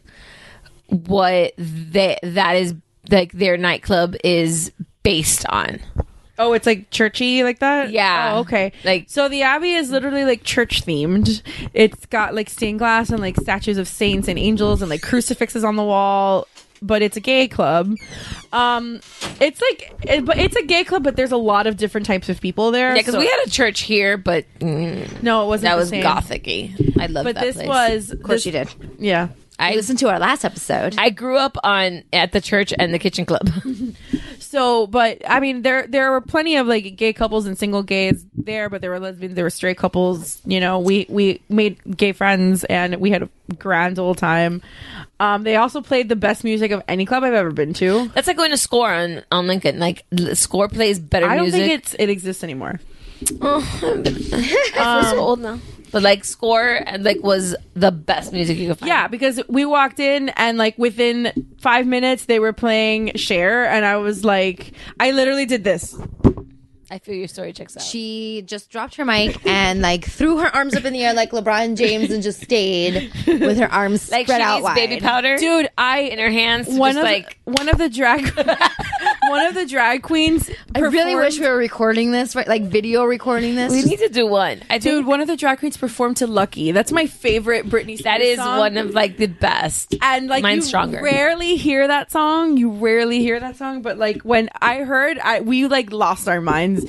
What 0.88 1.52
they 1.58 2.16
that 2.22 2.56
is 2.56 2.74
like 3.10 3.32
their 3.32 3.56
nightclub 3.56 4.16
is 4.22 4.72
based 5.06 5.46
on. 5.48 5.78
Oh, 6.38 6.52
it's 6.52 6.66
like 6.66 6.90
churchy 6.90 7.42
like 7.44 7.60
that? 7.60 7.90
Yeah. 7.90 8.32
Oh, 8.34 8.40
okay. 8.40 8.72
Like- 8.84 9.06
so 9.08 9.28
the 9.28 9.42
Abbey 9.42 9.72
is 9.72 9.90
literally 9.90 10.24
like 10.24 10.42
church 10.42 10.84
themed. 10.84 11.40
It's 11.72 12.04
got 12.06 12.34
like 12.34 12.50
stained 12.50 12.78
glass 12.80 13.08
and 13.10 13.20
like 13.20 13.36
statues 13.36 13.78
of 13.78 13.86
saints 13.88 14.26
and 14.28 14.38
angels 14.38 14.82
and 14.82 14.90
like 14.90 15.00
crucifixes 15.02 15.64
on 15.64 15.76
the 15.76 15.84
wall. 15.84 16.46
But 16.82 17.00
it's 17.00 17.16
a 17.16 17.20
gay 17.20 17.48
club. 17.48 17.94
Um, 18.52 19.00
it's 19.40 19.62
like, 19.62 19.94
it, 20.02 20.26
but 20.26 20.36
it's 20.36 20.56
a 20.56 20.62
gay 20.62 20.84
club, 20.84 21.04
but 21.04 21.16
there's 21.16 21.32
a 21.32 21.38
lot 21.38 21.66
of 21.66 21.78
different 21.78 22.06
types 22.06 22.28
of 22.28 22.38
people 22.42 22.70
there. 22.70 22.88
Yeah, 22.90 23.00
because 23.00 23.14
so- 23.14 23.18
we 23.20 23.26
had 23.26 23.46
a 23.46 23.50
church 23.50 23.80
here, 23.80 24.18
but 24.18 24.44
mm, 24.60 25.22
no, 25.22 25.42
it 25.42 25.46
wasn't. 25.46 25.70
that 25.70 25.74
the 25.76 25.80
was 25.80 25.88
same. 25.88 26.04
gothicy. 26.04 27.00
I 27.00 27.06
love 27.06 27.24
But 27.24 27.36
that 27.36 27.44
this 27.44 27.56
place. 27.56 27.66
was, 27.68 28.10
Of 28.10 28.22
course, 28.22 28.44
you 28.44 28.52
did. 28.52 28.68
yeah. 28.98 29.28
I 29.58 29.72
I 29.72 29.74
listened 29.74 29.98
to 30.00 30.10
our 30.10 30.18
last 30.18 30.44
episode. 30.44 30.96
I 30.98 31.08
grew 31.08 31.38
up 31.38 31.56
on 31.64 32.04
at 32.12 32.32
the 32.32 32.42
church 32.42 32.74
and 32.78 32.92
the 32.92 32.98
kitchen 32.98 33.24
club. 33.24 33.48
So, 34.56 34.86
but 34.86 35.20
I 35.28 35.40
mean, 35.40 35.60
there 35.60 35.86
there 35.86 36.10
were 36.10 36.22
plenty 36.22 36.56
of 36.56 36.66
like 36.66 36.96
gay 36.96 37.12
couples 37.12 37.44
and 37.44 37.58
single 37.58 37.82
gays 37.82 38.24
there, 38.34 38.70
but 38.70 38.80
there 38.80 38.88
were 38.88 38.98
lesbians, 38.98 39.34
there 39.34 39.44
were 39.44 39.50
straight 39.50 39.76
couples. 39.76 40.40
You 40.46 40.60
know, 40.60 40.78
we 40.78 41.04
we 41.10 41.42
made 41.50 41.78
gay 41.94 42.12
friends 42.12 42.64
and 42.64 42.96
we 42.96 43.10
had 43.10 43.22
a 43.24 43.28
grand 43.58 43.98
old 43.98 44.16
time. 44.16 44.62
Um, 45.20 45.42
they 45.42 45.56
also 45.56 45.82
played 45.82 46.08
the 46.08 46.16
best 46.16 46.42
music 46.42 46.70
of 46.70 46.82
any 46.88 47.04
club 47.04 47.22
I've 47.22 47.34
ever 47.34 47.50
been 47.50 47.74
to. 47.74 48.08
That's 48.14 48.26
like 48.28 48.38
going 48.38 48.50
to 48.52 48.56
score 48.56 48.90
on 48.90 49.22
on 49.30 49.46
Lincoln. 49.46 49.78
Like 49.78 50.06
score 50.32 50.68
plays 50.68 50.98
better 50.98 51.26
I 51.28 51.36
don't 51.36 51.44
music. 51.44 51.60
think 51.60 51.72
it's 51.74 51.94
it 51.98 52.08
exists 52.08 52.42
anymore. 52.42 52.80
Oh. 53.40 53.80
I 53.82 55.00
feel 55.02 55.10
so 55.10 55.18
old 55.18 55.40
now. 55.40 55.58
But 55.92 56.02
like 56.02 56.24
score 56.24 56.80
and 56.84 57.04
like 57.04 57.22
was 57.22 57.54
the 57.74 57.90
best 57.92 58.32
music 58.32 58.58
you 58.58 58.68
could 58.68 58.78
find. 58.78 58.88
Yeah, 58.88 59.08
because 59.08 59.40
we 59.48 59.64
walked 59.64 60.00
in 60.00 60.28
and 60.30 60.58
like 60.58 60.76
within 60.76 61.46
five 61.60 61.86
minutes 61.86 62.26
they 62.26 62.38
were 62.38 62.52
playing 62.52 63.12
Cher, 63.14 63.64
and 63.66 63.84
I 63.86 63.96
was 63.96 64.24
like, 64.24 64.72
I 65.00 65.12
literally 65.12 65.46
did 65.46 65.64
this. 65.64 65.96
I 66.88 66.98
feel 67.00 67.14
your 67.16 67.26
story 67.26 67.52
checks 67.52 67.76
out. 67.76 67.82
she 67.82 68.42
just 68.46 68.70
dropped 68.70 68.94
her 68.94 69.04
mic 69.04 69.44
and 69.44 69.80
like 69.82 70.04
threw 70.04 70.38
her 70.38 70.54
arms 70.54 70.72
up 70.76 70.84
in 70.84 70.92
the 70.92 71.02
air 71.04 71.14
like 71.14 71.32
LeBron 71.32 71.76
James 71.76 72.12
and 72.12 72.22
just 72.22 72.40
stayed 72.40 73.10
with 73.26 73.58
her 73.58 73.72
arms 73.72 74.08
like 74.08 74.26
spread 74.26 74.38
she 74.38 74.42
out 74.44 74.54
needs 74.56 74.64
wide. 74.64 74.74
baby 74.76 75.00
powder, 75.00 75.36
Dude, 75.36 75.68
I 75.76 76.00
in 76.02 76.20
her 76.20 76.30
hands. 76.30 76.68
one 76.68 76.94
just 76.94 76.98
of 76.98 77.04
like 77.04 77.38
one 77.44 77.68
of 77.68 77.78
the 77.78 77.88
drag 77.88 78.32
one 79.28 79.46
of 79.46 79.54
the 79.54 79.66
drag 79.66 80.02
queens. 80.02 80.50
I 80.74 80.80
really 80.80 81.14
wish 81.14 81.38
we 81.38 81.46
were 81.46 81.56
recording 81.56 82.10
this, 82.12 82.34
right? 82.36 82.46
Like 82.46 82.62
video 82.64 83.04
recording 83.04 83.54
this. 83.54 83.72
we 83.72 83.82
need 83.82 83.98
to 84.00 84.08
do 84.08 84.26
one. 84.26 84.62
I 84.70 84.78
Dude, 84.78 84.94
think 84.94 85.06
one 85.06 85.20
of 85.20 85.26
the 85.28 85.36
drag 85.36 85.58
queens 85.58 85.76
performed 85.76 86.18
to 86.18 86.26
"Lucky." 86.26 86.72
That's 86.72 86.92
my 86.92 87.06
favorite 87.06 87.66
Britney. 87.66 87.98
Spears 87.98 88.02
that 88.04 88.20
is 88.20 88.38
song. 88.38 88.58
one 88.58 88.76
of 88.76 88.90
like 88.94 89.16
the 89.16 89.26
best. 89.26 89.94
and 90.02 90.28
like 90.28 90.42
mine's 90.42 90.64
you 90.64 90.68
stronger. 90.68 91.02
rarely 91.02 91.56
hear 91.56 91.86
that 91.86 92.10
song. 92.10 92.56
You 92.56 92.70
rarely 92.72 93.20
hear 93.20 93.38
that 93.40 93.56
song, 93.56 93.82
but 93.82 93.98
like 93.98 94.22
when 94.22 94.48
I 94.60 94.78
heard, 94.78 95.18
I 95.18 95.40
we 95.40 95.66
like 95.66 95.92
lost 95.92 96.28
our 96.28 96.40
minds. 96.40 96.84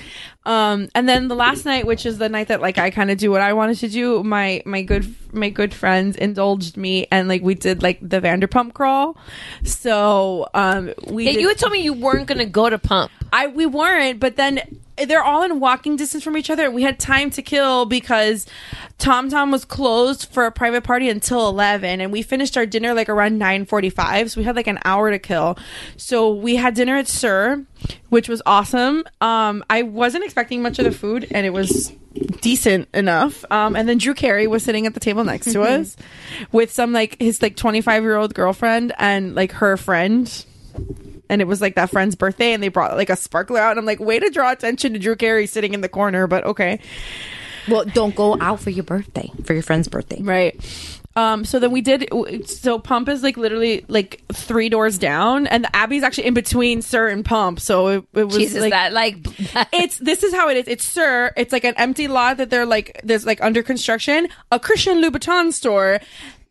Um, 0.47 0.87
and 0.95 1.07
then 1.09 1.27
the 1.27 1.35
last 1.35 1.65
night, 1.65 1.85
which 1.85 2.05
is 2.05 2.17
the 2.19 2.29
night 2.29 2.47
that 2.47 2.61
like 2.61 2.77
I 2.77 2.89
kind 2.89 3.11
of 3.11 3.17
do 3.17 3.29
what 3.29 3.41
I 3.41 3.51
wanted 3.53 3.77
to 3.79 3.89
do, 3.89 4.23
my 4.23 4.63
my 4.65 4.81
good 4.81 5.13
my 5.33 5.49
good 5.49 5.73
friends 5.73 6.15
indulged 6.15 6.77
me, 6.77 7.05
and 7.11 7.27
like 7.27 7.41
we 7.41 7.53
did 7.53 7.83
like 7.83 7.99
the 8.01 8.21
Vanderpump 8.21 8.73
crawl. 8.73 9.17
So 9.63 10.47
um, 10.53 10.93
we 11.07 11.25
Yeah, 11.25 11.31
did- 11.33 11.41
you 11.41 11.47
had 11.49 11.57
told 11.57 11.73
me 11.73 11.79
you 11.81 11.93
weren't 11.93 12.27
gonna 12.27 12.45
go 12.45 12.69
to 12.69 12.77
Pump. 12.79 13.11
I 13.33 13.47
we 13.47 13.65
weren't, 13.65 14.19
but 14.21 14.37
then 14.37 14.79
they're 15.05 15.23
all 15.23 15.43
in 15.43 15.59
walking 15.59 15.95
distance 15.95 16.23
from 16.23 16.37
each 16.37 16.49
other. 16.49 16.65
and 16.65 16.73
We 16.73 16.83
had 16.83 16.99
time 16.99 17.29
to 17.31 17.41
kill 17.41 17.85
because 17.85 18.45
Tom 18.97 19.29
Tom 19.29 19.51
was 19.51 19.65
closed 19.65 20.31
for 20.31 20.45
a 20.45 20.51
private 20.51 20.83
party 20.83 21.09
until 21.09 21.47
eleven, 21.49 22.01
and 22.01 22.11
we 22.11 22.21
finished 22.21 22.57
our 22.57 22.65
dinner 22.65 22.93
like 22.93 23.09
around 23.09 23.37
nine 23.37 23.65
forty-five. 23.65 24.31
So 24.31 24.41
we 24.41 24.45
had 24.45 24.55
like 24.55 24.67
an 24.67 24.79
hour 24.85 25.11
to 25.11 25.19
kill. 25.19 25.57
So 25.97 26.33
we 26.33 26.55
had 26.55 26.73
dinner 26.73 26.97
at 26.97 27.07
SUR, 27.07 27.63
which 28.09 28.27
was 28.27 28.41
awesome. 28.45 29.03
Um, 29.21 29.63
I 29.69 29.83
wasn't 29.83 30.23
expecting 30.23 30.61
much 30.61 30.79
of 30.79 30.85
the 30.85 30.91
food, 30.91 31.27
and 31.31 31.45
it 31.45 31.51
was 31.51 31.93
decent 32.41 32.87
enough. 32.93 33.45
Um, 33.51 33.75
and 33.75 33.87
then 33.87 33.99
Drew 33.99 34.15
Carey 34.15 34.47
was 34.47 34.63
sitting 34.63 34.87
at 34.87 34.93
the 34.95 34.99
table 34.99 35.23
next 35.23 35.51
to 35.53 35.61
us 35.61 35.95
with 36.51 36.71
some 36.71 36.91
like 36.91 37.19
his 37.19 37.41
like 37.41 37.55
twenty-five 37.55 38.01
year 38.03 38.15
old 38.15 38.33
girlfriend 38.33 38.93
and 38.97 39.35
like 39.35 39.51
her 39.53 39.77
friend 39.77 40.45
and 41.29 41.41
it 41.41 41.45
was 41.45 41.61
like 41.61 41.75
that 41.75 41.89
friend's 41.89 42.15
birthday 42.15 42.53
and 42.53 42.61
they 42.63 42.67
brought 42.69 42.95
like 42.97 43.09
a 43.09 43.15
sparkler 43.15 43.59
out 43.59 43.71
and 43.71 43.79
I'm 43.79 43.85
like 43.85 43.99
way 43.99 44.19
to 44.19 44.29
draw 44.29 44.51
attention 44.51 44.93
to 44.93 44.99
Drew 44.99 45.15
Carey 45.15 45.47
sitting 45.47 45.73
in 45.73 45.81
the 45.81 45.89
corner 45.89 46.27
but 46.27 46.43
okay 46.45 46.79
Well, 47.67 47.85
don't 47.85 48.15
go 48.15 48.37
out 48.39 48.59
for 48.61 48.69
your 48.69 48.83
birthday, 48.85 49.29
for 49.43 49.53
your 49.53 49.63
friend's 49.63 49.87
birthday. 49.87 50.21
right 50.21 50.55
um 51.15 51.43
so 51.45 51.57
then 51.57 51.71
we 51.71 51.81
did 51.81 52.07
so 52.47 52.77
Pump 52.77 53.09
is 53.09 53.23
like 53.23 53.37
literally 53.37 53.83
like 53.87 54.21
three 54.31 54.69
doors 54.69 54.99
down 54.99 55.47
and 55.47 55.63
the 55.63 55.75
Abbey's 55.75 56.03
actually 56.03 56.27
in 56.27 56.35
between 56.35 56.83
SUR 56.83 57.07
and 57.07 57.25
Pump 57.25 57.59
so 57.59 57.87
it, 57.87 58.05
it 58.13 58.23
was 58.25 58.35
Jesus, 58.37 58.61
like 58.61 58.71
that 58.71 58.93
like 58.93 59.17
it's 59.73 59.97
this 59.97 60.21
is 60.21 60.31
how 60.33 60.47
it 60.49 60.57
is. 60.57 60.67
It's 60.67 60.83
SUR. 60.83 61.33
It's 61.35 61.51
like 61.51 61.63
an 61.63 61.73
empty 61.77 62.07
lot 62.07 62.37
that 62.37 62.51
they're 62.51 62.67
like 62.67 63.01
there's 63.03 63.25
like 63.25 63.41
under 63.41 63.63
construction, 63.63 64.27
a 64.51 64.59
Christian 64.59 65.01
Louboutin 65.01 65.51
store, 65.53 65.99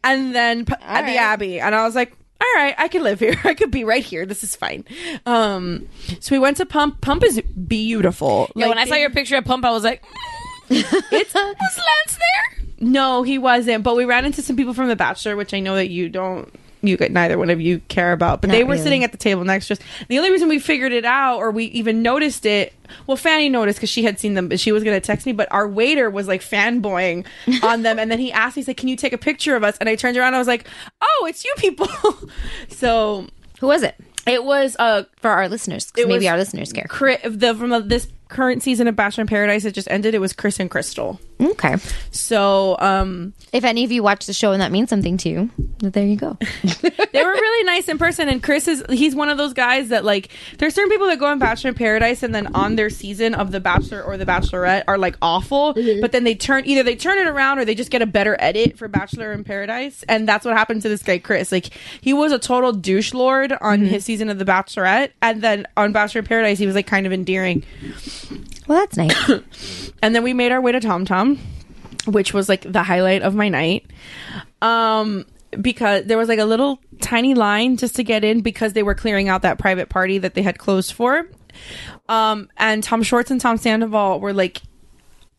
and 0.02 0.34
then 0.34 0.64
p- 0.64 0.74
at 0.82 1.06
the 1.06 1.16
Abbey. 1.16 1.60
And 1.60 1.72
I 1.72 1.84
was 1.84 1.94
like, 1.94 2.12
all 2.40 2.54
right, 2.54 2.74
I 2.76 2.88
could 2.88 3.02
live 3.02 3.20
here. 3.20 3.34
I 3.44 3.54
could 3.54 3.70
be 3.70 3.84
right 3.84 4.04
here. 4.04 4.26
This 4.26 4.44
is 4.44 4.54
fine. 4.54 4.84
Um, 5.24 5.88
so 6.20 6.34
we 6.34 6.38
went 6.38 6.58
to 6.58 6.66
Pump. 6.66 7.00
Pump 7.00 7.24
is 7.24 7.40
beautiful. 7.40 8.50
Yeah, 8.54 8.68
when 8.68 8.78
I 8.78 8.84
saw 8.84 8.94
your 8.94 9.10
picture 9.10 9.36
at 9.36 9.44
Pump, 9.44 9.64
I 9.64 9.70
was 9.70 9.84
like, 9.84 10.02
it's 10.68 11.34
was 11.34 11.54
Lance 11.54 12.18
there? 12.18 12.66
no, 12.80 13.22
he 13.22 13.38
wasn't. 13.38 13.82
But 13.84 13.96
we 13.96 14.04
ran 14.04 14.24
into 14.24 14.42
some 14.42 14.56
people 14.56 14.74
from 14.74 14.88
The 14.88 14.96
Bachelor, 14.96 15.36
which 15.36 15.54
I 15.54 15.60
know 15.60 15.76
that 15.76 15.88
you 15.88 16.08
don't. 16.08 16.52
You 16.86 16.96
get 16.96 17.12
neither 17.12 17.38
one 17.38 17.50
of 17.50 17.60
you 17.60 17.80
care 17.88 18.12
about, 18.12 18.40
but 18.40 18.48
Not 18.48 18.54
they 18.54 18.64
were 18.64 18.72
really. 18.72 18.82
sitting 18.82 19.04
at 19.04 19.12
the 19.12 19.18
table 19.18 19.44
next 19.44 19.68
to 19.68 19.74
us. 19.74 19.80
The 20.08 20.18
only 20.18 20.30
reason 20.30 20.48
we 20.48 20.58
figured 20.58 20.92
it 20.92 21.04
out, 21.04 21.38
or 21.38 21.50
we 21.50 21.64
even 21.66 22.02
noticed 22.02 22.46
it, 22.46 22.72
well, 23.06 23.16
Fanny 23.16 23.48
noticed 23.48 23.78
because 23.78 23.90
she 23.90 24.04
had 24.04 24.18
seen 24.20 24.34
them, 24.34 24.48
but 24.48 24.60
she 24.60 24.72
was 24.72 24.84
going 24.84 24.96
to 25.00 25.04
text 25.04 25.26
me. 25.26 25.32
But 25.32 25.50
our 25.50 25.66
waiter 25.68 26.08
was 26.10 26.28
like 26.28 26.40
fanboying 26.40 27.26
on 27.62 27.82
them, 27.82 27.98
and 27.98 28.10
then 28.10 28.18
he 28.18 28.30
asked 28.32 28.56
me, 28.56 28.60
he's 28.60 28.68
like, 28.68 28.76
"Can 28.76 28.88
you 28.88 28.96
take 28.96 29.12
a 29.12 29.18
picture 29.18 29.56
of 29.56 29.64
us?" 29.64 29.76
And 29.78 29.88
I 29.88 29.96
turned 29.96 30.16
around, 30.16 30.28
and 30.28 30.36
I 30.36 30.38
was 30.38 30.48
like, 30.48 30.66
"Oh, 31.02 31.26
it's 31.28 31.44
you 31.44 31.52
people." 31.58 31.88
so 32.68 33.26
Who 33.60 33.66
was 33.66 33.82
it? 33.82 33.94
it 34.26 34.42
was 34.44 34.76
uh 34.78 35.04
For 35.20 35.30
our 35.30 35.48
listeners. 35.48 35.92
maybe 35.96 36.28
our 36.28 36.36
listeners 36.36 36.72
care. 36.72 36.86
Chri- 36.88 37.20
the 37.22 37.54
from 37.54 37.70
the, 37.70 37.80
this 37.80 38.08
current 38.28 38.62
season 38.62 38.88
of 38.88 38.96
Bachelor 38.96 39.22
in 39.22 39.28
Paradise 39.28 39.62
that 39.64 39.72
just 39.74 39.90
ended. 39.90 40.14
It 40.14 40.20
was 40.20 40.32
Chris 40.32 40.58
and 40.60 40.70
Crystal. 40.70 41.20
Okay. 41.40 41.76
So 42.10 42.76
um 42.78 43.34
If 43.52 43.64
any 43.64 43.84
of 43.84 43.92
you 43.92 44.02
watch 44.02 44.26
the 44.26 44.32
show 44.32 44.52
and 44.52 44.62
that 44.62 44.72
means 44.72 44.88
something 44.88 45.16
to 45.18 45.28
you, 45.28 45.50
there 45.80 46.06
you 46.06 46.16
go. 46.16 46.38
they 46.42 47.24
were 47.24 47.32
really 47.32 47.64
nice 47.64 47.88
in 47.88 47.98
person 47.98 48.28
and 48.28 48.42
chris 48.42 48.68
is 48.68 48.84
he's 48.90 49.14
one 49.14 49.28
of 49.28 49.38
those 49.38 49.52
guys 49.52 49.88
that 49.88 50.04
like 50.04 50.28
there's 50.58 50.74
certain 50.74 50.90
people 50.90 51.06
that 51.06 51.18
go 51.18 51.26
on 51.26 51.38
bachelor 51.38 51.68
in 51.68 51.74
paradise 51.74 52.22
and 52.22 52.34
then 52.34 52.46
on 52.54 52.76
their 52.76 52.90
season 52.90 53.34
of 53.34 53.50
the 53.52 53.60
bachelor 53.60 54.02
or 54.02 54.16
the 54.16 54.24
bachelorette 54.26 54.84
are 54.86 54.98
like 54.98 55.16
awful 55.22 55.72
but 56.00 56.12
then 56.12 56.24
they 56.24 56.34
turn 56.34 56.62
either 56.66 56.82
they 56.82 56.96
turn 56.96 57.18
it 57.18 57.26
around 57.26 57.58
or 57.58 57.64
they 57.64 57.74
just 57.74 57.90
get 57.90 58.02
a 58.02 58.06
better 58.06 58.36
edit 58.38 58.78
for 58.78 58.88
bachelor 58.88 59.32
in 59.32 59.42
paradise 59.44 60.04
and 60.08 60.28
that's 60.28 60.44
what 60.44 60.56
happened 60.56 60.82
to 60.82 60.88
this 60.88 61.02
guy 61.02 61.18
chris 61.18 61.50
like 61.50 61.70
he 62.00 62.12
was 62.12 62.32
a 62.32 62.38
total 62.38 62.72
douche 62.72 63.12
lord 63.14 63.52
on 63.60 63.80
his 63.80 64.04
season 64.04 64.28
of 64.28 64.38
the 64.38 64.44
bachelorette 64.44 65.10
and 65.22 65.42
then 65.42 65.66
on 65.76 65.92
bachelor 65.92 66.20
in 66.20 66.24
paradise 66.26 66.58
he 66.58 66.66
was 66.66 66.74
like 66.74 66.86
kind 66.86 67.06
of 67.06 67.12
endearing 67.12 67.62
Well, 68.66 68.80
that's 68.80 68.96
nice. 68.96 69.92
and 70.02 70.14
then 70.14 70.22
we 70.22 70.32
made 70.32 70.52
our 70.52 70.60
way 70.60 70.72
to 70.72 70.80
Tom 70.80 71.04
Tom, 71.04 71.38
which 72.06 72.32
was 72.32 72.48
like 72.48 72.70
the 72.70 72.82
highlight 72.82 73.22
of 73.22 73.34
my 73.34 73.48
night. 73.48 73.86
Um, 74.62 75.26
because 75.60 76.04
there 76.04 76.18
was 76.18 76.28
like 76.28 76.38
a 76.38 76.44
little 76.44 76.80
tiny 77.00 77.34
line 77.34 77.76
just 77.76 77.96
to 77.96 78.04
get 78.04 78.24
in 78.24 78.40
because 78.40 78.72
they 78.72 78.82
were 78.82 78.94
clearing 78.94 79.28
out 79.28 79.42
that 79.42 79.58
private 79.58 79.88
party 79.88 80.18
that 80.18 80.34
they 80.34 80.42
had 80.42 80.58
closed 80.58 80.92
for. 80.92 81.28
Um, 82.08 82.50
and 82.56 82.82
Tom 82.82 83.02
Schwartz 83.02 83.30
and 83.30 83.40
Tom 83.40 83.56
Sandoval 83.56 84.20
were 84.20 84.32
like 84.32 84.60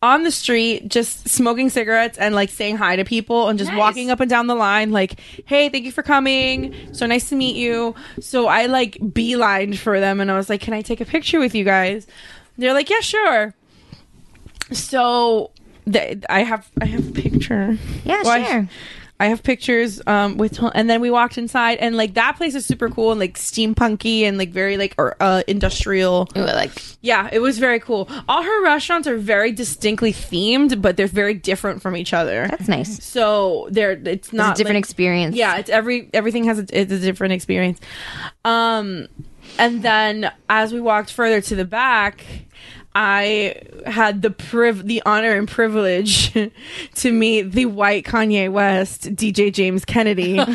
on 0.00 0.22
the 0.22 0.30
street 0.30 0.88
just 0.88 1.28
smoking 1.28 1.70
cigarettes 1.70 2.18
and 2.18 2.32
like 2.32 2.50
saying 2.50 2.76
hi 2.76 2.94
to 2.94 3.04
people 3.04 3.48
and 3.48 3.58
just 3.58 3.74
walking 3.74 4.10
up 4.10 4.20
and 4.20 4.30
down 4.30 4.46
the 4.46 4.54
line 4.54 4.92
like 4.92 5.18
hey 5.44 5.68
thank 5.68 5.84
you 5.84 5.90
for 5.90 6.04
coming 6.04 6.72
so 6.92 7.04
nice 7.04 7.30
to 7.30 7.34
meet 7.34 7.56
you 7.56 7.96
so 8.20 8.46
i 8.46 8.66
like 8.66 8.92
beelined 8.98 9.76
for 9.76 9.98
them 9.98 10.20
and 10.20 10.30
i 10.30 10.36
was 10.36 10.48
like 10.48 10.60
can 10.60 10.72
i 10.72 10.82
take 10.82 11.00
a 11.00 11.04
picture 11.04 11.40
with 11.40 11.52
you 11.52 11.64
guys 11.64 12.06
they're 12.58 12.74
like 12.74 12.90
yeah 12.90 13.00
sure 13.00 13.54
so 14.72 15.50
th- 15.90 16.18
i 16.28 16.42
have 16.42 16.70
i 16.80 16.84
have 16.84 17.08
a 17.08 17.12
picture 17.12 17.78
Yeah, 18.04 18.22
Well, 18.22 18.32
I- 18.32 18.44
sure. 18.50 18.68
I 19.20 19.26
have 19.26 19.42
pictures 19.42 20.00
um 20.06 20.36
with 20.36 20.60
and 20.76 20.88
then 20.88 21.00
we 21.00 21.10
walked 21.10 21.38
inside 21.38 21.78
and 21.78 21.96
like 21.96 22.14
that 22.14 22.36
place 22.36 22.54
is 22.54 22.64
super 22.64 22.88
cool 22.88 23.10
and 23.10 23.18
like 23.18 23.36
steampunky 23.36 24.20
and 24.22 24.38
like 24.38 24.50
very 24.50 24.76
like 24.76 24.94
or 24.96 25.16
uh 25.20 25.42
industrial 25.48 26.28
Ooh, 26.36 26.42
like 26.42 26.70
yeah, 27.00 27.28
it 27.32 27.40
was 27.40 27.58
very 27.58 27.80
cool. 27.80 28.08
All 28.28 28.44
her 28.44 28.62
restaurants 28.62 29.08
are 29.08 29.18
very 29.18 29.50
distinctly 29.50 30.12
themed, 30.12 30.80
but 30.80 30.96
they're 30.96 31.08
very 31.08 31.34
different 31.34 31.82
from 31.82 31.96
each 31.96 32.12
other. 32.12 32.46
That's 32.48 32.68
nice. 32.68 33.02
so 33.04 33.66
they're 33.72 33.92
it's 34.04 34.32
not 34.32 34.56
different 34.56 34.76
like- 34.76 34.84
experience. 34.84 35.34
Yeah, 35.34 35.56
it's 35.56 35.68
every 35.70 36.10
everything 36.14 36.44
has 36.44 36.60
a, 36.60 36.66
it's 36.70 36.92
a 36.92 36.98
different 37.00 37.32
experience. 37.32 37.80
Um, 38.44 39.08
and 39.58 39.82
then 39.82 40.30
as 40.48 40.72
we 40.72 40.80
walked 40.80 41.12
further 41.12 41.40
to 41.40 41.56
the 41.56 41.64
back, 41.64 42.24
I 42.94 43.62
had 43.86 44.22
the 44.22 44.30
priv 44.30 44.86
the 44.86 45.02
honor 45.06 45.36
and 45.36 45.46
privilege 45.46 46.32
to 46.94 47.12
meet 47.12 47.52
the 47.52 47.66
white 47.66 48.04
Kanye 48.04 48.50
West, 48.50 49.14
DJ 49.14 49.52
James 49.52 49.84
Kennedy. 49.84 50.38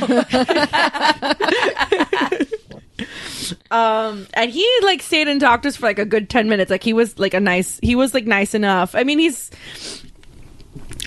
um 3.72 4.28
and 4.34 4.52
he 4.52 4.70
like 4.84 5.02
stayed 5.02 5.28
in 5.28 5.38
doctors 5.38 5.76
for 5.78 5.86
like 5.86 6.00
a 6.00 6.06
good 6.06 6.30
10 6.30 6.50
minutes. 6.50 6.70
Like 6.72 6.84
he 6.84 6.94
was 6.94 7.18
like 7.20 7.34
a 7.34 7.40
nice 7.40 7.80
he 7.82 7.96
was 7.96 8.14
like 8.14 8.26
nice 8.26 8.54
enough. 8.54 8.96
I 8.96 9.04
mean 9.04 9.20
he's 9.20 9.50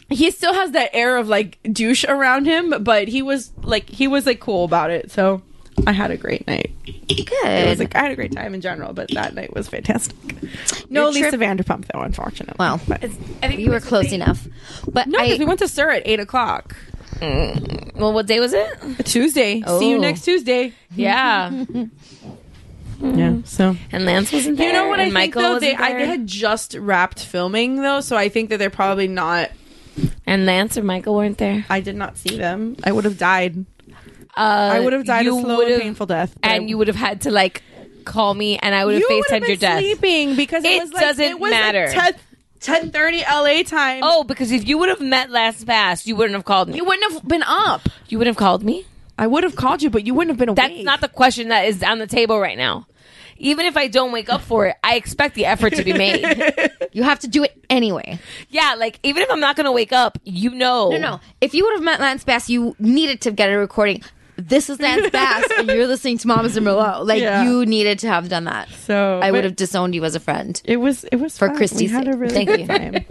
he 0.09 0.31
still 0.31 0.55
has 0.55 0.71
that 0.73 0.91
air 0.95 1.17
of 1.17 1.29
like 1.29 1.59
douche 1.73 2.05
around 2.05 2.47
him 2.47 2.83
but 2.85 3.09
he 3.09 3.23
was 3.23 3.53
like 3.63 3.89
he 3.89 4.07
was 4.07 4.25
like 4.25 4.39
cool 4.41 4.65
about 4.65 4.91
it 4.91 5.11
so 5.11 5.43
i 5.87 5.93
had 5.93 6.11
a 6.11 6.17
great 6.17 6.47
night 6.47 6.71
Good. 6.87 7.07
it 7.09 7.69
was 7.69 7.79
Good. 7.79 7.79
like 7.81 7.97
i 7.97 8.01
had 8.03 8.13
a 8.13 8.17
great 8.17 8.33
time 8.33 8.55
in 8.55 8.61
general 8.61 8.93
but 8.93 9.11
that 9.13 9.35
night 9.35 9.55
was 9.55 9.69
fantastic 9.69 10.17
no 10.91 11.05
Your 11.05 11.11
lisa 11.13 11.29
trip- 11.31 11.41
vanderpump 11.41 11.87
though 11.93 12.01
unfortunately 12.01 12.57
Well, 12.59 12.81
but, 12.89 13.05
I 13.05 13.09
think 13.49 13.61
you 13.61 13.71
were 13.71 13.81
close 13.81 14.13
enough. 14.13 14.47
But 14.91 15.07
no 15.09 15.19
I, 15.19 15.25
because 15.25 15.39
we 15.39 15.45
went 15.45 15.59
to 15.61 15.69
SUR 15.69 15.91
at 15.91 16.03
8 16.07 16.21
o'clock 16.21 16.77
mm. 17.17 17.95
well, 17.95 18.13
what 18.13 18.27
day 18.27 18.41
was 18.41 18.53
it? 18.53 18.69
tuesday 19.05 19.63
see 19.63 19.91
you 19.91 19.97
Oh. 19.97 20.01
next 20.01 20.23
tuesday 20.25 20.73
Yeah, 20.95 21.65
yeah 23.01 23.37
so 23.45 23.77
and 23.93 24.05
Lance 24.07 24.33
wasn't 24.33 24.57
there. 24.57 24.69
You 24.69 24.73
know 24.73 24.89
what 24.89 25.01
and 25.01 25.11
I 25.11 25.13
Michael 25.13 25.43
think 25.43 25.53
though? 25.53 25.59
They, 25.61 25.75
I, 25.75 25.93
they 25.99 26.07
had 26.07 26.27
just 26.27 26.75
wrapped 26.75 27.21
filming 27.23 27.77
though, 27.83 28.01
so 28.01 28.17
I 28.17 28.29
think 28.31 28.49
that 28.51 28.59
they're 28.59 28.71
probably 28.71 29.09
not. 29.09 29.51
and 30.27 30.47
Lance 30.47 30.79
or 30.79 30.83
Michael 30.83 31.15
weren't 31.15 31.37
there. 31.39 31.65
I 31.69 31.81
did 31.81 31.95
not 31.97 32.17
see 32.17 32.37
them. 32.39 32.77
I 32.85 32.93
would 32.93 33.05
have 33.05 33.19
died. 33.19 33.65
Uh, 34.37 34.71
I 34.75 34.81
would 34.81 34.93
have 34.93 35.05
died 35.05 35.27
a 35.27 35.31
slow 35.31 35.61
and 35.63 35.81
painful 35.81 36.07
death. 36.07 36.35
but 36.41 36.51
I- 36.51 36.55
and 36.57 36.69
you 36.69 36.77
would 36.79 36.89
have 36.89 36.97
had 36.97 37.23
to 37.23 37.31
like 37.31 37.63
call 38.05 38.35
me, 38.35 38.59
and 38.59 38.75
I 38.75 38.85
would 38.85 38.95
have 38.95 39.01
you 39.01 39.09
would 39.09 39.25
have 39.31 39.39
FaceTimed 39.39 39.41
been 39.43 39.49
your 39.51 39.57
death. 39.57 39.79
sleeping 39.81 40.37
because 40.37 40.65
it, 40.65 40.73
It 40.73 40.83
was 40.83 40.93
like, 40.93 41.03
doesn't 41.03 41.25
it 41.25 41.41
was 41.41 41.51
matter. 41.51 41.93
Like 41.97 42.17
10, 42.61 42.91
10:30 42.91 43.23
LA 43.31 43.63
time. 43.63 44.01
Oh, 44.03 44.25
because 44.25 44.53
if 44.53 44.67
you 44.69 44.79
would 44.79 44.89
have 44.89 45.01
met 45.01 45.31
last 45.31 45.67
past, 45.67 46.07
you 46.07 46.17
wouldn't 46.17 46.35
have 46.35 46.45
called 46.45 46.69
me. 46.69 46.77
you 46.77 46.85
wouldn't 46.85 47.13
have 47.13 47.27
been 47.27 47.43
up. 47.45 47.89
You 48.09 48.19
would 48.19 48.27
have 48.27 48.37
called 48.37 48.63
me. 48.63 48.85
I 49.19 49.27
would 49.27 49.45
have 49.45 49.57
called 49.57 49.83
you, 49.83 49.89
but 49.91 50.07
you 50.07 50.13
wouldn't 50.15 50.31
have 50.33 50.39
been 50.39 50.51
awake. 50.51 50.57
That's 50.75 50.85
not 50.85 51.01
the 51.01 51.09
question 51.09 51.49
that 51.49 51.67
is 51.67 51.83
on 51.83 51.99
the 51.99 52.07
table 52.07 52.39
right 52.39 52.59
now. 52.59 52.87
Even 53.39 53.67
if 53.67 53.77
I 53.77 53.87
don't 53.89 54.13
wake 54.13 54.31
up 54.31 54.41
for 54.41 54.67
it, 54.67 54.77
I 54.83 54.95
expect 54.97 55.35
the 55.35 55.45
effort 55.47 55.75
to 55.75 55.85
be 55.85 55.93
made. 55.93 56.25
you 56.93 57.03
have 57.03 57.19
to 57.21 57.29
do 57.29 57.43
it 57.45 57.53
anyway. 57.69 58.19
yeah, 58.51 58.75
like 58.79 58.99
even 59.03 59.23
if 59.23 59.31
I'm 59.31 59.41
not 59.41 59.57
going 59.57 59.67
to 59.67 59.73
wake 59.73 59.93
up, 59.93 60.19
you 60.25 60.51
know. 60.51 60.89
No, 60.91 60.99
no. 60.99 61.21
If 61.43 61.53
you 61.55 61.65
would 61.65 61.75
have 61.75 61.83
met 61.83 62.01
Lance 62.01 62.25
Bass, 62.25 62.49
you 62.49 62.75
needed 62.79 63.21
to 63.23 63.31
get 63.33 63.51
a 63.51 63.57
recording. 63.59 64.03
This 64.39 64.69
is 64.69 64.79
Lance 64.81 65.09
Bass, 65.11 65.45
and 65.59 65.69
you're 65.69 65.87
listening 65.87 66.19
to 66.19 66.29
Mamas 66.29 66.57
and 66.57 66.67
Merlot. 66.67 67.07
Like 67.07 67.23
Yeah. 67.23 67.45
you 67.45 67.65
needed 67.67 67.99
to 68.01 68.09
have 68.09 68.29
done 68.29 68.45
that. 68.45 68.69
So, 68.71 69.19
I 69.23 69.31
would 69.31 69.45
have 69.45 69.57
disowned 69.57 69.95
you 69.95 70.05
as 70.05 70.15
a 70.15 70.21
friend. 70.21 70.61
It 70.65 70.77
was. 70.77 71.05
It 71.05 71.17
was 71.17 71.37
For 71.39 71.49
fun. 71.49 71.57
Christy's 71.57 71.91
We 71.91 71.97
had 71.97 72.07
a 72.09 72.13
sake. 72.13 72.21
really 72.21 72.35
Thank 72.35 72.49
good 72.49 72.61
you. 72.61 72.67
time. 72.67 73.05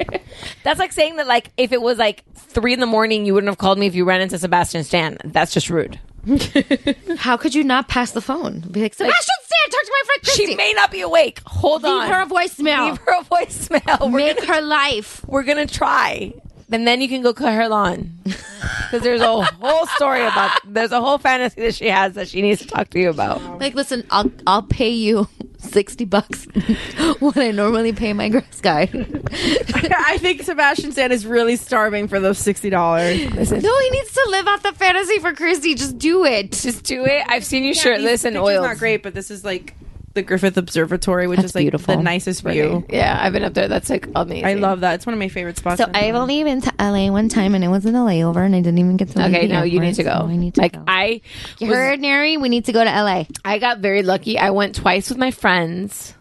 That's 0.63 0.79
like 0.79 0.91
saying 0.93 1.15
that 1.17 1.27
like 1.27 1.51
if 1.57 1.71
it 1.71 1.81
was 1.81 1.97
like 1.97 2.23
three 2.35 2.73
in 2.73 2.79
the 2.79 2.85
morning, 2.85 3.25
you 3.25 3.33
wouldn't 3.33 3.49
have 3.49 3.57
called 3.57 3.77
me 3.79 3.87
if 3.87 3.95
you 3.95 4.05
ran 4.05 4.21
into 4.21 4.37
Sebastian 4.37 4.83
Stan. 4.83 5.17
That's 5.23 5.53
just 5.53 5.69
rude. 5.69 5.99
How 7.17 7.37
could 7.37 7.53
you 7.53 7.63
not 7.63 7.87
pass 7.87 8.11
the 8.11 8.21
phone? 8.21 8.59
Be 8.61 8.81
like, 8.81 8.93
Sebastian 8.93 9.35
Stan, 9.43 9.69
talk 9.71 9.81
to 9.83 9.91
my 9.91 10.01
friend 10.05 10.21
Christy. 10.23 10.45
She 10.47 10.55
may 10.55 10.73
not 10.73 10.91
be 10.91 11.01
awake. 11.01 11.41
Hold 11.45 11.83
Leave 11.83 11.91
on. 11.91 11.99
Leave 12.01 12.09
her 12.09 12.21
a 12.21 12.25
voicemail. 12.25 12.89
Leave 12.89 12.97
her 12.97 13.19
a 13.19 13.23
voicemail. 13.23 14.11
We're 14.11 14.17
Make 14.19 14.37
gonna, 14.37 14.53
her 14.55 14.61
life. 14.61 15.23
we're 15.27 15.43
gonna 15.43 15.67
try. 15.67 16.33
And 16.71 16.87
then 16.87 16.99
you 17.01 17.07
can 17.07 17.21
go 17.21 17.31
cut 17.33 17.53
her 17.53 17.67
lawn. 17.67 18.11
Because 18.85 19.03
there's 19.03 19.21
a 19.21 19.43
whole 19.43 19.85
story 19.87 20.21
about. 20.21 20.51
There's 20.65 20.91
a 20.91 21.01
whole 21.01 21.17
fantasy 21.17 21.61
that 21.61 21.75
she 21.75 21.87
has 21.87 22.13
that 22.13 22.27
she 22.27 22.41
needs 22.41 22.61
to 22.61 22.67
talk 22.67 22.89
to 22.91 22.99
you 22.99 23.09
about. 23.09 23.59
Like, 23.59 23.75
listen, 23.75 24.05
I'll 24.11 24.31
I'll 24.47 24.63
pay 24.63 24.89
you 24.89 25.27
60 25.57 26.05
bucks 26.05 26.45
what 27.19 27.37
I 27.37 27.51
normally 27.51 27.91
pay 27.93 28.13
my 28.13 28.29
grass 28.29 28.61
guy. 28.61 28.83
I 28.93 30.17
think 30.19 30.43
Sebastian 30.43 30.91
Stan 30.91 31.11
is 31.11 31.25
really 31.25 31.55
starving 31.55 32.07
for 32.07 32.19
those 32.19 32.37
sixty 32.37 32.69
dollars. 32.69 33.17
no, 33.51 33.79
he 33.79 33.89
needs 33.89 34.11
to 34.13 34.27
live 34.29 34.47
out 34.47 34.63
the 34.63 34.73
fantasy 34.73 35.19
for 35.19 35.33
Chrissy. 35.33 35.75
Just 35.75 35.97
do 35.97 36.23
it. 36.25 36.51
Just 36.51 36.83
do 36.83 37.05
it. 37.05 37.23
I've 37.27 37.45
seen 37.45 37.63
you 37.63 37.73
shirtless 37.73 38.23
and 38.25 38.37
oils. 38.37 38.63
not 38.63 38.77
great, 38.77 39.01
but 39.03 39.13
this 39.13 39.31
is 39.31 39.43
like 39.43 39.75
the 40.15 40.23
Griffith 40.23 40.57
Observatory, 40.57 41.27
which 41.27 41.37
That's 41.37 41.49
is 41.51 41.55
like 41.55 41.63
beautiful. 41.65 41.95
the 41.95 42.01
nicest 42.01 42.41
view. 42.43 42.83
Yeah, 42.89 43.15
I've 43.21 43.31
been 43.33 43.43
up 43.43 43.53
there. 43.53 43.67
That's 43.67 43.89
like 43.89 44.09
amazing. 44.15 44.45
I 44.45 44.53
love 44.55 44.79
that. 44.79 44.95
It's 44.95 45.05
one 45.05 45.13
of 45.13 45.19
my 45.19 45.29
favorite 45.29 45.57
spots. 45.57 45.77
So 45.77 45.85
in 45.85 45.95
I've 45.95 46.13
town. 46.13 46.15
only 46.15 46.43
been 46.43 46.61
to 46.61 46.73
LA 46.79 47.11
one 47.11 47.29
time, 47.29 47.53
and 47.53 47.63
it 47.63 47.67
was 47.67 47.85
in 47.85 47.93
a 47.93 47.99
layover, 47.99 48.43
and 48.43 48.55
I 48.55 48.59
didn't 48.61 48.79
even 48.79 48.97
get 48.97 49.09
to. 49.09 49.19
leave 49.19 49.27
Okay, 49.35 49.45
the 49.47 49.53
no, 49.53 49.61
you 49.63 49.79
need 49.79 49.93
to 49.95 50.03
go. 50.03 50.09
so 50.21 50.25
I 50.27 50.35
need 50.35 50.55
to 50.55 50.61
like 50.61 50.73
go. 50.73 50.83
I 50.87 51.21
You 51.59 51.67
was- 51.67 51.77
heard, 51.77 51.99
Neri? 51.99 52.37
We 52.37 52.49
need 52.49 52.65
to 52.65 52.71
go 52.73 52.83
to 52.83 52.89
LA. 52.89 53.25
I 53.45 53.59
got 53.59 53.79
very 53.79 54.01
lucky. 54.01 54.39
I 54.39 54.49
went 54.49 54.73
twice 54.73 55.09
with 55.09 55.19
my 55.19 55.29
friends. 55.29 56.14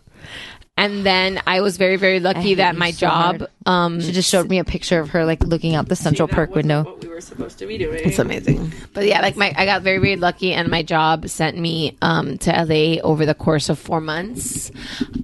And 0.76 1.06
then 1.06 1.40
I 1.46 1.60
was 1.60 1.76
very, 1.76 1.96
very 1.96 2.18
lucky 2.18 2.54
that 2.54 2.74
my 2.76 2.90
so 2.90 2.98
job 3.06 3.44
um 3.64 4.00
She 4.00 4.10
just 4.12 4.28
showed 4.28 4.48
me 4.50 4.58
a 4.58 4.64
picture 4.64 4.98
of 4.98 5.10
her 5.10 5.24
like 5.24 5.42
looking 5.44 5.74
out 5.74 5.88
the 5.88 5.94
Central 5.96 6.26
That 6.26 6.34
Perk 6.34 6.54
window. 6.54 6.82
What 6.82 7.00
we 7.02 7.08
were 7.08 7.20
supposed 7.20 7.58
to 7.60 7.66
be 7.66 7.78
doing. 7.78 8.00
It's 8.04 8.18
amazing. 8.18 8.72
But 8.92 9.06
yeah, 9.06 9.20
like 9.20 9.36
my 9.36 9.54
I 9.56 9.66
got 9.66 9.82
very 9.82 9.98
very 9.98 10.16
lucky 10.16 10.52
and 10.52 10.68
my 10.68 10.82
job 10.82 11.28
sent 11.28 11.56
me 11.56 11.96
um 12.02 12.38
to 12.38 12.50
LA 12.50 13.00
over 13.02 13.24
the 13.24 13.34
course 13.34 13.68
of 13.68 13.78
4 13.78 14.00
months 14.00 14.72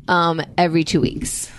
um 0.07 0.41
every 0.57 0.85
2 0.85 1.01
weeks. 1.01 1.51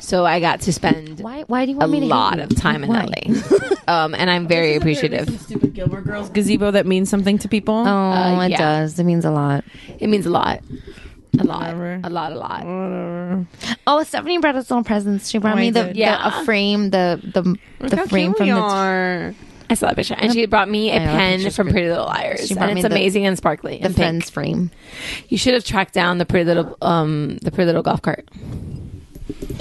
So 0.00 0.24
I 0.24 0.40
got 0.40 0.62
to 0.62 0.72
spend 0.72 1.20
Why? 1.20 1.42
Why 1.42 1.66
do 1.66 1.72
you 1.72 1.76
a 1.76 1.80
want 1.80 1.92
me 1.92 1.98
to 2.00 2.06
hate 2.06 2.10
lot 2.10 2.38
of 2.40 2.56
time 2.56 2.82
in 2.82 2.88
Why? 2.88 3.04
LA. 3.06 3.92
um 3.92 4.14
and 4.14 4.30
I'm 4.30 4.48
very 4.48 4.74
appreciative. 4.76 5.28
Stupid 5.42 5.74
Gilmore 5.74 6.00
Girls 6.00 6.30
gazebo 6.30 6.70
that 6.70 6.86
means 6.86 7.10
something 7.10 7.36
to 7.38 7.48
people. 7.48 7.74
Oh, 7.86 7.90
Uh, 7.90 8.40
it 8.46 8.52
yeah. 8.52 8.58
does. 8.58 8.98
It 8.98 9.04
means 9.04 9.26
a 9.26 9.30
lot. 9.30 9.64
It 10.00 10.08
means 10.08 10.24
a 10.24 10.30
lot. 10.30 10.60
A 11.38 11.44
lot. 11.44 11.60
Whatever. 11.60 12.00
A 12.04 12.10
lot 12.10 12.32
a 12.32 12.34
lot. 12.36 13.46
Oh, 13.86 14.02
Stephanie 14.02 14.38
brought 14.38 14.56
us 14.56 14.70
all 14.70 14.84
presents. 14.84 15.28
She 15.30 15.38
brought 15.38 15.54
Oh, 15.56 15.60
me 15.60 15.70
the, 15.70 15.84
the 15.84 15.96
Yeah. 15.96 16.40
a 16.40 16.44
frame, 16.44 16.90
the 16.90 17.20
the 17.22 17.56
the 17.88 17.96
How 17.96 18.06
frame 18.06 18.34
cute 18.34 18.36
from 18.38 18.46
we 18.48 18.52
the. 18.52 18.58
are. 18.60 19.34
I 19.70 19.74
saw 19.74 19.86
that 19.86 19.96
picture. 19.96 20.14
And 20.18 20.30
she 20.34 20.44
brought 20.44 20.68
me 20.68 20.90
a 20.90 20.96
I 20.96 20.98
pen 21.06 21.50
from. 21.50 21.70
Pretty 21.70 21.88
Little 21.88 22.04
Liars. 22.04 22.46
She 22.46 22.52
brought 22.54 22.66
And 22.68 22.74
me 22.74 22.80
it's 22.82 22.88
the- 22.88 22.94
amazing 22.94 23.24
and 23.24 23.38
sparkly 23.38 23.78
The 23.78 23.86
and 23.86 23.94
pink. 23.94 23.96
friend's 23.96 24.28
frame. 24.28 24.70
You 25.28 25.38
should 25.38 25.54
have 25.54 25.64
tracked 25.64 25.94
down 25.94 26.18
the 26.18 26.26
Pretty 26.26 26.44
Little 26.44 26.76
um 26.82 27.38
the 27.40 27.50
Pretty 27.50 27.66
Little 27.66 27.82
golf 27.82 28.02
cart. 28.02 28.28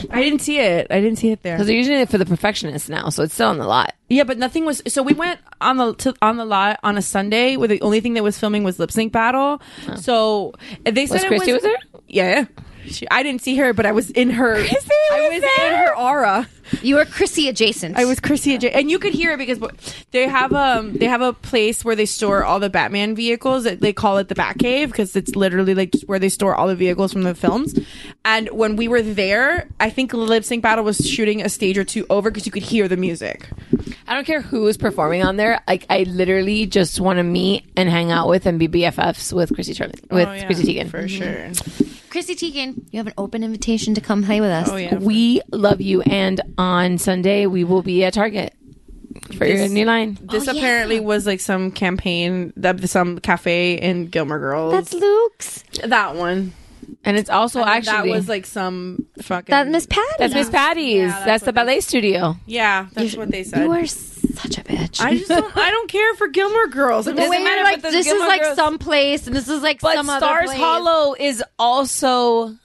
I 0.09 0.21
didn't 0.21 0.39
see 0.39 0.59
it. 0.59 0.87
I 0.89 0.99
didn't 0.99 1.17
see 1.17 1.31
it 1.31 1.43
there. 1.43 1.55
Because 1.55 1.67
they're 1.67 1.75
using 1.75 1.97
it 1.97 2.09
for 2.09 2.17
the 2.17 2.25
perfectionists 2.25 2.89
now, 2.89 3.09
so 3.09 3.23
it's 3.23 3.33
still 3.33 3.49
on 3.49 3.57
the 3.57 3.65
lot. 3.65 3.93
Yeah, 4.09 4.23
but 4.23 4.37
nothing 4.37 4.65
was. 4.65 4.81
So 4.87 5.03
we 5.03 5.13
went 5.13 5.39
on 5.59 5.77
the 5.77 5.93
to, 5.95 6.13
on 6.21 6.37
the 6.37 6.45
lot 6.45 6.79
on 6.83 6.97
a 6.97 7.01
Sunday 7.01 7.57
where 7.57 7.67
the 7.67 7.81
only 7.81 7.99
thing 7.99 8.15
that 8.15 8.23
was 8.23 8.37
filming 8.37 8.63
was 8.63 8.79
lip 8.79 8.91
sync 8.91 9.13
battle. 9.13 9.61
Oh. 9.87 9.95
So 9.95 10.53
they 10.83 11.05
said 11.05 11.15
Was 11.15 11.23
it 11.23 11.27
Christy 11.27 11.53
was, 11.53 11.63
was 11.63 11.71
there? 11.71 12.01
Yeah, 12.07 12.45
she, 12.87 13.07
I 13.09 13.23
didn't 13.23 13.41
see 13.41 13.55
her, 13.57 13.73
but 13.73 13.85
I 13.85 13.91
was 13.91 14.09
in 14.11 14.29
her. 14.31 14.55
I 14.55 14.61
was 14.61 15.31
was 15.33 15.41
there? 15.57 15.67
in 15.67 15.75
her 15.87 15.95
aura. 15.97 16.47
You 16.81 16.95
were 16.95 17.05
Chrissy 17.05 17.49
adjacent. 17.49 17.97
I 17.97 18.05
was 18.05 18.21
Chrissy 18.21 18.57
J, 18.57 18.71
and 18.71 18.89
you 18.89 18.97
could 18.97 19.13
hear 19.13 19.33
it 19.33 19.37
because 19.37 19.59
they 20.11 20.25
have 20.27 20.53
um 20.53 20.93
they 20.93 21.05
have 21.05 21.19
a 21.21 21.33
place 21.33 21.83
where 21.83 21.95
they 21.97 22.05
store 22.05 22.45
all 22.45 22.59
the 22.61 22.69
Batman 22.69 23.13
vehicles. 23.13 23.65
They 23.65 23.91
call 23.91 24.17
it 24.19 24.29
the 24.29 24.35
Batcave 24.35 24.87
because 24.87 25.15
it's 25.17 25.35
literally 25.35 25.75
like 25.75 25.91
just 25.91 26.07
where 26.07 26.17
they 26.19 26.29
store 26.29 26.55
all 26.55 26.67
the 26.67 26.75
vehicles 26.75 27.11
from 27.11 27.23
the 27.23 27.35
films. 27.35 27.77
And 28.23 28.47
when 28.51 28.77
we 28.77 28.87
were 28.87 29.01
there, 29.01 29.67
I 29.81 29.89
think 29.89 30.13
Lip 30.13 30.45
Sync 30.45 30.63
Battle 30.63 30.85
was 30.85 30.97
shooting 30.97 31.41
a 31.41 31.49
stage 31.49 31.77
or 31.77 31.83
two 31.83 32.05
over 32.09 32.29
because 32.31 32.45
you 32.45 32.51
could 32.53 32.63
hear 32.63 32.87
the 32.87 32.97
music. 32.97 33.49
I 34.07 34.13
don't 34.13 34.25
care 34.25 34.41
who 34.41 34.65
is 34.67 34.77
performing 34.77 35.23
on 35.23 35.35
there. 35.35 35.61
Like 35.67 35.85
I 35.89 36.03
literally 36.03 36.67
just 36.67 37.01
want 37.01 37.17
to 37.17 37.23
meet 37.23 37.65
and 37.75 37.89
hang 37.89 38.11
out 38.11 38.29
with 38.29 38.45
and 38.45 38.57
be 38.57 38.69
BFFs 38.69 39.33
with 39.33 39.53
Chrissy 39.53 39.73
Charlie 39.73 39.95
with 40.09 40.27
Oh, 40.27 40.31
yeah, 40.31 40.45
Chrissy 40.45 40.75
Teigen. 40.75 40.89
for 40.89 41.07
sure. 41.09 41.51
Chrissy 42.11 42.35
Teigen. 42.35 42.85
You 42.91 42.97
have 42.99 43.07
an 43.07 43.13
open 43.17 43.43
invitation 43.43 43.95
to 43.95 44.01
come 44.01 44.23
play 44.23 44.41
with 44.41 44.51
us. 44.51 44.69
Oh 44.69 44.75
yeah, 44.75 44.95
We 44.95 45.41
love 45.51 45.81
you, 45.81 46.01
and 46.01 46.39
on 46.57 46.97
Sunday 46.97 47.45
we 47.47 47.63
will 47.63 47.81
be 47.81 48.03
at 48.03 48.13
Target 48.13 48.53
for 49.37 49.45
your 49.45 49.67
new 49.67 49.85
line. 49.85 50.17
This 50.21 50.47
Oh, 50.47 50.51
yeah. 50.51 50.59
apparently 50.59 50.99
was 50.99 51.25
like 51.25 51.39
some 51.39 51.71
campaign 51.71 52.53
that 52.57 52.87
some 52.89 53.19
cafe 53.19 53.75
in 53.75 54.07
Gilmore 54.07 54.39
Girls. 54.39 54.73
That's 54.73 54.93
Luke's. 54.93 55.63
that 55.85 56.15
one. 56.15 56.53
And 57.03 57.17
it's 57.17 57.29
also 57.31 57.61
And 57.61 57.69
actually 57.69 58.09
that 58.11 58.15
was 58.17 58.29
like 58.29 58.45
some 58.45 59.07
fucking 59.21 59.51
That 59.51 59.67
Miss 59.67 59.87
Patty. 59.87 60.05
that's 60.19 60.33
Miss 60.35 60.49
Patty's. 60.49 60.93
Yeah, 60.95 61.07
that's 61.07 61.25
that's 61.25 61.43
the 61.43 61.47
what 61.47 61.55
they- 61.55 61.61
ballet 61.61 61.79
studio. 61.81 62.35
yeah. 62.45 62.87
That's 62.93 63.15
what 63.17 63.31
they 63.31 63.43
said. 63.43 63.63
You 63.63 63.71
are 63.71 63.85
such 63.87 64.57
a 64.59 64.63
bitch. 64.63 65.01
I 65.01 65.17
just 65.17 65.27
don't. 65.29 65.57
I 65.57 65.71
don't 65.71 65.89
care 65.89 66.13
for 66.15 66.27
Gilmore 66.27 66.67
Girls. 66.67 67.07
I'm 67.07 67.15
Doesn't 67.15 67.43
matter 67.43 67.63
like 67.63 67.79
if 67.79 67.85
it's 67.85 67.93
this 67.93 68.07
is 68.07 68.19
like 68.19 68.41
Girls. 68.41 68.55
some 68.55 68.77
place, 68.77 69.25
and 69.27 69.35
this 69.35 69.47
is 69.49 69.61
like 69.63 69.81
But 69.81 69.95
some 69.95 70.09
other 70.09 70.25
Stars 70.25 70.45
place. 70.45 70.59
Hollow 70.59 71.15
is 71.19 71.43
also 71.59 72.55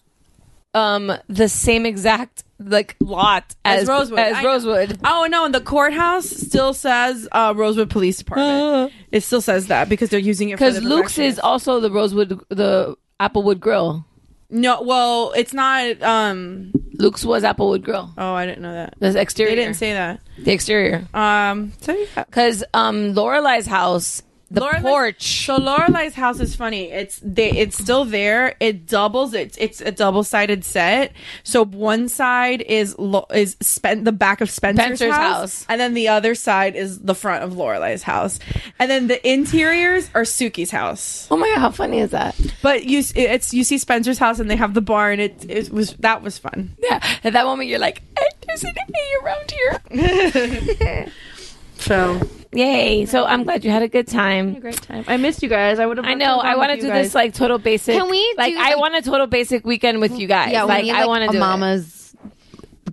um 0.75 1.13
the 1.29 1.49
same 1.49 1.87
exact 1.87 2.45
like 2.59 2.95
lot 3.01 3.55
as, 3.65 3.83
As 3.83 3.89
Rosewood. 3.89 4.19
As 4.19 4.37
I. 4.37 4.45
Rosewood. 4.45 4.99
Oh 5.05 5.27
no! 5.31 5.45
And 5.47 5.55
the 5.55 5.61
courthouse 5.61 6.29
still 6.29 6.73
says 6.75 7.27
uh, 7.33 7.55
Rosewood 7.57 7.89
Police 7.91 8.19
Department. 8.19 8.93
it 9.13 9.23
still 9.23 9.41
says 9.41 9.69
that 9.69 9.89
because 9.89 10.11
they're 10.11 10.21
using 10.21 10.51
it 10.51 10.57
Because 10.57 10.83
Luke's 10.83 11.17
is 11.19 11.39
also 11.39 11.81
the 11.81 11.91
Rosewood, 11.91 12.41
the 12.51 12.97
Applewood 13.21 13.61
Grill. 13.61 14.05
No. 14.51 14.83
Well, 14.83 15.33
it's 15.37 15.53
not. 15.53 16.03
Um. 16.03 16.73
Luke's 16.99 17.25
was 17.25 17.43
Applewood 17.43 17.83
Grill. 17.83 18.11
Oh, 18.17 18.33
I 18.33 18.47
didn't 18.47 18.63
know 18.63 18.73
that. 18.73 18.95
The 18.99 19.21
exterior. 19.21 19.51
They 19.51 19.57
didn't 19.63 19.77
say 19.77 19.93
that. 19.93 20.21
the 20.39 20.53
exterior. 20.53 21.07
Um. 21.13 21.73
Because 22.15 22.65
um, 22.75 23.15
Lorelai's 23.15 23.67
house, 23.67 24.23
the 24.51 24.61
Lorelai's- 24.61 24.83
porch. 24.83 25.45
So 25.47 25.59
Lorelai's 25.59 26.15
house 26.15 26.39
is 26.41 26.55
funny. 26.55 26.91
It's 26.91 27.19
they. 27.23 27.51
It's 27.51 27.77
still 27.77 28.05
there. 28.05 28.55
It 28.61 28.87
doubles. 28.87 29.35
It's 29.35 29.57
it's 29.59 29.81
a 29.81 29.91
double 29.91 30.23
sided 30.23 30.65
set. 30.65 31.13
So 31.43 31.65
one 31.65 32.09
side 32.09 32.61
is 32.63 32.97
Lo- 32.99 33.27
is 33.35 33.57
spent 33.61 34.05
the 34.05 34.13
back 34.13 34.41
of 34.41 34.51
Spencer's, 34.51 34.99
Spencer's 34.99 35.13
house, 35.15 35.39
house. 35.41 35.67
and 35.69 35.81
then 35.81 35.95
the 35.95 36.09
other 36.09 36.35
side 36.35 36.77
is 36.77 37.01
the 37.01 37.15
front 37.15 37.43
of 37.45 37.55
Lorelai's 37.55 38.03
house, 38.05 38.39
and 38.79 38.91
then 38.91 39.09
the 39.09 39.19
interiors 39.29 40.11
are 40.15 40.23
Sookie's 40.23 40.71
house. 40.71 41.27
oh 41.31 41.37
my 41.37 41.49
god, 41.49 41.61
how 41.61 41.71
funny 41.71 41.99
is 41.99 42.13
that? 42.13 42.35
But 42.63 42.85
you 42.85 43.03
it's 43.15 43.53
you 43.53 43.65
see 43.65 43.79
Spencer's 43.79 44.19
house, 44.19 44.39
and 44.39 44.49
they 44.51 44.57
have 44.57 44.75
the 44.75 44.81
barn. 44.81 45.19
It 45.21 45.45
it 45.49 45.71
was 45.71 45.95
that 46.01 46.23
was 46.23 46.39
fun. 46.39 46.77
Yeah, 46.81 47.01
at 47.25 47.33
that 47.33 47.45
moment 47.45 47.69
you're 47.69 47.79
like, 47.81 48.03
"Eh, 48.17 48.23
there's 48.47 48.63
an 48.65 48.75
A 48.79 49.25
around 49.25 49.51
here. 49.51 51.07
So 51.79 52.21
Yay! 52.53 53.05
So 53.07 53.25
I'm 53.27 53.43
glad 53.45 53.65
you 53.65 53.71
had 53.71 53.83
a 53.83 53.89
good 53.89 54.07
time. 54.09 54.59
great 54.61 54.81
time. 54.81 55.05
I 55.09 55.19
missed 55.19 55.43
you 55.43 55.49
guys. 55.49 55.79
I 55.79 55.85
would 55.87 55.99
have. 55.99 56.07
I 56.07 56.15
know. 56.15 56.39
I 56.39 56.57
want 56.57 56.71
to 56.73 56.81
do 56.81 56.87
this 56.91 57.15
like 57.15 57.35
total 57.35 57.59
basic. 57.59 57.97
Can 57.99 58.09
we 58.09 58.35
Like, 58.39 58.55
do, 58.55 58.59
I 58.61 58.71
like- 58.71 58.79
want 58.79 58.95
a 58.95 59.03
total 59.03 59.27
basic 59.27 59.67
weekend 59.67 60.01
with 60.01 60.19
you 60.19 60.27
guys. 60.27 60.53
Yeah, 60.53 60.65
we 60.65 60.69
like 60.69 60.85
need, 60.85 60.93
I 60.93 61.07
want 61.07 61.23
to 61.25 61.29
a 61.29 61.33
do 61.33 61.37
it. 61.37 61.41
mama's 61.41 62.15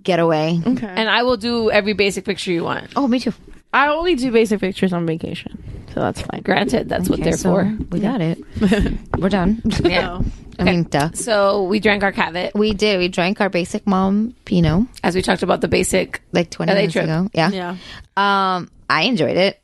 getaway. 0.02 0.60
Okay. 0.66 0.86
and 0.86 1.08
I 1.08 1.22
will 1.22 1.36
do 1.38 1.70
every 1.70 1.94
basic 1.94 2.24
picture 2.24 2.52
you 2.52 2.64
want. 2.64 2.92
Oh, 2.96 3.08
me 3.08 3.18
too. 3.20 3.32
I 3.72 3.88
only 3.88 4.14
do 4.16 4.30
basic 4.30 4.60
pictures 4.60 4.92
on 4.92 5.06
vacation, 5.06 5.62
so 5.94 6.00
that's 6.00 6.20
fine. 6.20 6.42
Granted, 6.42 6.88
that's 6.88 7.08
what 7.08 7.20
Okay, 7.20 7.30
they're 7.30 7.38
so 7.38 7.50
for. 7.54 7.76
We 7.90 7.98
got 8.00 8.20
it. 8.20 8.38
We're 9.18 9.28
done. 9.30 9.62
Yeah. 9.84 10.20
I 10.56 10.62
mean, 10.62 10.84
duh. 10.84 11.10
So 11.14 11.64
we 11.64 11.80
drank 11.80 12.04
our 12.04 12.12
Cavit 12.12 12.54
We 12.54 12.74
did. 12.74 12.98
We 13.00 13.08
drank 13.08 13.40
our 13.40 13.48
basic 13.48 13.88
mom 13.88 14.36
Pinot 14.44 14.86
as 15.02 15.16
we 15.16 15.22
talked 15.22 15.42
about 15.42 15.60
the 15.62 15.66
basic. 15.66 16.20
like 16.30 16.48
20 16.50 16.70
LA 16.70 16.76
minutes 16.76 16.92
trip. 16.92 17.04
ago. 17.06 17.28
Yeah. 17.34 17.50
Yeah. 17.50 17.76
Um, 18.16 18.70
I 18.88 19.02
enjoyed 19.02 19.36
it. 19.36 19.60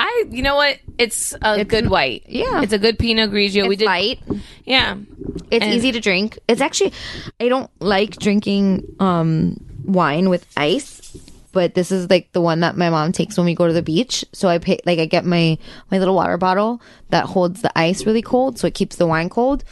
I, 0.00 0.24
you 0.30 0.42
know 0.42 0.54
what? 0.56 0.78
It's 0.96 1.34
a 1.42 1.64
good 1.64 1.88
white. 1.90 2.24
yeah. 2.28 2.62
it's 2.62 2.72
a 2.72 2.78
good 2.78 2.98
Pinot 2.98 3.30
Grigio. 3.30 3.68
we 3.68 3.74
did. 3.76 3.86
light. 3.86 4.20
Yeah, 4.64 4.96
It's 5.50 5.64
And- 5.64 5.74
easy 5.74 5.90
to 5.92 6.00
drink. 6.00 6.38
It's 6.48 6.60
actually, 6.60 6.92
I 7.40 7.48
don't 7.48 7.70
like 7.80 8.16
drinking 8.16 8.84
um 9.00 9.56
wine 9.84 10.28
with 10.28 10.46
ice, 10.56 11.16
but 11.52 11.74
this 11.74 11.90
is 11.90 12.08
like 12.10 12.30
the 12.32 12.40
one 12.40 12.60
that 12.60 12.76
my 12.76 12.90
mom 12.90 13.10
takes 13.10 13.36
when 13.36 13.46
we 13.46 13.54
go 13.56 13.66
to 13.66 13.72
the 13.72 13.82
beach. 13.82 14.24
So 14.32 14.48
I 14.48 14.58
pay 14.58 14.78
like 14.86 14.98
I 15.00 15.06
get 15.06 15.24
my 15.24 15.58
my 15.90 15.98
little 15.98 16.14
water 16.14 16.36
bottle 16.36 16.80
that 17.10 17.24
holds 17.24 17.62
the 17.62 17.76
ice 17.76 18.06
really 18.06 18.22
cold, 18.22 18.58
so 18.58 18.66
it 18.68 18.74
keeps 18.74 18.96
the 18.96 19.06
wine 19.06 19.28
cold, 19.30 19.64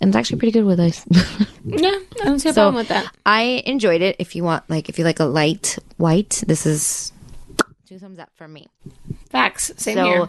and 0.00 0.08
it's 0.08 0.16
actually 0.16 0.38
pretty 0.38 0.52
good 0.52 0.64
with 0.64 0.80
ice. 0.80 1.04
yeah. 1.66 1.98
I 2.20 2.24
don't 2.24 2.38
see 2.38 2.48
a 2.48 2.52
so 2.54 2.62
problem 2.62 2.76
with 2.76 2.88
that. 2.88 3.12
I 3.26 3.62
enjoyed 3.66 4.00
it. 4.00 4.16
If 4.18 4.34
you 4.36 4.42
want, 4.44 4.64
like, 4.70 4.88
if 4.88 4.98
you 4.98 5.04
like 5.04 5.20
a 5.20 5.24
light 5.24 5.78
white, 5.98 6.42
this 6.46 6.64
is 6.64 7.12
two 7.86 7.98
thumbs 7.98 8.18
up 8.18 8.30
for 8.34 8.48
me. 8.48 8.66
Facts. 9.30 9.70
Same 9.76 9.96
so, 9.96 10.04
here. 10.04 10.28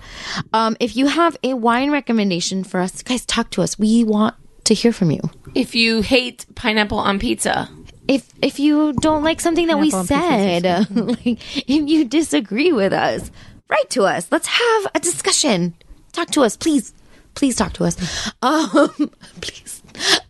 um, 0.54 0.78
if 0.80 0.96
you 0.96 1.08
have 1.08 1.36
a 1.44 1.54
wine 1.56 1.92
recommendation 1.92 2.64
for 2.64 2.80
us, 2.80 3.02
guys, 3.02 3.26
talk 3.26 3.50
to 3.52 3.62
us. 3.62 3.78
We 3.80 4.04
want 4.04 4.36
to 4.66 4.74
hear 4.74 4.92
from 4.94 5.12
you. 5.12 5.22
If 5.56 5.76
you 5.76 6.02
hate 6.02 6.46
pineapple 6.56 7.00
on 7.00 7.20
pizza, 7.20 7.70
If 8.08 8.30
if 8.42 8.60
you 8.60 8.94
don't 8.94 9.24
like 9.24 9.42
something 9.42 9.68
that 9.68 9.80
we 9.80 9.90
said, 9.92 10.64
like 10.96 11.40
if 11.68 11.90
you 11.90 12.06
disagree 12.06 12.72
with 12.72 12.94
us, 12.94 13.32
write 13.70 13.90
to 13.92 14.04
us. 14.04 14.28
Let's 14.32 14.48
have 14.48 14.88
a 14.96 15.00
discussion. 15.00 15.74
Talk 16.14 16.30
to 16.32 16.42
us, 16.44 16.56
please. 16.56 16.94
Please 17.36 17.56
talk 17.56 17.74
to 17.74 17.84
us. 17.84 17.98
Um, 18.42 19.12
please. 19.42 19.77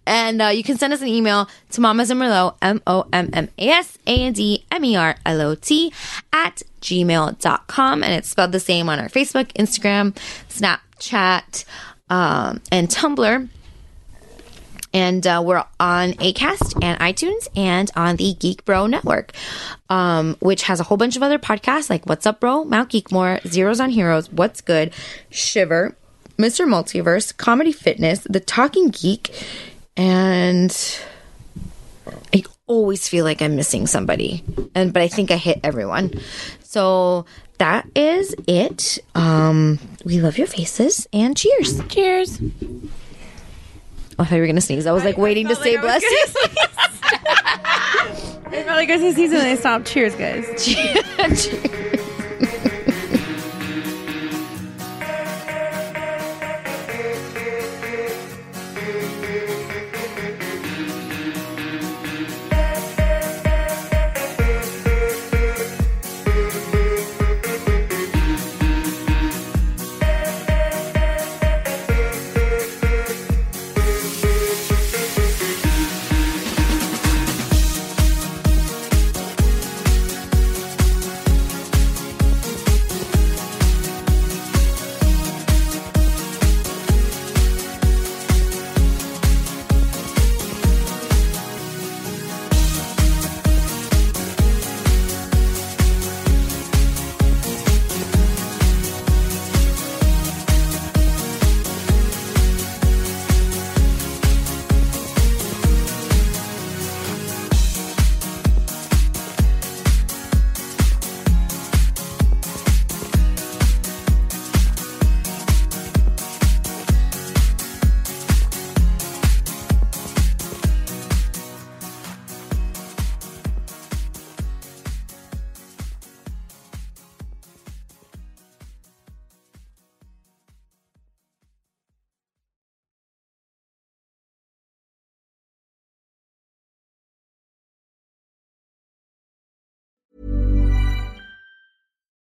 And 0.06 0.42
uh, 0.42 0.48
you 0.48 0.64
can 0.64 0.78
send 0.78 0.94
us 0.94 1.02
an 1.02 1.10
email 1.10 1.50
to 1.72 1.82
Mamas 1.82 2.10
and 2.10 2.20
Merlot, 2.20 2.56
M 2.62 2.82
O 2.88 3.06
M 3.12 3.30
M 3.34 3.50
A 3.58 3.70
S 3.70 3.98
A 4.08 4.26
N 4.26 4.34
D 4.34 4.66
M 4.72 4.86
E 4.86 4.96
R 4.96 5.16
L 5.26 5.42
O 5.42 5.56
T, 5.56 5.92
at 6.32 6.64
gmail.com. 6.82 8.04
And 8.04 8.14
it's 8.14 8.30
spelled 8.30 8.52
the 8.52 8.60
same 8.60 8.90
on 8.90 9.00
our 9.00 9.10
Facebook, 9.10 9.52
Instagram, 9.54 10.16
Snapchat, 10.50 11.66
um, 12.10 12.62
and 12.72 12.88
Tumblr. 12.88 13.50
And 14.94 15.28
uh, 15.28 15.44
we're 15.46 15.64
on 15.80 16.14
ACAST 16.14 16.82
and 16.82 17.00
iTunes 17.00 17.48
and 17.56 17.92
on 17.96 18.16
the 18.16 18.34
Geek 18.34 18.64
Bro 18.66 18.88
Network, 18.88 19.34
um, 19.90 20.36
which 20.40 20.64
has 20.64 20.80
a 20.80 20.84
whole 20.84 20.98
bunch 20.98 21.16
of 21.16 21.24
other 21.24 21.38
podcasts 21.38 21.90
like 21.90 22.06
What's 22.06 22.26
Up 22.26 22.40
Bro, 22.40 22.64
Mount 22.64 22.90
Geekmore, 22.90 23.46
Zeros 23.48 23.80
on 23.80 23.90
Heroes, 23.90 24.32
What's 24.32 24.62
Good, 24.62 24.94
Shiver, 25.30 25.96
Mr. 26.38 26.68
Multiverse, 26.68 27.36
Comedy 27.36 27.72
Fitness, 27.72 28.20
The 28.20 28.40
Talking 28.40 28.90
Geek, 28.90 29.32
and 29.96 30.76
I 32.34 32.44
always 32.68 33.08
feel 33.08 33.26
like 33.26 33.42
I'm 33.42 33.56
missing 33.56 33.88
somebody. 33.88 34.44
And 34.76 34.94
but 34.94 35.02
I 35.02 35.08
think 35.08 35.32
I 35.32 35.38
hit 35.38 35.60
everyone. 35.64 36.14
So 36.64 37.26
that 37.58 37.88
is 37.96 38.36
it. 38.48 39.00
Um 39.16 39.80
we 40.06 40.22
love 40.22 40.38
your 40.38 40.48
faces 40.48 41.08
and 41.12 41.36
cheers. 41.36 41.82
Cheers. 41.88 42.40
Oh, 44.20 44.24
I 44.24 44.26
thought 44.26 44.36
you 44.36 44.42
were 44.42 44.48
gonna 44.48 44.62
sneeze. 44.62 44.86
I 44.86 44.92
was 44.92 45.04
like 45.04 45.18
waiting 45.18 45.48
to 45.48 45.56
say 45.56 45.76
I 45.76 45.82
bless 45.82 46.04
you. 46.04 46.26
It's 48.50 48.66
probably 48.66 48.86
because 48.86 49.02
the 49.02 49.14
season 49.14 49.40
they 49.40 49.56
stopped. 49.56 49.88
Cheers, 49.88 50.16
guys. 50.16 50.46